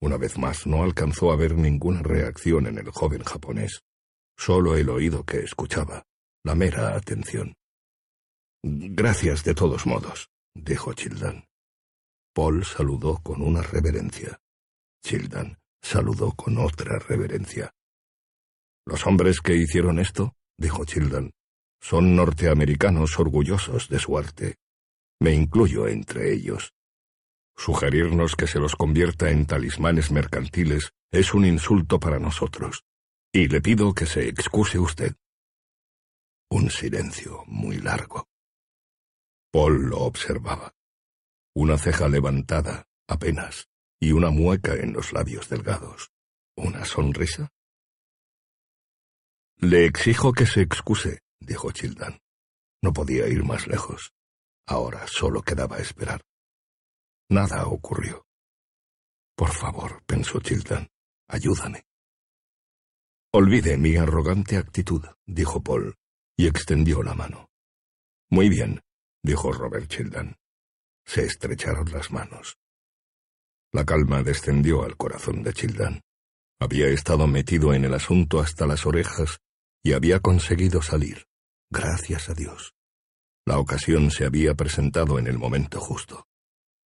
Una 0.00 0.16
vez 0.16 0.36
más 0.38 0.66
no 0.66 0.82
alcanzó 0.82 1.32
a 1.32 1.36
ver 1.36 1.54
ninguna 1.54 2.02
reacción 2.02 2.66
en 2.66 2.78
el 2.78 2.90
joven 2.90 3.22
japonés, 3.22 3.82
solo 4.36 4.76
el 4.76 4.90
oído 4.90 5.24
que 5.24 5.38
escuchaba, 5.38 6.04
la 6.44 6.54
mera 6.54 6.94
atención. 6.94 7.54
Gracias 8.62 9.44
de 9.44 9.54
todos 9.54 9.86
modos, 9.86 10.28
dijo 10.54 10.92
Childan. 10.92 11.46
Paul 12.34 12.64
saludó 12.64 13.18
con 13.22 13.40
una 13.40 13.62
reverencia. 13.62 14.40
Childan 15.02 15.58
saludó 15.84 16.32
con 16.32 16.56
otra 16.58 16.98
reverencia. 16.98 17.70
Los 18.86 19.06
hombres 19.06 19.40
que 19.40 19.54
hicieron 19.54 19.98
esto, 19.98 20.34
dijo 20.58 20.84
Childan, 20.84 21.32
son 21.80 22.16
norteamericanos 22.16 23.18
orgullosos 23.18 23.88
de 23.90 23.98
su 23.98 24.16
arte. 24.16 24.56
Me 25.20 25.34
incluyo 25.34 25.86
entre 25.86 26.32
ellos. 26.32 26.72
Sugerirnos 27.56 28.34
que 28.34 28.46
se 28.46 28.58
los 28.58 28.74
convierta 28.74 29.30
en 29.30 29.46
talismanes 29.46 30.10
mercantiles 30.10 30.92
es 31.12 31.34
un 31.34 31.44
insulto 31.44 32.00
para 32.00 32.18
nosotros, 32.18 32.82
y 33.32 33.48
le 33.48 33.60
pido 33.60 33.94
que 33.94 34.06
se 34.06 34.28
excuse 34.28 34.78
usted. 34.78 35.14
Un 36.50 36.70
silencio 36.70 37.44
muy 37.46 37.76
largo. 37.76 38.26
Paul 39.52 39.90
lo 39.90 39.98
observaba. 40.00 40.72
Una 41.54 41.78
ceja 41.78 42.08
levantada, 42.08 42.86
apenas, 43.06 43.68
y 44.00 44.12
una 44.12 44.30
mueca 44.30 44.74
en 44.74 44.92
los 44.92 45.12
labios 45.12 45.48
delgados. 45.48 46.10
¿Una 46.56 46.84
sonrisa? 46.84 47.50
Le 49.56 49.86
exijo 49.86 50.32
que 50.32 50.46
se 50.46 50.60
excuse, 50.60 51.20
dijo 51.40 51.72
Childan. 51.72 52.20
No 52.82 52.92
podía 52.92 53.26
ir 53.28 53.44
más 53.44 53.66
lejos. 53.66 54.12
Ahora 54.66 55.06
solo 55.06 55.42
quedaba 55.42 55.78
esperar. 55.78 56.22
Nada 57.30 57.66
ocurrió. 57.66 58.26
Por 59.36 59.52
favor, 59.52 60.02
pensó 60.06 60.40
Childan, 60.40 60.88
ayúdame. 61.28 61.86
Olvide 63.32 63.76
mi 63.76 63.96
arrogante 63.96 64.56
actitud, 64.56 65.04
dijo 65.26 65.62
Paul, 65.62 65.96
y 66.36 66.46
extendió 66.46 67.02
la 67.02 67.14
mano. 67.14 67.50
Muy 68.30 68.48
bien, 68.48 68.82
dijo 69.22 69.52
Robert 69.52 69.88
Childan. 69.88 70.36
Se 71.04 71.24
estrecharon 71.24 71.90
las 71.90 72.10
manos. 72.10 72.58
La 73.74 73.84
calma 73.84 74.22
descendió 74.22 74.84
al 74.84 74.96
corazón 74.96 75.42
de 75.42 75.52
Childan. 75.52 76.00
Había 76.60 76.86
estado 76.90 77.26
metido 77.26 77.74
en 77.74 77.84
el 77.84 77.92
asunto 77.92 78.38
hasta 78.38 78.68
las 78.68 78.86
orejas 78.86 79.40
y 79.82 79.94
había 79.94 80.20
conseguido 80.20 80.80
salir, 80.80 81.26
gracias 81.72 82.28
a 82.28 82.34
Dios. 82.34 82.72
La 83.44 83.58
ocasión 83.58 84.12
se 84.12 84.26
había 84.26 84.54
presentado 84.54 85.18
en 85.18 85.26
el 85.26 85.38
momento 85.38 85.80
justo. 85.80 86.24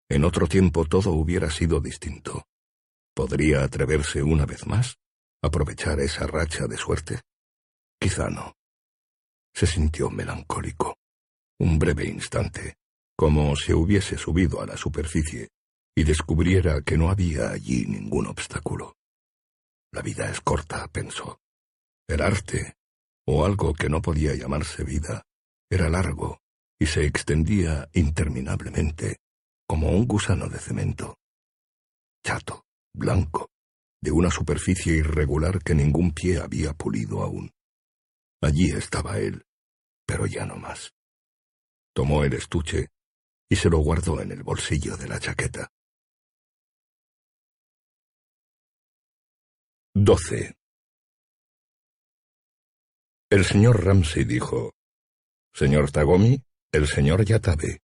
En 0.09 0.23
otro 0.23 0.47
tiempo 0.47 0.83
todo 0.83 1.11
hubiera 1.11 1.51
sido 1.51 1.79
distinto. 1.79 2.47
¿Podría 3.13 3.63
atreverse 3.63 4.23
una 4.23 4.47
vez 4.47 4.65
más? 4.65 4.97
¿Aprovechar 5.43 5.99
esa 5.99 6.25
racha 6.25 6.65
de 6.65 6.77
suerte? 6.77 7.21
Quizá 8.01 8.31
no. 8.31 8.55
Se 9.53 9.67
sintió 9.67 10.09
melancólico. 10.09 10.97
Un 11.59 11.77
breve 11.77 12.05
instante, 12.05 12.77
como 13.15 13.55
si 13.55 13.73
hubiese 13.73 14.17
subido 14.17 14.59
a 14.59 14.65
la 14.65 14.75
superficie 14.75 15.49
y 15.99 16.05
descubriera 16.05 16.81
que 16.81 16.97
no 16.97 17.09
había 17.09 17.49
allí 17.49 17.85
ningún 17.85 18.27
obstáculo. 18.27 18.95
La 19.91 20.01
vida 20.01 20.31
es 20.31 20.39
corta, 20.39 20.87
pensó. 20.87 21.41
El 22.07 22.21
arte, 22.21 22.77
o 23.27 23.43
algo 23.43 23.73
que 23.73 23.89
no 23.89 24.01
podía 24.01 24.33
llamarse 24.33 24.85
vida, 24.85 25.23
era 25.69 25.89
largo 25.89 26.39
y 26.79 26.85
se 26.85 27.03
extendía 27.03 27.89
interminablemente 27.91 29.17
como 29.67 29.89
un 29.89 30.07
gusano 30.07 30.47
de 30.47 30.59
cemento. 30.59 31.17
Chato, 32.25 32.63
blanco, 32.93 33.49
de 34.01 34.11
una 34.11 34.31
superficie 34.31 34.95
irregular 34.95 35.61
que 35.61 35.75
ningún 35.75 36.13
pie 36.13 36.39
había 36.39 36.71
pulido 36.71 37.23
aún. 37.23 37.51
Allí 38.41 38.71
estaba 38.71 39.19
él, 39.19 39.43
pero 40.05 40.27
ya 40.27 40.45
no 40.45 40.55
más. 40.55 40.93
Tomó 41.93 42.23
el 42.23 42.35
estuche 42.35 42.87
y 43.49 43.57
se 43.57 43.69
lo 43.69 43.79
guardó 43.79 44.21
en 44.21 44.31
el 44.31 44.43
bolsillo 44.43 44.95
de 44.95 45.09
la 45.09 45.19
chaqueta. 45.19 45.69
12. 49.95 50.53
El 53.31 53.43
señor 53.43 53.83
Ramsey 53.83 54.23
dijo, 54.23 54.71
Señor 55.51 55.89
Tagomi, 55.91 56.43
el 56.71 56.85
señor 56.85 57.25
Yatabe. 57.25 57.79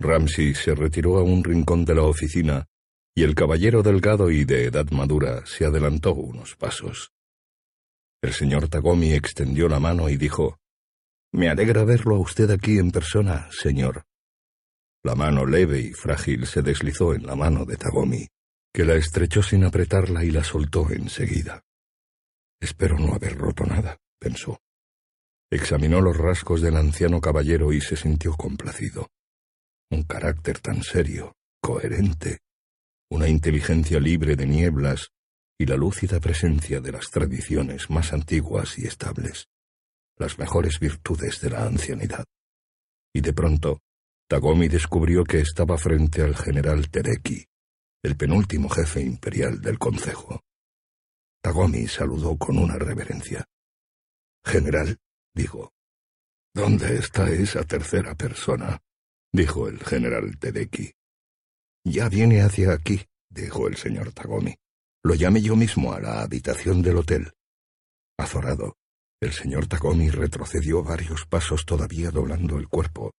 Ramsey 0.00 0.54
se 0.56 0.74
retiró 0.74 1.18
a 1.18 1.22
un 1.22 1.44
rincón 1.44 1.84
de 1.84 1.94
la 1.94 2.02
oficina 2.02 2.66
y 3.14 3.22
el 3.22 3.36
caballero 3.36 3.84
delgado 3.84 4.32
y 4.32 4.44
de 4.44 4.64
edad 4.64 4.90
madura 4.90 5.46
se 5.46 5.64
adelantó 5.64 6.12
unos 6.12 6.56
pasos. 6.56 7.12
El 8.20 8.32
señor 8.32 8.68
Tagomi 8.68 9.12
extendió 9.12 9.68
la 9.68 9.78
mano 9.78 10.08
y 10.08 10.16
dijo, 10.16 10.58
Me 11.32 11.48
alegra 11.48 11.84
verlo 11.84 12.16
a 12.16 12.20
usted 12.20 12.50
aquí 12.50 12.78
en 12.78 12.90
persona, 12.90 13.48
señor. 13.52 14.02
La 15.04 15.14
mano 15.14 15.46
leve 15.46 15.80
y 15.80 15.92
frágil 15.92 16.48
se 16.48 16.62
deslizó 16.62 17.14
en 17.14 17.26
la 17.26 17.36
mano 17.36 17.64
de 17.64 17.76
Tagomi, 17.76 18.28
que 18.72 18.84
la 18.84 18.94
estrechó 18.94 19.42
sin 19.42 19.64
apretarla 19.64 20.24
y 20.24 20.30
la 20.30 20.44
soltó 20.44 20.90
enseguida. 20.90 21.62
Espero 22.60 22.98
no 22.98 23.14
haber 23.14 23.36
roto 23.36 23.64
nada, 23.64 23.98
pensó. 24.18 24.60
Examinó 25.50 26.00
los 26.00 26.16
rasgos 26.16 26.60
del 26.60 26.76
anciano 26.76 27.20
caballero 27.20 27.72
y 27.72 27.80
se 27.80 27.96
sintió 27.96 28.34
complacido 28.36 29.08
un 29.90 30.04
carácter 30.04 30.60
tan 30.60 30.82
serio, 30.82 31.34
coherente, 31.60 32.38
una 33.10 33.28
inteligencia 33.28 33.98
libre 33.98 34.36
de 34.36 34.46
nieblas 34.46 35.10
y 35.58 35.66
la 35.66 35.76
lúcida 35.76 36.20
presencia 36.20 36.80
de 36.80 36.92
las 36.92 37.10
tradiciones 37.10 37.90
más 37.90 38.12
antiguas 38.12 38.78
y 38.78 38.86
estables, 38.86 39.48
las 40.16 40.38
mejores 40.38 40.78
virtudes 40.78 41.40
de 41.40 41.50
la 41.50 41.64
ancianidad. 41.64 42.24
Y 43.12 43.20
de 43.20 43.32
pronto, 43.32 43.80
Tagomi 44.28 44.68
descubrió 44.68 45.24
que 45.24 45.40
estaba 45.40 45.76
frente 45.76 46.22
al 46.22 46.36
general 46.36 46.88
Tereki, 46.88 47.46
el 48.02 48.16
penúltimo 48.16 48.68
jefe 48.68 49.02
imperial 49.02 49.60
del 49.60 49.78
concejo. 49.78 50.40
Tagomi 51.42 51.86
saludó 51.86 52.36
con 52.36 52.58
una 52.58 52.76
reverencia. 52.76 53.44
General, 54.44 54.98
dijo, 55.34 55.72
¿dónde 56.54 56.96
está 56.96 57.30
esa 57.30 57.64
tercera 57.64 58.14
persona? 58.14 58.78
dijo 59.32 59.68
el 59.68 59.78
general 59.84 60.38
Tedeki. 60.38 60.92
Ya 61.84 62.08
viene 62.08 62.42
hacia 62.42 62.72
aquí, 62.72 63.06
dijo 63.28 63.68
el 63.68 63.76
señor 63.76 64.12
Tagomi. 64.12 64.54
Lo 65.02 65.14
llame 65.14 65.40
yo 65.40 65.56
mismo 65.56 65.92
a 65.92 66.00
la 66.00 66.22
habitación 66.22 66.82
del 66.82 66.98
hotel. 66.98 67.32
Azorado, 68.18 68.76
el 69.20 69.32
señor 69.32 69.66
Tagomi 69.66 70.10
retrocedió 70.10 70.82
varios 70.82 71.26
pasos 71.26 71.64
todavía 71.64 72.10
doblando 72.10 72.58
el 72.58 72.68
cuerpo, 72.68 73.12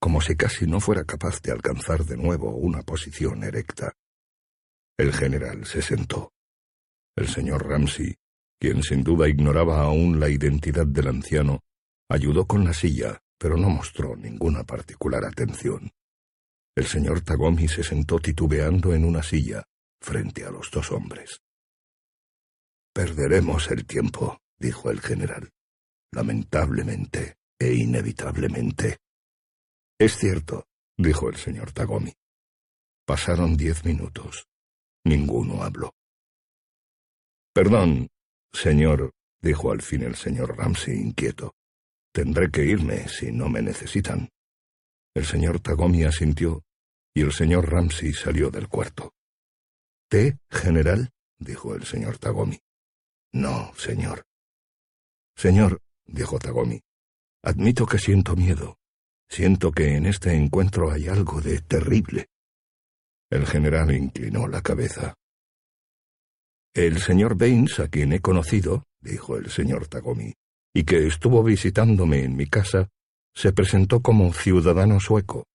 como 0.00 0.20
si 0.20 0.36
casi 0.36 0.66
no 0.66 0.80
fuera 0.80 1.04
capaz 1.04 1.40
de 1.42 1.52
alcanzar 1.52 2.04
de 2.04 2.16
nuevo 2.16 2.50
una 2.56 2.82
posición 2.82 3.44
erecta. 3.44 3.92
El 5.02 5.12
general 5.12 5.66
se 5.66 5.82
sentó. 5.82 6.32
El 7.16 7.26
señor 7.26 7.66
Ramsey, 7.68 8.14
quien 8.56 8.84
sin 8.84 9.02
duda 9.02 9.28
ignoraba 9.28 9.80
aún 9.80 10.20
la 10.20 10.28
identidad 10.28 10.86
del 10.86 11.08
anciano, 11.08 11.64
ayudó 12.08 12.46
con 12.46 12.64
la 12.64 12.72
silla, 12.72 13.20
pero 13.36 13.56
no 13.56 13.68
mostró 13.68 14.14
ninguna 14.14 14.62
particular 14.62 15.24
atención. 15.24 15.90
El 16.76 16.86
señor 16.86 17.22
Tagomi 17.22 17.66
se 17.66 17.82
sentó 17.82 18.20
titubeando 18.20 18.94
en 18.94 19.04
una 19.04 19.24
silla 19.24 19.64
frente 20.00 20.44
a 20.44 20.52
los 20.52 20.70
dos 20.70 20.92
hombres. 20.92 21.40
Perderemos 22.94 23.72
el 23.72 23.84
tiempo, 23.84 24.38
dijo 24.56 24.92
el 24.92 25.00
general. 25.00 25.50
Lamentablemente 26.12 27.38
e 27.58 27.74
inevitablemente. 27.74 28.98
Es 29.98 30.16
cierto, 30.16 30.68
dijo 30.96 31.28
el 31.28 31.38
señor 31.38 31.72
Tagomi. 31.72 32.12
Pasaron 33.04 33.56
diez 33.56 33.84
minutos. 33.84 34.46
Ninguno 35.04 35.62
habló. 35.62 35.94
Perdón, 37.52 38.08
señor, 38.52 39.12
dijo 39.40 39.72
al 39.72 39.82
fin 39.82 40.02
el 40.02 40.16
señor 40.16 40.56
Ramsey 40.56 40.98
inquieto. 40.98 41.54
Tendré 42.12 42.50
que 42.50 42.64
irme 42.64 43.08
si 43.08 43.32
no 43.32 43.48
me 43.48 43.62
necesitan. 43.62 44.28
El 45.14 45.26
señor 45.26 45.60
Tagomi 45.60 46.04
asintió 46.04 46.62
y 47.14 47.22
el 47.22 47.32
señor 47.32 47.70
Ramsey 47.70 48.12
salió 48.12 48.50
del 48.50 48.68
cuarto. 48.68 49.12
¿Té, 50.08 50.38
general? 50.50 51.10
dijo 51.38 51.74
el 51.74 51.84
señor 51.84 52.18
Tagomi. 52.18 52.58
No, 53.32 53.72
señor. 53.76 54.24
Señor, 55.36 55.80
dijo 56.06 56.38
Tagomi, 56.38 56.80
admito 57.42 57.86
que 57.86 57.98
siento 57.98 58.36
miedo. 58.36 58.78
Siento 59.28 59.72
que 59.72 59.96
en 59.96 60.06
este 60.06 60.34
encuentro 60.34 60.90
hay 60.90 61.08
algo 61.08 61.40
de 61.40 61.60
terrible. 61.60 62.28
El 63.32 63.46
general 63.46 63.90
inclinó 63.96 64.46
la 64.46 64.60
cabeza. 64.60 65.14
El 66.74 67.00
señor 67.00 67.34
Baines, 67.34 67.80
a 67.80 67.88
quien 67.88 68.12
he 68.12 68.20
conocido, 68.20 68.84
dijo 69.00 69.38
el 69.38 69.48
señor 69.48 69.88
Tagomi, 69.88 70.34
y 70.74 70.84
que 70.84 71.06
estuvo 71.06 71.42
visitándome 71.42 72.24
en 72.24 72.36
mi 72.36 72.44
casa, 72.44 72.90
se 73.34 73.54
presentó 73.54 74.02
como 74.02 74.34
ciudadano 74.34 75.00
sueco. 75.00 75.46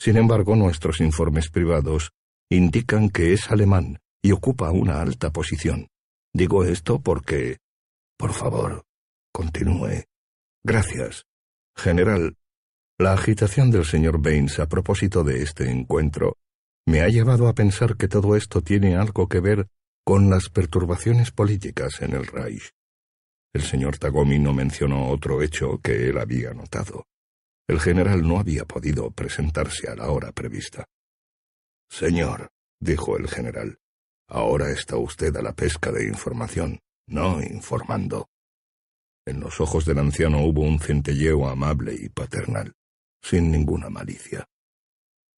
Sin 0.00 0.16
embargo, 0.16 0.56
nuestros 0.56 1.02
informes 1.02 1.50
privados 1.50 2.10
indican 2.50 3.10
que 3.10 3.34
es 3.34 3.50
alemán 3.50 3.98
y 4.22 4.32
ocupa 4.32 4.70
una 4.70 5.02
alta 5.02 5.30
posición. 5.30 5.88
Digo 6.32 6.64
esto 6.64 7.02
porque... 7.02 7.58
Por 8.16 8.32
favor, 8.32 8.82
continúe. 9.30 10.04
Gracias. 10.64 11.26
General, 11.76 12.34
la 12.98 13.12
agitación 13.12 13.70
del 13.70 13.84
señor 13.84 14.22
Baines 14.22 14.58
a 14.58 14.68
propósito 14.68 15.22
de 15.22 15.42
este 15.42 15.70
encuentro 15.70 16.38
me 16.86 17.00
ha 17.00 17.08
llevado 17.08 17.48
a 17.48 17.54
pensar 17.54 17.96
que 17.96 18.08
todo 18.08 18.36
esto 18.36 18.62
tiene 18.62 18.96
algo 18.96 19.28
que 19.28 19.40
ver 19.40 19.68
con 20.04 20.30
las 20.30 20.48
perturbaciones 20.48 21.32
políticas 21.32 22.00
en 22.00 22.14
el 22.14 22.26
Reich. 22.26 22.70
El 23.52 23.62
señor 23.62 23.98
Tagomi 23.98 24.38
no 24.38 24.52
mencionó 24.52 25.08
otro 25.08 25.42
hecho 25.42 25.80
que 25.82 26.08
él 26.08 26.18
había 26.18 26.54
notado. 26.54 27.06
El 27.68 27.80
general 27.80 28.22
no 28.22 28.38
había 28.38 28.64
podido 28.64 29.10
presentarse 29.10 29.88
a 29.88 29.96
la 29.96 30.10
hora 30.10 30.30
prevista. 30.30 30.84
Señor, 31.90 32.50
dijo 32.80 33.16
el 33.16 33.28
general, 33.28 33.78
ahora 34.28 34.70
está 34.70 34.96
usted 34.96 35.34
a 35.36 35.42
la 35.42 35.54
pesca 35.54 35.90
de 35.90 36.06
información, 36.06 36.78
no 37.08 37.42
informando. 37.42 38.28
En 39.26 39.40
los 39.40 39.60
ojos 39.60 39.84
del 39.84 39.98
anciano 39.98 40.44
hubo 40.44 40.60
un 40.60 40.78
centelleo 40.78 41.48
amable 41.48 41.96
y 41.98 42.08
paternal, 42.08 42.74
sin 43.20 43.50
ninguna 43.50 43.90
malicia. 43.90 44.46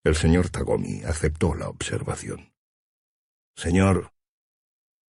El 0.03 0.15
señor 0.15 0.49
Tagomi 0.49 1.03
aceptó 1.03 1.53
la 1.55 1.67
observación. 1.67 2.53
Señor, 3.55 4.13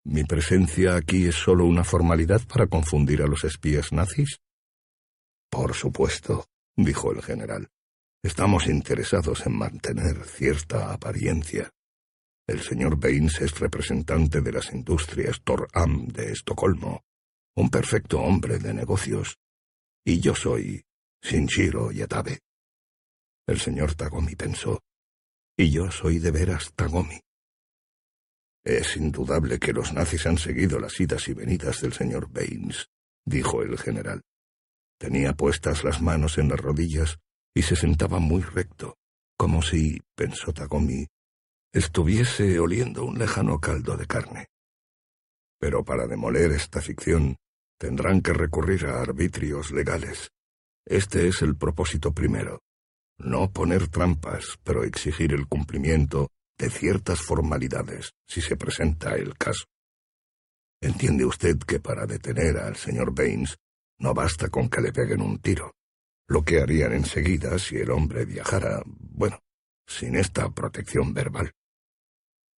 ¿mi 0.03 0.23
presencia 0.23 0.95
aquí 0.95 1.27
es 1.27 1.35
solo 1.35 1.65
una 1.65 1.83
formalidad 1.83 2.41
para 2.47 2.65
confundir 2.65 3.21
a 3.21 3.27
los 3.27 3.43
espías 3.43 3.91
nazis? 3.91 4.39
Por 5.51 5.75
supuesto, 5.75 6.47
dijo 6.75 7.11
el 7.11 7.21
general. 7.21 7.69
Estamos 8.23 8.65
interesados 8.65 9.45
en 9.45 9.57
mantener 9.57 10.25
cierta 10.25 10.91
apariencia. 10.91 11.69
El 12.47 12.61
señor 12.61 12.99
Baines 12.99 13.39
es 13.41 13.59
representante 13.59 14.41
de 14.41 14.51
las 14.51 14.73
industrias 14.73 15.39
Am 15.73 16.07
de 16.07 16.31
Estocolmo, 16.31 17.03
un 17.55 17.69
perfecto 17.69 18.19
hombre 18.21 18.57
de 18.57 18.73
negocios, 18.73 19.37
y 20.03 20.19
yo 20.19 20.33
soy 20.33 20.83
Shinshiro 21.21 21.91
Yatabe. 21.91 22.39
El 23.49 23.59
señor 23.59 23.95
Tagomi 23.95 24.35
pensó, 24.35 24.79
y 25.57 25.71
yo 25.71 25.89
soy 25.89 26.19
de 26.19 26.29
veras 26.29 26.71
Tagomi. 26.75 27.19
Es 28.63 28.95
indudable 28.95 29.57
que 29.57 29.73
los 29.73 29.91
nazis 29.91 30.27
han 30.27 30.37
seguido 30.37 30.77
las 30.79 30.99
idas 30.99 31.27
y 31.29 31.33
venidas 31.33 31.81
del 31.81 31.93
señor 31.93 32.29
Baines, 32.31 32.91
dijo 33.25 33.63
el 33.63 33.75
general. 33.79 34.21
Tenía 34.99 35.33
puestas 35.33 35.83
las 35.83 35.99
manos 35.99 36.37
en 36.37 36.49
las 36.49 36.59
rodillas 36.59 37.17
y 37.55 37.63
se 37.63 37.75
sentaba 37.75 38.19
muy 38.19 38.43
recto, 38.43 38.97
como 39.35 39.63
si, 39.63 39.99
pensó 40.15 40.53
Tagomi, 40.53 41.07
estuviese 41.73 42.59
oliendo 42.59 43.03
un 43.03 43.17
lejano 43.17 43.59
caldo 43.59 43.97
de 43.97 44.05
carne. 44.05 44.45
Pero 45.59 45.83
para 45.83 46.05
demoler 46.05 46.51
esta 46.51 46.81
ficción 46.81 47.35
tendrán 47.79 48.21
que 48.21 48.31
recurrir 48.31 48.85
a 48.85 49.01
arbitrios 49.01 49.71
legales. 49.71 50.29
Este 50.85 51.27
es 51.27 51.41
el 51.41 51.57
propósito 51.57 52.13
primero. 52.13 52.59
No 53.19 53.51
poner 53.51 53.89
trampas, 53.89 54.57
pero 54.63 54.83
exigir 54.83 55.33
el 55.33 55.47
cumplimiento 55.47 56.31
de 56.57 56.69
ciertas 56.69 57.21
formalidades 57.21 58.13
si 58.27 58.41
se 58.41 58.55
presenta 58.55 59.15
el 59.15 59.37
caso. 59.37 59.65
Entiende 60.81 61.25
usted 61.25 61.57
que 61.57 61.79
para 61.79 62.05
detener 62.05 62.57
al 62.57 62.77
señor 62.77 63.13
Baines 63.13 63.57
no 63.99 64.13
basta 64.13 64.47
con 64.47 64.69
que 64.69 64.81
le 64.81 64.93
peguen 64.93 65.21
un 65.21 65.39
tiro. 65.39 65.75
Lo 66.27 66.43
que 66.43 66.61
harían 66.61 66.93
enseguida 66.93 67.59
si 67.59 67.75
el 67.75 67.91
hombre 67.91 68.23
viajara, 68.23 68.81
bueno, 68.85 69.39
sin 69.85 70.15
esta 70.15 70.49
protección 70.49 71.13
verbal. 71.13 71.51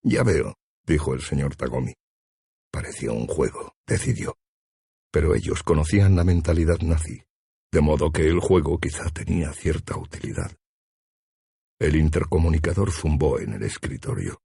Ya 0.04 0.24
veo, 0.24 0.56
dijo 0.86 1.14
el 1.14 1.22
señor 1.22 1.56
Tagomi. 1.56 1.94
Pareció 2.72 3.14
un 3.14 3.28
juego, 3.28 3.76
decidió. 3.88 4.38
Pero 5.12 5.34
ellos 5.34 5.64
conocían 5.64 6.16
la 6.16 6.24
mentalidad 6.24 6.80
nazi, 6.82 7.24
de 7.72 7.82
modo 7.82 8.12
que 8.12 8.28
el 8.28 8.40
juego 8.40 8.80
quizá 8.80 9.10
tenía 9.10 9.54
cierta 9.54 9.98
utilidad. 9.98 10.52
El 11.80 11.96
intercomunicador 11.96 12.92
zumbó 12.92 13.40
en 13.40 13.54
el 13.54 13.64
escritorio. 13.64 14.42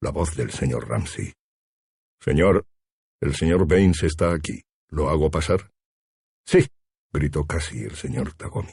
La 0.00 0.10
voz 0.10 0.36
del 0.36 0.52
señor 0.52 0.88
Ramsey. 0.88 1.32
Señor, 2.20 2.66
el 3.20 3.34
señor 3.34 3.66
Baines 3.66 4.02
está 4.04 4.32
aquí. 4.32 4.62
¿Lo 4.88 5.10
hago 5.10 5.30
pasar? 5.30 5.72
Sí, 6.46 6.66
gritó 7.12 7.44
casi 7.44 7.82
el 7.82 7.96
señor 7.96 8.34
Tagomi. 8.34 8.72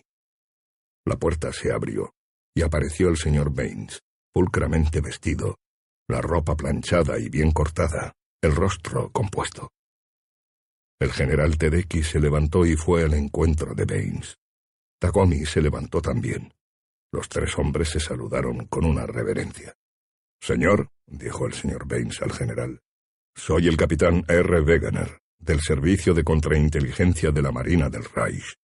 La 1.05 1.17
puerta 1.17 1.51
se 1.51 1.71
abrió 1.71 2.13
y 2.55 2.61
apareció 2.61 3.09
el 3.09 3.17
señor 3.17 3.53
Baines, 3.53 4.01
pulcramente 4.31 5.01
vestido, 5.01 5.57
la 6.07 6.21
ropa 6.21 6.55
planchada 6.55 7.17
y 7.17 7.29
bien 7.29 7.51
cortada, 7.51 8.13
el 8.41 8.55
rostro 8.55 9.11
compuesto. 9.11 9.71
El 11.03 11.11
general 11.11 11.57
Tedeki 11.57 12.01
se 12.01 12.17
levantó 12.17 12.65
y 12.65 12.77
fue 12.77 13.03
al 13.03 13.13
encuentro 13.13 13.75
de 13.75 13.83
Baines. 13.83 14.37
Tagomi 15.01 15.45
se 15.45 15.61
levantó 15.61 16.01
también. 16.01 16.53
Los 17.11 17.27
tres 17.27 17.57
hombres 17.57 17.89
se 17.89 17.99
saludaron 17.99 18.67
con 18.67 18.85
una 18.85 19.05
reverencia. 19.05 19.75
Señor, 20.39 20.87
dijo 21.05 21.45
el 21.45 21.51
señor 21.51 21.85
Baines 21.89 22.21
al 22.21 22.31
general, 22.31 22.79
soy 23.35 23.67
el 23.67 23.75
capitán 23.75 24.23
R. 24.29 24.61
Wegener 24.61 25.19
del 25.39 25.59
Servicio 25.59 26.13
de 26.13 26.23
Contrainteligencia 26.23 27.31
de 27.31 27.41
la 27.41 27.51
Marina 27.51 27.89
del 27.89 28.05
Reich. 28.05 28.55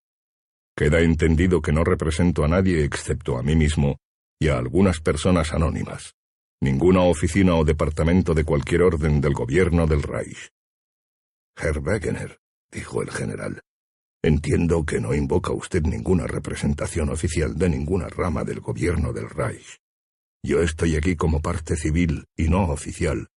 Queda 0.78 1.02
entendido 1.02 1.61
que 1.61 1.74
no 1.74 1.84
represento 1.84 2.45
a 2.45 2.48
nadie 2.48 2.86
excepto 2.86 3.38
a 3.38 3.44
mí 3.44 3.57
mismo 3.57 3.98
y 4.40 4.48
a 4.48 4.57
algunas 4.57 5.02
personas 5.02 5.53
anónimas, 5.53 6.14
ninguna 6.61 7.02
oficina 7.02 7.56
o 7.56 7.66
departamento 7.66 8.34
de 8.34 8.45
cualquier 8.45 8.84
orden 8.84 9.20
del 9.20 9.34
gobierno 9.34 9.88
del 9.88 10.03
Reich. 10.03 10.53
Herr 11.61 11.80
Wegener, 11.80 12.40
dijo 12.72 13.02
el 13.02 13.11
general, 13.11 13.61
entiendo 14.23 14.86
que 14.86 14.99
no 14.99 15.14
invoca 15.14 15.52
usted 15.52 15.84
ninguna 15.84 16.26
representación 16.26 17.10
oficial 17.10 17.57
de 17.57 17.69
ninguna 17.69 18.07
rama 18.07 18.44
del 18.44 18.61
gobierno 18.61 19.11
del 19.11 19.30
Reich. 19.30 19.80
Yo 20.41 20.61
estoy 20.61 20.95
aquí 20.95 21.15
como 21.15 21.41
parte 21.41 21.76
civil 21.76 22.26
y 22.38 22.48
no 22.48 22.69
oficial 22.69 23.27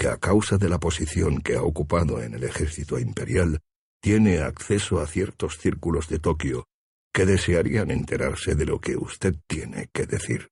que 0.00 0.08
a 0.08 0.16
causa 0.16 0.56
de 0.56 0.70
la 0.70 0.78
posición 0.78 1.42
que 1.42 1.56
ha 1.56 1.62
ocupado 1.62 2.22
en 2.22 2.32
el 2.32 2.44
ejército 2.44 2.98
imperial, 2.98 3.60
tiene 4.00 4.38
acceso 4.38 4.98
a 4.98 5.06
ciertos 5.06 5.58
círculos 5.58 6.08
de 6.08 6.18
Tokio 6.18 6.64
que 7.12 7.26
desearían 7.26 7.90
enterarse 7.90 8.54
de 8.54 8.64
lo 8.64 8.80
que 8.80 8.96
usted 8.96 9.34
tiene 9.46 9.90
que 9.92 10.06
decir. 10.06 10.48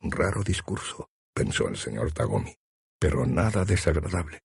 Raro 0.00 0.42
discurso, 0.42 1.08
pensó 1.32 1.68
el 1.68 1.76
señor 1.76 2.10
Tagomi, 2.10 2.56
pero 2.98 3.26
nada 3.26 3.64
desagradable, 3.64 4.40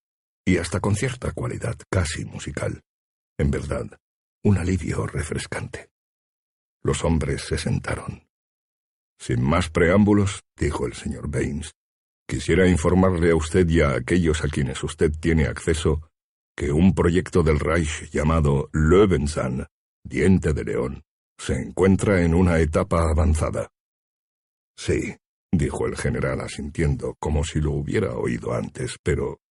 y 0.47 0.59
hasta 0.59 0.79
con 0.79 0.95
cierta 0.95 1.33
cualidad 1.33 1.75
casi 1.91 2.23
musical. 2.23 2.81
En 3.37 3.51
verdad, 3.51 3.99
un 4.45 4.57
alivio 4.57 5.05
refrescante. 5.05 5.89
Los 6.81 7.03
hombres 7.03 7.41
se 7.41 7.57
sentaron. 7.57 8.29
Sin 9.19 9.43
más 9.43 9.69
preámbulos, 9.69 10.45
dijo 10.57 10.87
el 10.87 10.93
señor 10.93 11.29
Baines, 11.29 11.73
quisiera 12.25 12.65
informarle 12.65 13.31
a 13.31 13.35
usted 13.35 13.67
y 13.67 13.81
a 13.81 13.95
aquellos 13.95 14.41
a 14.45 14.47
quienes 14.47 14.81
usted 14.85 15.11
tiene 15.19 15.47
acceso 15.47 16.09
que 16.55 16.71
un 16.71 16.95
proyecto 16.95 17.43
del 17.43 17.59
Reich 17.59 18.09
llamado 18.09 18.69
Löwenzahn, 18.71 19.67
diente 20.05 20.53
de 20.53 20.63
león, 20.63 21.03
se 21.37 21.55
encuentra 21.55 22.21
en 22.21 22.33
una 22.33 22.57
etapa 22.59 23.09
avanzada. 23.11 23.67
Sí, 24.77 25.13
dijo 25.51 25.87
el 25.87 25.97
general 25.97 26.39
asintiendo 26.39 27.15
como 27.19 27.43
si 27.43 27.59
lo 27.59 27.73
hubiera 27.73 28.13
oído 28.13 28.53
antes, 28.53 28.95
pero, 29.03 29.41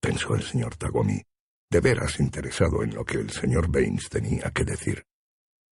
pensó 0.00 0.34
el 0.34 0.42
señor 0.42 0.76
Tagomi, 0.76 1.22
de 1.70 1.80
veras 1.80 2.20
interesado 2.20 2.82
en 2.82 2.94
lo 2.94 3.04
que 3.04 3.18
el 3.18 3.30
señor 3.30 3.70
Baines 3.70 4.08
tenía 4.08 4.50
que 4.50 4.64
decir. 4.64 5.04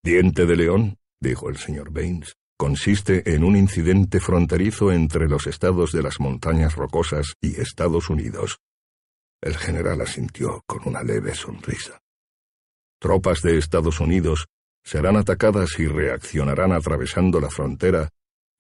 Diente 0.03 0.47
de 0.47 0.57
león, 0.57 0.99
dijo 1.21 1.49
el 1.49 1.57
señor 1.57 1.91
Baines, 1.91 2.37
consiste 2.57 3.35
en 3.35 3.45
un 3.45 3.57
incidente 3.57 4.21
fronterizo 4.21 4.93
entre 4.93 5.29
los 5.29 5.47
estados 5.47 5.93
de 5.93 6.03
las 6.03 6.21
montañas 6.21 6.77
rocosas 6.77 7.35
y 7.41 7.61
Estados 7.61 8.11
Unidos. 8.11 8.59
El 9.41 9.57
general 9.57 10.01
asintió 10.01 10.63
con 10.67 10.87
una 10.87 11.03
leve 11.03 11.35
sonrisa. 11.35 12.01
Tropas 13.01 13.43
de 13.43 13.59
Estados 13.59 14.01
Unidos 14.01 14.47
serán 14.83 15.17
atacadas 15.17 15.79
y 15.79 15.87
reaccionarán 15.87 16.73
atravesando 16.73 17.41
la 17.41 17.51
frontera 17.51 18.09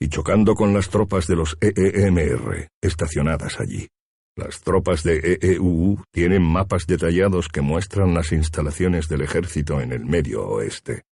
y 0.00 0.08
chocando 0.08 0.54
con 0.54 0.74
las 0.74 0.88
tropas 0.88 1.26
de 1.26 1.36
los 1.36 1.56
EEMR 1.60 2.68
estacionadas 2.82 3.60
allí. 3.60 3.88
Las 4.36 4.61
tropas 4.62 5.05
de 5.05 5.39
EEUU 5.40 6.02
tienen 6.11 6.43
mapas 6.43 6.89
detallados 6.89 7.48
que 7.48 7.61
muestran 7.61 8.15
las 8.15 8.32
instalaciones 8.32 9.09
del 9.09 9.20
ejército 9.20 9.81
en 9.81 9.93
el 9.93 10.05
medio 10.05 10.44
oeste. 10.48 11.05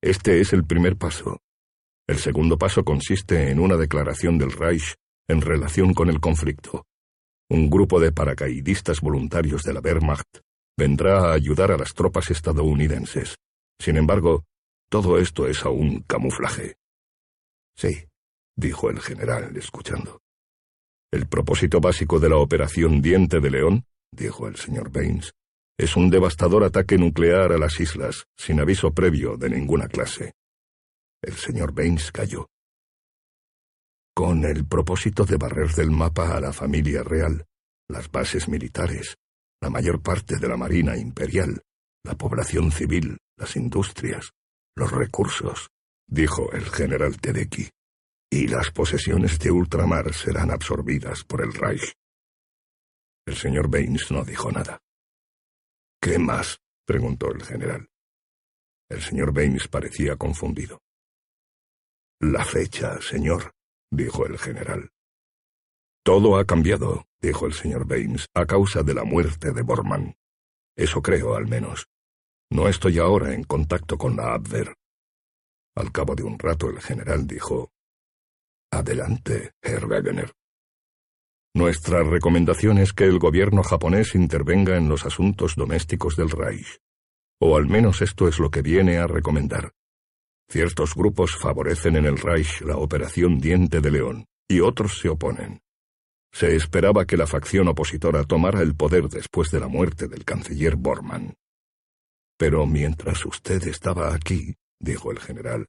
Este 0.00 0.40
es 0.40 0.52
el 0.52 0.64
primer 0.64 0.96
paso. 0.96 1.40
El 2.06 2.18
segundo 2.18 2.58
paso 2.58 2.84
consiste 2.84 3.50
en 3.50 3.58
una 3.58 3.76
declaración 3.76 4.38
del 4.38 4.52
Reich 4.52 4.94
en 5.28 5.40
relación 5.40 5.94
con 5.94 6.10
el 6.10 6.20
conflicto. 6.20 6.86
Un 7.48 7.68
grupo 7.68 7.98
de 7.98 8.12
paracaidistas 8.12 9.00
voluntarios 9.00 9.64
de 9.64 9.72
la 9.72 9.80
Wehrmacht 9.80 10.38
vendrá 10.78 11.24
a 11.24 11.32
ayudar 11.32 11.72
a 11.72 11.76
las 11.76 11.92
tropas 11.92 12.30
estadounidenses. 12.30 13.36
Sin 13.80 13.96
embargo, 13.96 14.44
todo 14.88 15.18
esto 15.18 15.48
es 15.48 15.64
aún 15.64 16.04
camuflaje. 16.06 16.76
Sí, 17.76 18.04
dijo 18.56 18.90
el 18.90 19.00
general, 19.00 19.56
escuchando. 19.56 20.20
El 21.12 21.26
propósito 21.26 21.80
básico 21.80 22.20
de 22.20 22.28
la 22.28 22.36
operación 22.36 23.02
Diente 23.02 23.40
de 23.40 23.50
León, 23.50 23.84
dijo 24.12 24.46
el 24.46 24.54
señor 24.54 24.92
Baines, 24.92 25.32
es 25.76 25.96
un 25.96 26.08
devastador 26.08 26.62
ataque 26.62 26.98
nuclear 26.98 27.52
a 27.52 27.58
las 27.58 27.80
islas, 27.80 28.26
sin 28.36 28.60
aviso 28.60 28.92
previo 28.92 29.36
de 29.36 29.50
ninguna 29.50 29.88
clase. 29.88 30.34
El 31.20 31.34
señor 31.34 31.72
Baines 31.74 32.12
cayó. 32.12 32.46
Con 34.14 34.44
el 34.44 34.66
propósito 34.66 35.24
de 35.24 35.36
barrer 35.36 35.72
del 35.72 35.90
mapa 35.90 36.36
a 36.36 36.40
la 36.40 36.52
familia 36.52 37.02
real, 37.02 37.44
las 37.88 38.08
bases 38.10 38.48
militares, 38.48 39.16
la 39.60 39.68
mayor 39.68 40.00
parte 40.02 40.36
de 40.36 40.46
la 40.46 40.56
Marina 40.56 40.96
Imperial, 40.96 41.60
la 42.04 42.14
población 42.14 42.70
civil, 42.70 43.18
las 43.36 43.56
industrias, 43.56 44.30
los 44.76 44.92
recursos, 44.92 45.70
dijo 46.06 46.52
el 46.52 46.66
general 46.66 47.20
Tedeki 47.20 47.68
y 48.30 48.46
las 48.46 48.70
posesiones 48.70 49.38
de 49.40 49.50
ultramar 49.50 50.14
serán 50.14 50.52
absorbidas 50.52 51.24
por 51.24 51.42
el 51.42 51.52
Reich. 51.52 51.94
El 53.26 53.36
señor 53.36 53.68
Baines 53.68 54.10
no 54.10 54.24
dijo 54.24 54.52
nada. 54.52 54.80
¿Qué 56.00 56.18
más? 56.18 56.60
preguntó 56.86 57.32
el 57.32 57.42
general. 57.42 57.88
El 58.88 59.02
señor 59.02 59.32
Baines 59.32 59.68
parecía 59.68 60.16
confundido. 60.16 60.80
La 62.20 62.44
fecha, 62.44 63.00
señor, 63.00 63.52
dijo 63.90 64.26
el 64.26 64.38
general. 64.38 64.90
Todo 66.04 66.38
ha 66.38 66.44
cambiado, 66.44 67.06
dijo 67.20 67.46
el 67.46 67.52
señor 67.52 67.86
Baines, 67.86 68.26
a 68.34 68.46
causa 68.46 68.82
de 68.82 68.94
la 68.94 69.04
muerte 69.04 69.52
de 69.52 69.62
Bormann. 69.62 70.14
Eso 70.76 71.02
creo, 71.02 71.34
al 71.34 71.46
menos. 71.46 71.88
No 72.50 72.68
estoy 72.68 72.98
ahora 72.98 73.34
en 73.34 73.44
contacto 73.44 73.98
con 73.98 74.16
la 74.16 74.34
Abwehr. 74.34 74.74
Al 75.76 75.92
cabo 75.92 76.14
de 76.14 76.22
un 76.22 76.38
rato 76.38 76.68
el 76.68 76.80
general 76.80 77.26
dijo, 77.26 77.70
Adelante, 78.72 79.52
Herr 79.62 79.86
Wegener. 79.86 80.32
Nuestra 81.54 82.04
recomendación 82.04 82.78
es 82.78 82.92
que 82.92 83.04
el 83.04 83.18
gobierno 83.18 83.64
japonés 83.64 84.14
intervenga 84.14 84.76
en 84.76 84.88
los 84.88 85.04
asuntos 85.04 85.56
domésticos 85.56 86.14
del 86.14 86.30
Reich. 86.30 86.78
O 87.40 87.56
al 87.56 87.66
menos 87.66 88.00
esto 88.00 88.28
es 88.28 88.38
lo 88.38 88.50
que 88.50 88.62
viene 88.62 88.98
a 88.98 89.08
recomendar. 89.08 89.72
Ciertos 90.48 90.94
grupos 90.94 91.36
favorecen 91.36 91.96
en 91.96 92.06
el 92.06 92.18
Reich 92.18 92.60
la 92.60 92.76
operación 92.76 93.40
Diente 93.40 93.80
de 93.80 93.90
León, 93.90 94.26
y 94.48 94.60
otros 94.60 95.00
se 95.00 95.08
oponen. 95.08 95.60
Se 96.32 96.54
esperaba 96.54 97.06
que 97.06 97.16
la 97.16 97.26
facción 97.26 97.66
opositora 97.66 98.22
tomara 98.22 98.62
el 98.62 98.76
poder 98.76 99.08
después 99.08 99.50
de 99.50 99.58
la 99.58 99.66
muerte 99.66 100.06
del 100.06 100.24
canciller 100.24 100.76
Bormann. 100.76 101.34
Pero 102.38 102.66
mientras 102.66 103.26
usted 103.26 103.66
estaba 103.66 104.14
aquí, 104.14 104.54
dijo 104.78 105.10
el 105.10 105.18
general, 105.18 105.66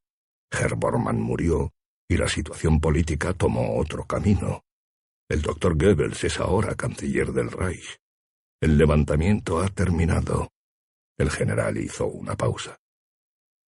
Herr 0.52 0.76
Bormann 0.76 1.20
murió 1.20 1.74
y 2.12 2.18
la 2.18 2.28
situación 2.28 2.82
política 2.82 3.34
tomó 3.34 3.78
otro 3.78 4.04
camino. 4.04 4.66
El 5.30 5.42
doctor 5.42 5.78
Goebbels 5.78 6.22
es 6.26 6.42
ahora 6.42 6.76
canciller 6.76 7.32
del 7.32 7.50
Reich. 7.50 8.02
El 8.62 8.78
levantamiento 8.78 9.62
ha 9.62 9.70
terminado. 9.70 10.50
El 11.18 11.30
general 11.32 11.78
hizo 11.78 12.08
una 12.08 12.36
pausa. 12.36 12.78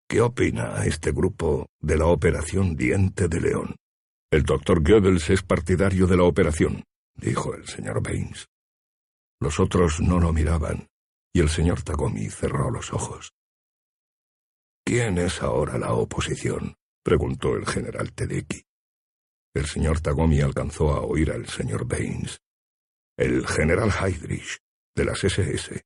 ¿Qué 0.08 0.20
opina 0.20 0.84
este 0.84 1.12
grupo 1.12 1.68
de 1.78 1.96
la 1.96 2.06
operación 2.06 2.74
Diente 2.74 3.28
de 3.28 3.40
León? 3.40 3.76
El 4.28 4.42
doctor 4.42 4.82
Goebbels 4.82 5.30
es 5.30 5.44
partidario 5.44 6.08
de 6.08 6.16
la 6.16 6.24
operación, 6.24 6.82
dijo 7.14 7.54
el 7.54 7.68
señor 7.68 8.02
Baines. 8.02 8.48
Los 9.40 9.60
otros 9.60 10.00
no 10.00 10.18
lo 10.18 10.32
miraban, 10.32 10.88
y 11.32 11.38
el 11.38 11.48
señor 11.48 11.84
Tagomi 11.84 12.28
cerró 12.28 12.72
los 12.72 12.92
ojos. 12.92 13.34
¿Quién 14.84 15.18
es 15.18 15.42
ahora 15.42 15.78
la 15.78 15.92
oposición? 15.92 16.74
Preguntó 17.02 17.56
el 17.56 17.66
general 17.66 18.12
Tedeki. 18.12 18.64
El 19.54 19.66
señor 19.66 20.00
Tagomi 20.00 20.40
alcanzó 20.40 20.92
a 20.92 21.00
oír 21.00 21.30
al 21.30 21.46
señor 21.48 21.86
Baines. 21.86 22.40
El 23.16 23.46
general 23.46 23.90
Heydrich, 23.90 24.60
de 24.94 25.04
las 25.04 25.22
SS. 25.22 25.82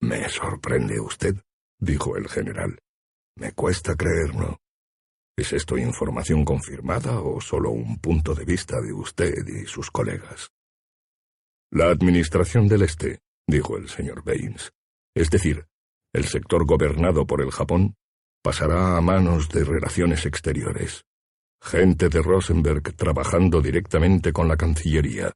Me 0.00 0.28
sorprende 0.28 1.00
usted, 1.00 1.36
dijo 1.80 2.16
el 2.16 2.28
general. 2.28 2.78
Me 3.36 3.52
cuesta 3.52 3.96
creerlo. 3.96 4.58
¿Es 5.36 5.52
esto 5.52 5.78
información 5.78 6.44
confirmada 6.44 7.20
o 7.20 7.40
solo 7.40 7.70
un 7.70 7.98
punto 7.98 8.34
de 8.34 8.44
vista 8.44 8.80
de 8.80 8.92
usted 8.92 9.46
y 9.46 9.66
sus 9.66 9.90
colegas? 9.90 10.50
La 11.70 11.86
Administración 11.90 12.68
del 12.68 12.82
Este, 12.82 13.20
dijo 13.48 13.78
el 13.78 13.88
señor 13.88 14.22
Baines, 14.22 14.72
es 15.14 15.30
decir, 15.30 15.66
el 16.12 16.26
sector 16.26 16.66
gobernado 16.66 17.26
por 17.26 17.40
el 17.40 17.50
Japón, 17.50 17.96
pasará 18.42 18.96
a 18.96 19.00
manos 19.00 19.48
de 19.48 19.62
Relaciones 19.62 20.26
Exteriores. 20.26 21.04
Gente 21.62 22.08
de 22.08 22.20
Rosenberg 22.20 22.82
trabajando 22.96 23.60
directamente 23.60 24.32
con 24.32 24.48
la 24.48 24.56
Cancillería. 24.56 25.32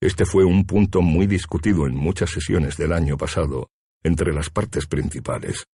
Este 0.00 0.26
fue 0.26 0.44
un 0.44 0.66
punto 0.66 1.00
muy 1.00 1.28
discutido 1.28 1.86
en 1.86 1.94
muchas 1.94 2.30
sesiones 2.30 2.76
del 2.76 2.92
año 2.92 3.16
pasado 3.16 3.70
entre 4.02 4.34
las 4.34 4.50
partes 4.50 4.86
principales. 4.86 5.66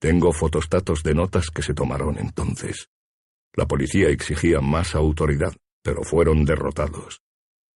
Tengo 0.00 0.32
fotostatos 0.32 1.04
de 1.04 1.14
notas 1.14 1.48
que 1.50 1.62
se 1.62 1.74
tomaron 1.74 2.18
entonces. 2.18 2.88
La 3.54 3.66
policía 3.66 4.08
exigía 4.08 4.60
más 4.60 4.96
autoridad, 4.96 5.54
pero 5.82 6.02
fueron 6.02 6.44
derrotados. 6.44 7.22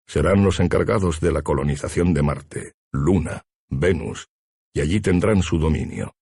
Serán 0.07 0.43
los 0.43 0.59
encargados 0.59 1.21
de 1.21 1.33
la 1.33 1.43
colonización 1.43 2.15
de 2.15 2.23
Marte, 2.23 2.73
Luna, 2.93 3.43
Venus, 3.69 4.29
y 4.75 4.81
allí 4.81 5.01
tendrán 5.01 5.43
su 5.43 5.59
dominio. 5.59 6.15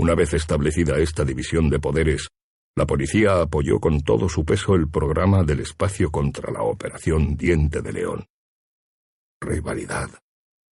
Una 0.00 0.14
vez 0.14 0.32
establecida 0.32 0.96
esta 0.96 1.26
división 1.26 1.68
de 1.68 1.78
poderes, 1.78 2.30
la 2.74 2.86
policía 2.86 3.42
apoyó 3.42 3.78
con 3.78 4.00
todo 4.00 4.30
su 4.30 4.46
peso 4.46 4.74
el 4.74 4.88
programa 4.88 5.44
del 5.44 5.60
espacio 5.60 6.10
contra 6.10 6.50
la 6.50 6.62
Operación 6.62 7.36
Diente 7.36 7.82
de 7.82 7.92
León. 7.92 8.24
Rivalidad, 9.42 10.08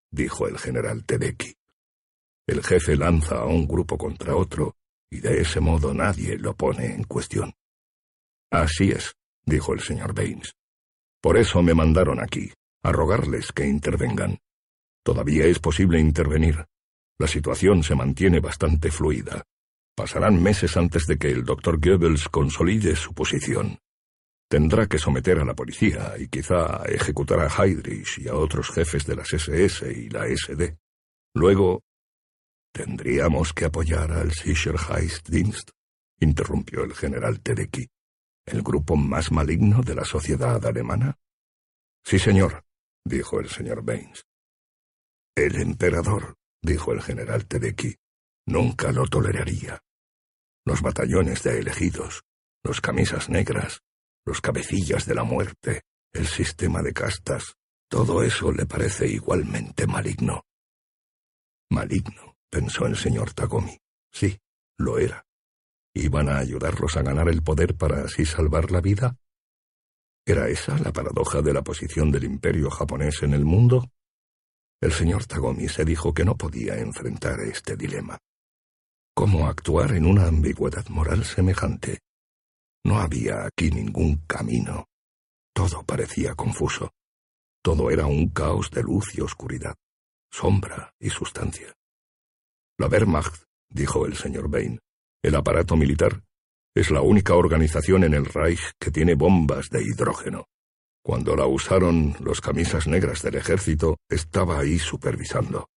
dijo 0.10 0.48
el 0.48 0.58
general 0.58 1.04
Tedeki. 1.06 1.54
El 2.48 2.64
jefe 2.64 2.96
lanza 2.96 3.40
a 3.40 3.46
un 3.48 3.68
grupo 3.68 3.98
contra 3.98 4.34
otro, 4.34 4.78
y 5.12 5.20
de 5.20 5.42
ese 5.42 5.60
modo 5.60 5.94
nadie 5.94 6.38
lo 6.38 6.56
pone 6.56 6.96
en 6.96 7.04
cuestión. 7.04 7.52
Así 8.50 8.92
es, 8.92 9.14
dijo 9.46 9.74
el 9.74 9.82
señor 9.82 10.14
Baines. 10.14 10.54
Por 11.22 11.36
eso 11.36 11.62
me 11.62 11.74
mandaron 11.74 12.22
aquí, 12.22 12.50
a 12.82 12.94
rogarles 12.94 13.52
que 13.52 13.68
intervengan. 13.68 14.38
Todavía 15.04 15.48
es 15.48 15.60
posible 15.60 16.00
intervenir, 16.00 16.66
la 17.20 17.28
situación 17.28 17.84
se 17.84 17.96
mantiene 17.96 18.40
bastante 18.40 18.92
fluida. 18.92 19.44
Pasarán 19.96 20.42
meses 20.42 20.78
antes 20.78 21.08
de 21.08 21.18
que 21.18 21.32
el 21.32 21.44
doctor 21.44 21.80
Goebbels 21.80 22.30
consolide 22.30 22.96
su 22.96 23.14
posición. 23.14 23.80
Tendrá 24.48 24.88
que 24.88 25.00
someter 25.00 25.40
a 25.40 25.46
la 25.46 25.56
policía 25.56 26.14
y 26.18 26.28
quizá 26.28 26.84
ejecutar 26.86 27.40
a 27.40 27.50
Heydrich 27.50 28.20
y 28.20 28.28
a 28.28 28.36
otros 28.36 28.70
jefes 28.70 29.06
de 29.06 29.16
las 29.16 29.34
SS 29.34 29.92
y 29.92 30.10
la 30.10 30.28
SD. 30.28 30.78
Luego, 31.34 31.82
¿tendríamos 32.72 33.52
que 33.54 33.66
apoyar 33.66 34.12
al 34.12 34.32
Sicherheitsdienst? 34.32 35.72
interrumpió 36.20 36.84
el 36.84 36.94
general 36.94 37.42
Tedeki. 37.42 37.88
¿El 38.46 38.62
grupo 38.62 38.96
más 38.96 39.32
maligno 39.32 39.82
de 39.82 39.96
la 39.96 40.06
sociedad 40.06 40.66
alemana? 40.66 41.18
Sí, 42.06 42.18
señor, 42.18 42.64
dijo 43.04 43.42
el 43.42 43.50
señor 43.50 43.84
Baines. 43.84 44.26
El 45.36 45.58
emperador, 45.58 46.37
dijo 46.62 46.94
el 46.94 47.02
general 47.02 47.48
Tedeki, 47.48 47.96
nunca 48.46 48.92
lo 48.92 49.06
toleraría. 49.08 49.82
Los 50.66 50.82
batallones 50.82 51.44
de 51.44 51.60
elegidos, 51.60 52.24
los 52.64 52.82
camisas 52.82 53.30
negras, 53.30 53.82
los 54.26 54.42
cabecillas 54.42 55.06
de 55.06 55.16
la 55.16 55.24
muerte, 55.24 55.84
el 56.14 56.28
sistema 56.28 56.82
de 56.82 56.94
castas, 56.94 57.56
todo 57.90 58.24
eso 58.24 58.52
le 58.52 58.66
parece 58.66 59.08
igualmente 59.08 59.88
maligno. 59.88 60.44
Maligno, 61.70 62.36
pensó 62.50 62.86
el 62.86 62.98
señor 62.98 63.34
Tagomi. 63.34 63.78
Sí, 64.12 64.38
lo 64.78 64.98
era. 64.98 65.26
¿Iban 65.94 66.30
a 66.30 66.38
ayudarlos 66.38 66.98
a 66.98 67.02
ganar 67.02 67.30
el 67.30 67.42
poder 67.42 67.76
para 67.76 68.04
así 68.04 68.26
salvar 68.26 68.72
la 68.72 68.82
vida? 68.82 69.18
¿Era 70.26 70.50
esa 70.50 70.78
la 70.80 70.92
paradoja 70.92 71.42
de 71.42 71.54
la 71.54 71.64
posición 71.64 72.12
del 72.12 72.26
imperio 72.26 72.70
japonés 72.70 73.24
en 73.24 73.34
el 73.34 73.46
mundo? 73.46 73.90
El 74.80 74.92
señor 74.92 75.26
Tagomi 75.26 75.68
se 75.68 75.84
dijo 75.84 76.14
que 76.14 76.24
no 76.24 76.36
podía 76.36 76.76
enfrentar 76.78 77.40
este 77.42 77.76
dilema. 77.76 78.20
¿Cómo 79.16 79.48
actuar 79.48 79.94
en 79.94 80.06
una 80.06 80.28
ambigüedad 80.28 80.88
moral 80.90 81.26
semejante? 81.26 82.00
No 82.86 83.00
había 83.00 83.46
aquí 83.46 83.72
ningún 83.72 84.18
camino. 84.28 84.86
Todo 85.54 85.84
parecía 85.84 86.36
confuso. 86.36 86.92
Todo 87.64 87.90
era 87.90 88.06
un 88.06 88.30
caos 88.30 88.70
de 88.70 88.84
luz 88.84 89.16
y 89.16 89.22
oscuridad, 89.22 89.76
sombra 90.32 90.94
y 91.00 91.10
sustancia. 91.10 91.74
La 92.78 92.88
Wehrmacht, 92.88 93.44
dijo 93.70 94.06
el 94.06 94.16
señor 94.16 94.48
Bain, 94.48 94.80
el 95.24 95.36
aparato 95.36 95.76
militar, 95.76 96.24
es 96.76 96.92
la 96.92 97.02
única 97.02 97.34
organización 97.34 98.04
en 98.04 98.14
el 98.14 98.26
Reich 98.26 98.74
que 98.80 98.92
tiene 98.92 99.16
bombas 99.16 99.70
de 99.72 99.82
hidrógeno. 99.82 100.46
Cuando 101.08 101.38
la 101.38 101.46
usaron 101.46 102.18
los 102.20 102.42
camisas 102.42 102.86
negras 102.86 103.22
del 103.22 103.36
ejército, 103.36 103.96
estaba 104.10 104.60
ahí 104.60 104.78
supervisando. 104.78 105.70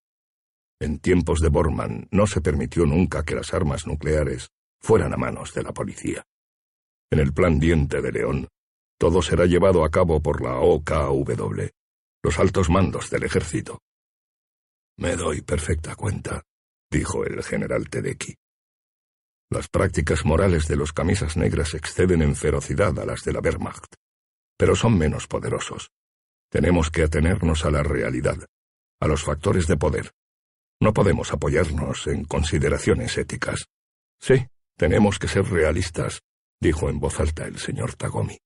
En 0.80 0.98
tiempos 0.98 1.38
de 1.38 1.48
Bormann 1.48 2.08
no 2.10 2.26
se 2.26 2.40
permitió 2.40 2.84
nunca 2.84 3.22
que 3.22 3.36
las 3.36 3.54
armas 3.54 3.86
nucleares 3.86 4.48
fueran 4.80 5.14
a 5.14 5.16
manos 5.16 5.54
de 5.54 5.62
la 5.62 5.72
policía. 5.72 6.24
En 7.12 7.20
el 7.20 7.32
plan 7.32 7.60
Diente 7.60 8.02
de 8.02 8.10
León, 8.10 8.48
todo 8.98 9.22
será 9.22 9.46
llevado 9.46 9.84
a 9.84 9.90
cabo 9.90 10.20
por 10.20 10.42
la 10.42 10.56
OKW, 10.56 11.68
los 12.24 12.38
altos 12.40 12.68
mandos 12.68 13.08
del 13.08 13.22
ejército. 13.22 13.78
Me 14.96 15.14
doy 15.14 15.42
perfecta 15.42 15.94
cuenta, 15.94 16.42
dijo 16.90 17.24
el 17.24 17.40
general 17.44 17.88
Tedeki. 17.88 18.34
Las 19.48 19.68
prácticas 19.68 20.24
morales 20.24 20.66
de 20.66 20.74
los 20.74 20.92
camisas 20.92 21.36
negras 21.36 21.74
exceden 21.74 22.20
en 22.20 22.34
ferocidad 22.34 22.98
a 22.98 23.06
las 23.06 23.22
de 23.22 23.32
la 23.32 23.38
Wehrmacht, 23.38 23.94
pero 24.60 24.76
son 24.76 24.98
menos 24.98 25.26
poderosos. 25.26 25.90
Tenemos 26.50 26.90
que 26.90 27.04
atenernos 27.04 27.64
a 27.64 27.70
la 27.70 27.82
realidad, 27.82 28.44
a 29.00 29.06
los 29.08 29.24
factores 29.24 29.66
de 29.66 29.78
poder. 29.78 30.10
No 30.82 30.92
podemos 30.92 31.32
apoyarnos 31.32 32.06
en 32.08 32.26
consideraciones 32.26 33.16
éticas. 33.16 33.70
Sí, 34.20 34.34
tenemos 34.76 35.18
que 35.18 35.28
ser 35.28 35.46
realistas, 35.46 36.20
dijo 36.60 36.90
en 36.90 37.00
voz 37.00 37.20
alta 37.20 37.46
el 37.46 37.56
señor 37.56 37.94
Tagomi. 37.94 38.36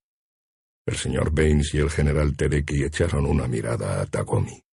El 0.85 0.95
señor 0.95 1.31
Baines 1.33 1.73
y 1.73 1.79
el 1.79 1.89
general 1.89 2.37
Tedeki 2.37 2.85
echaron 2.85 3.25
una 3.25 3.49
mirada 3.49 4.01
a 4.01 4.05
Tagomi. 4.05 4.63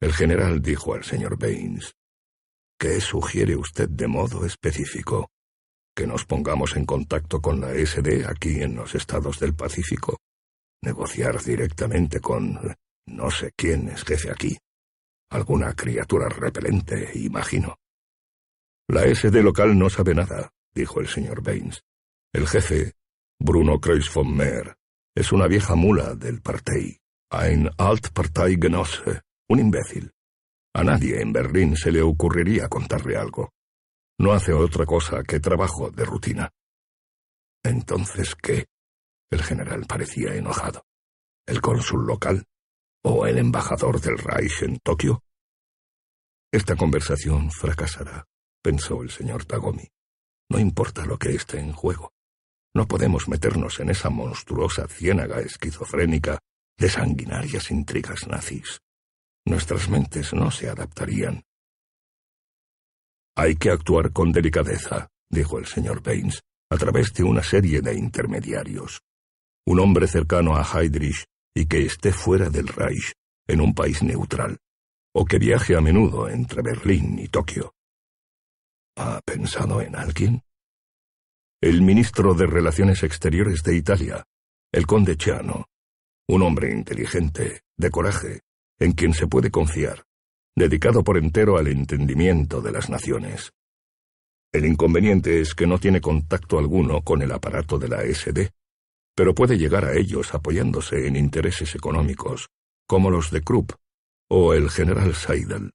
El 0.00 0.12
general 0.12 0.62
dijo 0.62 0.94
al 0.94 1.02
señor 1.02 1.40
Baines, 1.40 1.92
¿Qué 2.78 3.00
sugiere 3.00 3.56
usted 3.56 3.88
de 3.88 4.06
modo 4.06 4.46
específico? 4.46 5.28
¿Que 5.94 6.06
nos 6.06 6.24
pongamos 6.24 6.76
en 6.76 6.86
contacto 6.86 7.40
con 7.40 7.60
la 7.60 7.74
SD 7.74 8.26
aquí 8.26 8.62
en 8.62 8.76
los 8.76 8.94
estados 8.94 9.38
del 9.40 9.54
Pacífico? 9.54 10.18
¿Negociar 10.82 11.42
directamente 11.42 12.20
con... 12.20 12.58
no 13.06 13.30
sé 13.30 13.52
quién 13.56 13.88
es 13.88 14.04
jefe 14.04 14.30
aquí? 14.30 14.56
Alguna 15.30 15.74
criatura 15.74 16.28
repelente, 16.28 17.10
imagino. 17.14 17.76
La 18.88 19.02
SD 19.02 19.42
local 19.42 19.78
no 19.78 19.88
sabe 19.88 20.14
nada, 20.14 20.50
dijo 20.74 21.00
el 21.00 21.08
señor 21.08 21.42
Baines. 21.42 21.82
El 22.32 22.48
jefe, 22.48 22.94
Bruno 23.38 23.80
Kreuz 23.80 24.12
von 24.12 24.36
Meer, 24.36 24.76
es 25.14 25.32
una 25.32 25.46
vieja 25.46 25.74
mula 25.74 26.14
del 26.14 26.40
Partei, 26.40 26.98
ein 27.30 27.70
Altparteigenosse, 27.76 29.22
un 29.48 29.58
imbécil. 29.60 30.10
A 30.74 30.84
nadie 30.84 31.20
en 31.20 31.32
Berlín 31.32 31.76
se 31.76 31.90
le 31.90 32.02
ocurriría 32.02 32.68
contarle 32.68 33.16
algo. 33.16 33.52
No 34.20 34.32
hace 34.32 34.52
otra 34.52 34.84
cosa 34.84 35.22
que 35.22 35.40
trabajo 35.40 35.90
de 35.90 36.04
rutina. 36.04 36.52
Entonces, 37.64 38.34
¿qué? 38.34 38.66
El 39.30 39.42
general 39.42 39.86
parecía 39.86 40.34
enojado. 40.34 40.84
¿El 41.46 41.62
cónsul 41.62 42.06
local? 42.06 42.44
¿O 43.02 43.26
el 43.26 43.38
embajador 43.38 43.98
del 43.98 44.18
Reich 44.18 44.60
en 44.60 44.78
Tokio? 44.80 45.24
Esta 46.52 46.76
conversación 46.76 47.50
fracasará, 47.50 48.26
pensó 48.62 49.02
el 49.02 49.10
señor 49.10 49.46
Tagomi. 49.46 49.88
No 50.50 50.58
importa 50.58 51.06
lo 51.06 51.18
que 51.18 51.30
esté 51.30 51.58
en 51.58 51.72
juego. 51.72 52.12
No 52.74 52.86
podemos 52.86 53.26
meternos 53.26 53.80
en 53.80 53.88
esa 53.88 54.10
monstruosa 54.10 54.86
ciénaga 54.86 55.40
esquizofrénica 55.40 56.40
de 56.76 56.90
sanguinarias 56.90 57.70
intrigas 57.70 58.26
nazis. 58.28 58.82
Nuestras 59.46 59.88
mentes 59.88 60.34
no 60.34 60.50
se 60.50 60.68
adaptarían. 60.68 61.42
Hay 63.40 63.56
que 63.56 63.70
actuar 63.70 64.12
con 64.12 64.32
delicadeza, 64.32 65.08
dijo 65.30 65.58
el 65.58 65.64
señor 65.64 66.02
Baines, 66.02 66.42
a 66.70 66.76
través 66.76 67.14
de 67.14 67.22
una 67.22 67.42
serie 67.42 67.80
de 67.80 67.94
intermediarios. 67.94 69.00
Un 69.66 69.80
hombre 69.80 70.06
cercano 70.08 70.56
a 70.56 70.62
Heydrich 70.62 71.24
y 71.54 71.64
que 71.64 71.86
esté 71.86 72.12
fuera 72.12 72.50
del 72.50 72.68
Reich, 72.68 73.14
en 73.48 73.62
un 73.62 73.72
país 73.72 74.02
neutral, 74.02 74.58
o 75.14 75.24
que 75.24 75.38
viaje 75.38 75.74
a 75.74 75.80
menudo 75.80 76.28
entre 76.28 76.60
Berlín 76.60 77.18
y 77.18 77.28
Tokio. 77.28 77.72
¿Ha 78.98 79.22
pensado 79.24 79.80
en 79.80 79.96
alguien? 79.96 80.42
el 81.62 81.80
ministro 81.80 82.34
de 82.34 82.46
Relaciones 82.46 83.02
Exteriores 83.02 83.62
de 83.62 83.74
Italia, 83.74 84.24
el 84.70 84.86
conde 84.86 85.16
Chiano, 85.16 85.66
un 86.28 86.42
hombre 86.42 86.72
inteligente, 86.72 87.62
de 87.78 87.90
coraje, 87.90 88.40
en 88.78 88.92
quien 88.92 89.14
se 89.14 89.26
puede 89.26 89.50
confiar, 89.50 90.04
dedicado 90.60 91.02
por 91.02 91.16
entero 91.16 91.56
al 91.56 91.68
entendimiento 91.68 92.60
de 92.60 92.70
las 92.70 92.90
naciones. 92.90 93.50
El 94.52 94.66
inconveniente 94.66 95.40
es 95.40 95.54
que 95.54 95.66
no 95.66 95.78
tiene 95.78 96.02
contacto 96.02 96.58
alguno 96.58 97.00
con 97.02 97.22
el 97.22 97.32
aparato 97.32 97.78
de 97.78 97.88
la 97.88 98.02
SD, 98.02 98.50
pero 99.16 99.34
puede 99.34 99.56
llegar 99.56 99.86
a 99.86 99.94
ellos 99.94 100.34
apoyándose 100.34 101.06
en 101.06 101.16
intereses 101.16 101.74
económicos, 101.74 102.50
como 102.86 103.10
los 103.10 103.30
de 103.30 103.40
Krupp 103.40 103.72
o 104.28 104.52
el 104.52 104.68
general 104.68 105.14
Seidel, 105.14 105.70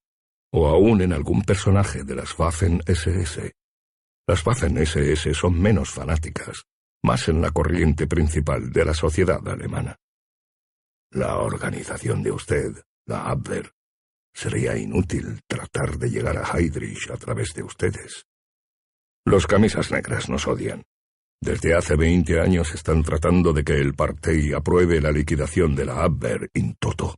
o 0.53 0.67
aún 0.67 1.01
en 1.01 1.13
algún 1.13 1.41
personaje 1.41 2.03
de 2.03 2.15
las 2.15 2.37
Waffen 2.37 2.81
SS. 2.85 3.53
Las 4.27 4.45
Waffen-SS 4.45 5.33
son 5.33 5.59
menos 5.59 5.89
fanáticas, 5.89 6.63
más 7.03 7.27
en 7.27 7.41
la 7.41 7.49
corriente 7.49 8.05
principal 8.05 8.71
de 8.71 8.85
la 8.85 8.93
sociedad 8.93 9.45
alemana. 9.47 9.95
La 11.11 11.37
organización 11.37 12.21
de 12.21 12.31
usted, 12.31 12.83
la 13.05 13.25
Abwehr, 13.29 13.74
sería 14.35 14.77
inútil 14.77 15.39
tratar 15.47 15.97
de 15.97 16.09
llegar 16.09 16.37
a 16.37 16.43
Heydrich 16.43 17.09
a 17.09 17.17
través 17.17 17.53
de 17.53 17.63
ustedes. 17.63 18.25
Los 19.25 19.47
camisas 19.47 19.91
negras 19.91 20.29
nos 20.29 20.45
odian. 20.45 20.83
Desde 21.41 21.73
hace 21.73 21.95
veinte 21.95 22.39
años 22.39 22.73
están 22.73 23.01
tratando 23.01 23.53
de 23.53 23.63
que 23.63 23.79
el 23.79 23.93
Partei 23.93 24.53
apruebe 24.53 25.01
la 25.01 25.11
liquidación 25.11 25.75
de 25.75 25.85
la 25.85 26.03
Abwehr 26.03 26.49
in 26.53 26.75
toto. 26.75 27.15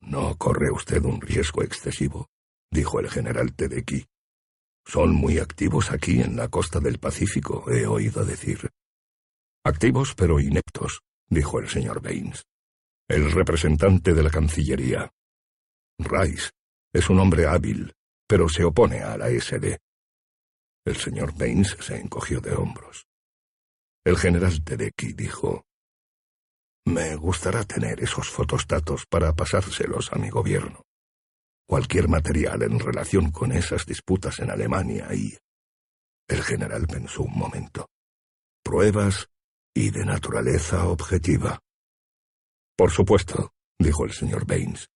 No 0.00 0.36
corre 0.36 0.70
usted 0.70 1.04
un 1.04 1.20
riesgo 1.20 1.62
excesivo, 1.62 2.28
dijo 2.70 3.00
el 3.00 3.10
general 3.10 3.54
Tedeki. 3.54 4.06
Son 4.86 5.14
muy 5.14 5.38
activos 5.38 5.90
aquí 5.90 6.20
en 6.20 6.36
la 6.36 6.48
costa 6.48 6.80
del 6.80 6.98
Pacífico, 6.98 7.70
he 7.70 7.86
oído 7.86 8.24
decir. 8.24 8.70
Activos 9.64 10.14
pero 10.14 10.40
ineptos, 10.40 11.02
dijo 11.28 11.58
el 11.60 11.68
señor 11.68 12.00
Baines. 12.00 12.44
El 13.08 13.30
representante 13.30 14.14
de 14.14 14.22
la 14.22 14.30
Cancillería. 14.30 15.10
Rice 16.04 16.50
es 16.92 17.08
un 17.10 17.20
hombre 17.20 17.46
hábil, 17.46 17.92
pero 18.26 18.48
se 18.48 18.64
opone 18.64 19.02
a 19.02 19.16
la 19.16 19.28
SD. 19.28 19.78
El 20.84 20.96
señor 20.96 21.36
Baines 21.36 21.76
se 21.80 21.96
encogió 21.96 22.40
de 22.40 22.54
hombros. 22.54 23.06
El 24.04 24.16
general 24.16 24.64
Tedeki 24.64 25.12
dijo, 25.12 25.64
Me 26.86 27.16
gustará 27.16 27.64
tener 27.64 28.02
esos 28.02 28.28
fotostatos 28.28 29.06
para 29.06 29.32
pasárselos 29.34 30.12
a 30.12 30.16
mi 30.16 30.30
gobierno 30.30 30.82
cualquier 31.70 32.08
material 32.08 32.64
en 32.64 32.80
relación 32.80 33.30
con 33.30 33.52
esas 33.52 33.86
disputas 33.86 34.40
en 34.40 34.50
Alemania 34.50 35.06
y... 35.14 35.38
El 36.28 36.42
general 36.42 36.88
pensó 36.88 37.22
un 37.22 37.38
momento. 37.38 37.86
Pruebas 38.64 39.28
y 39.72 39.90
de 39.90 40.04
naturaleza 40.04 40.88
objetiva. 40.88 41.60
Por 42.76 42.90
supuesto, 42.90 43.52
dijo 43.78 44.04
el 44.04 44.12
señor 44.12 44.46
Baines. 44.46 44.88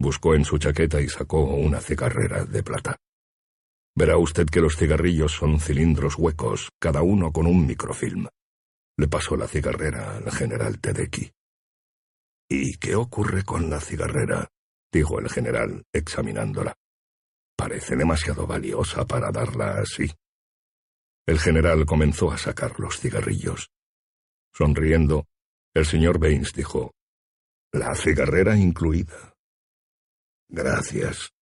Buscó 0.00 0.34
en 0.34 0.46
su 0.46 0.56
chaqueta 0.56 0.98
y 1.02 1.10
sacó 1.10 1.44
una 1.44 1.78
cigarrera 1.78 2.46
de 2.46 2.62
plata. 2.62 2.96
Verá 3.94 4.16
usted 4.16 4.46
que 4.46 4.62
los 4.62 4.74
cigarrillos 4.78 5.32
son 5.32 5.60
cilindros 5.60 6.16
huecos, 6.16 6.70
cada 6.80 7.02
uno 7.02 7.30
con 7.30 7.46
un 7.46 7.66
microfilm. 7.66 8.26
Le 8.96 9.08
pasó 9.08 9.36
la 9.36 9.46
cigarrera 9.46 10.16
al 10.16 10.32
general 10.32 10.80
Tedeki. 10.80 11.30
¿Y 12.48 12.78
qué 12.78 12.94
ocurre 12.94 13.44
con 13.44 13.68
la 13.68 13.78
cigarrera? 13.78 14.48
dijo 14.90 15.20
el 15.20 15.28
general, 15.28 15.84
examinándola. 15.92 16.74
Parece 17.54 17.94
demasiado 17.94 18.46
valiosa 18.46 19.06
para 19.06 19.30
darla 19.30 19.82
así. 19.82 20.10
El 21.26 21.38
general 21.38 21.84
comenzó 21.84 22.32
a 22.32 22.38
sacar 22.38 22.80
los 22.80 22.98
cigarrillos. 22.98 23.68
Sonriendo, 24.54 25.26
el 25.74 25.84
señor 25.84 26.18
Baines 26.18 26.54
dijo, 26.54 26.94
La 27.70 27.94
cigarrera 27.94 28.56
incluida. 28.56 29.34
Gracias. 30.50 31.32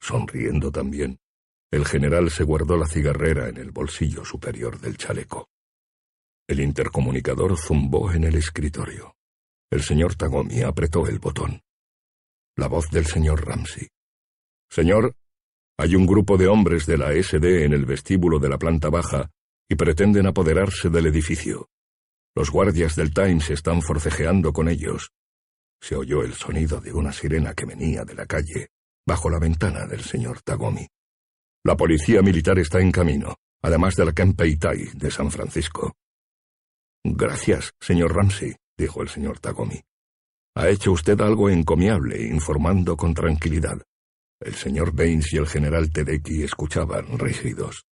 Sonriendo 0.00 0.70
también, 0.70 1.18
el 1.72 1.84
general 1.84 2.30
se 2.30 2.44
guardó 2.44 2.76
la 2.76 2.86
cigarrera 2.86 3.48
en 3.48 3.56
el 3.56 3.72
bolsillo 3.72 4.24
superior 4.24 4.78
del 4.80 4.96
chaleco. 4.96 5.48
El 6.46 6.60
intercomunicador 6.60 7.58
zumbó 7.58 8.12
en 8.12 8.24
el 8.24 8.36
escritorio. 8.36 9.16
El 9.70 9.82
señor 9.82 10.14
Tagomi 10.14 10.62
apretó 10.62 11.08
el 11.08 11.18
botón. 11.18 11.62
La 12.56 12.68
voz 12.68 12.90
del 12.90 13.06
señor 13.06 13.44
Ramsey. 13.44 13.88
Señor, 14.70 15.16
hay 15.76 15.96
un 15.96 16.06
grupo 16.06 16.36
de 16.36 16.46
hombres 16.46 16.86
de 16.86 16.96
la 16.96 17.12
SD 17.12 17.64
en 17.64 17.72
el 17.72 17.84
vestíbulo 17.86 18.38
de 18.38 18.48
la 18.48 18.58
planta 18.58 18.88
baja 18.88 19.32
y 19.68 19.74
pretenden 19.74 20.28
apoderarse 20.28 20.90
del 20.90 21.06
edificio. 21.06 21.68
Los 22.36 22.50
guardias 22.50 22.94
del 22.94 23.12
Times 23.12 23.50
están 23.50 23.82
forcejeando 23.82 24.52
con 24.52 24.68
ellos. 24.68 25.10
Se 25.86 25.94
oyó 25.94 26.22
el 26.22 26.32
sonido 26.32 26.80
de 26.80 26.94
una 26.94 27.12
sirena 27.12 27.52
que 27.52 27.66
venía 27.66 28.06
de 28.06 28.14
la 28.14 28.24
calle, 28.24 28.70
bajo 29.06 29.28
la 29.28 29.38
ventana 29.38 29.84
del 29.84 30.00
señor 30.00 30.40
Tagomi. 30.40 30.88
La 31.62 31.76
policía 31.76 32.22
militar 32.22 32.58
está 32.58 32.80
en 32.80 32.90
camino, 32.90 33.36
además 33.62 33.94
de 33.94 34.06
la 34.06 34.12
Kempeitai 34.12 34.92
de 34.94 35.10
San 35.10 35.30
Francisco. 35.30 35.92
Gracias, 37.04 37.74
señor 37.78 38.16
Ramsey, 38.16 38.56
dijo 38.78 39.02
el 39.02 39.10
señor 39.10 39.40
Tagomi. 39.40 39.78
Ha 40.54 40.70
hecho 40.70 40.90
usted 40.90 41.20
algo 41.20 41.50
encomiable, 41.50 42.28
informando 42.28 42.96
con 42.96 43.12
tranquilidad. 43.12 43.82
El 44.40 44.54
señor 44.54 44.96
Baines 44.96 45.34
y 45.34 45.36
el 45.36 45.46
general 45.46 45.92
Tedeki 45.92 46.44
escuchaban 46.44 47.18
rígidos. 47.18 47.84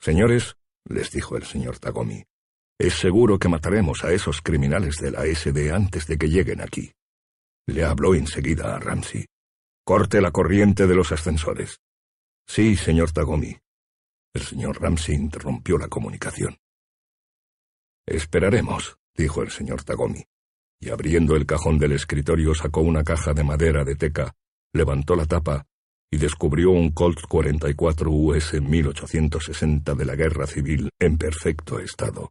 Señores, 0.00 0.56
les 0.84 1.12
dijo 1.12 1.36
el 1.36 1.44
señor 1.44 1.78
Tagomi, 1.78 2.24
es 2.76 2.94
seguro 2.94 3.38
que 3.38 3.48
mataremos 3.48 4.02
a 4.02 4.12
esos 4.12 4.42
criminales 4.42 4.96
de 4.96 5.12
la 5.12 5.24
SD 5.26 5.70
antes 5.72 6.08
de 6.08 6.18
que 6.18 6.28
lleguen 6.28 6.60
aquí. 6.60 6.92
Le 7.66 7.84
habló 7.84 8.14
enseguida 8.14 8.74
a 8.74 8.78
Ramsey. 8.78 9.26
Corte 9.84 10.20
la 10.20 10.30
corriente 10.30 10.86
de 10.86 10.94
los 10.94 11.12
ascensores. 11.12 11.78
Sí, 12.46 12.76
señor 12.76 13.12
Tagomi. 13.12 13.56
El 14.34 14.42
señor 14.42 14.80
Ramsey 14.80 15.14
interrumpió 15.14 15.78
la 15.78 15.88
comunicación. 15.88 16.58
Esperaremos, 18.06 18.98
dijo 19.16 19.42
el 19.42 19.50
señor 19.50 19.82
Tagomi, 19.82 20.24
y 20.80 20.90
abriendo 20.90 21.36
el 21.36 21.46
cajón 21.46 21.78
del 21.78 21.92
escritorio 21.92 22.54
sacó 22.54 22.82
una 22.82 23.02
caja 23.02 23.32
de 23.32 23.44
madera 23.44 23.84
de 23.84 23.96
teca, 23.96 24.34
levantó 24.74 25.16
la 25.16 25.24
tapa 25.24 25.66
y 26.10 26.18
descubrió 26.18 26.70
un 26.70 26.92
Colt 26.92 27.22
44 27.26 28.10
US 28.10 28.60
1860 28.60 29.94
de 29.94 30.04
la 30.04 30.14
Guerra 30.16 30.46
Civil 30.46 30.90
en 31.00 31.16
perfecto 31.16 31.78
estado. 31.78 32.30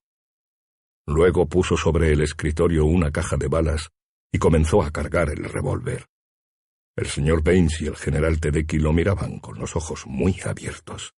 Luego 1.07 1.47
puso 1.47 1.75
sobre 1.75 2.13
el 2.13 2.21
escritorio 2.21 2.85
una 2.85 3.11
caja 3.11 3.35
de 3.35 3.47
balas 3.47 3.89
y 4.33 4.39
comenzó 4.39 4.81
a 4.81 4.91
cargar 4.91 5.29
el 5.29 5.45
revólver. 5.45 6.07
El 6.97 7.07
señor 7.07 7.43
Baines 7.43 7.79
y 7.81 7.85
el 7.85 7.95
general 7.95 8.39
Tedeki 8.39 8.79
lo 8.79 8.91
miraban 8.91 9.39
con 9.39 9.59
los 9.59 9.75
ojos 9.75 10.05
muy 10.07 10.41
abiertos. 10.43 11.13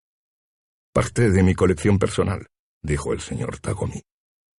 Parte 0.93 1.31
de 1.31 1.41
mi 1.41 1.55
colección 1.55 1.97
personal, 1.97 2.47
dijo 2.83 3.13
el 3.13 3.21
señor 3.21 3.59
Tagomi. 3.59 4.03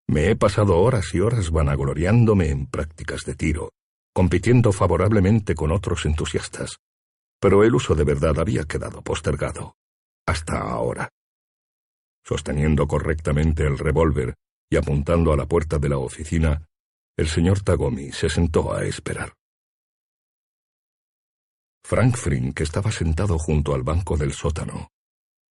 Me 0.08 0.30
he 0.30 0.36
pasado 0.36 0.78
horas 0.78 1.14
y 1.14 1.20
horas 1.20 1.50
vanagloriándome 1.50 2.48
en 2.48 2.66
prácticas 2.66 3.24
de 3.24 3.34
tiro, 3.34 3.72
compitiendo 4.14 4.72
favorablemente 4.72 5.54
con 5.54 5.70
otros 5.70 6.06
entusiastas, 6.06 6.78
pero 7.40 7.62
el 7.62 7.74
uso 7.74 7.94
de 7.94 8.04
verdad 8.04 8.38
había 8.38 8.64
quedado 8.64 9.02
postergado. 9.02 9.76
Hasta 10.26 10.58
ahora. 10.58 11.10
Sosteniendo 12.24 12.86
correctamente 12.88 13.64
el 13.64 13.78
revólver 13.78 14.34
y 14.70 14.76
apuntando 14.76 15.32
a 15.32 15.36
la 15.36 15.46
puerta 15.46 15.78
de 15.78 15.88
la 15.88 15.98
oficina, 15.98 16.66
el 17.16 17.28
señor 17.28 17.62
Tagomi 17.62 18.12
se 18.12 18.28
sentó 18.28 18.74
a 18.74 18.84
esperar. 18.84 19.32
Frank 21.82 22.16
Frink 22.16 22.60
estaba 22.60 22.90
sentado 22.90 23.38
junto 23.38 23.74
al 23.74 23.82
banco 23.82 24.16
del 24.16 24.32
sótano, 24.32 24.90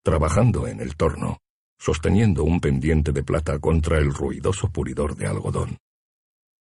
trabajando 0.03 0.67
en 0.67 0.79
el 0.79 0.95
torno, 0.95 1.39
sosteniendo 1.79 2.43
un 2.43 2.59
pendiente 2.59 3.11
de 3.11 3.23
plata 3.23 3.57
contra 3.59 3.97
el 3.97 4.13
ruidoso 4.13 4.69
pulidor 4.69 5.15
de 5.15 5.27
algodón. 5.27 5.77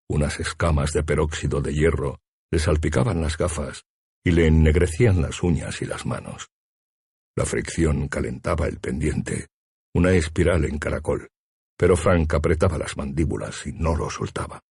Unas 0.09 0.41
escamas 0.41 0.93
de 0.93 1.03
peróxido 1.03 1.61
de 1.61 1.75
hierro 1.75 2.21
le 2.51 2.59
salpicaban 2.59 3.21
las 3.21 3.37
gafas 3.37 3.85
y 4.25 4.31
le 4.31 4.47
ennegrecían 4.47 5.21
las 5.21 5.43
uñas 5.43 5.83
y 5.83 5.87
las 5.87 6.07
manos. 6.07 6.49
La 7.37 7.45
fricción 7.45 8.09
calentaba 8.09 8.69
el 8.69 8.79
pendiente, 8.79 9.49
una 9.93 10.13
espiral 10.13 10.65
en 10.65 10.79
caracol, 10.79 11.29
pero 11.77 11.97
Frank 11.97 12.33
apretaba 12.33 12.79
las 12.79 12.97
mandíbulas 12.97 13.67
y 13.67 13.73
no 13.73 13.97
lo 13.97 14.09
soltaba. 14.09 14.63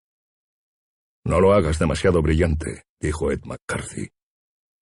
No 1.25 1.39
lo 1.39 1.53
hagas 1.53 1.79
demasiado 1.79 2.21
brillante, 2.21 2.83
dijo 2.99 3.31
Ed 3.31 3.41
McCarthy. 3.45 4.09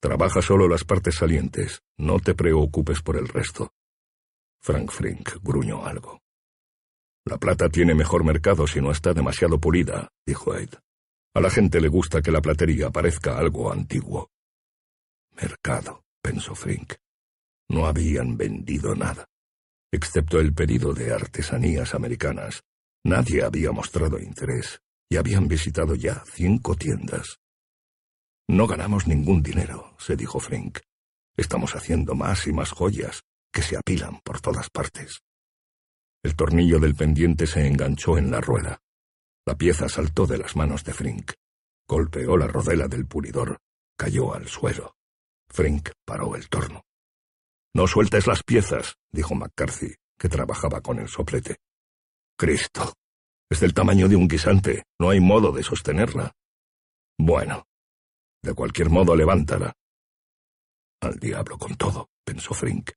Trabaja 0.01 0.41
solo 0.41 0.67
las 0.67 0.83
partes 0.83 1.15
salientes, 1.15 1.83
no 1.97 2.19
te 2.19 2.33
preocupes 2.33 3.01
por 3.03 3.15
el 3.15 3.27
resto. 3.27 3.71
Frank 4.59 4.89
Frink 4.89 5.37
gruñó 5.43 5.85
algo. 5.85 6.19
La 7.25 7.37
plata 7.37 7.69
tiene 7.69 7.93
mejor 7.93 8.23
mercado 8.23 8.65
si 8.65 8.81
no 8.81 8.91
está 8.91 9.13
demasiado 9.13 9.59
pulida, 9.59 10.09
dijo 10.25 10.55
Ed. 10.55 10.69
A 11.35 11.41
la 11.41 11.51
gente 11.51 11.79
le 11.79 11.87
gusta 11.87 12.23
que 12.23 12.31
la 12.31 12.41
platería 12.41 12.89
parezca 12.89 13.37
algo 13.37 13.71
antiguo. 13.71 14.31
Mercado, 15.39 16.03
pensó 16.23 16.55
Frink. 16.55 16.95
No 17.69 17.85
habían 17.85 18.35
vendido 18.35 18.95
nada. 18.95 19.27
Excepto 19.91 20.39
el 20.39 20.53
pedido 20.53 20.93
de 20.93 21.13
artesanías 21.13 21.93
americanas, 21.93 22.63
nadie 23.03 23.43
había 23.43 23.71
mostrado 23.71 24.19
interés 24.19 24.81
y 25.11 25.17
habían 25.17 25.49
visitado 25.49 25.93
ya 25.93 26.23
cinco 26.25 26.73
tiendas. 26.75 27.41
No 28.47 28.65
ganamos 28.65 29.07
ningún 29.07 29.43
dinero, 29.43 29.93
se 29.99 30.15
dijo 30.15 30.39
Frink. 30.39 30.79
Estamos 31.35 31.75
haciendo 31.75 32.15
más 32.15 32.47
y 32.47 32.53
más 32.53 32.71
joyas 32.71 33.21
que 33.51 33.61
se 33.61 33.75
apilan 33.75 34.21
por 34.21 34.39
todas 34.39 34.69
partes. 34.69 35.19
El 36.23 36.37
tornillo 36.37 36.79
del 36.79 36.95
pendiente 36.95 37.45
se 37.45 37.67
enganchó 37.67 38.17
en 38.17 38.31
la 38.31 38.39
rueda. 38.39 38.79
La 39.45 39.55
pieza 39.55 39.89
saltó 39.89 40.25
de 40.25 40.37
las 40.37 40.55
manos 40.55 40.85
de 40.85 40.93
Frink. 40.93 41.33
Golpeó 41.85 42.37
la 42.37 42.47
rodela 42.47 42.87
del 42.87 43.05
pulidor. 43.05 43.59
Cayó 43.97 44.33
al 44.33 44.47
suelo. 44.47 44.95
Frink 45.49 45.89
paró 46.05 46.37
el 46.37 46.47
torno. 46.47 46.85
No 47.73 47.85
sueltes 47.85 48.27
las 48.27 48.43
piezas, 48.43 48.95
dijo 49.11 49.35
McCarthy, 49.35 49.93
que 50.17 50.29
trabajaba 50.29 50.79
con 50.79 50.99
el 50.99 51.09
soplete. 51.09 51.57
Cristo. 52.37 52.93
Es 53.51 53.59
del 53.59 53.73
tamaño 53.73 54.07
de 54.07 54.15
un 54.15 54.29
guisante. 54.29 54.85
No 54.97 55.09
hay 55.09 55.19
modo 55.19 55.51
de 55.51 55.61
sostenerla. 55.61 56.31
Bueno, 57.19 57.67
de 58.41 58.53
cualquier 58.53 58.89
modo, 58.89 59.13
levántala. 59.13 59.73
Al 61.01 61.19
diablo 61.19 61.57
con 61.57 61.75
todo, 61.75 62.09
pensó 62.23 62.53
Frink. 62.53 62.91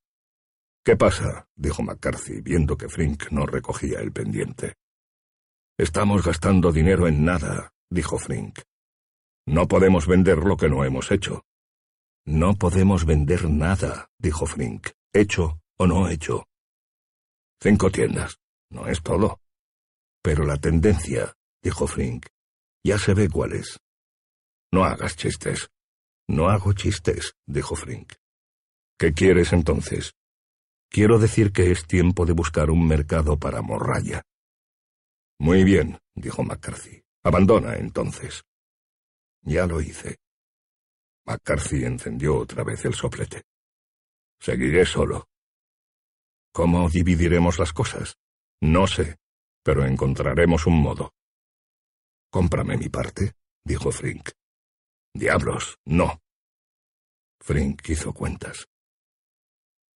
¿Qué 0.84 0.96
pasa? 0.96 1.48
dijo 1.56 1.82
McCarthy, 1.82 2.40
viendo 2.40 2.76
que 2.76 2.88
Frink 2.88 3.32
no 3.32 3.46
recogía 3.46 3.98
el 3.98 4.12
pendiente. 4.12 4.74
Estamos 5.76 6.22
gastando 6.22 6.70
dinero 6.70 7.08
en 7.08 7.24
nada, 7.24 7.72
dijo 7.90 8.16
Frink. 8.16 8.60
No 9.46 9.66
podemos 9.66 10.06
vender 10.06 10.38
lo 10.38 10.56
que 10.56 10.68
no 10.68 10.84
hemos 10.84 11.10
hecho. 11.10 11.42
No 12.26 12.54
podemos 12.54 13.06
vender 13.06 13.50
nada, 13.50 14.08
dijo 14.20 14.46
Frink, 14.46 14.90
hecho 15.12 15.60
o 15.78 15.88
no 15.88 16.08
hecho. 16.08 16.46
Cinco 17.60 17.90
tiendas, 17.90 18.38
no 18.70 18.86
es 18.86 19.02
todo. 19.02 19.40
Pero 20.24 20.46
la 20.46 20.56
tendencia, 20.56 21.36
dijo 21.62 21.86
Frink, 21.86 22.28
ya 22.82 22.98
se 22.98 23.12
ve 23.12 23.28
cuál 23.28 23.52
es. 23.52 23.78
No 24.72 24.84
hagas 24.84 25.16
chistes. 25.16 25.68
No 26.26 26.48
hago 26.48 26.72
chistes, 26.72 27.36
dijo 27.46 27.76
Frink. 27.76 28.14
¿Qué 28.98 29.12
quieres 29.12 29.52
entonces? 29.52 30.14
Quiero 30.88 31.18
decir 31.18 31.52
que 31.52 31.70
es 31.70 31.86
tiempo 31.86 32.24
de 32.24 32.32
buscar 32.32 32.70
un 32.70 32.88
mercado 32.88 33.38
para 33.38 33.60
morralla. 33.60 34.22
Muy 35.38 35.62
bien, 35.62 35.98
dijo 36.14 36.42
McCarthy. 36.42 37.02
Abandona 37.22 37.76
entonces. 37.76 38.44
Ya 39.42 39.66
lo 39.66 39.82
hice. 39.82 40.16
McCarthy 41.26 41.84
encendió 41.84 42.38
otra 42.38 42.64
vez 42.64 42.82
el 42.86 42.94
soplete. 42.94 43.42
Seguiré 44.40 44.86
solo. 44.86 45.28
¿Cómo 46.50 46.88
dividiremos 46.88 47.58
las 47.58 47.74
cosas? 47.74 48.16
No 48.62 48.86
sé, 48.86 49.18
pero 49.64 49.84
encontraremos 49.86 50.66
un 50.66 50.80
modo. 50.80 51.14
Cómprame 52.30 52.76
mi 52.76 52.88
parte, 52.88 53.32
dijo 53.64 53.90
Frink. 53.90 54.30
Diablos, 55.14 55.78
no. 55.86 56.20
Frink 57.40 57.88
hizo 57.88 58.12
cuentas. 58.12 58.66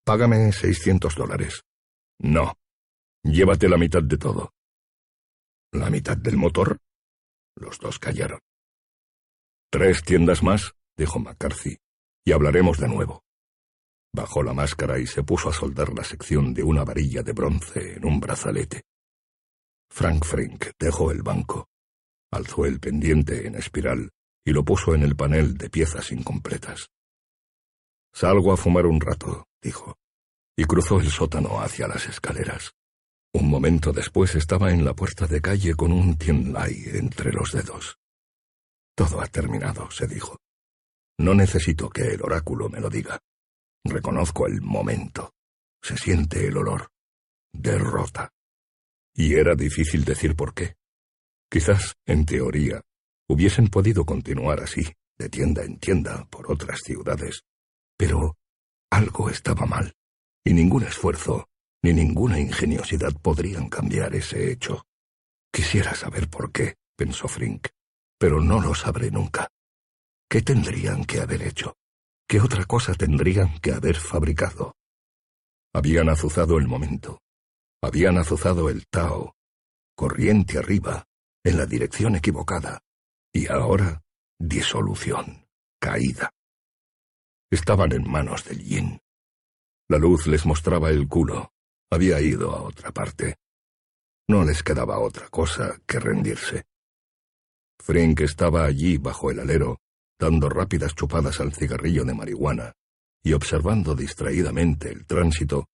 Págame 0.04 0.52
seiscientos 0.52 1.14
dólares. 1.14 1.62
No. 2.18 2.54
Llévate 3.22 3.68
la 3.68 3.76
mitad 3.76 4.02
de 4.02 4.16
todo. 4.16 4.54
¿La 5.72 5.90
mitad 5.90 6.16
del 6.16 6.38
motor? 6.38 6.78
Los 7.56 7.78
dos 7.78 7.98
callaron. 7.98 8.40
Tres 9.70 10.02
tiendas 10.02 10.42
más, 10.42 10.72
dijo 10.96 11.18
McCarthy, 11.18 11.76
y 12.24 12.32
hablaremos 12.32 12.78
de 12.78 12.88
nuevo. 12.88 13.22
Bajó 14.14 14.42
la 14.42 14.54
máscara 14.54 14.98
y 14.98 15.06
se 15.06 15.22
puso 15.22 15.50
a 15.50 15.52
soldar 15.52 15.92
la 15.92 16.04
sección 16.04 16.54
de 16.54 16.62
una 16.62 16.84
varilla 16.84 17.22
de 17.22 17.32
bronce 17.32 17.96
en 17.96 18.06
un 18.06 18.18
brazalete. 18.18 18.84
Frank 19.90 20.24
Frink 20.24 20.66
dejó 20.78 21.10
el 21.10 21.22
banco, 21.22 21.68
alzó 22.30 22.66
el 22.66 22.80
pendiente 22.80 23.46
en 23.46 23.54
espiral 23.54 24.10
y 24.44 24.52
lo 24.52 24.64
puso 24.64 24.94
en 24.94 25.02
el 25.02 25.16
panel 25.16 25.56
de 25.56 25.70
piezas 25.70 26.12
incompletas. 26.12 26.90
Salgo 28.12 28.52
a 28.52 28.56
fumar 28.56 28.86
un 28.86 29.00
rato, 29.00 29.46
dijo, 29.62 29.96
y 30.56 30.64
cruzó 30.64 31.00
el 31.00 31.10
sótano 31.10 31.60
hacia 31.60 31.86
las 31.86 32.06
escaleras. 32.06 32.72
Un 33.32 33.48
momento 33.48 33.92
después 33.92 34.34
estaba 34.34 34.72
en 34.72 34.84
la 34.84 34.94
puerta 34.94 35.26
de 35.26 35.40
calle 35.40 35.74
con 35.74 35.92
un 35.92 36.16
Tienlai 36.16 36.84
entre 36.94 37.32
los 37.32 37.52
dedos. 37.52 37.98
Todo 38.96 39.20
ha 39.20 39.26
terminado, 39.26 39.90
se 39.90 40.06
dijo. 40.06 40.38
No 41.18 41.34
necesito 41.34 41.90
que 41.90 42.14
el 42.14 42.22
oráculo 42.22 42.68
me 42.68 42.80
lo 42.80 42.88
diga. 42.88 43.20
Reconozco 43.84 44.46
el 44.46 44.60
momento. 44.62 45.34
Se 45.82 45.96
siente 45.96 46.46
el 46.46 46.56
olor. 46.56 46.88
Derrota. 47.52 48.30
Y 49.18 49.34
era 49.34 49.56
difícil 49.56 50.04
decir 50.04 50.36
por 50.36 50.54
qué. 50.54 50.76
Quizás, 51.50 51.96
en 52.06 52.24
teoría, 52.24 52.82
hubiesen 53.28 53.66
podido 53.66 54.04
continuar 54.04 54.60
así, 54.60 54.94
de 55.18 55.28
tienda 55.28 55.64
en 55.64 55.80
tienda, 55.80 56.24
por 56.30 56.52
otras 56.52 56.82
ciudades. 56.84 57.42
Pero 57.96 58.36
algo 58.92 59.28
estaba 59.28 59.66
mal, 59.66 59.92
y 60.44 60.52
ningún 60.52 60.84
esfuerzo, 60.84 61.48
ni 61.82 61.92
ninguna 61.92 62.38
ingeniosidad 62.38 63.12
podrían 63.20 63.68
cambiar 63.68 64.14
ese 64.14 64.52
hecho. 64.52 64.86
Quisiera 65.52 65.96
saber 65.96 66.30
por 66.30 66.52
qué, 66.52 66.76
pensó 66.96 67.26
Frink, 67.26 67.66
pero 68.20 68.40
no 68.40 68.60
lo 68.60 68.72
sabré 68.72 69.10
nunca. 69.10 69.48
¿Qué 70.30 70.42
tendrían 70.42 71.04
que 71.04 71.18
haber 71.18 71.42
hecho? 71.42 71.74
¿Qué 72.28 72.40
otra 72.40 72.66
cosa 72.66 72.94
tendrían 72.94 73.58
que 73.58 73.72
haber 73.72 73.96
fabricado? 73.96 74.76
Habían 75.74 76.08
azuzado 76.08 76.56
el 76.58 76.68
momento. 76.68 77.20
Habían 77.82 78.18
azuzado 78.18 78.68
el 78.68 78.86
Tao, 78.88 79.36
corriente 79.94 80.58
arriba, 80.58 81.06
en 81.44 81.58
la 81.58 81.66
dirección 81.66 82.16
equivocada. 82.16 82.80
Y 83.32 83.46
ahora, 83.48 84.02
disolución, 84.38 85.46
caída. 85.80 86.32
Estaban 87.50 87.92
en 87.92 88.10
manos 88.10 88.44
del 88.44 88.62
yin. 88.62 89.00
La 89.88 89.98
luz 89.98 90.26
les 90.26 90.44
mostraba 90.44 90.90
el 90.90 91.08
culo. 91.08 91.52
Había 91.90 92.20
ido 92.20 92.52
a 92.54 92.62
otra 92.62 92.92
parte. 92.92 93.36
No 94.28 94.44
les 94.44 94.62
quedaba 94.62 94.98
otra 94.98 95.28
cosa 95.28 95.80
que 95.86 95.98
rendirse. 95.98 96.66
Frink 97.80 98.20
estaba 98.20 98.64
allí 98.64 98.98
bajo 98.98 99.30
el 99.30 99.40
alero, 99.40 99.80
dando 100.18 100.48
rápidas 100.48 100.94
chupadas 100.94 101.40
al 101.40 101.54
cigarrillo 101.54 102.04
de 102.04 102.14
marihuana 102.14 102.74
y 103.22 103.32
observando 103.32 103.94
distraídamente 103.94 104.90
el 104.90 105.06
tránsito, 105.06 105.68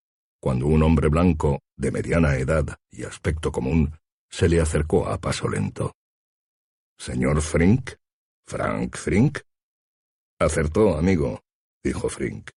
cuando 0.44 0.66
un 0.66 0.82
hombre 0.82 1.08
blanco, 1.08 1.62
de 1.74 1.90
mediana 1.90 2.36
edad 2.36 2.76
y 2.90 3.04
aspecto 3.04 3.50
común, 3.50 3.98
se 4.30 4.46
le 4.46 4.60
acercó 4.60 5.08
a 5.08 5.16
paso 5.18 5.48
lento. 5.48 5.94
¿Señor 6.98 7.40
Frink? 7.40 7.92
¿Frank 8.46 8.94
Frink? 8.94 9.38
Acertó, 10.38 10.98
amigo, 10.98 11.40
dijo 11.82 12.10
Frink. 12.10 12.50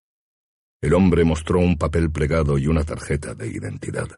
El 0.82 0.96
hombre 0.96 1.24
mostró 1.24 1.60
un 1.60 1.78
papel 1.78 2.12
plegado 2.12 2.58
y 2.58 2.68
una 2.68 2.84
tarjeta 2.84 3.34
de 3.34 3.48
identidad. 3.48 4.10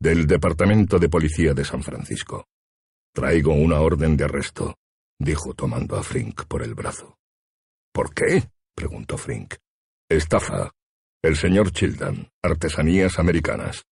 Del 0.00 0.28
Departamento 0.28 1.00
de 1.00 1.08
Policía 1.08 1.54
de 1.54 1.64
San 1.64 1.82
Francisco. 1.82 2.46
Traigo 3.12 3.54
una 3.54 3.80
orden 3.80 4.16
de 4.16 4.22
arresto 4.22 4.76
dijo 5.18 5.52
tomando 5.52 5.96
a 5.96 6.04
Frink 6.04 6.44
por 6.44 6.62
el 6.62 6.76
brazo. 6.76 7.18
¿Por 7.92 8.14
qué? 8.14 8.52
preguntó 8.72 9.18
Frink. 9.18 9.56
Estafa. 10.08 10.70
El 11.20 11.34
señor 11.34 11.72
Childan. 11.72 12.30
Artesanías 12.44 13.18
americanas. 13.18 13.82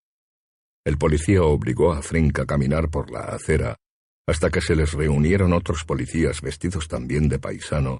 El 0.85 0.97
policía 0.97 1.43
obligó 1.43 1.91
a 1.91 2.01
Frink 2.01 2.39
a 2.39 2.45
caminar 2.45 2.89
por 2.89 3.11
la 3.11 3.19
acera 3.19 3.75
hasta 4.25 4.49
que 4.49 4.61
se 4.61 4.77
les 4.77 4.93
reunieron 4.93 5.51
otros 5.51 5.83
policías 5.83 6.41
vestidos 6.41 6.87
también 6.87 7.27
de 7.27 7.37
paisano 7.37 7.99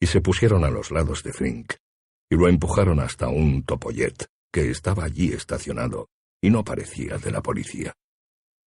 y 0.00 0.06
se 0.06 0.22
pusieron 0.22 0.64
a 0.64 0.70
los 0.70 0.90
lados 0.90 1.22
de 1.22 1.34
Frink 1.34 1.74
y 2.30 2.36
lo 2.36 2.48
empujaron 2.48 2.98
hasta 2.98 3.28
un 3.28 3.62
topollet 3.62 4.26
que 4.50 4.70
estaba 4.70 5.04
allí 5.04 5.34
estacionado 5.34 6.08
y 6.40 6.48
no 6.48 6.64
parecía 6.64 7.18
de 7.18 7.30
la 7.30 7.42
policía. 7.42 7.92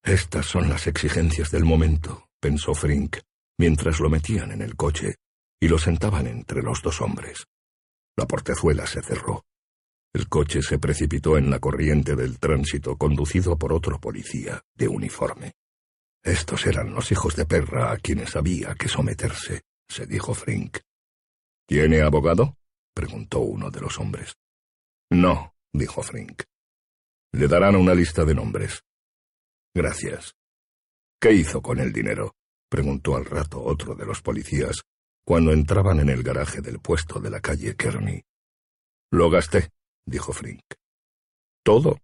Estas 0.03 0.45
son 0.45 0.69
las 0.69 0.85
exigencias 0.85 1.49
del 1.49 1.65
momento, 1.65 2.27
pensó 2.39 2.75
Frink, 2.75 3.17
mientras 3.57 3.99
lo 3.99 4.11
metían 4.11 4.51
en 4.51 4.61
el 4.61 4.75
coche 4.75 5.15
y 5.59 5.67
lo 5.67 5.79
sentaban 5.79 6.27
entre 6.27 6.61
los 6.61 6.83
dos 6.83 7.01
hombres. 7.01 7.47
La 8.15 8.27
portezuela 8.27 8.85
se 8.85 9.01
cerró. 9.01 9.43
El 10.15 10.29
coche 10.29 10.61
se 10.61 10.79
precipitó 10.79 11.37
en 11.37 11.49
la 11.49 11.59
corriente 11.59 12.15
del 12.15 12.39
tránsito 12.39 12.95
conducido 12.95 13.57
por 13.57 13.73
otro 13.73 13.99
policía 13.99 14.61
de 14.73 14.87
uniforme. 14.87 15.55
Estos 16.23 16.65
eran 16.67 16.93
los 16.93 17.11
hijos 17.11 17.35
de 17.35 17.45
perra 17.45 17.91
a 17.91 17.97
quienes 17.97 18.37
había 18.37 18.75
que 18.75 18.87
someterse, 18.87 19.63
se 19.89 20.05
dijo 20.05 20.33
Frink. 20.33 20.77
¿Tiene 21.67 22.01
abogado? 22.01 22.55
preguntó 22.93 23.41
uno 23.41 23.69
de 23.69 23.81
los 23.81 23.99
hombres. 23.99 24.37
No, 25.09 25.53
dijo 25.73 26.01
Frink. 26.01 26.43
Le 27.33 27.49
darán 27.49 27.75
una 27.75 27.93
lista 27.93 28.23
de 28.23 28.35
nombres. 28.35 28.85
Gracias. 29.73 30.33
¿Qué 31.19 31.33
hizo 31.33 31.61
con 31.61 31.77
el 31.81 31.91
dinero? 31.91 32.37
preguntó 32.69 33.17
al 33.17 33.25
rato 33.25 33.61
otro 33.61 33.95
de 33.95 34.05
los 34.05 34.21
policías, 34.21 34.81
cuando 35.25 35.51
entraban 35.51 35.99
en 35.99 36.07
el 36.07 36.23
garaje 36.23 36.61
del 36.61 36.79
puesto 36.79 37.19
de 37.19 37.31
la 37.31 37.41
calle 37.41 37.75
Kearney. 37.75 38.23
Lo 39.11 39.29
gasté, 39.29 39.71
dijo 40.05 40.33
Frink. 40.33 40.63
¿Todo? 41.63 41.97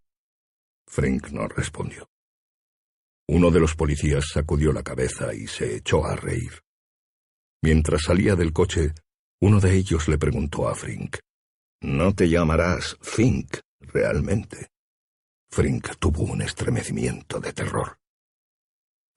Frink 0.87 1.29
no 1.29 1.47
respondió. 1.47 2.09
Uno 3.27 3.51
de 3.51 3.59
los 3.59 3.75
policías 3.75 4.25
sacudió 4.33 4.73
la 4.73 4.83
cabeza 4.83 5.33
y 5.33 5.47
se 5.47 5.75
echó 5.75 6.05
a 6.05 6.15
reír. 6.15 6.61
Mientras 7.63 8.01
salía 8.03 8.35
del 8.35 8.51
coche, 8.51 8.93
uno 9.39 9.59
de 9.59 9.75
ellos 9.75 10.07
le 10.07 10.17
preguntó 10.17 10.67
a 10.67 10.75
Frink, 10.75 11.17
¿No 11.83 12.13
te 12.13 12.29
llamarás 12.29 12.95
Fink 13.01 13.57
realmente? 13.79 14.69
Frink 15.49 15.95
tuvo 15.97 16.23
un 16.23 16.43
estremecimiento 16.43 17.39
de 17.39 17.53
terror. 17.53 17.97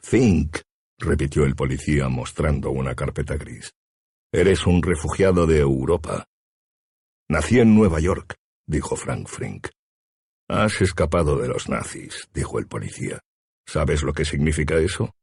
Fink, 0.00 0.58
repitió 0.98 1.44
el 1.44 1.54
policía 1.54 2.08
mostrando 2.08 2.70
una 2.70 2.94
carpeta 2.94 3.36
gris. 3.36 3.72
Eres 4.32 4.66
un 4.66 4.82
refugiado 4.82 5.46
de 5.46 5.58
Europa. 5.58 6.26
Nací 7.28 7.60
en 7.60 7.74
Nueva 7.74 8.00
York, 8.00 8.34
dijo 8.66 8.96
Frank 8.96 9.28
Frink. 9.28 9.68
Has 10.48 10.80
escapado 10.82 11.38
de 11.38 11.48
los 11.48 11.68
nazis, 11.68 12.28
dijo 12.34 12.58
el 12.58 12.66
policía. 12.66 13.20
¿Sabes 13.66 14.02
lo 14.02 14.12
que 14.12 14.24
significa 14.24 14.76
eso? 14.76 15.14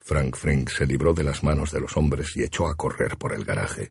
Frank 0.00 0.36
Frink 0.36 0.68
se 0.68 0.86
libró 0.86 1.14
de 1.14 1.24
las 1.24 1.42
manos 1.42 1.72
de 1.72 1.80
los 1.80 1.96
hombres 1.96 2.36
y 2.36 2.42
echó 2.42 2.68
a 2.68 2.76
correr 2.76 3.16
por 3.16 3.32
el 3.32 3.44
garaje. 3.44 3.90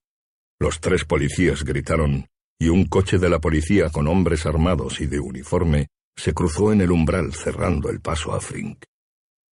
Los 0.59 0.79
tres 0.79 1.03
policías 1.03 1.63
gritaron, 1.63 2.27
y 2.59 2.69
un 2.69 2.85
coche 2.85 3.17
de 3.17 3.29
la 3.29 3.39
policía 3.39 3.89
con 3.89 4.07
hombres 4.07 4.45
armados 4.45 5.01
y 5.01 5.07
de 5.07 5.19
uniforme 5.19 5.87
se 6.15 6.33
cruzó 6.33 6.71
en 6.71 6.81
el 6.81 6.91
umbral 6.91 7.33
cerrando 7.33 7.89
el 7.89 7.99
paso 7.99 8.33
a 8.33 8.39
Frink. 8.39 8.85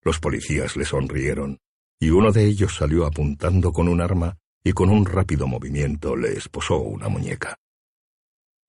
Los 0.03 0.19
policías 0.19 0.77
le 0.77 0.85
sonrieron, 0.85 1.57
y 1.99 2.09
uno 2.11 2.31
de 2.31 2.45
ellos 2.45 2.75
salió 2.75 3.05
apuntando 3.05 3.71
con 3.71 3.87
un 3.87 3.99
arma 3.99 4.37
y 4.63 4.71
con 4.71 4.89
un 4.89 5.05
rápido 5.05 5.47
movimiento 5.47 6.15
le 6.15 6.37
esposó 6.37 6.77
una 6.77 7.09
muñeca. 7.09 7.57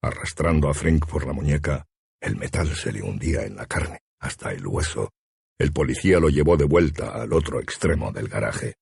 Arrastrando 0.05 0.69
a 0.69 0.73
Frink 0.75 1.07
por 1.07 1.25
la 1.25 1.33
muñeca, 1.33 1.87
el 2.21 2.35
metal 2.35 2.75
se 2.75 2.91
le 2.91 3.01
hundía 3.01 3.41
en 3.41 3.55
la 3.55 3.65
carne, 3.65 4.01
hasta 4.19 4.51
el 4.51 4.67
hueso. 4.67 5.09
El 5.57 5.73
policía 5.73 6.19
lo 6.19 6.29
llevó 6.29 6.57
de 6.57 6.65
vuelta 6.65 7.19
al 7.19 7.33
otro 7.33 7.59
extremo 7.59 8.11
del 8.11 8.27
garaje. 8.27 8.75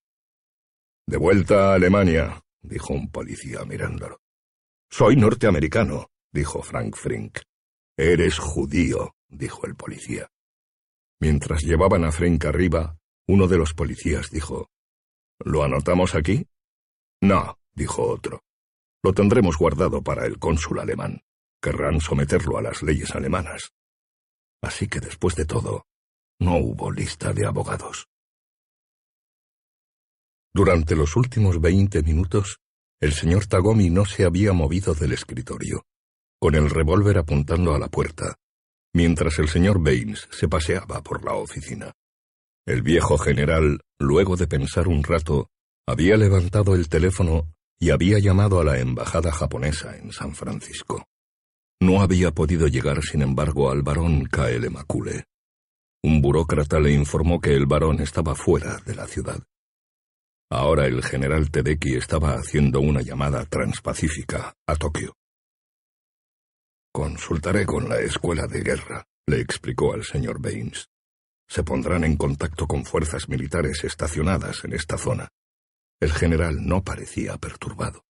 De 1.07 1.15
vuelta 1.15 1.71
a 1.71 1.75
Alemania, 1.75 2.43
dijo 2.61 2.93
un 2.93 3.09
policía 3.09 3.63
mirándolo. 3.63 4.19
Soy 4.91 5.15
norteamericano, 5.15 6.09
dijo 6.33 6.61
Frank 6.61 6.97
Frink. 6.97 7.39
Eres 7.95 8.37
judío, 8.37 9.15
dijo 9.29 9.65
el 9.65 9.75
policía. 9.75 10.29
Mientras 11.21 11.63
llevaban 11.63 12.03
a 12.03 12.11
Frink 12.11 12.43
arriba, 12.43 12.97
uno 13.29 13.47
de 13.47 13.57
los 13.59 13.73
policías 13.73 14.29
dijo, 14.29 14.67
¿Lo 15.39 15.63
anotamos 15.63 16.15
aquí? 16.15 16.45
No, 17.21 17.59
dijo 17.73 18.05
otro. 18.09 18.43
Lo 19.03 19.13
tendremos 19.13 19.57
guardado 19.57 20.01
para 20.01 20.25
el 20.25 20.39
cónsul 20.39 20.79
alemán. 20.79 21.21
Querrán 21.61 21.99
someterlo 21.99 22.57
a 22.57 22.61
las 22.61 22.81
leyes 22.81 23.11
alemanas. 23.11 23.73
Así 24.61 24.87
que 24.87 25.01
después 25.01 25.35
de 25.35 25.45
todo, 25.45 25.85
no 26.39 26.57
hubo 26.57 26.91
lista 26.91 27.33
de 27.33 27.45
abogados. 27.45 28.07
Durante 30.53 30.95
los 30.95 31.15
últimos 31.15 31.59
veinte 31.59 32.01
minutos, 32.01 32.59
el 33.01 33.11
señor 33.11 33.47
Tagomi 33.47 33.89
no 33.89 34.05
se 34.05 34.23
había 34.23 34.53
movido 34.53 34.93
del 34.93 35.11
escritorio, 35.11 35.83
con 36.39 36.55
el 36.55 36.69
revólver 36.69 37.17
apuntando 37.17 37.73
a 37.73 37.79
la 37.79 37.89
puerta, 37.89 38.35
mientras 38.93 39.39
el 39.39 39.49
señor 39.49 39.83
Baines 39.83 40.29
se 40.31 40.47
paseaba 40.47 41.01
por 41.01 41.25
la 41.25 41.33
oficina. 41.33 41.91
El 42.65 42.81
viejo 42.81 43.17
general, 43.17 43.81
luego 43.99 44.37
de 44.37 44.47
pensar 44.47 44.87
un 44.87 45.03
rato, 45.03 45.49
había 45.85 46.15
levantado 46.15 46.75
el 46.75 46.87
teléfono 46.87 47.53
y 47.83 47.91
había 47.91 48.17
llamado 48.17 48.61
a 48.61 48.63
la 48.63 48.79
embajada 48.79 49.29
japonesa 49.29 49.93
en 49.97 50.13
San 50.13 50.33
Francisco. 50.33 51.05
No 51.81 52.01
había 52.01 52.31
podido 52.31 52.67
llegar, 52.67 53.03
sin 53.03 53.21
embargo, 53.21 53.69
al 53.69 53.81
barón 53.81 54.23
K.L. 54.23 54.69
Macule. 54.69 55.25
Un 56.01 56.21
burócrata 56.21 56.79
le 56.79 56.93
informó 56.93 57.41
que 57.41 57.53
el 57.53 57.65
barón 57.65 57.99
estaba 57.99 58.35
fuera 58.35 58.77
de 58.85 58.95
la 58.95 59.05
ciudad. 59.05 59.43
Ahora 60.49 60.85
el 60.85 61.03
general 61.03 61.51
Tedeki 61.51 61.95
estaba 61.95 62.35
haciendo 62.35 62.79
una 62.79 63.01
llamada 63.01 63.43
transpacífica 63.43 64.53
a 64.65 64.75
Tokio. 64.77 65.17
Consultaré 66.93 67.65
con 67.65 67.89
la 67.89 67.99
escuela 67.99 68.47
de 68.47 68.61
guerra, 68.61 69.03
le 69.27 69.41
explicó 69.41 69.93
al 69.93 70.05
señor 70.05 70.41
Baines. 70.41 70.87
Se 71.49 71.63
pondrán 71.63 72.05
en 72.05 72.15
contacto 72.15 72.65
con 72.65 72.85
fuerzas 72.85 73.27
militares 73.27 73.83
estacionadas 73.83 74.63
en 74.63 74.71
esta 74.71 74.97
zona. 74.97 75.27
El 76.03 76.11
general 76.11 76.67
no 76.67 76.83
parecía 76.83 77.37
perturbado. 77.37 78.03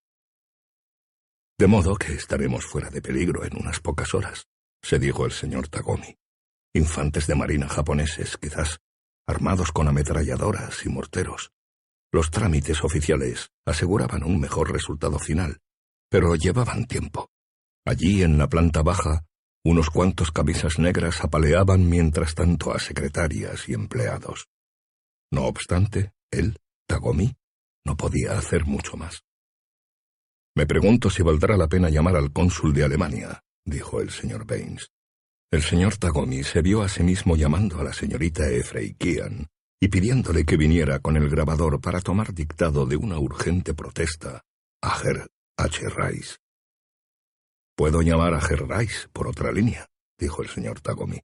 De 1.60 1.68
modo 1.68 1.96
que 1.96 2.14
estaremos 2.14 2.66
fuera 2.66 2.90
de 2.90 3.04
peligro 3.04 3.46
en 3.46 3.56
unas 3.56 3.80
pocas 3.82 4.16
horas, 4.16 4.48
se 4.82 4.98
dijo 4.98 5.28
el 5.28 5.32
señor 5.32 5.68
Tagomi. 5.68 6.18
Infantes 6.74 7.28
de 7.28 7.36
marina 7.36 7.70
japoneses, 7.70 8.36
quizás, 8.38 8.80
armados 9.28 9.72
con 9.72 9.88
ametralladoras 9.88 10.84
y 10.88 10.90
morteros. 10.90 11.52
Los 12.12 12.32
trámites 12.32 12.84
oficiales 12.84 13.52
aseguraban 13.64 14.24
un 14.24 14.40
mejor 14.40 14.74
resultado 14.74 15.20
final, 15.20 15.60
pero 16.10 16.34
llevaban 16.34 16.88
tiempo. 16.88 17.30
Allí, 17.86 18.24
en 18.24 18.40
la 18.40 18.50
planta 18.50 18.82
baja, 18.82 19.24
unos 19.64 19.92
cuantos 19.92 20.32
camisas 20.32 20.80
negras 20.80 21.24
apaleaban 21.24 21.88
mientras 21.88 22.34
tanto 22.34 22.74
a 22.74 22.80
secretarias 22.80 23.70
y 23.70 23.76
empleados. 23.76 24.48
No 25.32 25.46
obstante, 25.46 26.14
él, 26.32 26.58
Tagomi, 26.88 27.36
no 27.86 27.96
podía 27.96 28.38
hacer 28.38 28.66
mucho 28.66 28.98
más. 28.98 29.24
Me 30.56 30.66
pregunto 30.66 31.10
si 31.10 31.24
valdrá 31.24 31.58
la 31.58 31.68
pena 31.68 31.90
llamar 31.90 32.16
al 32.16 32.32
cónsul 32.32 32.74
de 32.74 32.84
Alemania, 32.84 33.44
dijo 33.66 34.02
el 34.02 34.12
señor 34.12 34.46
Baines. 34.46 34.92
El 35.52 35.62
señor 35.62 35.98
Tagomi 35.98 36.44
se 36.44 36.62
vio 36.62 36.82
a 36.82 36.90
sí 36.90 37.04
mismo 37.04 37.36
llamando 37.36 37.80
a 37.80 37.84
la 37.84 37.94
señorita 37.94 38.50
Efreikian 38.50 39.48
y 39.80 39.88
pidiéndole 39.88 40.46
que 40.46 40.58
viniera 40.58 41.00
con 41.00 41.18
el 41.18 41.30
grabador 41.30 41.82
para 41.82 42.02
tomar 42.02 42.34
dictado 42.34 42.86
de 42.86 42.96
una 42.96 43.20
urgente 43.20 43.74
protesta 43.74 44.44
a 44.82 45.02
Herr 45.04 45.28
H. 45.58 45.90
Rice. 45.90 46.38
Puedo 47.76 48.02
llamar 48.02 48.34
a 48.34 48.40
Herr 48.40 48.68
Rice 48.68 49.08
por 49.12 49.28
otra 49.28 49.52
línea, 49.52 49.88
dijo 50.18 50.42
el 50.42 50.50
señor 50.50 50.82
Tagomi. 50.82 51.20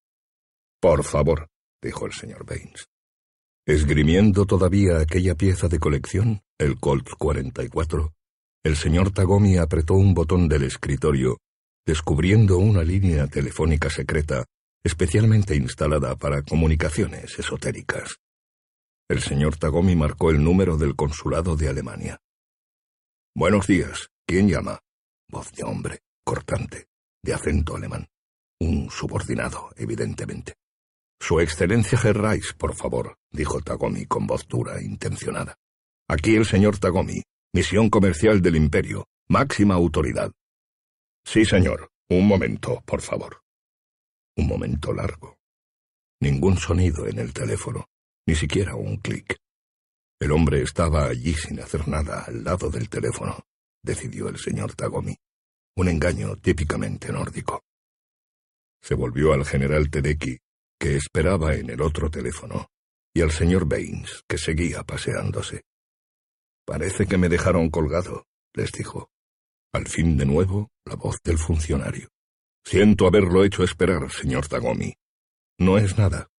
Por 0.81 1.03
favor, 1.03 1.49
dijo 1.81 2.06
el 2.06 2.14
señor 2.14 2.45
Baines. 2.45 2.88
Esgrimiendo 3.65 4.45
todavía 4.45 4.99
aquella 4.99 5.36
pieza 5.36 5.68
de 5.68 5.80
colección, 5.80 6.41
el 6.60 6.77
Colt 6.77 7.10
44, 7.18 8.14
el 8.65 8.76
señor 8.76 9.11
Tagomi 9.11 9.57
apretó 9.57 9.94
un 9.94 10.14
botón 10.14 10.49
del 10.49 10.64
escritorio 10.64 11.38
descubriendo 11.86 12.57
una 12.57 12.84
línea 12.84 13.27
telefónica 13.27 13.90
secreta 13.90 14.45
especialmente 14.84 15.56
instalada 15.56 16.18
para 16.18 16.41
comunicaciones 16.41 17.40
esotéricas. 17.40 18.18
El 19.10 19.22
señor 19.22 19.56
Tagomi 19.57 19.95
marcó 19.95 20.31
el 20.31 20.44
número 20.44 20.77
del 20.77 20.95
consulado 20.95 21.56
de 21.56 21.69
Alemania. 21.69 22.19
Buenos 23.34 23.65
días. 23.65 24.10
¿Quién 24.27 24.49
llama? 24.49 24.80
Voz 25.30 25.53
de 25.53 25.64
hombre, 25.64 25.99
cortante, 26.26 26.88
de 27.23 27.34
acento 27.34 27.77
alemán. 27.77 28.07
Un 28.60 28.90
subordinado, 28.91 29.69
evidentemente. 29.77 30.56
Su 31.22 31.40
excelencia 31.40 31.98
Gerrais, 31.98 32.53
por 32.53 32.76
favor, 32.76 33.18
dijo 33.31 33.61
Tagomi 33.61 34.06
con 34.06 34.27
voz 34.27 34.45
dura 34.48 34.77
e 34.77 34.84
intencionada. 34.84 35.57
Aquí 36.11 36.36
el 36.36 36.45
señor 36.45 36.80
Tagomi, 36.80 37.22
misión 37.53 37.91
comercial 37.91 38.41
del 38.41 38.56
imperio, 38.56 39.06
máxima 39.30 39.76
autoridad. 39.76 40.31
Sí, 41.23 41.45
señor. 41.45 41.91
Un 42.10 42.27
momento, 42.27 42.81
por 42.88 43.02
favor. 43.02 43.44
Un 44.36 44.48
momento 44.48 44.91
largo. 44.91 45.38
Ningún 46.19 46.57
sonido 46.57 47.06
en 47.06 47.19
el 47.19 47.31
teléfono, 47.31 47.86
ni 48.26 48.34
siquiera 48.34 48.73
un 48.73 48.98
clic. 48.98 49.38
El 50.19 50.31
hombre 50.31 50.64
estaba 50.64 51.06
allí 51.06 51.36
sin 51.36 51.60
hacer 51.60 51.88
nada 51.88 52.23
al 52.23 52.44
lado 52.44 52.72
del 52.72 52.90
teléfono, 52.90 53.45
decidió 53.84 54.30
el 54.30 54.40
señor 54.40 54.73
Tagomi. 54.73 55.15
Un 55.77 55.90
engaño 55.90 56.36
típicamente 56.38 57.11
nórdico. 57.11 57.61
Se 58.81 58.95
volvió 58.95 59.34
al 59.34 59.45
general 59.45 59.91
Tedeki, 59.91 60.40
que 60.80 60.95
esperaba 60.95 61.53
en 61.53 61.69
el 61.69 61.81
otro 61.81 62.10
teléfono, 62.10 62.65
y 63.14 63.22
al 63.22 63.30
señor 63.30 63.65
Baines, 63.68 64.23
que 64.27 64.40
seguía 64.40 64.81
paseándose. 64.81 65.69
Parece 66.70 67.08
que 67.08 67.18
me 67.18 67.30
dejaron 67.30 67.72
colgado, 67.72 68.28
les 68.54 68.72
dijo. 68.72 69.10
Al 69.74 69.88
fin 69.88 70.18
de 70.18 70.28
nuevo, 70.28 70.70
la 70.86 70.94
voz 70.94 71.18
del 71.24 71.40
funcionario. 71.40 72.10
Siento 72.64 73.08
haberlo 73.08 73.44
hecho 73.44 73.64
esperar, 73.64 74.12
señor 74.12 74.48
Tagomi. 74.48 74.94
No 75.58 75.80
es 75.80 75.98
nada. 75.98 76.30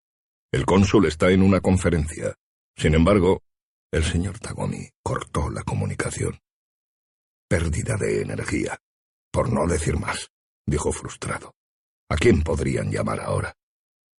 El 0.53 0.67
cónsul 0.67 1.07
está 1.07 1.33
en 1.33 1.43
una 1.43 1.61
conferencia. 1.61 2.37
Sin 2.77 2.95
embargo, 2.95 3.43
el 3.91 4.05
señor 4.05 4.39
Tagomi 4.39 4.89
cortó 5.03 5.51
la 5.51 5.65
comunicación. 5.65 6.39
Pérdida 7.49 7.97
de 7.97 8.23
energía. 8.23 8.79
Por 9.33 9.53
no 9.53 9.67
decir 9.67 9.99
más, 9.99 10.31
dijo 10.65 10.93
frustrado. 10.93 11.57
¿A 12.09 12.15
quién 12.15 12.45
podrían 12.45 12.93
llamar 12.93 13.19
ahora? 13.19 13.57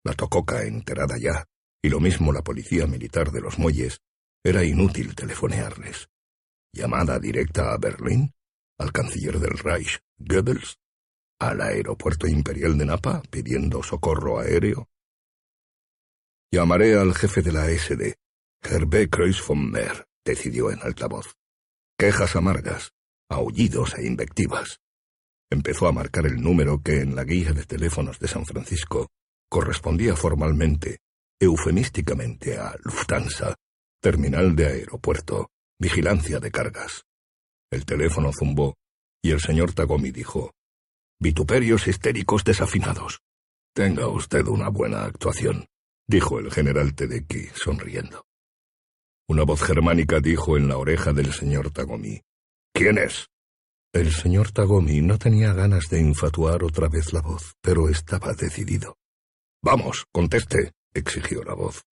La 0.04 0.14
tococa 0.14 0.64
enterada 0.64 1.18
ya, 1.18 1.46
y 1.82 1.88
lo 1.88 2.02
mismo 2.02 2.34
la 2.34 2.42
policía 2.42 2.86
militar 2.86 3.32
de 3.32 3.40
los 3.40 3.58
muelles, 3.58 4.02
era 4.43 4.63
inútil 4.63 5.15
telefonearles. 5.15 6.09
¿Llamada 6.73 7.19
directa 7.19 7.73
a 7.73 7.77
Berlín? 7.77 8.34
al 8.81 8.91
canciller 8.91 9.39
del 9.39 9.57
Reich, 9.59 9.99
Goebbels, 10.18 10.80
al 11.39 11.61
aeropuerto 11.61 12.27
imperial 12.27 12.77
de 12.77 12.85
Napa 12.85 13.22
pidiendo 13.30 13.84
socorro 13.84 14.39
aéreo. 14.39 14.89
Llamaré 16.51 16.95
al 16.95 17.13
jefe 17.13 17.41
de 17.43 17.51
la 17.51 17.69
SD, 17.69 18.15
Hervé 18.63 19.09
Kreuz 19.09 19.45
von 19.45 19.72
Meer, 19.72 20.07
decidió 20.26 20.72
en 20.72 20.80
altavoz. 20.81 21.35
Quejas 21.97 22.35
amargas, 22.35 22.91
aullidos 23.30 23.93
e 23.97 24.07
invectivas. 24.07 24.80
Empezó 25.51 25.88
a 25.88 25.91
marcar 25.91 26.26
el 26.26 26.41
número 26.41 26.81
que 26.81 27.01
en 27.01 27.15
la 27.15 27.23
guía 27.23 27.53
de 27.53 27.65
teléfonos 27.65 28.19
de 28.19 28.27
San 28.27 28.45
Francisco 28.45 29.09
correspondía 29.49 30.15
formalmente, 30.15 30.99
eufemísticamente 31.39 32.57
a 32.57 32.76
Lufthansa, 32.84 33.55
terminal 34.02 34.56
de 34.56 34.68
aeropuerto, 34.68 35.52
vigilancia 35.80 36.40
de 36.40 36.52
cargas. 36.52 37.06
El 37.72 37.86
teléfono 37.86 38.32
zumbó 38.34 38.76
y 39.22 39.32
el 39.32 39.40
señor 39.40 39.73
Tagomi 39.73 40.11
dijo, 40.11 40.53
Vituperios 41.19 41.88
histéricos 41.88 42.44
desafinados. 42.44 43.22
Tenga 43.73 44.07
usted 44.07 44.48
una 44.48 44.69
buena 44.69 45.06
actuación, 45.06 45.68
dijo 46.07 46.40
el 46.40 46.52
general 46.52 46.95
Tedeki, 46.95 47.49
sonriendo. 47.53 48.26
Una 49.30 49.44
voz 49.44 49.61
germánica 49.61 50.19
dijo 50.19 50.57
en 50.57 50.68
la 50.68 50.78
oreja 50.78 51.14
del 51.14 51.32
señor 51.32 51.72
Tagomi, 51.72 52.22
¿Quién 52.73 52.98
es? 52.98 53.28
El 53.94 54.11
señor 54.11 54.52
Tagomi 54.52 55.02
no 55.02 55.18
tenía 55.19 55.53
ganas 55.53 55.90
de 55.90 55.99
infatuar 55.99 56.64
otra 56.64 56.88
vez 56.90 57.14
la 57.14 57.22
voz, 57.22 57.53
pero 57.61 57.88
estaba 57.88 58.34
decidido. 58.34 58.98
Vamos, 59.61 60.06
conteste, 60.11 60.72
exigió 60.94 61.44
la 61.44 61.53
voz. 61.53 61.84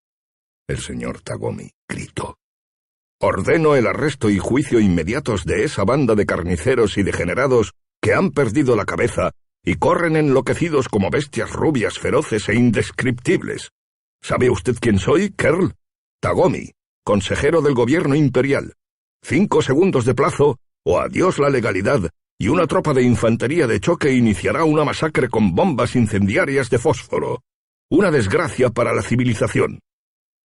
El 0.70 0.78
señor 0.78 1.22
Tagomi 1.22 1.68
gritó. 1.90 2.38
Ordeno 3.20 3.76
el 3.76 3.88
arresto 3.88 4.30
y 4.30 4.38
juicio 4.38 4.80
inmediatos 4.80 5.44
de 5.44 5.64
esa 5.64 5.84
banda 5.84 6.14
de 6.14 6.28
carniceros 6.28 7.00
y 7.00 7.02
degenerados 7.02 7.74
que 8.00 8.14
han 8.14 8.30
perdido 8.30 8.76
la 8.76 8.86
cabeza 8.86 9.32
y 9.66 9.78
corren 9.78 10.16
enloquecidos 10.16 10.88
como 10.88 11.10
bestias 11.10 11.52
rubias 11.54 11.98
feroces 11.98 12.48
e 12.50 12.56
indescriptibles. 12.56 13.72
¿Sabe 14.22 14.52
usted 14.52 14.76
quién 14.80 15.00
soy, 15.00 15.32
Kerl? 15.32 15.74
Tagomi, 16.22 16.72
consejero 17.04 17.64
del 17.64 17.74
gobierno 17.74 18.14
imperial. 18.14 18.76
Cinco 19.24 19.64
segundos 19.64 20.06
de 20.06 20.14
plazo 20.14 20.60
o 20.86 21.00
adiós 21.00 21.40
la 21.40 21.50
legalidad 21.50 22.12
y 22.38 22.50
una 22.50 22.68
tropa 22.68 22.94
de 22.94 23.02
infantería 23.02 23.66
de 23.66 23.80
choque 23.80 24.12
iniciará 24.12 24.66
una 24.66 24.86
masacre 24.86 25.30
con 25.30 25.56
bombas 25.56 25.96
incendiarias 25.96 26.70
de 26.70 26.78
fósforo. 26.78 27.42
Una 27.90 28.12
desgracia 28.12 28.70
para 28.70 28.94
la 28.94 29.02
civilización. 29.02 29.80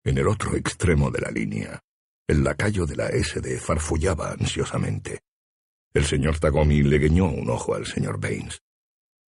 En 0.04 0.18
el 0.18 0.28
otro 0.28 0.54
extremo 0.54 1.10
de 1.10 1.20
la 1.20 1.30
línea, 1.30 1.80
el 2.28 2.44
lacayo 2.44 2.84
de 2.84 2.96
la 2.96 3.08
SD 3.08 3.58
farfullaba 3.58 4.32
ansiosamente. 4.32 5.20
El 5.94 6.04
señor 6.04 6.38
Tagomi 6.38 6.82
le 6.82 6.98
guiñó 6.98 7.26
un 7.26 7.48
ojo 7.48 7.74
al 7.74 7.86
señor 7.86 8.20
Baines. 8.20 8.60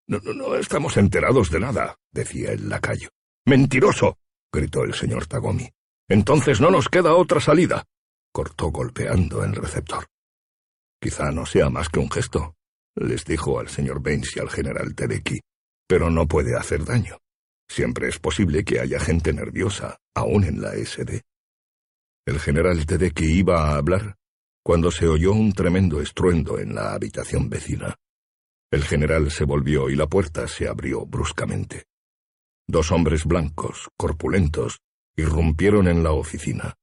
No, 0.06 0.18
no, 0.18 0.34
no 0.34 0.54
estamos 0.56 0.96
enterados 0.98 1.50
de 1.50 1.60
nada, 1.60 1.96
decía 2.12 2.52
el 2.52 2.68
lacayo. 2.68 3.08
¡Mentiroso! 3.46 4.18
gritó 4.52 4.84
el 4.84 4.94
señor 4.94 5.26
Tagomi. 5.26 5.68
Entonces 6.08 6.60
no 6.60 6.70
nos 6.70 6.88
queda 6.88 7.14
otra 7.14 7.40
salida. 7.40 7.84
Cortó 8.32 8.70
golpeando 8.70 9.44
el 9.44 9.54
receptor. 9.54 10.06
Quizá 11.00 11.30
no 11.30 11.46
sea 11.46 11.70
más 11.70 11.88
que 11.88 12.00
un 12.00 12.10
gesto, 12.10 12.54
les 12.94 13.24
dijo 13.24 13.60
al 13.60 13.68
señor 13.68 14.02
Baines 14.02 14.36
y 14.36 14.40
al 14.40 14.50
general 14.50 14.94
Tedeki, 14.94 15.40
pero 15.86 16.10
no 16.10 16.26
puede 16.26 16.56
hacer 16.56 16.84
daño. 16.84 17.18
Siempre 17.68 18.09
es 18.09 18.18
posible 18.18 18.64
que 18.64 18.80
haya 18.80 19.01
gente 19.01 19.32
nerviosa, 19.32 19.98
aún 20.14 20.44
en 20.44 20.60
la 20.60 20.72
SD. 20.74 21.22
El 22.26 22.40
general 22.40 22.84
Tedeki 22.86 23.38
iba 23.38 23.70
a 23.70 23.76
hablar 23.76 24.16
cuando 24.66 24.90
se 24.90 25.06
oyó 25.06 25.32
un 25.32 25.52
tremendo 25.52 26.01
estruendo 26.01 26.59
en 26.59 26.74
la 26.74 26.93
habitación 26.93 27.48
vecina. 27.48 27.94
El 28.72 28.82
general 28.82 29.30
se 29.30 29.44
volvió 29.44 29.88
y 29.88 29.94
la 29.94 30.09
puerta 30.09 30.48
se 30.48 30.66
abrió 30.66 31.06
bruscamente. 31.06 31.84
Dos 32.66 32.90
hombres 32.90 33.24
blancos, 33.24 33.88
corpulentos, 33.97 34.80
irrumpieron 35.16 35.86
en 35.86 36.02
la 36.02 36.10
oficina. 36.10 36.74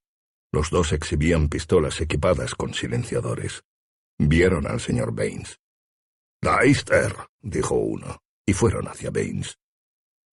Los 0.53 0.69
dos 0.69 0.93
exhibían 0.93 1.49
pistolas 1.49 1.99
equipadas 1.99 2.55
con 2.55 2.73
silenciadores. 2.73 3.63
Vieron 4.17 4.65
al 4.65 4.79
señor 4.79 5.13
Baines. 5.13 5.59
Deister, 6.41 7.13
dijo 7.41 7.75
uno, 7.75 8.19
y 8.45 8.53
fueron 8.53 8.87
hacia 8.87 9.11
Baines. 9.11 9.57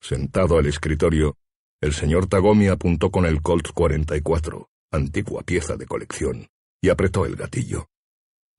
Sentado 0.00 0.58
al 0.58 0.66
escritorio, 0.66 1.36
el 1.82 1.92
señor 1.92 2.26
Tagomi 2.26 2.68
apuntó 2.68 3.10
con 3.10 3.26
el 3.26 3.42
Colt 3.42 3.68
44, 3.72 4.68
antigua 4.92 5.42
pieza 5.42 5.76
de 5.76 5.86
colección, 5.86 6.48
y 6.82 6.88
apretó 6.88 7.26
el 7.26 7.36
gatillo. 7.36 7.86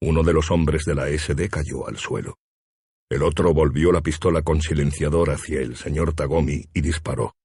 Uno 0.01 0.23
de 0.23 0.33
los 0.33 0.51
hombres 0.51 0.85
de 0.85 0.95
la 0.95 1.07
SD 1.09 1.49
cayó 1.49 1.87
al 1.87 1.97
suelo. 1.97 2.37
El 3.09 3.23
otro 3.23 3.53
volvió 3.53 3.91
la 3.91 4.01
pistola 4.01 4.41
con 4.41 4.61
silenciador 4.61 5.31
hacia 5.31 5.61
el 5.61 5.75
señor 5.75 6.13
Tagomi 6.13 6.65
y 6.73 6.81
disparó. 6.81 7.35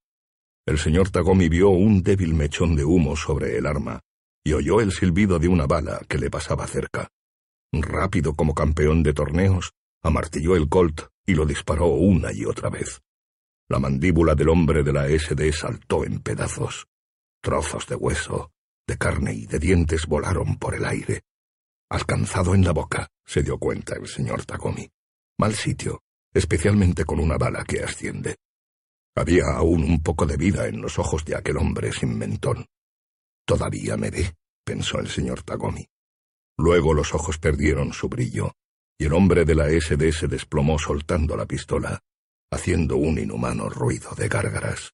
El 0.65 0.79
señor 0.79 1.09
Tagomi 1.09 1.49
vio 1.49 1.69
un 1.69 2.03
débil 2.03 2.33
mechón 2.33 2.75
de 2.75 2.85
humo 2.85 3.15
sobre 3.15 3.57
el 3.57 3.65
arma 3.65 4.01
y 4.43 4.53
oyó 4.53 4.79
el 4.79 4.93
silbido 4.93 5.39
de 5.39 5.49
una 5.49 5.65
bala 5.65 6.01
que 6.07 6.17
le 6.17 6.29
pasaba 6.29 6.65
cerca. 6.67 7.09
Rápido 7.73 8.33
como 8.33 8.53
campeón 8.53 9.03
de 9.03 9.13
torneos, 9.13 9.73
amartilló 10.01 10.55
el 10.55 10.69
Colt 10.69 11.01
y 11.25 11.33
lo 11.33 11.45
disparó 11.45 11.87
una 11.87 12.31
y 12.31 12.45
otra 12.45 12.69
vez. 12.69 13.01
La 13.69 13.79
mandíbula 13.79 14.33
del 14.33 14.47
hombre 14.49 14.81
de 14.81 14.93
la 14.93 15.07
SD 15.07 15.51
saltó 15.51 16.05
en 16.05 16.19
pedazos. 16.21 16.87
Trozos 17.41 17.85
de 17.87 17.95
hueso, 17.95 18.51
de 18.87 18.97
carne 18.97 19.33
y 19.33 19.45
de 19.45 19.59
dientes 19.59 20.05
volaron 20.07 20.57
por 20.57 20.73
el 20.73 20.85
aire. 20.85 21.23
Alcanzado 21.89 22.55
en 22.55 22.63
la 22.63 22.71
boca, 22.71 23.09
se 23.25 23.43
dio 23.43 23.57
cuenta 23.57 23.95
el 23.95 24.07
señor 24.07 24.45
Tagomi. 24.45 24.89
Mal 25.37 25.53
sitio, 25.53 26.01
especialmente 26.33 27.03
con 27.03 27.19
una 27.19 27.37
bala 27.37 27.65
que 27.65 27.83
asciende. 27.83 28.37
Había 29.15 29.45
aún 29.55 29.83
un 29.83 30.01
poco 30.01 30.25
de 30.25 30.37
vida 30.37 30.67
en 30.67 30.81
los 30.81 30.97
ojos 30.97 31.25
de 31.25 31.35
aquel 31.35 31.57
hombre 31.57 31.91
sin 31.91 32.17
mentón. 32.17 32.65
Todavía 33.45 33.97
me 33.97 34.11
ve, 34.11 34.33
pensó 34.63 34.99
el 34.99 35.09
señor 35.09 35.43
Tagomi. 35.43 35.85
Luego 36.57 36.93
los 36.93 37.13
ojos 37.13 37.37
perdieron 37.37 37.91
su 37.91 38.07
brillo, 38.07 38.53
y 38.97 39.05
el 39.05 39.13
hombre 39.13 39.43
de 39.43 39.55
la 39.55 39.69
SD 39.69 40.11
se 40.11 40.27
desplomó 40.27 40.79
soltando 40.79 41.35
la 41.35 41.45
pistola, 41.45 42.01
haciendo 42.51 42.97
un 42.97 43.19
inhumano 43.19 43.69
ruido 43.69 44.11
de 44.15 44.27
gárgaras. 44.27 44.93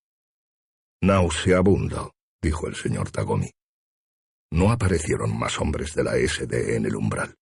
Nauseabundo, 1.01 2.13
dijo 2.41 2.67
el 2.67 2.75
señor 2.75 3.11
Tagomi. 3.11 3.51
No 4.51 4.71
aparecieron 4.71 5.37
más 5.37 5.59
hombres 5.59 5.93
de 5.95 6.03
la 6.03 6.15
SD 6.15 6.75
en 6.75 6.85
el 6.85 6.95
umbral. 6.95 7.35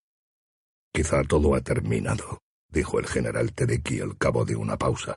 Quizá 0.94 1.24
todo 1.24 1.56
ha 1.56 1.62
terminado, 1.62 2.40
dijo 2.70 3.00
el 3.00 3.08
general 3.08 3.54
Tedeki 3.54 4.02
al 4.02 4.18
cabo 4.18 4.46
de 4.46 4.56
una 4.56 4.78
pausa. 4.78 5.16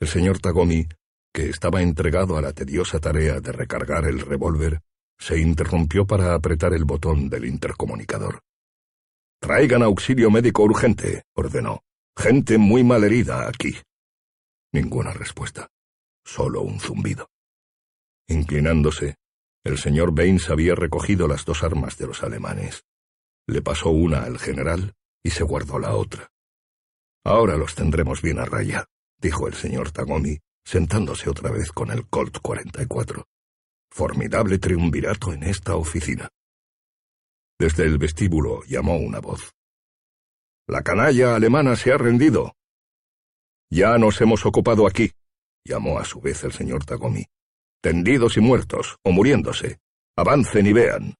El 0.00 0.08
señor 0.08 0.38
Tagomi, 0.38 0.86
que 1.32 1.48
estaba 1.48 1.82
entregado 1.82 2.36
a 2.36 2.42
la 2.42 2.52
tediosa 2.52 3.00
tarea 3.00 3.40
de 3.40 3.52
recargar 3.52 4.04
el 4.06 4.20
revólver, 4.20 4.80
se 5.18 5.38
interrumpió 5.38 6.06
para 6.06 6.34
apretar 6.34 6.72
el 6.72 6.84
botón 6.84 7.28
del 7.28 7.44
intercomunicador. 7.44 8.40
Traigan 9.40 9.82
auxilio 9.82 10.30
médico 10.30 10.62
urgente, 10.62 11.24
ordenó. 11.34 11.80
Gente 12.16 12.58
muy 12.58 12.82
malherida 12.82 13.48
aquí. 13.48 13.76
Ninguna 14.72 15.12
respuesta. 15.12 15.70
Solo 16.24 16.62
un 16.62 16.78
zumbido. 16.80 17.30
Inclinándose, 18.28 19.16
el 19.64 19.78
señor 19.78 20.14
Baines 20.14 20.50
había 20.50 20.74
recogido 20.74 21.26
las 21.26 21.44
dos 21.44 21.62
armas 21.62 21.96
de 21.96 22.06
los 22.06 22.22
alemanes. 22.22 22.84
Le 23.46 23.62
pasó 23.62 23.90
una 23.90 24.24
al 24.24 24.38
general 24.38 24.94
y 25.22 25.30
se 25.30 25.42
guardó 25.44 25.78
la 25.78 25.94
otra. 25.94 26.30
Ahora 27.24 27.56
los 27.56 27.74
tendremos 27.74 28.22
bien 28.22 28.38
a 28.38 28.44
raya, 28.44 28.86
dijo 29.18 29.48
el 29.48 29.54
señor 29.54 29.90
Tagomi, 29.90 30.38
sentándose 30.64 31.30
otra 31.30 31.50
vez 31.50 31.72
con 31.72 31.90
el 31.90 32.06
Colt 32.08 32.38
44. 32.42 33.24
Formidable 33.90 34.58
triunvirato 34.58 35.32
en 35.32 35.44
esta 35.44 35.76
oficina. 35.76 36.28
Desde 37.58 37.84
el 37.84 37.98
vestíbulo 37.98 38.62
llamó 38.64 38.98
una 38.98 39.20
voz. 39.20 39.52
La 40.66 40.82
canalla 40.82 41.34
alemana 41.34 41.74
se 41.74 41.92
ha 41.92 41.96
rendido. 41.96 42.54
Ya 43.70 43.98
nos 43.98 44.20
hemos 44.20 44.46
ocupado 44.46 44.86
aquí, 44.86 45.10
llamó 45.64 45.98
a 45.98 46.04
su 46.04 46.20
vez 46.20 46.42
el 46.44 46.52
señor 46.52 46.84
Tagomi. 46.84 47.26
Tendidos 47.82 48.36
y 48.36 48.40
muertos, 48.40 48.96
o 49.04 49.12
muriéndose. 49.12 49.78
Avancen 50.16 50.66
y 50.66 50.72
vean. 50.72 51.14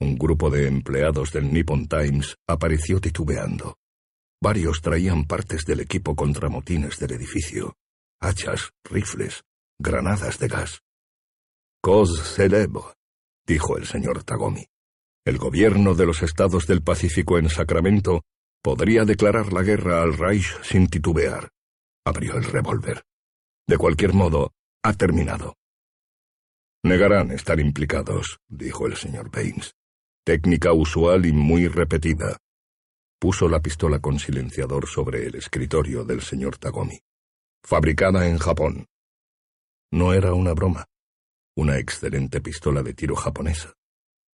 Un 0.00 0.18
grupo 0.18 0.50
de 0.50 0.66
empleados 0.66 1.32
del 1.32 1.50
Nippon 1.52 1.88
Times 1.88 2.36
apareció 2.46 3.00
titubeando. 3.00 3.76
Varios 4.42 4.82
traían 4.82 5.24
partes 5.24 5.64
del 5.64 5.80
equipo 5.80 6.14
contra 6.14 6.50
motines 6.50 6.98
del 6.98 7.12
edificio, 7.12 7.74
hachas, 8.20 8.72
rifles, 8.84 9.44
granadas 9.78 10.38
de 10.38 10.48
gas. 10.48 10.80
Cos 11.80 12.34
celebro, 12.34 12.92
dijo 13.46 13.78
el 13.78 13.86
señor 13.86 14.24
Tagomi. 14.24 14.66
El 15.24 15.38
gobierno 15.38 15.94
de 15.94 16.04
los 16.04 16.22
estados 16.22 16.66
del 16.66 16.82
Pacífico 16.82 17.38
en 17.38 17.48
Sacramento 17.48 18.22
Podría 18.66 19.04
declarar 19.04 19.52
la 19.52 19.62
guerra 19.62 20.02
al 20.02 20.18
Reich 20.18 20.60
sin 20.64 20.88
titubear. 20.88 21.50
Abrió 22.04 22.34
el 22.34 22.42
revólver. 22.42 23.04
De 23.64 23.78
cualquier 23.78 24.12
modo, 24.12 24.54
ha 24.82 24.92
terminado. 24.92 25.54
Negarán 26.82 27.30
estar 27.30 27.60
implicados, 27.60 28.40
dijo 28.48 28.88
el 28.88 28.96
señor 28.96 29.30
Baines. 29.30 29.76
Técnica 30.24 30.72
usual 30.72 31.26
y 31.26 31.32
muy 31.32 31.68
repetida. 31.68 32.38
Puso 33.20 33.48
la 33.48 33.60
pistola 33.60 34.00
con 34.00 34.18
silenciador 34.18 34.88
sobre 34.88 35.26
el 35.26 35.36
escritorio 35.36 36.02
del 36.02 36.20
señor 36.20 36.58
Tagomi. 36.58 36.98
Fabricada 37.62 38.26
en 38.26 38.38
Japón. 38.38 38.86
No 39.92 40.12
era 40.12 40.34
una 40.34 40.54
broma. 40.54 40.86
Una 41.56 41.78
excelente 41.78 42.40
pistola 42.40 42.82
de 42.82 42.94
tiro 42.94 43.14
japonesa. 43.14 43.74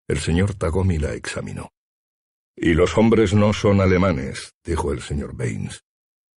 El 0.07 0.17
señor 0.17 0.55
Tagomi 0.55 0.97
la 0.97 1.13
examinó. 1.13 1.69
Y 2.55 2.73
los 2.73 2.97
hombres 2.97 3.33
no 3.33 3.53
son 3.53 3.81
alemanes, 3.81 4.53
dijo 4.63 4.93
el 4.93 5.01
señor 5.01 5.35
Baines. 5.35 5.83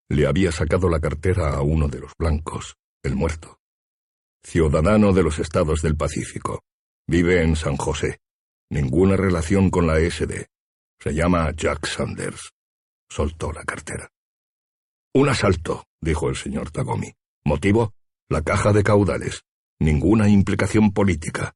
Le 0.08 0.26
había 0.26 0.52
sacado 0.52 0.88
la 0.88 1.00
cartera 1.00 1.54
a 1.54 1.62
uno 1.62 1.88
de 1.88 2.00
los 2.00 2.12
blancos, 2.18 2.76
el 3.02 3.16
muerto. 3.16 3.58
Ciudadano 4.42 5.12
de 5.12 5.22
los 5.22 5.38
estados 5.38 5.82
del 5.82 5.96
Pacífico. 5.96 6.62
Vive 7.08 7.42
en 7.42 7.56
San 7.56 7.76
José. 7.76 8.20
Ninguna 8.70 9.16
relación 9.16 9.70
con 9.70 9.86
la 9.86 9.98
SD. 9.98 10.46
Se 11.00 11.14
llama 11.14 11.50
Jack 11.52 11.86
Sanders. 11.86 12.52
Soltó 13.08 13.52
la 13.52 13.64
cartera. 13.64 14.10
Un 15.14 15.28
asalto, 15.28 15.84
dijo 16.00 16.28
el 16.28 16.36
señor 16.36 16.70
Tagomi. 16.70 17.12
¿Motivo? 17.44 17.94
La 18.28 18.42
caja 18.42 18.72
de 18.72 18.82
caudales. 18.82 19.42
Ninguna 19.80 20.28
implicación 20.28 20.92
política. 20.92 21.54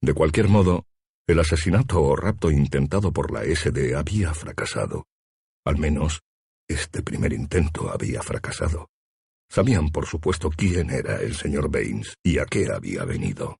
De 0.00 0.14
cualquier 0.14 0.48
modo, 0.48 0.86
el 1.28 1.38
asesinato 1.40 2.02
o 2.02 2.16
rapto 2.16 2.50
intentado 2.50 3.12
por 3.12 3.30
la 3.30 3.44
SD 3.44 3.94
había 3.94 4.32
fracasado. 4.32 5.06
Al 5.62 5.76
menos, 5.76 6.22
este 6.66 7.02
primer 7.02 7.34
intento 7.34 7.90
había 7.92 8.22
fracasado. 8.22 8.88
Sabían, 9.50 9.90
por 9.90 10.06
supuesto, 10.06 10.48
quién 10.48 10.90
era 10.90 11.20
el 11.20 11.34
señor 11.34 11.70
Baines 11.70 12.16
y 12.22 12.38
a 12.38 12.46
qué 12.46 12.72
había 12.72 13.04
venido. 13.04 13.58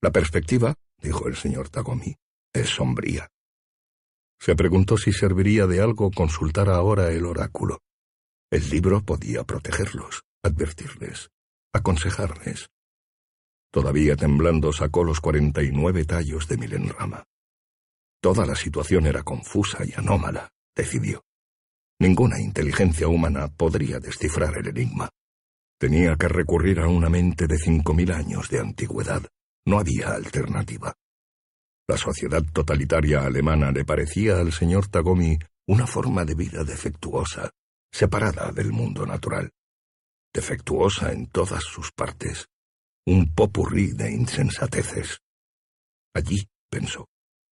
La 0.00 0.12
perspectiva, 0.12 0.74
dijo 1.02 1.26
el 1.26 1.34
señor 1.34 1.68
Tagomi, 1.70 2.14
es 2.52 2.68
sombría. 2.68 3.28
Se 4.40 4.54
preguntó 4.54 4.96
si 4.96 5.12
serviría 5.12 5.66
de 5.66 5.80
algo 5.80 6.12
consultar 6.12 6.68
ahora 6.68 7.10
el 7.10 7.26
oráculo. 7.26 7.80
El 8.48 8.70
libro 8.70 9.02
podía 9.02 9.42
protegerlos, 9.42 10.22
advertirles, 10.44 11.30
aconsejarles. 11.72 12.68
Todavía 13.70 14.16
temblando 14.16 14.72
sacó 14.72 15.04
los 15.04 15.20
cuarenta 15.20 15.62
y 15.62 15.70
nueve 15.70 16.04
tallos 16.04 16.48
de 16.48 16.56
Milenrama. 16.56 17.24
Toda 18.20 18.44
la 18.44 18.56
situación 18.56 19.06
era 19.06 19.22
confusa 19.22 19.84
y 19.84 19.92
anómala, 19.94 20.50
decidió. 20.74 21.22
Ninguna 22.00 22.40
inteligencia 22.40 23.08
humana 23.08 23.48
podría 23.48 24.00
descifrar 24.00 24.58
el 24.58 24.68
enigma. 24.68 25.08
Tenía 25.78 26.16
que 26.16 26.28
recurrir 26.28 26.80
a 26.80 26.88
una 26.88 27.08
mente 27.08 27.46
de 27.46 27.58
cinco 27.58 27.94
mil 27.94 28.10
años 28.10 28.50
de 28.50 28.58
antigüedad. 28.58 29.22
No 29.66 29.78
había 29.78 30.12
alternativa. 30.12 30.94
La 31.86 31.96
sociedad 31.96 32.42
totalitaria 32.52 33.22
alemana 33.22 33.70
le 33.70 33.84
parecía 33.84 34.38
al 34.38 34.52
señor 34.52 34.88
Tagomi 34.88 35.38
una 35.66 35.86
forma 35.86 36.24
de 36.24 36.34
vida 36.34 36.64
defectuosa, 36.64 37.50
separada 37.92 38.50
del 38.52 38.72
mundo 38.72 39.06
natural. 39.06 39.50
Defectuosa 40.32 41.12
en 41.12 41.26
todas 41.26 41.62
sus 41.64 41.92
partes, 41.92 42.48
un 43.10 43.34
popurrí 43.34 43.88
de 43.90 44.12
insensateces. 44.12 45.18
Allí, 46.14 46.46
pensó, 46.70 47.08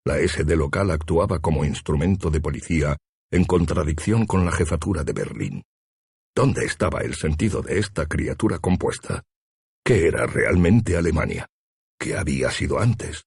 la 0.05 0.19
SD 0.19 0.55
local 0.55 0.91
actuaba 0.91 1.39
como 1.39 1.65
instrumento 1.65 2.29
de 2.29 2.39
policía 2.39 2.95
en 3.31 3.43
contradicción 3.43 4.27
con 4.27 4.45
la 4.45 4.51
jefatura 4.51 5.03
de 5.03 5.13
Berlín. 5.13 5.63
¿Dónde 6.35 6.63
estaba 6.63 7.01
el 7.01 7.15
sentido 7.15 7.63
de 7.63 7.79
esta 7.79 8.05
criatura 8.05 8.59
compuesta? 8.59 9.23
¿Qué 9.83 10.05
era 10.07 10.27
realmente 10.27 10.95
Alemania? 10.95 11.47
¿Qué 11.99 12.15
había 12.15 12.51
sido 12.51 12.77
antes? 12.77 13.23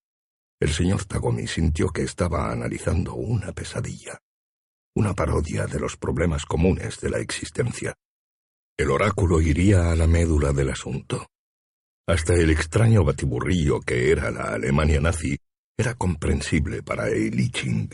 El 0.61 0.71
señor 0.71 1.07
Tagomi 1.07 1.49
sintió 1.49 1.89
que 1.89 2.03
estaba 2.03 2.53
analizando 2.53 3.15
una 3.15 3.51
pesadilla, 3.51 4.21
una 4.95 5.15
parodia 5.15 5.67
de 5.67 5.81
los 5.81 5.97
problemas 5.97 6.47
comunes 6.47 7.01
de 7.01 7.11
la 7.11 7.19
existencia. 7.19 7.93
El 8.79 8.93
oráculo 8.93 9.41
iría 9.41 9.91
a 9.91 9.97
la 9.97 10.07
médula 10.07 10.53
del 10.53 10.71
asunto. 10.71 11.27
Hasta 12.07 12.35
el 12.35 12.51
extraño 12.51 13.05
batiburrillo 13.05 13.81
que 13.81 14.11
era 14.11 14.31
la 14.31 14.55
Alemania 14.55 15.01
nazi 15.01 15.37
era 15.79 15.95
comprensible 15.95 16.83
para 16.83 17.09
Eli 17.09 17.51
Ching. 17.51 17.91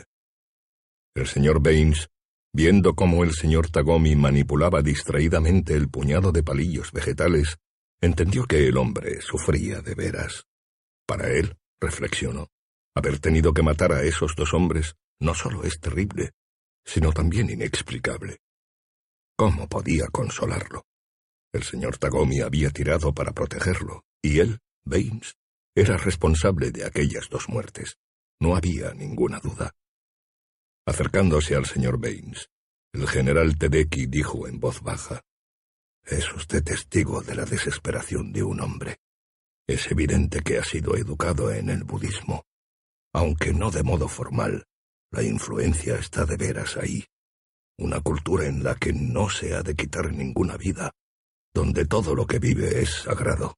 El 1.15 1.27
señor 1.27 1.63
Baines 1.63 2.09
Viendo 2.57 2.95
cómo 2.95 3.23
el 3.23 3.35
señor 3.35 3.69
Tagomi 3.69 4.17
manipulaba 4.17 4.81
distraídamente 4.81 5.75
el 5.75 5.91
puñado 5.91 6.33
de 6.33 6.43
palillos 6.43 6.91
vegetales, 6.91 7.59
entendió 8.01 8.47
que 8.47 8.67
el 8.67 8.79
hombre 8.79 9.21
sufría 9.21 9.83
de 9.83 9.95
veras. 9.95 10.47
Para 11.07 11.29
él, 11.29 11.59
reflexionó, 11.79 12.49
haber 12.95 13.19
tenido 13.19 13.53
que 13.53 13.63
matar 13.63 13.93
a 13.93 14.05
esos 14.05 14.35
dos 14.37 14.55
hombres 14.55 14.97
no 15.21 15.35
solo 15.35 15.65
es 15.65 15.81
terrible, 15.81 16.31
sino 16.83 17.13
también 17.13 17.51
inexplicable. 17.51 18.39
¿Cómo 19.37 19.69
podía 19.69 20.07
consolarlo? 20.07 20.87
El 21.57 21.63
señor 21.63 21.97
Tagomi 21.97 22.43
había 22.43 22.69
tirado 22.69 23.15
para 23.15 23.33
protegerlo, 23.33 24.05
y 24.23 24.41
él, 24.41 24.59
Baines, 24.85 25.39
era 25.75 25.97
responsable 25.97 26.71
de 26.71 26.85
aquellas 26.85 27.31
dos 27.31 27.49
muertes. 27.49 27.97
No 28.39 28.57
había 28.57 28.93
ninguna 28.93 29.41
duda. 29.41 29.75
Acercándose 30.87 31.55
al 31.55 31.65
señor 31.65 31.99
Baines, 31.99 32.51
el 32.93 33.09
general 33.09 33.57
Tedeki 33.57 34.05
dijo 34.05 34.47
en 34.47 34.61
voz 34.61 34.83
baja, 34.83 35.23
Es 36.05 36.31
usted 36.35 36.63
testigo 36.63 37.23
de 37.23 37.35
la 37.35 37.47
desesperación 37.47 38.35
de 38.35 38.43
un 38.43 38.61
hombre. 38.61 38.99
Es 39.67 39.91
evidente 39.91 40.43
que 40.43 40.59
ha 40.59 40.63
sido 40.63 40.95
educado 40.95 41.51
en 41.51 41.71
el 41.71 41.85
budismo. 41.85 42.45
Aunque 43.15 43.55
no 43.55 43.71
de 43.71 43.83
modo 43.83 44.09
formal, 44.09 44.67
la 45.11 45.23
influencia 45.23 45.97
está 45.97 46.27
de 46.27 46.37
veras 46.37 46.77
ahí. 46.77 47.07
Una 47.79 48.01
cultura 48.01 48.45
en 48.47 48.63
la 48.63 48.75
que 48.75 48.93
no 48.93 49.31
se 49.31 49.55
ha 49.55 49.63
de 49.63 49.75
quitar 49.75 50.13
ninguna 50.13 50.59
vida, 50.59 50.93
donde 51.57 51.87
todo 51.87 52.15
lo 52.15 52.27
que 52.27 52.39
vive 52.39 52.83
es 52.83 53.03
sagrado. 53.05 53.57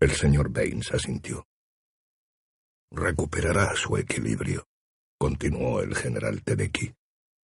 El 0.00 0.10
señor 0.10 0.50
Baines 0.50 0.92
asintió. 0.92 1.46
Recuperará 2.90 3.74
su 3.76 3.96
equilibrio 3.96 4.66
continuó 5.24 5.80
el 5.80 5.94
general 5.94 6.42
Tedeki, 6.42 6.92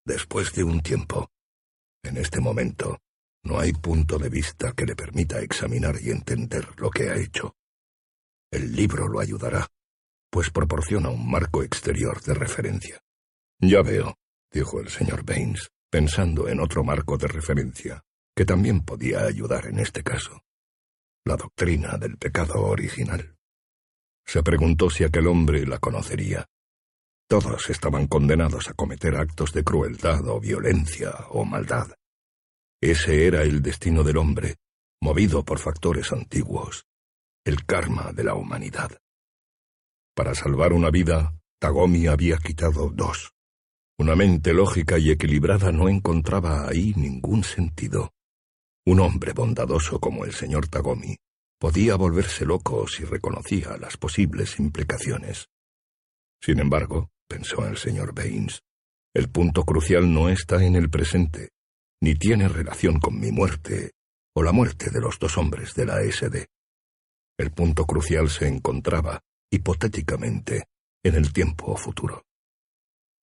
después 0.04 0.52
de 0.52 0.64
un 0.64 0.82
tiempo. 0.82 1.30
En 2.02 2.18
este 2.18 2.38
momento, 2.38 2.98
no 3.42 3.58
hay 3.58 3.72
punto 3.72 4.18
de 4.18 4.28
vista 4.28 4.72
que 4.72 4.84
le 4.84 4.94
permita 4.94 5.40
examinar 5.40 5.96
y 5.98 6.10
entender 6.10 6.68
lo 6.78 6.90
que 6.90 7.08
ha 7.08 7.16
hecho. 7.16 7.56
El 8.50 8.76
libro 8.76 9.08
lo 9.08 9.18
ayudará, 9.18 9.66
pues 10.30 10.50
proporciona 10.50 11.08
un 11.08 11.30
marco 11.30 11.62
exterior 11.62 12.20
de 12.20 12.34
referencia. 12.34 13.00
Ya 13.60 13.80
veo, 13.80 14.18
dijo 14.52 14.80
el 14.80 14.90
señor 14.90 15.24
Baines, 15.24 15.70
pensando 15.88 16.48
en 16.48 16.60
otro 16.60 16.84
marco 16.84 17.16
de 17.16 17.28
referencia, 17.28 18.04
que 18.34 18.44
también 18.44 18.80
podía 18.82 19.20
ayudar 19.24 19.66
en 19.66 19.78
este 19.78 20.02
caso. 20.02 20.42
La 21.24 21.36
doctrina 21.36 21.98
del 21.98 22.16
pecado 22.16 22.62
original. 22.62 23.36
Se 24.24 24.42
preguntó 24.42 24.90
si 24.90 25.04
aquel 25.04 25.26
hombre 25.26 25.66
la 25.66 25.78
conocería, 25.78 26.48
todos 27.30 27.70
estaban 27.70 28.08
condenados 28.08 28.68
a 28.68 28.74
cometer 28.74 29.14
actos 29.14 29.52
de 29.52 29.62
crueldad 29.62 30.26
o 30.26 30.40
violencia 30.40 31.12
o 31.28 31.44
maldad. 31.44 31.94
Ese 32.82 33.24
era 33.28 33.42
el 33.42 33.62
destino 33.62 34.02
del 34.02 34.16
hombre, 34.16 34.56
movido 35.00 35.44
por 35.44 35.60
factores 35.60 36.10
antiguos, 36.10 36.86
el 37.44 37.64
karma 37.64 38.12
de 38.12 38.24
la 38.24 38.34
humanidad. 38.34 38.98
Para 40.16 40.34
salvar 40.34 40.72
una 40.72 40.90
vida, 40.90 41.40
Tagomi 41.60 42.08
había 42.08 42.36
quitado 42.36 42.90
dos. 42.90 43.32
Una 43.96 44.16
mente 44.16 44.52
lógica 44.52 44.98
y 44.98 45.10
equilibrada 45.10 45.70
no 45.70 45.88
encontraba 45.88 46.68
ahí 46.68 46.94
ningún 46.96 47.44
sentido. 47.44 48.12
Un 48.86 49.00
hombre 49.00 49.32
bondadoso 49.32 50.00
como 50.00 50.24
el 50.24 50.32
señor 50.32 50.68
Tagomi 50.68 51.16
podía 51.58 51.96
volverse 51.96 52.44
loco 52.44 52.88
si 52.88 53.04
reconocía 53.04 53.76
las 53.76 53.96
posibles 53.96 54.58
implicaciones. 54.58 55.48
Sin 56.42 56.58
embargo, 56.58 57.10
pensó 57.28 57.66
el 57.66 57.76
señor 57.76 58.14
Baines. 58.14 58.62
El 59.14 59.28
punto 59.28 59.64
crucial 59.64 60.12
no 60.12 60.28
está 60.28 60.64
en 60.64 60.76
el 60.76 60.88
presente, 60.88 61.50
ni 62.00 62.14
tiene 62.14 62.48
relación 62.48 62.98
con 62.98 63.20
mi 63.20 63.30
muerte 63.30 63.92
o 64.34 64.42
la 64.42 64.52
muerte 64.52 64.90
de 64.90 65.00
los 65.00 65.18
dos 65.18 65.36
hombres 65.36 65.74
de 65.74 65.84
la 65.84 66.02
SD. 66.02 66.46
El 67.38 67.52
punto 67.52 67.84
crucial 67.84 68.30
se 68.30 68.48
encontraba, 68.48 69.20
hipotéticamente, 69.50 70.64
en 71.02 71.14
el 71.14 71.32
tiempo 71.32 71.76
futuro. 71.76 72.24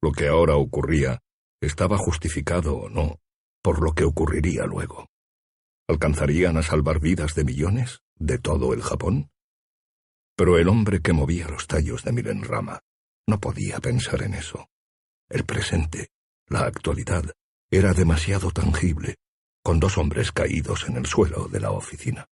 Lo 0.02 0.12
que 0.12 0.28
ahora 0.28 0.56
ocurría 0.56 1.20
estaba 1.62 1.98
justificado 1.98 2.78
o 2.78 2.90
no 2.90 3.20
por 3.64 3.82
lo 3.82 3.94
que 3.94 4.06
ocurriría 4.06 4.66
luego. 4.66 5.08
¿Alcanzarían 5.90 6.58
a 6.58 6.64
salvar 6.64 7.00
vidas 7.00 7.34
de 7.34 7.46
millones 7.46 8.02
de 8.16 8.38
todo 8.38 8.74
el 8.74 8.82
Japón? 8.82 9.32
Pero 10.36 10.58
el 10.58 10.68
hombre 10.68 11.02
que 11.02 11.14
movía 11.14 11.48
los 11.48 11.66
tallos 11.66 12.04
de 12.04 12.12
Milenrama 12.12 12.82
no 13.26 13.40
podía 13.40 13.80
pensar 13.80 14.22
en 14.24 14.34
eso. 14.34 14.70
El 15.30 15.46
presente, 15.46 16.10
la 16.48 16.66
actualidad, 16.66 17.32
era 17.72 17.94
demasiado 17.94 18.52
tangible, 18.52 19.16
con 19.64 19.80
dos 19.80 19.98
hombres 19.98 20.32
caídos 20.32 20.88
en 20.88 20.98
el 20.98 21.06
suelo 21.06 21.48
de 21.48 21.60
la 21.60 21.72
oficina. 21.72 22.28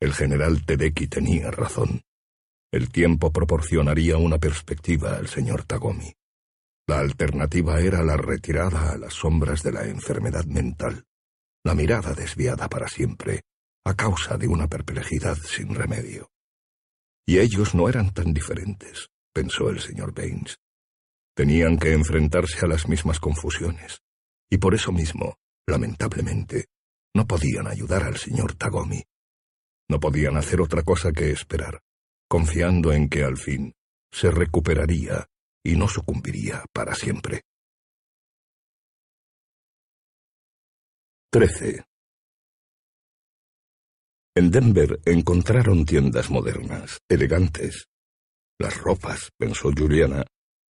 El 0.00 0.12
general 0.12 0.64
Tedeki 0.64 1.08
tenía 1.08 1.50
razón. 1.50 2.02
El 2.72 2.90
tiempo 2.90 3.32
proporcionaría 3.32 4.16
una 4.16 4.38
perspectiva 4.38 5.16
al 5.16 5.28
señor 5.28 5.64
Tagomi. 5.64 6.12
La 6.86 6.98
alternativa 6.98 7.80
era 7.80 8.02
la 8.02 8.16
retirada 8.16 8.92
a 8.92 8.98
las 8.98 9.14
sombras 9.14 9.62
de 9.62 9.72
la 9.72 9.86
enfermedad 9.86 10.44
mental, 10.44 11.04
la 11.64 11.74
mirada 11.74 12.14
desviada 12.14 12.68
para 12.68 12.88
siempre, 12.88 13.42
a 13.84 13.94
causa 13.94 14.36
de 14.36 14.48
una 14.48 14.68
perplejidad 14.68 15.36
sin 15.36 15.74
remedio. 15.74 16.30
Y 17.26 17.38
ellos 17.38 17.74
no 17.74 17.88
eran 17.88 18.12
tan 18.12 18.32
diferentes 18.32 19.08
pensó 19.34 19.68
el 19.68 19.80
señor 19.80 20.14
Baines. 20.14 20.58
Tenían 21.36 21.76
que 21.76 21.92
enfrentarse 21.92 22.64
a 22.64 22.68
las 22.68 22.88
mismas 22.88 23.18
confusiones, 23.18 24.00
y 24.48 24.58
por 24.58 24.74
eso 24.74 24.92
mismo, 24.92 25.36
lamentablemente, 25.66 26.66
no 27.14 27.26
podían 27.26 27.66
ayudar 27.66 28.04
al 28.04 28.16
señor 28.16 28.54
Tagomi. 28.54 29.02
No 29.90 29.98
podían 29.98 30.36
hacer 30.36 30.60
otra 30.60 30.82
cosa 30.82 31.12
que 31.12 31.30
esperar, 31.30 31.80
confiando 32.28 32.92
en 32.92 33.08
que 33.08 33.24
al 33.24 33.36
fin 33.36 33.74
se 34.12 34.30
recuperaría 34.30 35.26
y 35.64 35.76
no 35.76 35.88
sucumbiría 35.88 36.64
para 36.72 36.94
siempre. 36.94 37.42
13. 41.34 41.82
En 44.36 44.52
Denver 44.52 45.00
encontraron 45.04 45.84
tiendas 45.84 46.30
modernas, 46.30 47.00
elegantes, 47.08 47.88
las 48.56 48.80
ropas, 48.80 49.32
pensó 49.36 49.72
Juliana, 49.76 50.24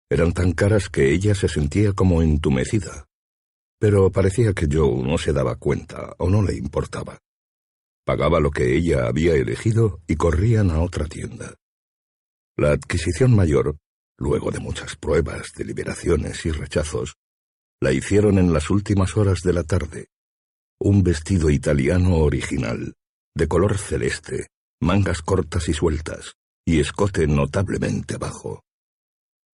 eran 0.09 0.33
tan 0.33 0.53
caras 0.53 0.89
que 0.89 1.13
ella 1.13 1.35
se 1.35 1.49
sentía 1.49 1.93
como 1.93 2.23
entumecida. 2.23 3.05
Pero 3.79 4.11
parecía 4.11 4.53
que 4.53 4.65
Joe 4.65 5.03
no 5.03 5.19
se 5.19 5.33
daba 5.33 5.55
cuenta 5.57 6.15
o 6.17 6.31
no 6.31 6.41
le 6.41 6.55
importaba. 6.55 7.19
Pagaba 8.03 8.39
lo 8.39 8.49
que 8.49 8.75
ella 8.75 9.05
había 9.05 9.35
elegido 9.35 10.01
y 10.07 10.15
corrían 10.15 10.71
a 10.71 10.81
otra 10.81 11.05
tienda. 11.05 11.53
La 12.57 12.71
adquisición 12.71 13.35
mayor, 13.35 13.77
luego 14.17 14.49
de 14.49 14.61
muchas 14.61 14.95
pruebas, 14.95 15.51
deliberaciones 15.55 16.43
y 16.43 16.49
rechazos, 16.49 17.17
la 17.79 17.91
hicieron 17.91 18.39
en 18.39 18.51
las 18.51 18.71
últimas 18.71 19.15
horas 19.15 19.41
de 19.41 19.53
la 19.53 19.63
tarde. 19.63 20.07
Un 20.79 21.03
vestido 21.03 21.49
italiano 21.49 22.17
original, 22.17 22.93
de 23.33 23.47
color 23.47 23.77
celeste, 23.77 24.47
mangas 24.81 25.21
cortas 25.21 25.69
y 25.69 25.73
sueltas, 25.73 26.33
y 26.65 26.79
escote 26.81 27.27
notablemente 27.27 28.17
bajo. 28.17 28.61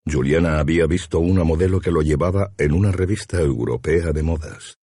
Juliana 0.06 0.60
había 0.60 0.86
visto 0.86 1.18
una 1.18 1.42
modelo 1.42 1.80
que 1.80 1.90
lo 1.90 2.02
llevaba 2.02 2.52
en 2.56 2.72
una 2.72 2.92
revista 2.92 3.40
europea 3.40 4.12
de 4.12 4.22
modas. 4.22 4.76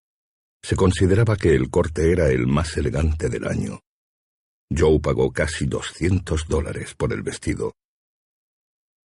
Se 0.61 0.75
consideraba 0.75 1.37
que 1.37 1.55
el 1.55 1.69
corte 1.69 2.11
era 2.11 2.29
el 2.29 2.47
más 2.47 2.75
elegante 2.75 3.29
del 3.29 3.47
año. 3.47 3.79
Joe 4.75 4.99
pagó 4.99 5.31
casi 5.31 5.67
doscientos 5.67 6.47
dólares 6.47 6.95
por 6.95 7.13
el 7.13 7.21
vestido. 7.21 7.73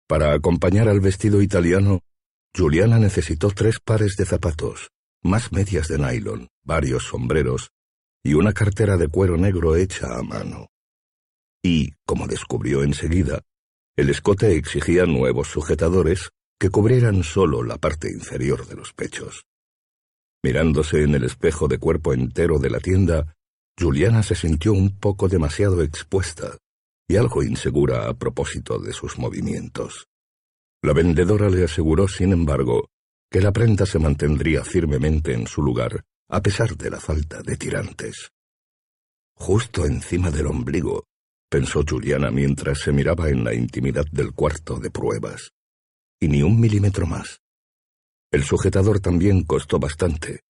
Para 0.07 0.33
acompañar 0.33 0.89
al 0.89 0.99
vestido 0.99 1.41
italiano, 1.41 2.01
Juliana 2.55 2.99
necesitó 2.99 3.51
tres 3.51 3.79
pares 3.79 4.17
de 4.17 4.25
zapatos, 4.25 4.89
más 5.23 5.51
medias 5.51 5.87
de 5.87 5.97
nylon, 5.97 6.49
varios 6.63 7.03
sombreros 7.03 7.71
y 8.23 8.33
una 8.33 8.53
cartera 8.53 8.97
de 8.97 9.07
cuero 9.07 9.37
negro 9.37 9.75
hecha 9.75 10.17
a 10.17 10.23
mano 10.23 10.71
y, 11.63 11.91
como 12.05 12.27
descubrió 12.27 12.83
enseguida, 12.83 13.41
el 13.95 14.09
escote 14.09 14.55
exigía 14.55 15.05
nuevos 15.05 15.49
sujetadores 15.49 16.29
que 16.59 16.69
cubrieran 16.69 17.23
solo 17.23 17.63
la 17.63 17.77
parte 17.77 18.11
inferior 18.11 18.67
de 18.67 18.75
los 18.75 18.93
pechos. 18.93 19.45
Mirándose 20.43 21.03
en 21.03 21.15
el 21.15 21.23
espejo 21.23 21.67
de 21.67 21.77
cuerpo 21.77 22.13
entero 22.13 22.57
de 22.57 22.69
la 22.69 22.79
tienda, 22.79 23.35
Juliana 23.79 24.23
se 24.23 24.35
sintió 24.35 24.73
un 24.73 24.97
poco 24.97 25.27
demasiado 25.27 25.81
expuesta 25.81 26.57
y 27.07 27.17
algo 27.17 27.43
insegura 27.43 28.07
a 28.07 28.13
propósito 28.13 28.79
de 28.79 28.93
sus 28.93 29.17
movimientos. 29.17 30.07
La 30.81 30.93
vendedora 30.93 31.49
le 31.49 31.63
aseguró, 31.63 32.07
sin 32.07 32.31
embargo, 32.31 32.89
que 33.31 33.39
la 33.39 33.53
prenda 33.53 33.85
se 33.85 33.97
mantendría 33.97 34.61
firmemente 34.65 35.33
en 35.33 35.47
su 35.47 35.61
lugar, 35.61 36.03
a 36.29 36.41
pesar 36.41 36.75
de 36.75 36.89
la 36.89 36.99
falta 36.99 37.41
de 37.41 37.55
tirantes. 37.55 38.29
Justo 39.35 39.85
encima 39.85 40.29
del 40.29 40.47
ombligo, 40.47 41.05
pensó 41.49 41.81
Juliana 41.87 42.29
mientras 42.29 42.79
se 42.79 42.91
miraba 42.91 43.29
en 43.29 43.45
la 43.45 43.53
intimidad 43.53 44.05
del 44.11 44.33
cuarto 44.33 44.79
de 44.79 44.91
pruebas. 44.91 45.51
Y 46.19 46.27
ni 46.27 46.43
un 46.43 46.59
milímetro 46.59 47.07
más. 47.07 47.39
El 48.33 48.43
sujetador 48.43 48.99
también 48.99 49.43
costó 49.43 49.79
bastante. 49.79 50.41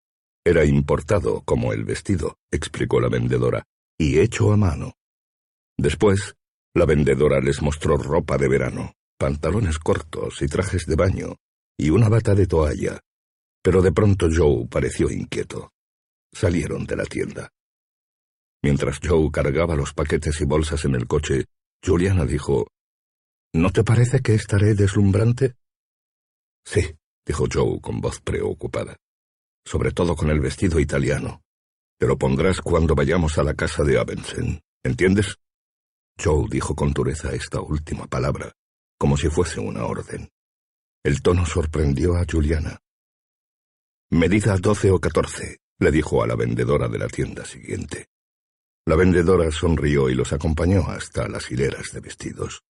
Era 0.43 0.65
importado, 0.65 1.41
como 1.45 1.73
el 1.73 1.85
vestido, 1.85 2.37
explicó 2.51 2.99
la 2.99 3.09
vendedora, 3.09 3.63
y 3.97 4.19
hecho 4.19 4.51
a 4.51 4.57
mano. 4.57 4.93
Después, 5.77 6.35
la 6.73 6.85
vendedora 6.87 7.39
les 7.41 7.61
mostró 7.61 7.97
ropa 7.97 8.39
de 8.39 8.47
verano, 8.47 8.93
pantalones 9.19 9.77
cortos 9.77 10.41
y 10.41 10.47
trajes 10.47 10.85
de 10.87 10.95
baño, 10.95 11.35
y 11.81 11.89
una 11.89 12.09
bata 12.09 12.35
de 12.35 12.45
toalla. 12.45 12.99
Pero 13.63 13.81
de 13.81 13.91
pronto 13.91 14.27
Joe 14.31 14.67
pareció 14.67 15.09
inquieto. 15.09 15.71
Salieron 16.31 16.85
de 16.85 16.95
la 16.95 17.05
tienda. 17.05 17.49
Mientras 18.61 18.99
Joe 19.03 19.31
cargaba 19.31 19.75
los 19.75 19.91
paquetes 19.91 20.39
y 20.41 20.45
bolsas 20.45 20.85
en 20.85 20.93
el 20.93 21.07
coche, 21.07 21.45
Juliana 21.83 22.25
dijo, 22.25 22.67
¿No 23.53 23.71
te 23.71 23.83
parece 23.83 24.19
que 24.21 24.35
estaré 24.35 24.75
deslumbrante? 24.75 25.55
Sí, 26.63 26.95
dijo 27.25 27.45
Joe 27.51 27.81
con 27.81 27.99
voz 27.99 28.21
preocupada. 28.21 28.97
Sobre 29.65 29.91
todo 29.91 30.15
con 30.15 30.29
el 30.29 30.39
vestido 30.39 30.79
italiano. 30.79 31.41
Te 31.97 32.05
lo 32.05 32.15
pondrás 32.15 32.61
cuando 32.61 32.93
vayamos 32.93 33.39
a 33.39 33.43
la 33.43 33.55
casa 33.55 33.83
de 33.83 33.99
Abensen. 33.99 34.61
¿Entiendes? 34.83 35.37
Joe 36.23 36.45
dijo 36.47 36.75
con 36.75 36.93
dureza 36.93 37.33
esta 37.33 37.59
última 37.59 38.05
palabra, 38.05 38.51
como 38.99 39.17
si 39.17 39.29
fuese 39.29 39.59
una 39.59 39.85
orden. 39.85 40.29
El 41.03 41.23
tono 41.23 41.47
sorprendió 41.47 42.15
a 42.15 42.25
Juliana. 42.29 42.79
Medida 44.11 44.55
doce 44.57 44.91
o 44.91 44.99
catorce, 44.99 45.61
le 45.79 45.91
dijo 45.91 46.21
a 46.21 46.27
la 46.27 46.35
vendedora 46.35 46.87
de 46.87 46.99
la 46.99 47.07
tienda 47.07 47.43
siguiente. 47.43 48.09
La 48.85 48.95
vendedora 48.95 49.49
sonrió 49.51 50.09
y 50.09 50.13
los 50.13 50.31
acompañó 50.31 50.87
hasta 50.89 51.27
las 51.27 51.49
hileras 51.49 51.91
de 51.91 52.01
vestidos. 52.01 52.61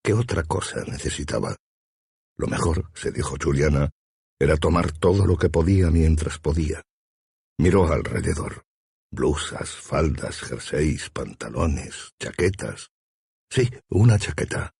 ¿Qué 0.00 0.12
otra 0.12 0.44
cosa 0.44 0.84
necesitaba? 0.84 1.56
Lo 2.36 2.46
mejor, 2.46 2.88
se 2.94 3.10
dijo 3.10 3.36
Juliana, 3.42 3.90
era 4.38 4.56
tomar 4.56 4.92
todo 4.92 5.26
lo 5.26 5.36
que 5.36 5.48
podía 5.48 5.90
mientras 5.90 6.38
podía. 6.38 6.82
Miró 7.58 7.92
alrededor. 7.92 8.64
Blusas, 9.10 9.70
faldas, 9.70 10.40
jerseys, 10.40 11.10
pantalones, 11.10 12.12
chaquetas. 12.20 12.90
Sí, 13.50 13.68
una 13.88 14.18
chaqueta. 14.18 14.72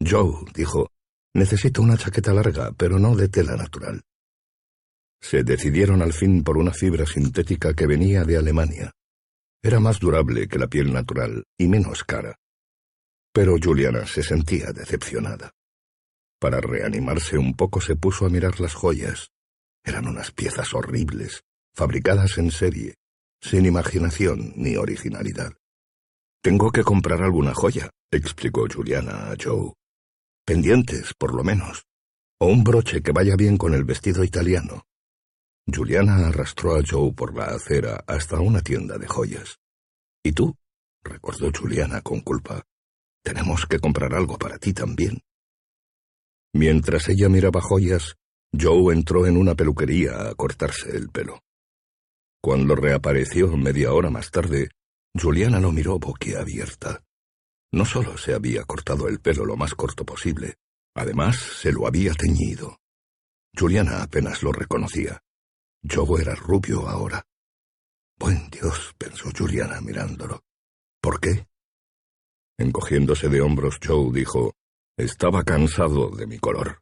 Joe, 0.00 0.44
dijo, 0.54 0.90
necesito 1.34 1.82
una 1.82 1.96
chaqueta 1.96 2.32
larga, 2.32 2.72
pero 2.72 2.98
no 2.98 3.14
de 3.16 3.28
tela 3.28 3.56
natural. 3.56 4.02
Se 5.20 5.42
decidieron 5.42 6.02
al 6.02 6.12
fin 6.12 6.44
por 6.44 6.56
una 6.56 6.72
fibra 6.72 7.06
sintética 7.06 7.74
que 7.74 7.86
venía 7.86 8.24
de 8.24 8.36
Alemania. 8.36 8.92
Era 9.62 9.80
más 9.80 9.98
durable 9.98 10.46
que 10.46 10.58
la 10.58 10.68
piel 10.68 10.92
natural 10.92 11.44
y 11.58 11.66
menos 11.66 12.04
cara. 12.04 12.36
Pero 13.32 13.56
Juliana 13.62 14.06
se 14.06 14.22
sentía 14.22 14.72
decepcionada. 14.72 15.52
Para 16.40 16.60
reanimarse 16.60 17.36
un 17.36 17.54
poco 17.54 17.80
se 17.80 17.96
puso 17.96 18.24
a 18.24 18.28
mirar 18.28 18.60
las 18.60 18.74
joyas. 18.74 19.30
Eran 19.84 20.06
unas 20.06 20.30
piezas 20.30 20.72
horribles, 20.72 21.42
fabricadas 21.74 22.38
en 22.38 22.50
serie, 22.52 22.94
sin 23.40 23.66
imaginación 23.66 24.52
ni 24.56 24.76
originalidad. 24.76 25.52
Tengo 26.42 26.70
que 26.70 26.84
comprar 26.84 27.22
alguna 27.22 27.54
joya, 27.54 27.90
explicó 28.12 28.66
Juliana 28.72 29.32
a 29.32 29.36
Joe. 29.42 29.72
Pendientes, 30.48 31.12
por 31.12 31.34
lo 31.34 31.44
menos. 31.44 31.84
O 32.40 32.46
un 32.46 32.64
broche 32.64 33.02
que 33.02 33.12
vaya 33.12 33.36
bien 33.36 33.58
con 33.58 33.74
el 33.74 33.84
vestido 33.84 34.24
italiano. 34.24 34.86
Juliana 35.70 36.26
arrastró 36.26 36.74
a 36.74 36.80
Joe 36.82 37.12
por 37.12 37.36
la 37.36 37.48
acera 37.48 38.02
hasta 38.06 38.40
una 38.40 38.62
tienda 38.62 38.96
de 38.96 39.06
joyas. 39.06 39.58
¿Y 40.24 40.32
tú? 40.32 40.56
recordó 41.02 41.52
Juliana 41.52 42.00
con 42.00 42.22
culpa. 42.22 42.62
Tenemos 43.22 43.66
que 43.66 43.78
comprar 43.78 44.14
algo 44.14 44.38
para 44.38 44.56
ti 44.56 44.72
también. 44.72 45.20
Mientras 46.54 47.10
ella 47.10 47.28
miraba 47.28 47.60
joyas, 47.60 48.16
Joe 48.58 48.94
entró 48.94 49.26
en 49.26 49.36
una 49.36 49.54
peluquería 49.54 50.30
a 50.30 50.34
cortarse 50.34 50.96
el 50.96 51.10
pelo. 51.10 51.42
Cuando 52.40 52.74
reapareció 52.74 53.54
media 53.54 53.92
hora 53.92 54.08
más 54.08 54.30
tarde, 54.30 54.70
Juliana 55.14 55.60
lo 55.60 55.72
miró 55.72 55.98
boquiabierta. 55.98 57.02
No 57.72 57.84
solo 57.84 58.16
se 58.16 58.34
había 58.34 58.64
cortado 58.64 59.08
el 59.08 59.20
pelo 59.20 59.44
lo 59.44 59.56
más 59.56 59.74
corto 59.74 60.04
posible, 60.04 60.54
además 60.94 61.36
se 61.36 61.72
lo 61.72 61.86
había 61.86 62.14
teñido. 62.14 62.78
Juliana 63.56 64.02
apenas 64.02 64.42
lo 64.42 64.52
reconocía. 64.52 65.20
Joe 65.82 66.22
era 66.22 66.34
rubio 66.34 66.88
ahora. 66.88 67.24
Buen 68.18 68.48
Dios, 68.50 68.94
pensó 68.96 69.30
Juliana 69.36 69.80
mirándolo. 69.80 70.40
¿Por 71.00 71.20
qué? 71.20 71.46
Encogiéndose 72.58 73.28
de 73.28 73.40
hombros, 73.40 73.78
Joe 73.84 74.12
dijo, 74.12 74.54
estaba 74.96 75.44
cansado 75.44 76.10
de 76.10 76.26
mi 76.26 76.38
color. 76.38 76.80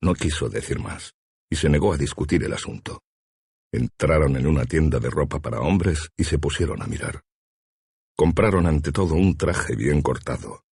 No 0.00 0.14
quiso 0.14 0.48
decir 0.48 0.78
más, 0.78 1.14
y 1.50 1.56
se 1.56 1.68
negó 1.68 1.92
a 1.92 1.96
discutir 1.96 2.44
el 2.44 2.52
asunto. 2.52 3.00
Entraron 3.72 4.36
en 4.36 4.46
una 4.46 4.64
tienda 4.64 5.00
de 5.00 5.10
ropa 5.10 5.40
para 5.40 5.60
hombres 5.60 6.10
y 6.16 6.24
se 6.24 6.38
pusieron 6.38 6.82
a 6.82 6.86
mirar. 6.86 7.22
Compraron 8.16 8.66
ante 8.66 8.92
todo 8.92 9.14
un 9.14 9.36
traje 9.36 9.74
bien 9.74 10.02
cortado. 10.02 10.64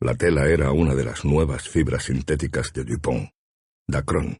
La 0.00 0.14
tela 0.14 0.48
era 0.48 0.72
una 0.72 0.94
de 0.94 1.04
las 1.04 1.24
nuevas 1.24 1.68
fibras 1.68 2.04
sintéticas 2.04 2.72
de 2.72 2.84
Dupont, 2.84 3.30
Dacron. 3.88 4.38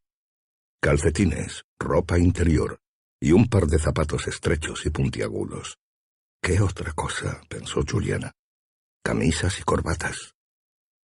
Calcetines, 0.82 1.64
ropa 1.78 2.18
interior 2.18 2.78
y 3.20 3.32
un 3.32 3.48
par 3.48 3.66
de 3.66 3.78
zapatos 3.78 4.26
estrechos 4.26 4.84
y 4.84 4.90
puntiagudos. 4.90 5.78
¿Qué 6.42 6.60
otra 6.60 6.92
cosa? 6.92 7.40
pensó 7.48 7.82
Juliana. 7.88 8.32
Camisas 9.02 9.60
y 9.60 9.62
corbatas. 9.62 10.34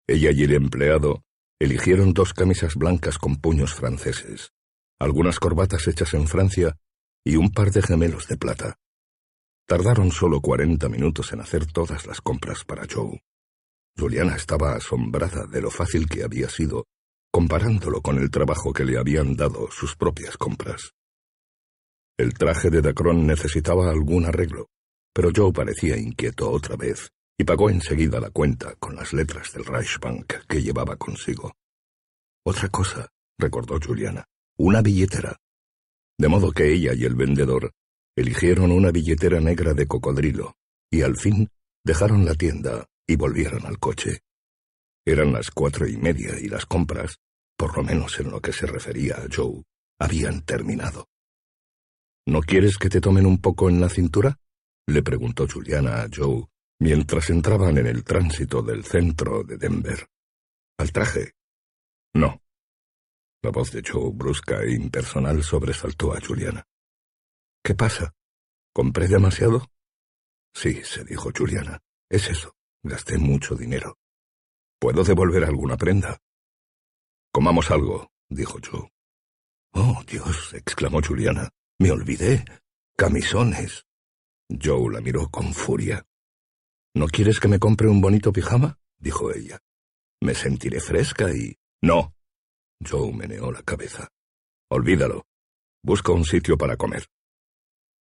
Ella 0.07 0.31
y 0.33 0.43
el 0.43 0.55
empleado 0.55 1.23
eligieron 1.59 2.13
dos 2.13 2.35
camisas 2.35 2.75
blancas 2.75 3.17
con 3.17 3.37
puños 3.37 3.75
franceses, 3.75 4.53
algunas 4.99 5.39
corbatas 5.39 5.87
hechas 5.87 6.13
en 6.15 6.27
Francia 6.27 6.77
y 7.25 7.37
un 7.37 7.53
par 7.53 7.71
de 7.71 7.83
gemelos 7.83 8.27
de 8.27 8.37
plata. 8.37 8.77
Tardaron 9.71 10.11
solo 10.11 10.41
cuarenta 10.41 10.89
minutos 10.89 11.33
en 11.33 11.43
hacer 11.43 11.65
todas 11.65 12.05
las 12.05 12.21
compras 12.21 12.65
para 12.65 12.89
Joe. 12.93 13.23
Juliana 13.97 14.35
estaba 14.35 14.75
asombrada 14.75 15.47
de 15.47 15.63
lo 15.63 15.71
fácil 15.71 16.09
que 16.09 16.25
había 16.25 16.49
sido, 16.49 16.87
comparándolo 17.31 18.01
con 18.01 18.19
el 18.19 18.33
trabajo 18.33 18.73
que 18.73 18.85
le 18.85 18.99
habían 18.99 19.37
dado 19.37 19.71
sus 19.71 19.95
propias 19.95 20.37
compras. 20.37 20.91
El 22.19 22.35
traje 22.35 22.69
de 22.69 22.83
Dacron 22.83 23.25
necesitaba 23.25 23.93
algún 23.93 24.25
arreglo, 24.25 24.67
pero 25.15 25.31
Joe 25.33 25.53
parecía 25.53 25.97
inquieto 25.97 26.51
otra 26.51 26.75
vez 26.75 27.13
y 27.39 27.45
pagó 27.45 27.71
enseguida 27.71 28.19
la 28.19 28.31
cuenta 28.31 28.75
con 28.75 28.97
las 28.97 29.13
letras 29.13 29.53
del 29.53 29.65
Reichsbank 29.65 30.49
que 30.49 30.63
llevaba 30.63 30.97
consigo. 30.97 31.53
Otra 32.45 32.69
cosa, 32.71 33.07
recordó 33.39 33.79
Juliana, 33.79 34.25
una 34.59 34.83
billetera. 34.83 35.37
De 36.19 36.27
modo 36.27 36.51
que 36.51 36.73
ella 36.73 36.93
y 36.93 37.05
el 37.05 37.15
vendedor 37.15 37.71
eligieron 38.17 38.73
una 38.73 38.91
billetera 38.91 39.41
negra 39.41 39.75
de 39.75 39.87
cocodrilo, 39.87 40.57
y 40.91 41.03
al 41.03 41.17
fin 41.17 41.49
dejaron 41.85 42.25
la 42.25 42.35
tienda 42.35 42.87
y 43.07 43.17
volvieron 43.17 43.67
al 43.67 43.79
coche. 43.79 44.21
Eran 45.05 45.33
las 45.33 45.51
cuatro 45.51 45.87
y 45.87 45.97
media 45.97 46.39
y 46.39 46.49
las 46.49 46.67
compras, 46.67 47.19
por 47.57 47.77
lo 47.77 47.83
menos 47.83 48.19
en 48.21 48.31
lo 48.31 48.41
que 48.41 48.53
se 48.53 48.67
refería 48.67 49.17
a 49.17 49.27
Joe, 49.35 49.63
habían 49.99 50.43
terminado. 50.43 51.09
¿No 52.27 52.41
quieres 52.43 52.79
que 52.79 52.89
te 52.89 53.01
tomen 53.01 53.27
un 53.27 53.39
poco 53.39 53.69
en 53.69 53.81
la 53.81 53.89
cintura? 53.89 54.39
le 54.87 55.03
preguntó 55.03 55.47
Juliana 55.47 56.03
a 56.03 56.09
Joe, 56.15 56.45
mientras 56.81 57.31
entraban 57.31 57.79
en 57.79 57.87
el 57.87 58.05
tránsito 58.05 58.63
del 58.63 58.85
centro 58.85 59.45
de 59.45 59.57
Denver. 59.57 60.07
¿Al 60.79 60.93
traje? 60.93 61.33
No. 62.15 62.41
La 63.43 63.51
voz 63.51 63.73
de 63.73 63.83
Joe, 63.87 64.11
brusca 64.13 64.63
e 64.63 64.73
impersonal, 64.73 65.43
sobresaltó 65.43 66.13
a 66.13 66.21
Juliana. 66.21 66.67
¿Qué 67.63 67.75
pasa? 67.75 68.15
¿Compré 68.73 69.09
demasiado? 69.09 69.67
Sí, 70.55 70.83
se 70.85 71.05
dijo 71.05 71.31
Juliana. 71.37 71.81
Es 72.09 72.29
eso. 72.29 72.55
Gasté 72.83 73.19
mucho 73.19 73.55
dinero. 73.55 73.99
¿Puedo 74.79 75.05
devolver 75.05 75.45
alguna 75.45 75.77
prenda? 75.77 76.19
Comamos 77.33 77.71
algo, 77.71 78.11
dijo 78.29 78.59
Joe. 78.65 78.91
Oh, 79.73 80.03
Dios, 80.07 80.55
exclamó 80.55 81.01
Juliana. 81.03 81.51
Me 81.79 81.91
olvidé. 81.91 82.45
Camisones. 82.97 83.85
Joe 84.49 84.93
la 84.93 85.01
miró 85.01 85.29
con 85.29 85.53
furia. 85.53 86.05
¿No 86.95 87.07
quieres 87.07 87.39
que 87.39 87.49
me 87.49 87.59
compre 87.59 87.89
un 87.89 88.01
bonito 88.01 88.33
pijama? 88.33 88.79
dijo 88.99 89.33
ella. 89.33 89.61
Me 90.23 90.35
sentiré 90.35 90.81
fresca 90.81 91.33
y... 91.33 91.57
No. 91.83 92.15
Joe 92.87 93.13
meneó 93.13 93.53
la 93.53 93.63
cabeza. 93.63 94.09
Olvídalo. 94.71 95.27
Busca 95.83 96.13
un 96.13 96.25
sitio 96.25 96.59
para 96.59 96.77
comer. 96.77 97.07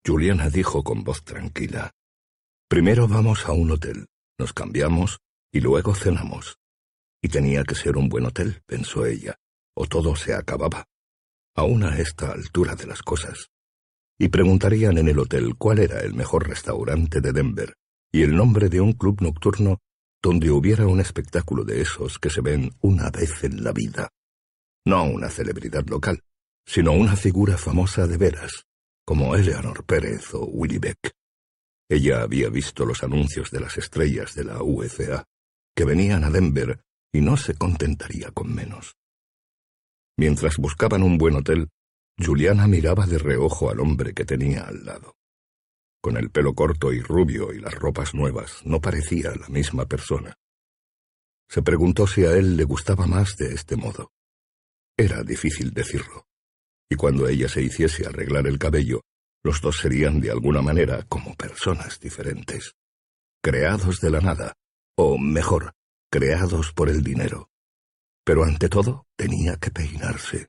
Juliana 0.06 0.48
dijo 0.48 0.82
con 0.82 1.04
voz 1.04 1.22
tranquila. 1.24 1.92
Primero 2.68 3.06
vamos 3.06 3.46
a 3.46 3.52
un 3.52 3.70
hotel, 3.70 4.06
nos 4.38 4.52
cambiamos 4.52 5.18
y 5.52 5.60
luego 5.60 5.94
cenamos. 5.94 6.56
Y 7.22 7.28
tenía 7.28 7.64
que 7.64 7.74
ser 7.74 7.96
un 7.96 8.08
buen 8.08 8.24
hotel, 8.24 8.62
pensó 8.64 9.04
ella, 9.04 9.36
o 9.74 9.86
todo 9.86 10.16
se 10.16 10.34
acababa. 10.34 10.84
Aún 11.54 11.84
a 11.84 11.98
esta 11.98 12.32
altura 12.32 12.76
de 12.76 12.86
las 12.86 13.02
cosas. 13.02 13.50
Y 14.18 14.28
preguntarían 14.28 14.96
en 14.98 15.08
el 15.08 15.18
hotel 15.18 15.56
cuál 15.56 15.80
era 15.80 16.00
el 16.00 16.14
mejor 16.14 16.48
restaurante 16.48 17.20
de 17.20 17.32
Denver 17.32 17.74
y 18.12 18.22
el 18.22 18.34
nombre 18.34 18.68
de 18.68 18.80
un 18.80 18.92
club 18.94 19.20
nocturno 19.20 19.78
donde 20.22 20.50
hubiera 20.50 20.86
un 20.86 21.00
espectáculo 21.00 21.64
de 21.64 21.80
esos 21.80 22.18
que 22.18 22.30
se 22.30 22.40
ven 22.40 22.72
una 22.80 23.10
vez 23.10 23.44
en 23.44 23.62
la 23.64 23.72
vida. 23.72 24.10
No 24.86 25.04
una 25.04 25.28
celebridad 25.28 25.86
local, 25.86 26.22
sino 26.66 26.92
una 26.92 27.16
figura 27.16 27.56
famosa 27.56 28.06
de 28.06 28.16
veras, 28.16 28.64
como 29.04 29.34
Eleanor 29.34 29.84
Pérez 29.84 30.34
o 30.34 30.44
Willie 30.44 30.78
Beck. 30.78 31.12
Ella 31.88 32.22
había 32.22 32.48
visto 32.48 32.84
los 32.84 33.02
anuncios 33.02 33.50
de 33.50 33.60
las 33.60 33.76
estrellas 33.76 34.34
de 34.34 34.44
la 34.44 34.62
UFA, 34.62 35.24
que 35.74 35.84
venían 35.84 36.24
a 36.24 36.30
Denver 36.30 36.80
y 37.12 37.20
no 37.20 37.36
se 37.36 37.54
contentaría 37.54 38.30
con 38.30 38.54
menos. 38.54 38.96
Mientras 40.16 40.58
buscaban 40.58 41.02
un 41.02 41.18
buen 41.18 41.34
hotel, 41.34 41.68
Juliana 42.16 42.68
miraba 42.68 43.06
de 43.06 43.18
reojo 43.18 43.70
al 43.70 43.80
hombre 43.80 44.14
que 44.14 44.24
tenía 44.24 44.62
al 44.62 44.84
lado. 44.84 45.16
Con 46.00 46.16
el 46.16 46.30
pelo 46.30 46.54
corto 46.54 46.92
y 46.92 47.00
rubio 47.00 47.52
y 47.52 47.58
las 47.58 47.74
ropas 47.74 48.14
nuevas, 48.14 48.64
no 48.64 48.80
parecía 48.80 49.34
la 49.34 49.48
misma 49.48 49.86
persona. 49.86 50.36
Se 51.48 51.62
preguntó 51.62 52.06
si 52.06 52.24
a 52.24 52.36
él 52.36 52.56
le 52.56 52.64
gustaba 52.64 53.06
más 53.06 53.36
de 53.36 53.54
este 53.54 53.76
modo. 53.76 54.12
Era 54.96 55.24
difícil 55.24 55.72
decirlo 55.72 56.29
y 56.90 56.96
cuando 56.96 57.28
ella 57.28 57.48
se 57.48 57.62
hiciese 57.62 58.06
arreglar 58.06 58.46
el 58.48 58.58
cabello, 58.58 59.02
los 59.44 59.60
dos 59.60 59.78
serían 59.78 60.20
de 60.20 60.30
alguna 60.30 60.60
manera 60.60 61.04
como 61.08 61.34
personas 61.34 62.00
diferentes, 62.00 62.74
creados 63.42 64.00
de 64.00 64.10
la 64.10 64.20
nada, 64.20 64.54
o 64.98 65.16
mejor, 65.16 65.72
creados 66.10 66.72
por 66.72 66.88
el 66.88 67.02
dinero. 67.02 67.48
Pero 68.24 68.44
ante 68.44 68.68
todo 68.68 69.06
tenía 69.16 69.56
que 69.56 69.70
peinarse. 69.70 70.48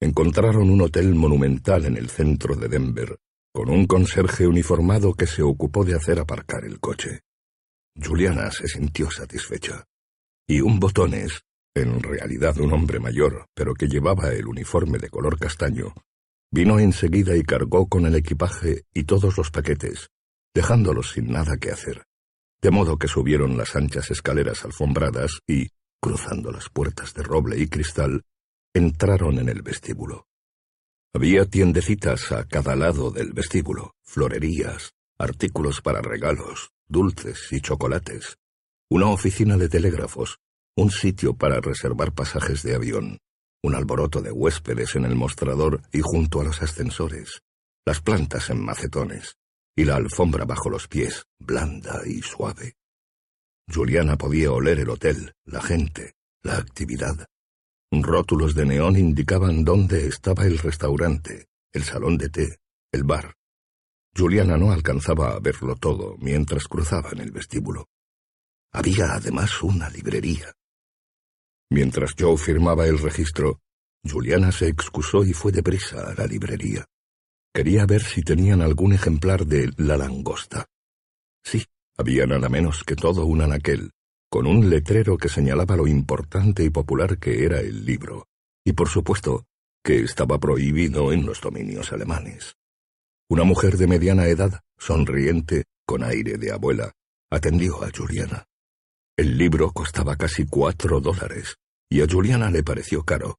Encontraron 0.00 0.70
un 0.70 0.80
hotel 0.80 1.14
monumental 1.14 1.84
en 1.84 1.96
el 1.96 2.08
centro 2.08 2.56
de 2.56 2.68
Denver, 2.68 3.18
con 3.52 3.68
un 3.68 3.86
conserje 3.86 4.46
uniformado 4.46 5.12
que 5.14 5.26
se 5.26 5.42
ocupó 5.42 5.84
de 5.84 5.94
hacer 5.94 6.18
aparcar 6.18 6.64
el 6.64 6.80
coche. 6.80 7.20
Juliana 7.94 8.50
se 8.50 8.66
sintió 8.66 9.10
satisfecha. 9.10 9.84
Y 10.48 10.60
un 10.60 10.80
botones, 10.80 11.42
en 11.74 12.02
realidad 12.02 12.58
un 12.58 12.72
hombre 12.72 12.98
mayor, 12.98 13.46
pero 13.54 13.74
que 13.74 13.88
llevaba 13.88 14.32
el 14.32 14.46
uniforme 14.46 14.98
de 14.98 15.08
color 15.08 15.38
castaño, 15.38 15.94
vino 16.50 16.78
enseguida 16.78 17.36
y 17.36 17.42
cargó 17.42 17.88
con 17.88 18.06
el 18.06 18.14
equipaje 18.16 18.84
y 18.92 19.04
todos 19.04 19.36
los 19.36 19.50
paquetes, 19.50 20.10
dejándolos 20.54 21.12
sin 21.12 21.30
nada 21.30 21.56
que 21.58 21.70
hacer, 21.70 22.04
de 22.60 22.70
modo 22.70 22.98
que 22.98 23.08
subieron 23.08 23.56
las 23.56 23.76
anchas 23.76 24.10
escaleras 24.10 24.64
alfombradas 24.64 25.40
y, 25.46 25.68
cruzando 26.00 26.50
las 26.50 26.68
puertas 26.68 27.14
de 27.14 27.22
roble 27.22 27.58
y 27.58 27.68
cristal, 27.68 28.22
entraron 28.74 29.38
en 29.38 29.48
el 29.48 29.62
vestíbulo. 29.62 30.26
Había 31.12 31.44
tiendecitas 31.44 32.30
a 32.32 32.46
cada 32.46 32.76
lado 32.76 33.10
del 33.10 33.32
vestíbulo, 33.32 33.94
florerías, 34.04 34.92
artículos 35.18 35.80
para 35.80 36.00
regalos, 36.00 36.70
dulces 36.88 37.52
y 37.52 37.60
chocolates, 37.60 38.36
una 38.88 39.06
oficina 39.08 39.56
de 39.56 39.68
telégrafos, 39.68 40.38
un 40.76 40.90
sitio 40.90 41.34
para 41.34 41.60
reservar 41.60 42.12
pasajes 42.12 42.62
de 42.62 42.74
avión, 42.74 43.18
un 43.62 43.74
alboroto 43.74 44.22
de 44.22 44.30
huéspedes 44.30 44.96
en 44.96 45.04
el 45.04 45.14
mostrador 45.14 45.82
y 45.92 46.00
junto 46.00 46.40
a 46.40 46.44
los 46.44 46.62
ascensores, 46.62 47.42
las 47.84 48.00
plantas 48.00 48.50
en 48.50 48.64
macetones, 48.64 49.36
y 49.76 49.84
la 49.84 49.96
alfombra 49.96 50.44
bajo 50.44 50.70
los 50.70 50.88
pies, 50.88 51.24
blanda 51.38 52.02
y 52.06 52.22
suave. 52.22 52.76
Juliana 53.72 54.16
podía 54.16 54.52
oler 54.52 54.80
el 54.80 54.90
hotel, 54.90 55.34
la 55.44 55.62
gente, 55.62 56.14
la 56.42 56.56
actividad. 56.56 57.26
Rótulos 57.92 58.54
de 58.54 58.66
neón 58.66 58.96
indicaban 58.96 59.64
dónde 59.64 60.06
estaba 60.06 60.44
el 60.44 60.58
restaurante, 60.58 61.48
el 61.72 61.84
salón 61.84 62.18
de 62.18 62.28
té, 62.28 62.58
el 62.92 63.04
bar. 63.04 63.34
Juliana 64.16 64.56
no 64.56 64.72
alcanzaba 64.72 65.32
a 65.32 65.40
verlo 65.40 65.76
todo 65.76 66.16
mientras 66.18 66.66
cruzaba 66.66 67.10
en 67.12 67.20
el 67.20 67.30
vestíbulo. 67.30 67.86
Había 68.72 69.14
además 69.14 69.62
una 69.62 69.88
librería. 69.88 70.52
Mientras 71.70 72.14
Joe 72.18 72.36
firmaba 72.36 72.86
el 72.86 72.98
registro, 72.98 73.60
Juliana 74.04 74.50
se 74.50 74.68
excusó 74.68 75.24
y 75.24 75.32
fue 75.32 75.52
deprisa 75.52 76.10
a 76.10 76.14
la 76.14 76.26
librería. 76.26 76.84
Quería 77.54 77.86
ver 77.86 78.02
si 78.02 78.22
tenían 78.22 78.60
algún 78.60 78.92
ejemplar 78.92 79.46
de 79.46 79.70
La 79.76 79.96
Langosta. 79.96 80.66
Sí, 81.44 81.64
había 81.96 82.26
nada 82.26 82.48
menos 82.48 82.82
que 82.84 82.96
todo 82.96 83.24
un 83.24 83.42
anaquel, 83.42 83.90
con 84.28 84.46
un 84.46 84.68
letrero 84.68 85.16
que 85.16 85.28
señalaba 85.28 85.76
lo 85.76 85.86
importante 85.86 86.64
y 86.64 86.70
popular 86.70 87.18
que 87.18 87.44
era 87.44 87.60
el 87.60 87.84
libro, 87.84 88.26
y 88.64 88.72
por 88.72 88.88
supuesto 88.88 89.46
que 89.82 90.02
estaba 90.02 90.38
prohibido 90.38 91.12
en 91.12 91.24
los 91.24 91.40
dominios 91.40 91.92
alemanes. 91.92 92.56
Una 93.28 93.44
mujer 93.44 93.76
de 93.76 93.86
mediana 93.86 94.26
edad, 94.26 94.60
sonriente, 94.76 95.64
con 95.86 96.02
aire 96.02 96.36
de 96.36 96.52
abuela, 96.52 96.92
atendió 97.30 97.82
a 97.82 97.90
Juliana. 97.96 98.44
El 99.20 99.36
libro 99.36 99.70
costaba 99.70 100.16
casi 100.16 100.46
cuatro 100.46 100.98
dólares, 100.98 101.58
y 101.90 102.00
a 102.00 102.06
Juliana 102.10 102.50
le 102.50 102.62
pareció 102.62 103.02
caro, 103.02 103.36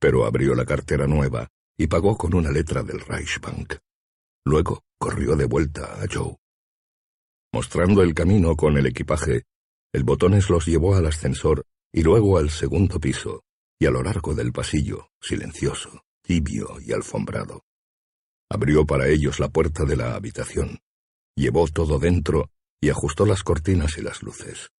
pero 0.00 0.26
abrió 0.26 0.56
la 0.56 0.64
cartera 0.64 1.06
nueva 1.06 1.46
y 1.78 1.86
pagó 1.86 2.18
con 2.18 2.34
una 2.34 2.50
letra 2.50 2.82
del 2.82 2.98
Reichsbank. 2.98 3.74
Luego 4.44 4.82
corrió 4.98 5.36
de 5.36 5.44
vuelta 5.44 6.02
a 6.02 6.06
Joe. 6.12 6.34
Mostrando 7.52 8.02
el 8.02 8.12
camino 8.12 8.56
con 8.56 8.76
el 8.76 8.86
equipaje, 8.86 9.44
el 9.92 10.02
botones 10.02 10.50
los 10.50 10.66
llevó 10.66 10.96
al 10.96 11.06
ascensor 11.06 11.64
y 11.92 12.02
luego 12.02 12.36
al 12.36 12.50
segundo 12.50 12.98
piso, 12.98 13.44
y 13.78 13.86
a 13.86 13.92
lo 13.92 14.02
largo 14.02 14.34
del 14.34 14.50
pasillo, 14.50 15.10
silencioso, 15.20 16.02
tibio 16.22 16.80
y 16.80 16.90
alfombrado. 16.90 17.62
Abrió 18.50 18.84
para 18.84 19.06
ellos 19.06 19.38
la 19.38 19.48
puerta 19.48 19.84
de 19.84 19.94
la 19.94 20.16
habitación, 20.16 20.80
llevó 21.36 21.68
todo 21.68 22.00
dentro 22.00 22.50
y 22.80 22.88
ajustó 22.88 23.26
las 23.26 23.44
cortinas 23.44 23.96
y 23.96 24.02
las 24.02 24.24
luces. 24.24 24.72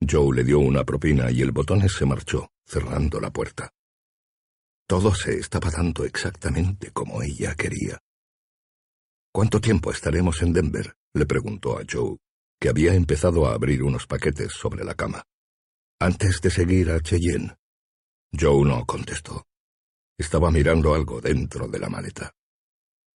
Joe 0.00 0.36
le 0.36 0.44
dio 0.44 0.60
una 0.60 0.84
propina 0.84 1.30
y 1.30 1.42
el 1.42 1.52
botones 1.52 1.92
se 1.92 2.06
marchó, 2.06 2.50
cerrando 2.64 3.20
la 3.20 3.30
puerta. 3.30 3.70
Todo 4.86 5.14
se 5.14 5.38
estaba 5.38 5.70
dando 5.70 6.04
exactamente 6.04 6.90
como 6.92 7.22
ella 7.22 7.54
quería. 7.54 7.98
¿Cuánto 9.32 9.60
tiempo 9.60 9.90
estaremos 9.90 10.40
en 10.42 10.52
Denver? 10.52 10.94
le 11.14 11.26
preguntó 11.26 11.78
a 11.78 11.82
Joe, 11.90 12.16
que 12.60 12.68
había 12.68 12.94
empezado 12.94 13.46
a 13.46 13.54
abrir 13.54 13.82
unos 13.82 14.06
paquetes 14.06 14.52
sobre 14.52 14.84
la 14.84 14.94
cama. 14.94 15.22
Antes 16.00 16.40
de 16.40 16.50
seguir 16.50 16.90
a 16.90 17.00
Cheyenne. 17.00 17.56
Joe 18.32 18.64
no 18.64 18.84
contestó. 18.86 19.46
Estaba 20.16 20.50
mirando 20.50 20.94
algo 20.94 21.20
dentro 21.20 21.68
de 21.68 21.78
la 21.78 21.88
maleta. 21.88 22.34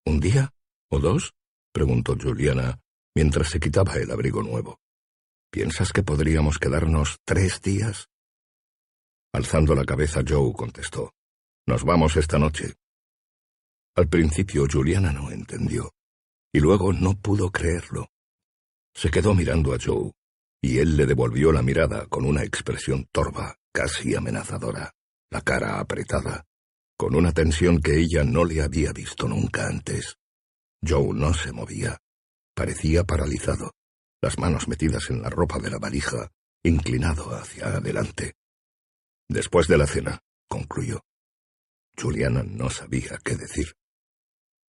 ¿Un 0.05 0.19
día? 0.19 0.53
¿O 0.89 0.99
dos? 0.99 1.33
preguntó 1.71 2.15
Juliana 2.21 2.79
mientras 3.15 3.49
se 3.49 3.59
quitaba 3.59 3.95
el 3.95 4.11
abrigo 4.11 4.41
nuevo. 4.41 4.79
¿Piensas 5.53 5.93
que 5.93 6.01
podríamos 6.01 6.57
quedarnos 6.57 7.19
tres 7.23 7.61
días? 7.61 8.09
Alzando 9.31 9.75
la 9.75 9.85
cabeza, 9.85 10.21
Joe 10.27 10.51
contestó. 10.51 11.13
Nos 11.67 11.83
vamos 11.83 12.17
esta 12.17 12.39
noche. 12.39 12.73
Al 13.95 14.07
principio 14.07 14.65
Juliana 14.65 15.11
no 15.11 15.29
entendió, 15.29 15.91
y 16.51 16.59
luego 16.59 16.91
no 16.91 17.13
pudo 17.21 17.51
creerlo. 17.51 18.07
Se 18.95 19.11
quedó 19.11 19.35
mirando 19.35 19.75
a 19.75 19.77
Joe, 19.79 20.11
y 20.59 20.79
él 20.79 20.97
le 20.97 21.05
devolvió 21.05 21.51
la 21.51 21.61
mirada 21.61 22.07
con 22.07 22.25
una 22.25 22.43
expresión 22.43 23.05
torva, 23.11 23.55
casi 23.71 24.15
amenazadora, 24.15 24.95
la 25.29 25.41
cara 25.41 25.79
apretada, 25.79 26.47
con 26.97 27.13
una 27.13 27.31
tensión 27.31 27.79
que 27.79 27.99
ella 27.99 28.23
no 28.23 28.43
le 28.43 28.63
había 28.63 28.91
visto 28.91 29.27
nunca 29.27 29.67
antes. 29.67 30.17
Joe 30.83 31.13
no 31.13 31.31
se 31.35 31.51
movía, 31.51 31.99
parecía 32.55 33.03
paralizado 33.03 33.69
las 34.23 34.39
manos 34.39 34.69
metidas 34.69 35.09
en 35.09 35.21
la 35.21 35.29
ropa 35.29 35.59
de 35.59 35.69
la 35.69 35.77
valija, 35.77 36.31
inclinado 36.63 37.35
hacia 37.35 37.75
adelante. 37.75 38.35
Después 39.27 39.67
de 39.67 39.77
la 39.77 39.85
cena, 39.85 40.17
concluyó. 40.47 41.01
Juliana 42.01 42.41
no 42.41 42.69
sabía 42.69 43.19
qué 43.21 43.35
decir. 43.35 43.75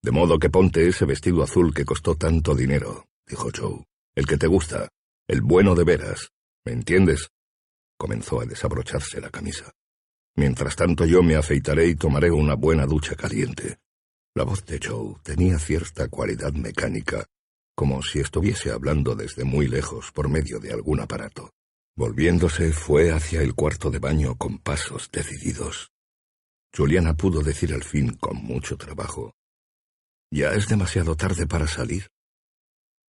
De 0.02 0.10
modo 0.10 0.40
que 0.40 0.50
ponte 0.50 0.88
ese 0.88 1.04
vestido 1.04 1.44
azul 1.44 1.72
que 1.72 1.84
costó 1.84 2.16
tanto 2.16 2.56
dinero, 2.56 3.06
dijo 3.28 3.50
Joe. 3.56 3.84
El 4.16 4.26
que 4.26 4.38
te 4.38 4.48
gusta, 4.48 4.88
el 5.28 5.40
bueno 5.40 5.76
de 5.76 5.84
veras. 5.84 6.30
¿Me 6.64 6.72
entiendes? 6.72 7.28
Comenzó 7.96 8.40
a 8.40 8.46
desabrocharse 8.46 9.20
la 9.20 9.30
camisa. 9.30 9.70
Mientras 10.34 10.74
tanto 10.74 11.04
yo 11.04 11.22
me 11.22 11.36
afeitaré 11.36 11.86
y 11.86 11.94
tomaré 11.94 12.28
una 12.32 12.56
buena 12.56 12.86
ducha 12.86 13.14
caliente. 13.14 13.78
La 14.34 14.42
voz 14.42 14.64
de 14.66 14.80
Joe 14.84 15.14
tenía 15.22 15.60
cierta 15.60 16.08
cualidad 16.08 16.52
mecánica 16.54 17.24
como 17.74 18.02
si 18.02 18.20
estuviese 18.20 18.70
hablando 18.70 19.14
desde 19.14 19.44
muy 19.44 19.66
lejos 19.66 20.12
por 20.12 20.28
medio 20.28 20.58
de 20.60 20.72
algún 20.72 21.00
aparato. 21.00 21.50
Volviéndose 21.96 22.72
fue 22.72 23.12
hacia 23.12 23.40
el 23.40 23.54
cuarto 23.54 23.90
de 23.90 23.98
baño 23.98 24.36
con 24.36 24.58
pasos 24.58 25.10
decididos. 25.12 25.92
Juliana 26.76 27.14
pudo 27.14 27.42
decir 27.42 27.72
al 27.72 27.84
fin 27.84 28.16
con 28.16 28.36
mucho 28.36 28.76
trabajo. 28.76 29.32
¿Ya 30.30 30.52
es 30.54 30.66
demasiado 30.66 31.16
tarde 31.16 31.46
para 31.46 31.68
salir? 31.68 32.08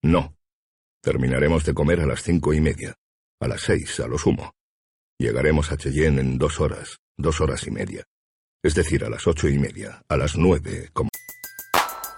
No. 0.03 0.37
Terminaremos 1.01 1.65
de 1.65 1.73
comer 1.73 2.01
a 2.01 2.05
las 2.05 2.21
cinco 2.21 2.53
y 2.53 2.61
media. 2.61 2.93
A 3.39 3.47
las 3.47 3.61
seis, 3.61 3.99
a 3.99 4.07
lo 4.07 4.19
sumo. 4.19 4.53
Llegaremos 5.17 5.71
a 5.71 5.77
Cheyenne 5.77 6.21
en 6.21 6.37
dos 6.37 6.59
horas, 6.59 6.99
dos 7.17 7.41
horas 7.41 7.65
y 7.65 7.71
media. 7.71 8.03
Es 8.63 8.75
decir, 8.75 9.03
a 9.03 9.09
las 9.09 9.25
ocho 9.25 9.47
y 9.47 9.57
media, 9.57 10.03
a 10.07 10.17
las 10.17 10.35
nueve, 10.35 10.89
como... 10.93 11.09